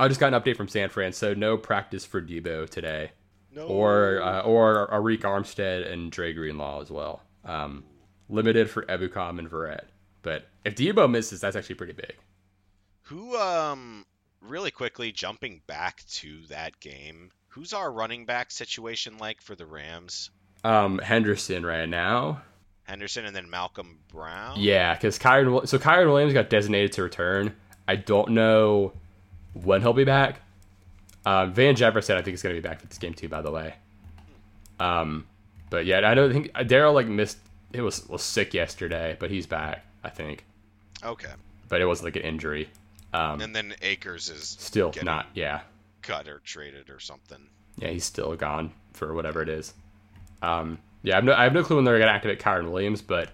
I 0.00 0.08
just 0.08 0.18
got 0.20 0.32
an 0.32 0.40
update 0.40 0.56
from 0.56 0.68
San 0.68 0.88
Fran, 0.88 1.12
so 1.12 1.34
no 1.34 1.56
practice 1.56 2.04
for 2.04 2.20
Deebo 2.22 2.68
today, 2.68 3.12
No. 3.54 3.66
or 3.66 4.22
uh, 4.22 4.40
or 4.40 4.88
Arik 4.88 5.20
Armstead 5.20 5.90
and 5.90 6.10
Dre 6.10 6.32
Greenlaw 6.32 6.80
as 6.80 6.90
well. 6.90 7.22
Um, 7.44 7.84
limited 8.28 8.70
for 8.70 8.82
Ebukam 8.84 9.38
and 9.38 9.50
Verrett, 9.50 9.84
but 10.22 10.46
if 10.64 10.74
Deebo 10.74 11.10
misses, 11.10 11.40
that's 11.40 11.56
actually 11.56 11.74
pretty 11.76 11.92
big. 11.92 12.14
Who 13.02 13.36
um 13.36 14.04
really 14.40 14.70
quickly 14.70 15.12
jumping 15.12 15.60
back 15.66 16.02
to 16.08 16.40
that 16.48 16.78
game. 16.80 17.30
Who's 17.48 17.72
our 17.72 17.92
running 17.92 18.24
back 18.24 18.50
situation 18.50 19.18
like 19.18 19.42
for 19.42 19.54
the 19.54 19.66
Rams? 19.66 20.30
Um, 20.64 20.98
Henderson 20.98 21.64
right 21.66 21.88
now, 21.88 22.42
Henderson 22.84 23.24
and 23.24 23.34
then 23.34 23.50
Malcolm 23.50 23.98
Brown? 24.08 24.54
Yeah, 24.58 24.94
because 24.94 25.18
Kyren. 25.18 25.66
So 25.68 25.78
Kyren 25.78 26.06
Williams 26.06 26.32
got 26.32 26.48
designated 26.48 26.92
to 26.92 27.02
return. 27.02 27.54
I 27.88 27.96
don't 27.96 28.30
know 28.30 28.92
when 29.54 29.80
he'll 29.82 29.92
be 29.92 30.04
back. 30.04 30.40
Um, 31.26 31.52
Van 31.52 31.76
Jefferson, 31.76 32.16
I 32.16 32.22
think, 32.22 32.34
is 32.34 32.42
going 32.42 32.54
to 32.54 32.60
be 32.62 32.66
back 32.66 32.80
for 32.80 32.86
this 32.86 32.98
game 32.98 33.14
too. 33.14 33.28
By 33.28 33.42
the 33.42 33.50
way. 33.50 33.74
Um, 34.78 35.26
but 35.68 35.86
yeah, 35.86 36.08
I 36.08 36.14
don't 36.14 36.32
think 36.32 36.52
Daryl 36.52 36.94
like 36.94 37.06
missed. 37.06 37.38
It 37.72 37.82
was 37.82 38.08
was 38.08 38.22
sick 38.22 38.54
yesterday, 38.54 39.16
but 39.18 39.30
he's 39.30 39.46
back. 39.46 39.84
I 40.02 40.08
think, 40.08 40.44
Okay. 41.04 41.28
but 41.68 41.80
it 41.82 41.84
wasn't 41.86 42.06
like 42.06 42.16
an 42.16 42.22
injury. 42.22 42.70
Um, 43.12 43.40
And 43.42 43.54
then 43.54 43.74
Akers 43.82 44.30
is 44.30 44.56
still 44.58 44.94
not. 45.02 45.26
Yeah, 45.34 45.60
cut 46.00 46.26
or 46.26 46.38
traded 46.44 46.88
or 46.88 46.98
something. 47.00 47.46
yeah, 47.76 47.88
he's 47.90 48.04
still 48.04 48.34
gone 48.36 48.72
for 48.94 49.12
whatever 49.14 49.42
it 49.42 49.48
is. 49.50 49.74
Um, 50.42 50.78
yeah, 51.02 51.14
I 51.14 51.16
have 51.16 51.24
no, 51.24 51.32
I 51.34 51.44
have 51.44 51.52
no 51.52 51.62
clue 51.62 51.76
when 51.76 51.84
they're 51.84 51.98
going 51.98 52.08
to 52.08 52.14
activate 52.14 52.40
Kyren 52.40 52.70
Williams, 52.70 53.02
but 53.02 53.28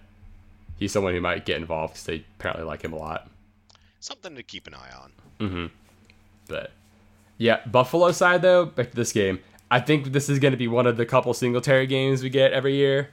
he's 0.77 0.91
someone 0.93 1.15
who 1.15 1.21
might 1.21 1.47
get 1.47 1.57
involved 1.59 1.95
because 1.95 2.05
they 2.07 2.25
apparently 2.39 2.65
like 2.65 2.83
him 2.83 2.93
a 2.93 2.97
lot. 2.97 3.31
Something 4.01 4.35
to 4.35 4.43
keep 4.43 4.67
an 4.67 4.75
eye 4.75 4.91
on. 5.01 5.13
Mm-hmm. 5.41 5.67
But 6.49 6.73
yeah, 7.39 7.61
Buffalo 7.67 8.13
side 8.13 8.43
though, 8.43 8.67
back 8.67 8.91
to 8.91 8.97
this 8.97 9.13
game. 9.13 9.41
I 9.71 9.81
think 9.81 10.13
this 10.13 10.29
is 10.29 10.39
going 10.39 10.53
to 10.53 10.59
be 10.59 10.69
one 10.69 10.87
of 10.87 10.97
the 10.97 11.05
couple 11.05 11.35
Singletary 11.35 11.87
games 11.87 12.23
we 12.23 12.31
get 12.31 12.53
every 12.53 12.77
year. 12.77 13.11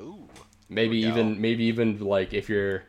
Ooh. 0.00 0.28
Maybe 0.68 0.98
even 0.98 1.40
maybe 1.40 1.64
even 1.64 2.00
like 2.00 2.32
if 2.32 2.48
you're 2.48 2.84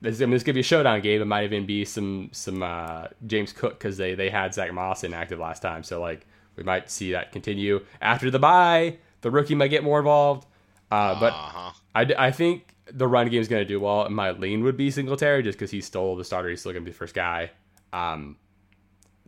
this, 0.00 0.20
I 0.20 0.26
mean, 0.26 0.32
this 0.32 0.42
could 0.42 0.54
be 0.54 0.60
a 0.60 0.64
showdown 0.64 1.00
game. 1.00 1.22
It 1.22 1.24
might 1.24 1.44
even 1.44 1.66
be 1.66 1.84
some 1.84 2.28
some 2.32 2.62
uh, 2.62 3.06
James 3.26 3.52
Cook 3.52 3.78
because 3.78 3.96
they 3.96 4.14
they 4.14 4.28
had 4.28 4.52
Zack 4.52 4.72
Moss 4.72 5.04
inactive 5.04 5.38
last 5.38 5.62
time, 5.62 5.82
so 5.82 6.00
like 6.00 6.26
we 6.56 6.62
might 6.62 6.90
see 6.90 7.12
that 7.12 7.32
continue 7.32 7.84
after 8.00 8.30
the 8.30 8.38
bye. 8.38 8.98
The 9.22 9.30
rookie 9.30 9.54
might 9.54 9.68
get 9.68 9.82
more 9.82 9.98
involved, 9.98 10.46
uh, 10.90 11.18
but 11.18 11.32
uh-huh. 11.32 11.72
I, 11.94 12.26
I 12.26 12.30
think 12.30 12.74
the 12.92 13.08
run 13.08 13.28
game 13.28 13.40
is 13.40 13.48
going 13.48 13.62
to 13.62 13.68
do 13.68 13.80
well. 13.80 14.08
My 14.10 14.30
lean 14.30 14.62
would 14.62 14.76
be 14.76 14.90
Singletary 14.90 15.42
just 15.42 15.58
because 15.58 15.70
he's 15.70 15.86
still 15.86 16.14
the 16.16 16.24
starter. 16.24 16.48
He's 16.50 16.60
still 16.60 16.72
going 16.72 16.84
to 16.84 16.88
be 16.88 16.92
the 16.92 16.98
first 16.98 17.14
guy. 17.14 17.50
Um, 17.92 18.36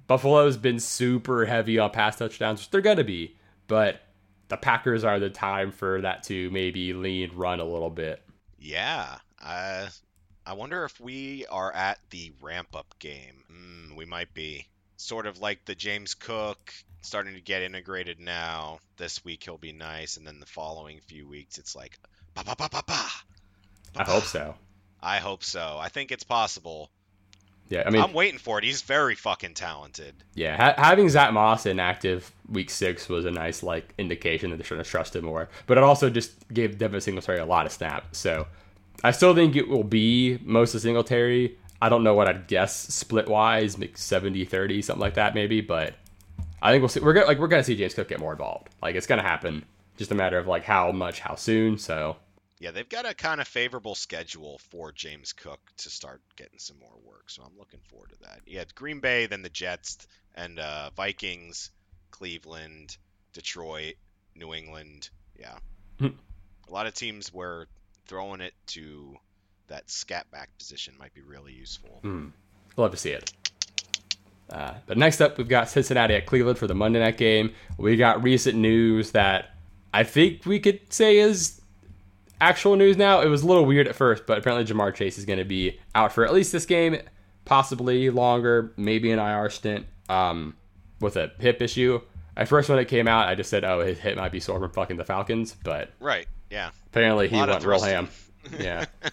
Buffalo's 0.09 0.57
been 0.57 0.81
super 0.81 1.45
heavy 1.45 1.79
on 1.79 1.91
pass 1.91 2.17
touchdowns, 2.17 2.61
which 2.61 2.71
they're 2.71 2.81
going 2.81 2.97
to 2.97 3.05
be. 3.05 3.37
But 3.69 4.01
the 4.49 4.57
Packers 4.57 5.05
are 5.05 5.21
the 5.21 5.31
time 5.31 5.71
for 5.71 6.01
that 6.01 6.25
to 6.25 6.51
maybe 6.51 6.95
lean 6.95 7.31
run 7.35 7.61
a 7.61 7.65
little 7.65 7.91
bit. 7.91 8.23
Yeah. 8.59 9.19
I 9.41 9.89
I 10.47 10.55
wonder 10.55 10.85
if 10.85 10.99
we 10.99 11.47
are 11.47 11.71
at 11.73 11.99
the 12.11 12.33
ramp 12.41 12.75
up 12.75 12.99
game. 12.99 13.45
Mm, 13.53 13.97
we 13.97 14.07
might 14.07 14.33
be. 14.35 14.67
Sort 14.97 15.27
of 15.27 15.39
like 15.39 15.65
the 15.65 15.77
James 15.77 16.15
Cook 16.15 16.75
starting 17.03 17.35
to 17.35 17.41
get 17.41 17.63
integrated 17.63 18.19
now. 18.19 18.81
This 18.97 19.25
week 19.25 19.45
he'll 19.45 19.59
be 19.59 19.73
nice, 19.73 20.17
and 20.17 20.27
then 20.27 20.41
the 20.41 20.47
following 20.47 20.99
few 21.01 21.29
weeks 21.29 21.59
it's 21.59 21.77
like 21.77 21.99
ba 22.35 22.43
ba 22.45 22.57
ba 22.57 22.69
ba 22.73 22.83
ba. 22.85 23.05
I 23.97 24.05
hope 24.05 24.25
so. 24.25 24.57
I 25.01 25.19
hope 25.19 25.45
so. 25.45 25.79
I 25.79 25.89
think 25.89 26.11
it's 26.11 26.25
possible. 26.25 26.91
Yeah, 27.69 27.83
I 27.87 27.91
mean, 27.91 28.03
I'm 28.03 28.13
waiting 28.15 28.39
for 28.39 28.59
it. 28.59 28.65
He's 28.65 28.83
very 28.83 29.15
fucking 29.15 29.55
talented. 29.55 30.15
yeah, 30.35 30.57
ha- 30.57 30.83
having 30.83 31.09
Zack 31.09 31.33
Moss 31.33 31.67
inactive 31.67 32.33
week 32.51 32.71
six 32.71 33.09
was 33.09 33.25
a 33.27 33.31
nice 33.31 33.63
like 33.63 33.93
indication 33.99 34.51
that 34.51 34.57
they're 34.57 34.65
trying 34.65 34.83
to 34.83 34.89
trust 34.89 35.15
him 35.15 35.25
more. 35.27 35.49
But 35.67 35.77
it 35.79 35.85
also 35.85 36.09
just 36.09 36.33
gave 36.53 36.79
Devin 36.79 37.01
Singletary 37.01 37.39
a 37.41 37.45
lot 37.45 37.67
of 37.67 37.73
snaps. 37.73 38.19
So 38.19 38.47
I 39.05 39.11
still 39.11 39.35
think 39.35 39.55
it 39.55 39.69
will 39.69 39.85
be 39.85 40.39
most 40.43 40.75
of 40.75 40.81
Singletary. 40.81 41.59
I 41.81 41.89
don't 41.89 42.03
know 42.03 42.15
what 42.15 42.27
I'd 42.27 42.47
guess 42.49 42.75
split 42.93 43.29
wise, 43.29 43.77
maybe 43.79 43.93
70 43.95 44.45
30, 44.47 44.83
something 44.83 45.01
like 45.01 45.15
that, 45.15 45.35
maybe. 45.35 45.61
But 45.61 45.95
I 46.63 46.73
think 46.73 46.81
we'll 46.81 46.89
see. 46.89 47.01
We're 47.01 47.13
gonna 47.13 47.27
like 47.27 47.39
we're 47.39 47.49
gonna 47.49 47.63
see 47.65 47.77
James 47.77 47.95
Cook 47.95 48.09
get 48.09 48.19
more 48.19 48.33
involved. 48.33 48.71
Like 48.83 48.97
it's 48.97 49.07
gonna 49.07 49.23
happen. 49.23 49.65
Just 49.97 50.11
a 50.11 50.15
matter 50.15 50.39
of 50.39 50.47
like 50.47 50.65
how 50.65 50.91
much, 50.93 51.21
how 51.21 51.35
soon. 51.35 51.77
So 51.77 52.17
Yeah, 52.61 52.73
they've 52.73 52.89
got 52.89 53.07
a 53.07 53.15
kind 53.15 53.41
of 53.41 53.47
favorable 53.47 53.95
schedule 53.95 54.59
for 54.71 54.91
James 54.91 55.33
Cook 55.33 55.61
to 55.79 55.91
start 55.91 56.21
getting 56.37 56.59
some 56.59 56.77
more 56.81 56.97
work, 57.05 57.31
so 57.31 57.43
I'm 57.43 57.57
looking 57.59 57.81
forward 57.89 58.11
to 58.11 58.21
that. 58.23 58.41
Yeah, 58.47 58.65
Green 58.75 58.99
Bay, 59.01 59.27
then 59.27 59.43
the 59.43 59.49
Jets, 59.49 60.07
and 60.35 60.59
uh, 60.59 60.91
Vikings, 60.97 61.71
Cleveland, 62.11 62.97
Detroit, 63.33 63.95
New 64.35 64.55
England. 64.55 65.09
Yeah, 65.39 65.57
Hmm. 66.01 66.09
a 66.69 66.73
lot 66.73 66.87
of 66.87 66.95
teams 66.95 67.33
where 67.33 67.67
throwing 68.07 68.41
it 68.41 68.55
to 68.69 69.17
that 69.69 69.89
scat 69.89 70.29
back 70.33 70.49
position 70.59 70.95
might 70.99 71.15
be 71.15 71.21
really 71.23 71.53
useful. 71.53 72.01
Mm. 72.03 72.33
Love 72.77 72.91
to 72.93 72.97
see 72.97 73.11
it. 73.11 73.33
Uh, 74.51 74.75
but 74.87 74.97
next 74.97 75.21
up, 75.21 75.37
we've 75.37 75.49
got 75.49 75.69
Cincinnati 75.69 76.15
at 76.15 76.25
Cleveland 76.27 76.59
for 76.59 76.67
the 76.67 76.75
Monday 76.75 76.99
night 77.01 77.19
game. 77.19 77.53
We 77.77 77.97
got 77.97 78.23
recent 78.23 78.57
news 78.57 79.11
that 79.13 79.55
I 79.93 80.05
think 80.05 80.47
we 80.47 80.59
could 80.59 80.93
say 80.93 81.19
is 81.19 81.58
actual 82.41 82.77
news 82.77 82.97
now. 82.97 83.21
It 83.21 83.29
was 83.29 83.43
a 83.43 83.47
little 83.47 83.65
weird 83.65 83.89
at 83.89 83.95
first, 83.97 84.27
but 84.27 84.39
apparently 84.39 84.65
Ja'Marr 84.73 84.95
Chase 84.95 85.19
is 85.19 85.25
going 85.25 85.39
to 85.39 85.45
be 85.45 85.79
out 85.95 86.13
for 86.13 86.25
at 86.25 86.33
least 86.33 86.53
this 86.53 86.67
game, 86.67 86.99
possibly 87.45 88.11
longer, 88.11 88.73
maybe 88.77 89.11
an 89.11 89.19
IR 89.19 89.51
stint 89.51 89.87
um, 90.09 90.57
with 91.01 91.17
a 91.17 91.33
hip 91.39 91.61
issue. 91.63 92.01
At 92.37 92.49
first, 92.49 92.69
when 92.69 92.79
it 92.79 92.87
came 92.87 93.09
out, 93.09 93.29
I 93.29 93.35
just 93.35 93.51
said, 93.51 93.65
"Oh, 93.65 93.81
his 93.81 93.99
hip 93.99 94.17
might 94.17 94.31
be 94.33 94.39
sore 94.41 94.61
from 94.61 94.71
fucking 94.71 94.97
the 94.97 95.05
Falcons," 95.05 95.57
but 95.65 95.91
Right? 95.99 96.27
Yeah. 96.51 96.71
apparently 96.87 97.29
he 97.29 97.37
went 97.37 97.65
real 97.65 97.81
ham. 97.83 98.09
Yeah. 98.59 98.85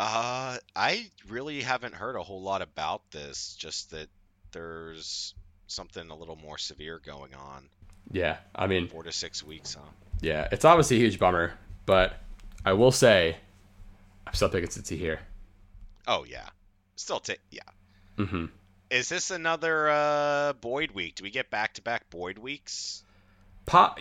Uh, 0.00 0.56
I 0.76 1.10
really 1.28 1.60
haven't 1.60 1.92
heard 1.92 2.14
a 2.14 2.22
whole 2.22 2.40
lot 2.40 2.62
about 2.62 3.10
this. 3.10 3.56
Just 3.58 3.90
that 3.90 4.06
there's 4.52 5.34
something 5.66 6.08
a 6.10 6.14
little 6.14 6.36
more 6.36 6.56
severe 6.56 7.00
going 7.04 7.34
on. 7.34 7.68
Yeah. 8.12 8.36
I 8.54 8.68
mean, 8.68 8.86
Four 8.86 9.02
to 9.02 9.10
six 9.10 9.42
weeks, 9.42 9.74
huh? 9.74 9.82
Yeah, 10.20 10.46
it's 10.52 10.64
obviously 10.64 10.98
a 10.98 11.00
huge 11.00 11.18
bummer, 11.18 11.52
but 11.84 12.14
I 12.64 12.72
will 12.72 12.92
say 12.92 13.36
I'm 14.26 14.34
still 14.34 14.48
picking 14.48 14.68
Cincy 14.68 14.98
here. 14.98 15.20
Oh 16.06 16.24
yeah, 16.28 16.48
still 16.96 17.20
take 17.20 17.40
yeah. 17.50 17.62
hmm 18.16 18.46
Is 18.90 19.08
this 19.08 19.30
another 19.30 19.88
uh, 19.88 20.52
Boyd 20.54 20.90
week? 20.92 21.14
Do 21.16 21.24
we 21.24 21.30
get 21.30 21.50
back 21.50 21.74
to 21.74 21.82
back 21.82 22.10
Boyd 22.10 22.38
weeks? 22.38 23.02
Pop, 23.66 23.98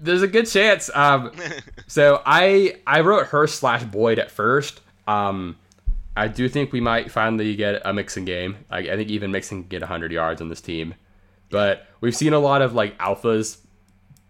there's 0.00 0.22
a 0.22 0.28
good 0.28 0.46
chance. 0.46 0.90
Um, 0.94 1.32
so 1.86 2.22
I 2.24 2.76
I 2.86 3.00
wrote 3.00 3.28
her 3.28 3.46
slash 3.46 3.84
Boyd 3.84 4.18
at 4.18 4.30
first. 4.30 4.80
Um, 5.06 5.56
I 6.16 6.26
do 6.26 6.48
think 6.48 6.72
we 6.72 6.80
might 6.80 7.12
finally 7.12 7.54
get 7.54 7.80
a 7.84 7.92
Mixon 7.92 8.24
game. 8.24 8.56
I, 8.70 8.78
I 8.78 8.96
think 8.96 9.08
even 9.10 9.30
Mixon 9.30 9.62
can 9.62 9.68
get 9.68 9.82
100 9.82 10.10
yards 10.10 10.40
on 10.40 10.48
this 10.48 10.60
team, 10.60 10.94
but 11.50 11.86
we've 12.00 12.16
seen 12.16 12.32
a 12.32 12.40
lot 12.40 12.62
of 12.62 12.74
like 12.74 12.98
alphas 12.98 13.58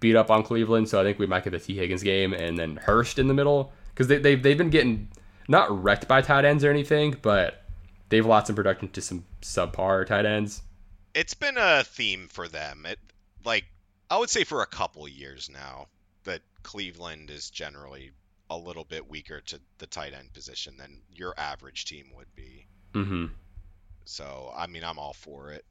beat 0.01 0.17
up 0.17 0.31
on 0.31 0.43
Cleveland, 0.43 0.89
so 0.89 1.01
I 1.01 1.05
think 1.05 1.19
we 1.19 1.27
might 1.27 1.45
get 1.45 1.51
the 1.51 1.59
T 1.59 1.77
Higgins 1.77 2.03
game 2.03 2.33
and 2.33 2.59
then 2.59 2.77
Hurst 2.77 3.19
in 3.19 3.29
the 3.29 3.35
middle 3.35 3.73
because 3.91 4.09
they 4.09 4.19
they've, 4.19 4.43
they've 4.43 4.59
been 4.59 4.71
getting 4.71 5.09
not 5.49 5.83
wrecked 5.83 6.07
by 6.09 6.21
tight 6.21 6.45
ends 6.45 6.65
or 6.65 6.71
anything, 6.71 7.17
but 7.23 7.65
they've 8.09 8.27
lost 8.27 8.49
in 8.51 8.57
production 8.57 8.89
to 8.89 9.01
some 9.01 9.25
subpar 9.43 10.07
tight 10.07 10.27
ends. 10.27 10.63
it's 11.15 11.35
been 11.35 11.57
a 11.59 11.85
theme 11.85 12.29
for 12.29 12.49
them. 12.49 12.87
It 12.87 12.99
like 13.45 13.65
I 14.11 14.19
would 14.19 14.31
say 14.31 14.45
for 14.45 14.63
a 14.63 14.67
couple 14.67 15.07
years 15.09 15.51
now 15.53 15.89
that 16.25 16.43
Cleveland 16.63 17.31
is 17.31 17.51
generally 17.51 18.11
a 18.51 18.57
little 18.57 18.85
bit 18.85 19.09
weaker 19.09 19.41
to 19.43 19.61
the 19.79 19.87
tight 19.87 20.15
end 20.15 20.33
position 20.33 20.75
than 20.79 21.01
your 21.13 21.35
average 21.37 21.85
team 21.85 22.07
would 22.17 22.35
be. 22.35 22.67
Mm-hmm. 22.95 23.27
So, 24.05 24.53
I 24.57 24.67
mean, 24.67 24.85
I'm 24.85 24.99
all 24.99 25.13
for 25.13 25.53
it. 25.53 25.65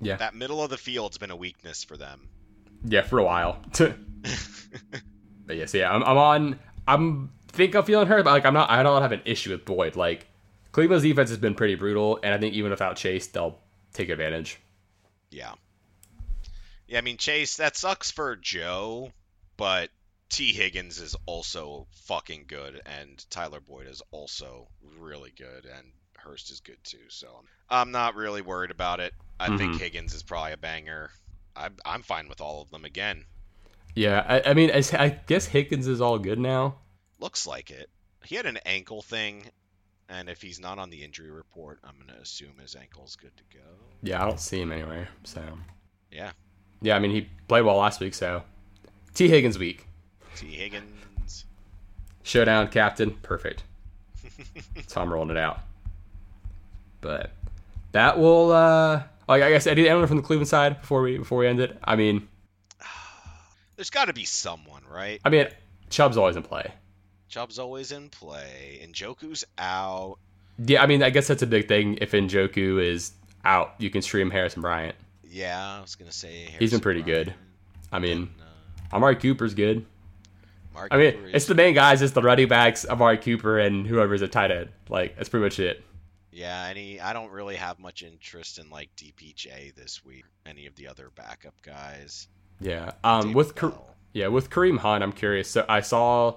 Yeah. 0.00 0.16
That 0.16 0.34
middle 0.34 0.62
of 0.62 0.70
the 0.70 0.76
field's 0.76 1.18
been 1.18 1.32
a 1.32 1.36
weakness 1.36 1.82
for 1.82 1.96
them. 1.96 2.28
Yeah, 2.84 3.02
for 3.02 3.18
a 3.18 3.24
while. 3.24 3.62
but 5.46 5.56
yes, 5.56 5.74
yeah, 5.74 5.90
I'm, 5.92 6.02
I'm 6.02 6.16
on. 6.16 6.58
I'm 6.86 7.30
think 7.48 7.74
I'm 7.74 7.84
feeling 7.84 8.08
hurt, 8.08 8.24
but 8.24 8.30
like 8.32 8.46
I'm 8.46 8.54
not. 8.54 8.70
I 8.70 8.82
don't 8.82 9.02
have 9.02 9.12
an 9.12 9.22
issue 9.24 9.50
with 9.50 9.64
Boyd. 9.64 9.96
Like 9.96 10.26
Cleveland's 10.72 11.04
defense 11.04 11.30
has 11.30 11.38
been 11.38 11.54
pretty 11.54 11.74
brutal, 11.74 12.18
and 12.22 12.34
I 12.34 12.38
think 12.38 12.54
even 12.54 12.70
without 12.70 12.96
Chase, 12.96 13.26
they'll 13.28 13.58
take 13.92 14.08
advantage. 14.08 14.58
Yeah. 15.30 15.52
Yeah, 16.88 16.98
I 16.98 17.00
mean 17.02 17.16
Chase, 17.16 17.56
that 17.56 17.76
sucks 17.76 18.10
for 18.10 18.36
Joe, 18.36 19.12
but 19.56 19.90
T. 20.28 20.52
Higgins 20.52 20.98
is 20.98 21.16
also 21.26 21.86
fucking 22.06 22.44
good, 22.48 22.80
and 22.84 23.24
Tyler 23.30 23.60
Boyd 23.60 23.86
is 23.86 24.02
also 24.10 24.68
really 24.98 25.32
good, 25.36 25.64
and 25.64 25.86
Hurst 26.16 26.50
is 26.50 26.60
good 26.60 26.78
too. 26.84 27.08
So 27.08 27.42
I'm 27.70 27.92
not 27.92 28.14
really 28.14 28.42
worried 28.42 28.70
about 28.70 29.00
it. 29.00 29.14
I 29.40 29.56
think 29.56 29.74
Mhm. 29.74 29.78
Higgins 29.78 30.14
is 30.14 30.22
probably 30.22 30.52
a 30.52 30.56
banger. 30.56 31.10
I'm 31.56 31.76
I'm 31.84 32.02
fine 32.02 32.28
with 32.28 32.40
all 32.40 32.62
of 32.62 32.70
them 32.70 32.84
again. 32.84 33.24
Yeah, 33.94 34.24
I, 34.26 34.50
I 34.50 34.54
mean, 34.54 34.70
I, 34.70 34.82
I 34.98 35.08
guess 35.26 35.44
Higgins 35.46 35.86
is 35.86 36.00
all 36.00 36.18
good 36.18 36.38
now. 36.38 36.76
Looks 37.20 37.46
like 37.46 37.70
it. 37.70 37.90
He 38.24 38.36
had 38.36 38.46
an 38.46 38.58
ankle 38.64 39.02
thing, 39.02 39.42
and 40.08 40.28
if 40.30 40.40
he's 40.40 40.58
not 40.58 40.78
on 40.78 40.88
the 40.88 41.04
injury 41.04 41.30
report, 41.30 41.78
I'm 41.84 41.94
gonna 41.98 42.18
assume 42.20 42.52
his 42.60 42.74
ankle's 42.74 43.16
good 43.16 43.32
to 43.36 43.42
go. 43.58 43.64
Yeah, 44.02 44.22
I 44.22 44.26
don't 44.26 44.40
see 44.40 44.60
him 44.62 44.72
anywhere. 44.72 45.08
So 45.24 45.42
Yeah. 46.10 46.32
yeah, 46.80 46.96
I 46.96 46.98
mean, 47.00 47.10
he 47.10 47.28
played 47.48 47.62
well 47.62 47.76
last 47.76 48.00
week. 48.00 48.14
So 48.14 48.42
T 49.14 49.28
Higgins 49.28 49.58
week 49.58 49.86
T. 50.36 50.46
Higgins. 50.46 51.44
showdown 52.22 52.68
captain, 52.68 53.10
perfect. 53.22 53.64
How 54.94 55.02
I'm 55.02 55.12
rolling 55.12 55.30
it 55.30 55.36
out. 55.36 55.60
But 57.02 57.32
that 57.92 58.18
will. 58.18 58.52
uh 58.52 59.02
like 59.32 59.42
I 59.42 59.50
guess 59.50 59.66
Eddie, 59.66 59.88
anyone 59.88 60.06
from 60.06 60.18
the 60.18 60.22
Cleveland 60.22 60.48
side 60.48 60.80
before 60.80 61.02
we 61.02 61.18
before 61.18 61.38
we 61.38 61.46
end 61.46 61.60
it. 61.60 61.78
I 61.82 61.96
mean, 61.96 62.28
There's 63.76 63.90
got 63.90 64.06
to 64.06 64.12
be 64.12 64.24
someone, 64.24 64.82
right? 64.90 65.20
I 65.24 65.30
mean, 65.30 65.48
Chubb's 65.90 66.16
always 66.16 66.36
in 66.36 66.42
play. 66.42 66.72
Chubb's 67.28 67.58
always 67.58 67.92
in 67.92 68.10
play. 68.10 68.86
Njoku's 68.86 69.44
out. 69.56 70.18
Yeah, 70.58 70.82
I 70.82 70.86
mean, 70.86 71.02
I 71.02 71.10
guess 71.10 71.26
that's 71.28 71.42
a 71.42 71.46
big 71.46 71.66
thing. 71.66 71.98
If 72.00 72.12
Njoku 72.12 72.82
is 72.82 73.12
out, 73.44 73.74
you 73.78 73.88
can 73.88 74.02
stream 74.02 74.30
Harrison 74.30 74.60
Bryant. 74.60 74.94
Yeah, 75.24 75.78
I 75.78 75.80
was 75.80 75.94
gonna 75.94 76.12
say 76.12 76.28
He's 76.28 76.44
been 76.44 76.52
Harrison 76.58 76.80
pretty 76.80 77.02
good. 77.02 77.34
I 77.90 77.98
mean, 77.98 78.18
And, 78.18 78.28
uh, 78.40 78.96
Amari 78.96 79.16
Cooper's 79.16 79.54
good. 79.54 79.86
Mark 80.74 80.88
I 80.90 80.98
mean, 80.98 81.12
Cooper 81.12 81.30
it's 81.32 81.46
the 81.46 81.54
main 81.54 81.74
guys. 81.74 82.02
It's 82.02 82.12
the 82.12 82.22
running 82.22 82.48
backs, 82.48 82.86
Amari 82.86 83.18
Cooper, 83.18 83.58
and 83.58 83.86
whoever's 83.86 84.22
a 84.22 84.28
tight 84.28 84.50
end. 84.50 84.68
Like, 84.88 85.16
that's 85.16 85.28
pretty 85.30 85.44
much 85.44 85.58
it. 85.58 85.82
Yeah. 86.32 86.66
Any, 86.68 87.00
I 87.00 87.12
don't 87.12 87.30
really 87.30 87.56
have 87.56 87.78
much 87.78 88.02
interest 88.02 88.58
in 88.58 88.70
like 88.70 88.90
DPJ 88.96 89.74
this 89.74 90.04
week. 90.04 90.24
Any 90.46 90.66
of 90.66 90.74
the 90.74 90.88
other 90.88 91.10
backup 91.14 91.54
guys. 91.62 92.28
Yeah. 92.60 92.92
Um, 93.04 93.20
David 93.20 93.36
with 93.36 93.54
Ka- 93.54 93.78
yeah, 94.12 94.26
with 94.28 94.50
Kareem 94.50 94.78
Hunt, 94.78 95.02
I'm 95.02 95.12
curious. 95.12 95.48
So 95.48 95.64
I 95.68 95.80
saw, 95.80 96.36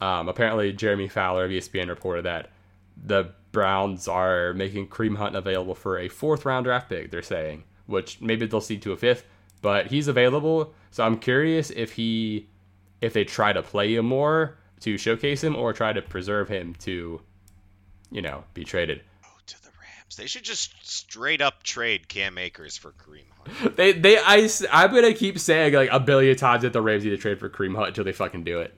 um, 0.00 0.28
apparently 0.28 0.72
Jeremy 0.72 1.08
Fowler 1.08 1.44
of 1.44 1.50
ESPN 1.50 1.88
reported 1.88 2.24
that 2.24 2.50
the 2.96 3.32
Browns 3.52 4.08
are 4.08 4.52
making 4.52 4.88
Kareem 4.88 5.16
Hunt 5.16 5.34
available 5.34 5.74
for 5.74 5.98
a 5.98 6.08
fourth 6.08 6.44
round 6.44 6.64
draft 6.64 6.88
pick. 6.88 7.10
They're 7.10 7.22
saying, 7.22 7.64
which 7.86 8.20
maybe 8.20 8.46
they'll 8.46 8.60
see 8.60 8.78
to 8.78 8.92
a 8.92 8.96
fifth, 8.96 9.24
but 9.62 9.86
he's 9.86 10.08
available. 10.08 10.74
So 10.90 11.04
I'm 11.04 11.18
curious 11.18 11.70
if 11.70 11.92
he, 11.92 12.48
if 13.00 13.12
they 13.12 13.24
try 13.24 13.52
to 13.52 13.62
play 13.62 13.94
him 13.94 14.06
more 14.06 14.58
to 14.80 14.98
showcase 14.98 15.42
him, 15.42 15.56
or 15.56 15.72
try 15.72 15.92
to 15.92 16.02
preserve 16.02 16.48
him 16.48 16.74
to, 16.80 17.20
you 18.10 18.22
know, 18.22 18.44
be 18.52 18.62
traded. 18.62 19.00
They 20.16 20.26
should 20.26 20.44
just 20.44 20.72
straight 20.88 21.40
up 21.42 21.62
trade 21.62 22.08
Cam 22.08 22.38
Akers 22.38 22.76
for 22.76 22.92
Kareem 22.92 23.24
Hunt. 23.46 23.76
They, 23.76 23.92
they, 23.92 24.18
I, 24.18 24.48
I'm 24.72 24.92
gonna 24.94 25.12
keep 25.14 25.38
saying 25.38 25.74
like 25.74 25.90
a 25.92 26.00
billion 26.00 26.36
times 26.36 26.62
that 26.62 26.72
the 26.72 26.80
Rams 26.82 27.04
need 27.04 27.10
to 27.10 27.16
trade 27.16 27.38
for 27.38 27.48
Kareem 27.50 27.74
Hunt 27.76 27.88
until 27.88 28.04
they 28.04 28.12
fucking 28.12 28.44
do 28.44 28.60
it. 28.60 28.74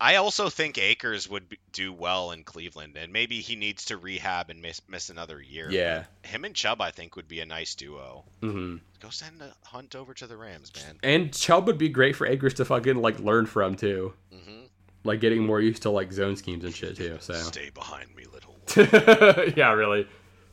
I 0.00 0.16
also 0.16 0.48
think 0.48 0.78
Akers 0.78 1.28
would 1.30 1.44
do 1.72 1.92
well 1.92 2.32
in 2.32 2.42
Cleveland, 2.42 2.96
and 2.96 3.12
maybe 3.12 3.40
he 3.40 3.54
needs 3.54 3.84
to 3.86 3.96
rehab 3.96 4.50
and 4.50 4.60
miss 4.60 4.80
miss 4.88 5.10
another 5.10 5.40
year. 5.40 5.68
Yeah. 5.70 6.04
Him 6.24 6.44
and 6.44 6.54
Chubb, 6.54 6.80
I 6.80 6.90
think, 6.90 7.14
would 7.16 7.28
be 7.28 7.38
a 7.40 7.46
nice 7.46 7.74
duo. 7.76 8.24
Mm-hmm. 8.40 8.76
Go 9.00 9.10
send 9.10 9.40
a 9.42 9.52
Hunt 9.64 9.94
over 9.94 10.12
to 10.14 10.26
the 10.26 10.36
Rams, 10.36 10.72
man. 10.74 10.98
And 11.04 11.32
Chubb 11.32 11.66
would 11.68 11.78
be 11.78 11.88
great 11.88 12.16
for 12.16 12.26
Akers 12.26 12.54
to 12.54 12.64
fucking 12.64 12.96
like 12.96 13.18
learn 13.20 13.46
from 13.46 13.76
too, 13.76 14.12
Mm-hmm. 14.34 14.62
like 15.04 15.20
getting 15.20 15.44
more 15.44 15.60
used 15.60 15.82
to 15.82 15.90
like 15.90 16.12
zone 16.12 16.34
schemes 16.36 16.64
and 16.64 16.74
shit 16.74 16.96
too. 16.96 17.18
So 17.20 17.34
Stay 17.34 17.70
behind 17.70 18.08
me, 18.16 18.24
little. 18.32 18.56
yeah, 19.56 19.72
really, 19.72 20.08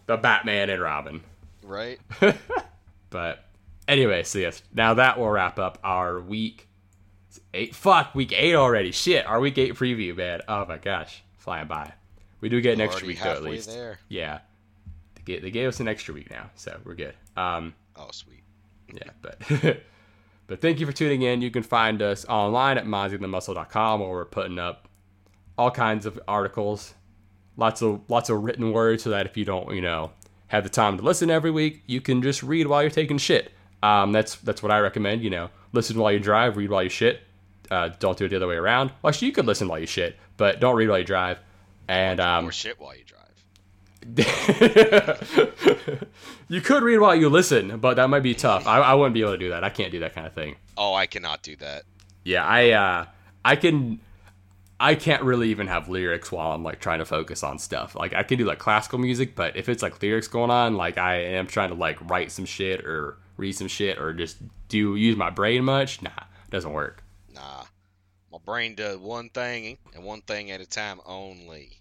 the 0.10 0.18
Batman 0.18 0.70
and 0.72 0.82
Robin. 0.82 1.22
right? 1.64 2.00
But 3.12 3.44
anyway, 3.88 4.22
so 4.24 4.38
yes, 4.40 4.62
now 4.74 4.94
that 4.96 5.18
will 5.18 5.30
wrap 5.30 5.58
up 5.58 5.80
our 5.84 6.20
week 6.20 6.68
eight. 7.56 7.74
Fuck, 7.76 8.14
week 8.14 8.32
eight 8.34 8.54
already. 8.56 8.92
Shit, 8.92 9.26
our 9.26 9.40
week 9.40 9.58
eight 9.58 9.74
preview, 9.76 10.16
man. 10.16 10.42
Oh 10.48 10.66
my 10.68 10.78
gosh, 10.78 11.24
flying 11.38 11.68
by. 11.68 11.94
We 12.42 12.50
do 12.50 12.62
get 12.62 12.74
an 12.76 12.82
extra 12.82 13.08
week 13.08 13.20
though, 13.24 13.32
at 13.32 13.42
least. 13.44 13.70
there. 13.70 14.00
Yeah, 14.10 14.40
they 15.16 15.22
gave, 15.24 15.42
they 15.42 15.50
gave 15.52 15.68
us 15.68 15.80
an 15.80 15.88
extra 15.88 16.14
week 16.14 16.30
now, 16.30 16.50
so 16.56 16.80
we're 16.84 16.94
good. 16.96 17.16
Um, 17.36 17.74
Oh, 17.96 18.10
sweet. 18.12 18.44
yeah, 18.94 19.10
but 19.24 19.40
but 20.48 20.62
thank 20.62 20.80
you 20.80 20.86
for 20.86 20.92
tuning 20.94 21.24
in. 21.24 21.42
You 21.42 21.50
can 21.52 21.64
find 21.64 22.02
us 22.04 22.26
online 22.30 22.78
at 22.78 22.86
mozziethemuscle.com 22.86 24.00
where 24.02 24.10
we're 24.10 24.26
putting 24.26 24.60
up 24.60 24.88
all 25.58 25.72
kinds 25.72 26.06
of 26.06 26.20
articles, 26.28 26.94
lots 27.60 27.82
of 27.82 28.02
lots 28.08 28.30
of 28.30 28.44
written 28.44 28.72
words, 28.72 29.04
so 29.04 29.10
that 29.12 29.26
if 29.26 29.38
you 29.38 29.46
don't, 29.46 29.76
you 29.76 29.82
know, 29.82 30.12
have 30.48 30.64
the 30.64 30.70
time 30.70 30.98
to 30.98 31.04
listen 31.04 31.30
every 31.30 31.52
week, 31.52 31.84
you 31.86 32.02
can 32.02 32.22
just 32.22 32.42
read 32.42 32.68
while 32.68 32.82
you're 32.82 32.90
taking 32.90 33.18
shit. 33.18 33.52
Um, 33.84 34.12
that's 34.12 34.36
that's 34.38 34.64
what 34.64 34.72
I 34.72 34.80
recommend. 34.80 35.24
You 35.24 35.30
know, 35.30 35.50
listen 35.74 35.98
while 35.98 36.12
you 36.12 36.20
drive, 36.20 36.58
read 36.58 36.70
while 36.70 36.84
you 36.84 36.90
shit. 36.90 37.22
Uh, 37.70 37.90
don't 38.00 38.18
do 38.18 38.26
it 38.26 38.30
the 38.30 38.36
other 38.38 38.48
way 38.48 38.56
around. 38.56 38.92
Well, 39.02 39.10
actually, 39.10 39.28
you 39.28 39.34
could 39.34 39.46
listen 39.46 39.68
while 39.68 39.80
you 39.80 39.86
shit, 39.86 40.18
but 40.38 40.60
don't 40.60 40.76
read 40.76 40.90
while 40.90 41.00
you 41.00 41.06
drive. 41.06 41.38
And 41.88 42.20
um, 42.20 42.48
or 42.48 42.52
shit 42.52 42.80
while 42.80 42.96
you 42.96 43.04
drive. 43.04 43.20
you 46.48 46.62
could 46.62 46.84
read 46.84 47.00
while 47.00 47.16
you 47.16 47.30
listen, 47.30 47.80
but 47.80 47.96
that 47.96 48.10
might 48.10 48.24
be 48.24 48.34
tough. 48.34 48.66
I, 48.66 48.80
I 48.80 48.94
wouldn't 48.94 49.14
be 49.14 49.22
able 49.22 49.34
to 49.34 49.38
do 49.38 49.50
that. 49.50 49.64
I 49.64 49.70
can't 49.70 49.92
do 49.92 50.00
that 50.00 50.16
kind 50.16 50.26
of 50.26 50.34
thing. 50.34 50.56
Oh, 50.78 50.94
I 50.94 51.06
cannot 51.06 51.44
do 51.44 51.56
that. 51.58 51.84
Yeah, 52.24 52.44
I 52.46 52.72
uh 52.72 53.06
I 53.44 53.56
can 53.56 54.00
I 54.80 54.96
can't 54.96 55.24
really 55.24 55.50
even 55.50 55.68
have 55.68 55.90
lyrics 55.90 56.32
while 56.32 56.54
I'm 56.54 56.64
like 56.64 56.80
trying 56.80 57.00
to 57.00 57.06
focus 57.06 57.44
on 57.44 57.60
stuff. 57.60 57.96
Like 57.96 58.14
I 58.14 58.24
can 58.24 58.38
do 58.38 58.46
like 58.46 58.60
classical 58.60 58.98
music, 58.98 59.36
but 59.36 59.58
if 59.58 59.68
it's 59.68 59.84
like 59.84 60.02
lyrics 60.02 60.28
going 60.28 60.52
on, 60.52 60.76
like 60.76 60.98
I 60.98 61.16
am 61.16 61.48
trying 61.48 61.70
to 61.70 61.76
like 61.76 61.98
write 62.10 62.32
some 62.32 62.46
shit 62.46 62.86
or 62.86 63.18
read 63.36 63.54
some 63.54 63.68
shit 63.68 64.00
or 64.00 64.14
just 64.14 64.38
do 64.70 64.96
use 64.96 65.18
my 65.18 65.30
brain 65.30 65.66
much, 65.66 66.02
nah, 66.02 66.10
it 66.10 66.52
doesn't 66.52 66.72
work. 66.72 67.04
Nah. 67.34 67.66
My 68.32 68.38
brain 68.46 68.76
does 68.76 68.98
one 68.98 69.30
thing 69.30 69.78
and 69.94 70.04
one 70.04 70.22
thing 70.22 70.52
at 70.52 70.62
a 70.62 70.66
time 70.66 71.02
only. 71.06 71.72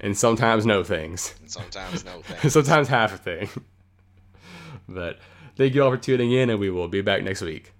And 0.00 0.16
sometimes 0.16 0.64
no 0.64 0.82
things. 0.82 1.34
And 1.40 1.50
sometimes 1.50 2.04
no 2.04 2.22
things. 2.22 2.52
sometimes 2.54 2.88
half 2.88 3.12
a 3.12 3.18
thing. 3.18 3.50
but 4.88 5.18
thank 5.56 5.74
you 5.74 5.82
all 5.82 5.90
for 5.90 5.98
tuning 5.98 6.32
in 6.32 6.48
and 6.48 6.58
we 6.58 6.70
will 6.70 6.88
be 6.88 7.02
back 7.02 7.22
next 7.22 7.42
week. 7.42 7.74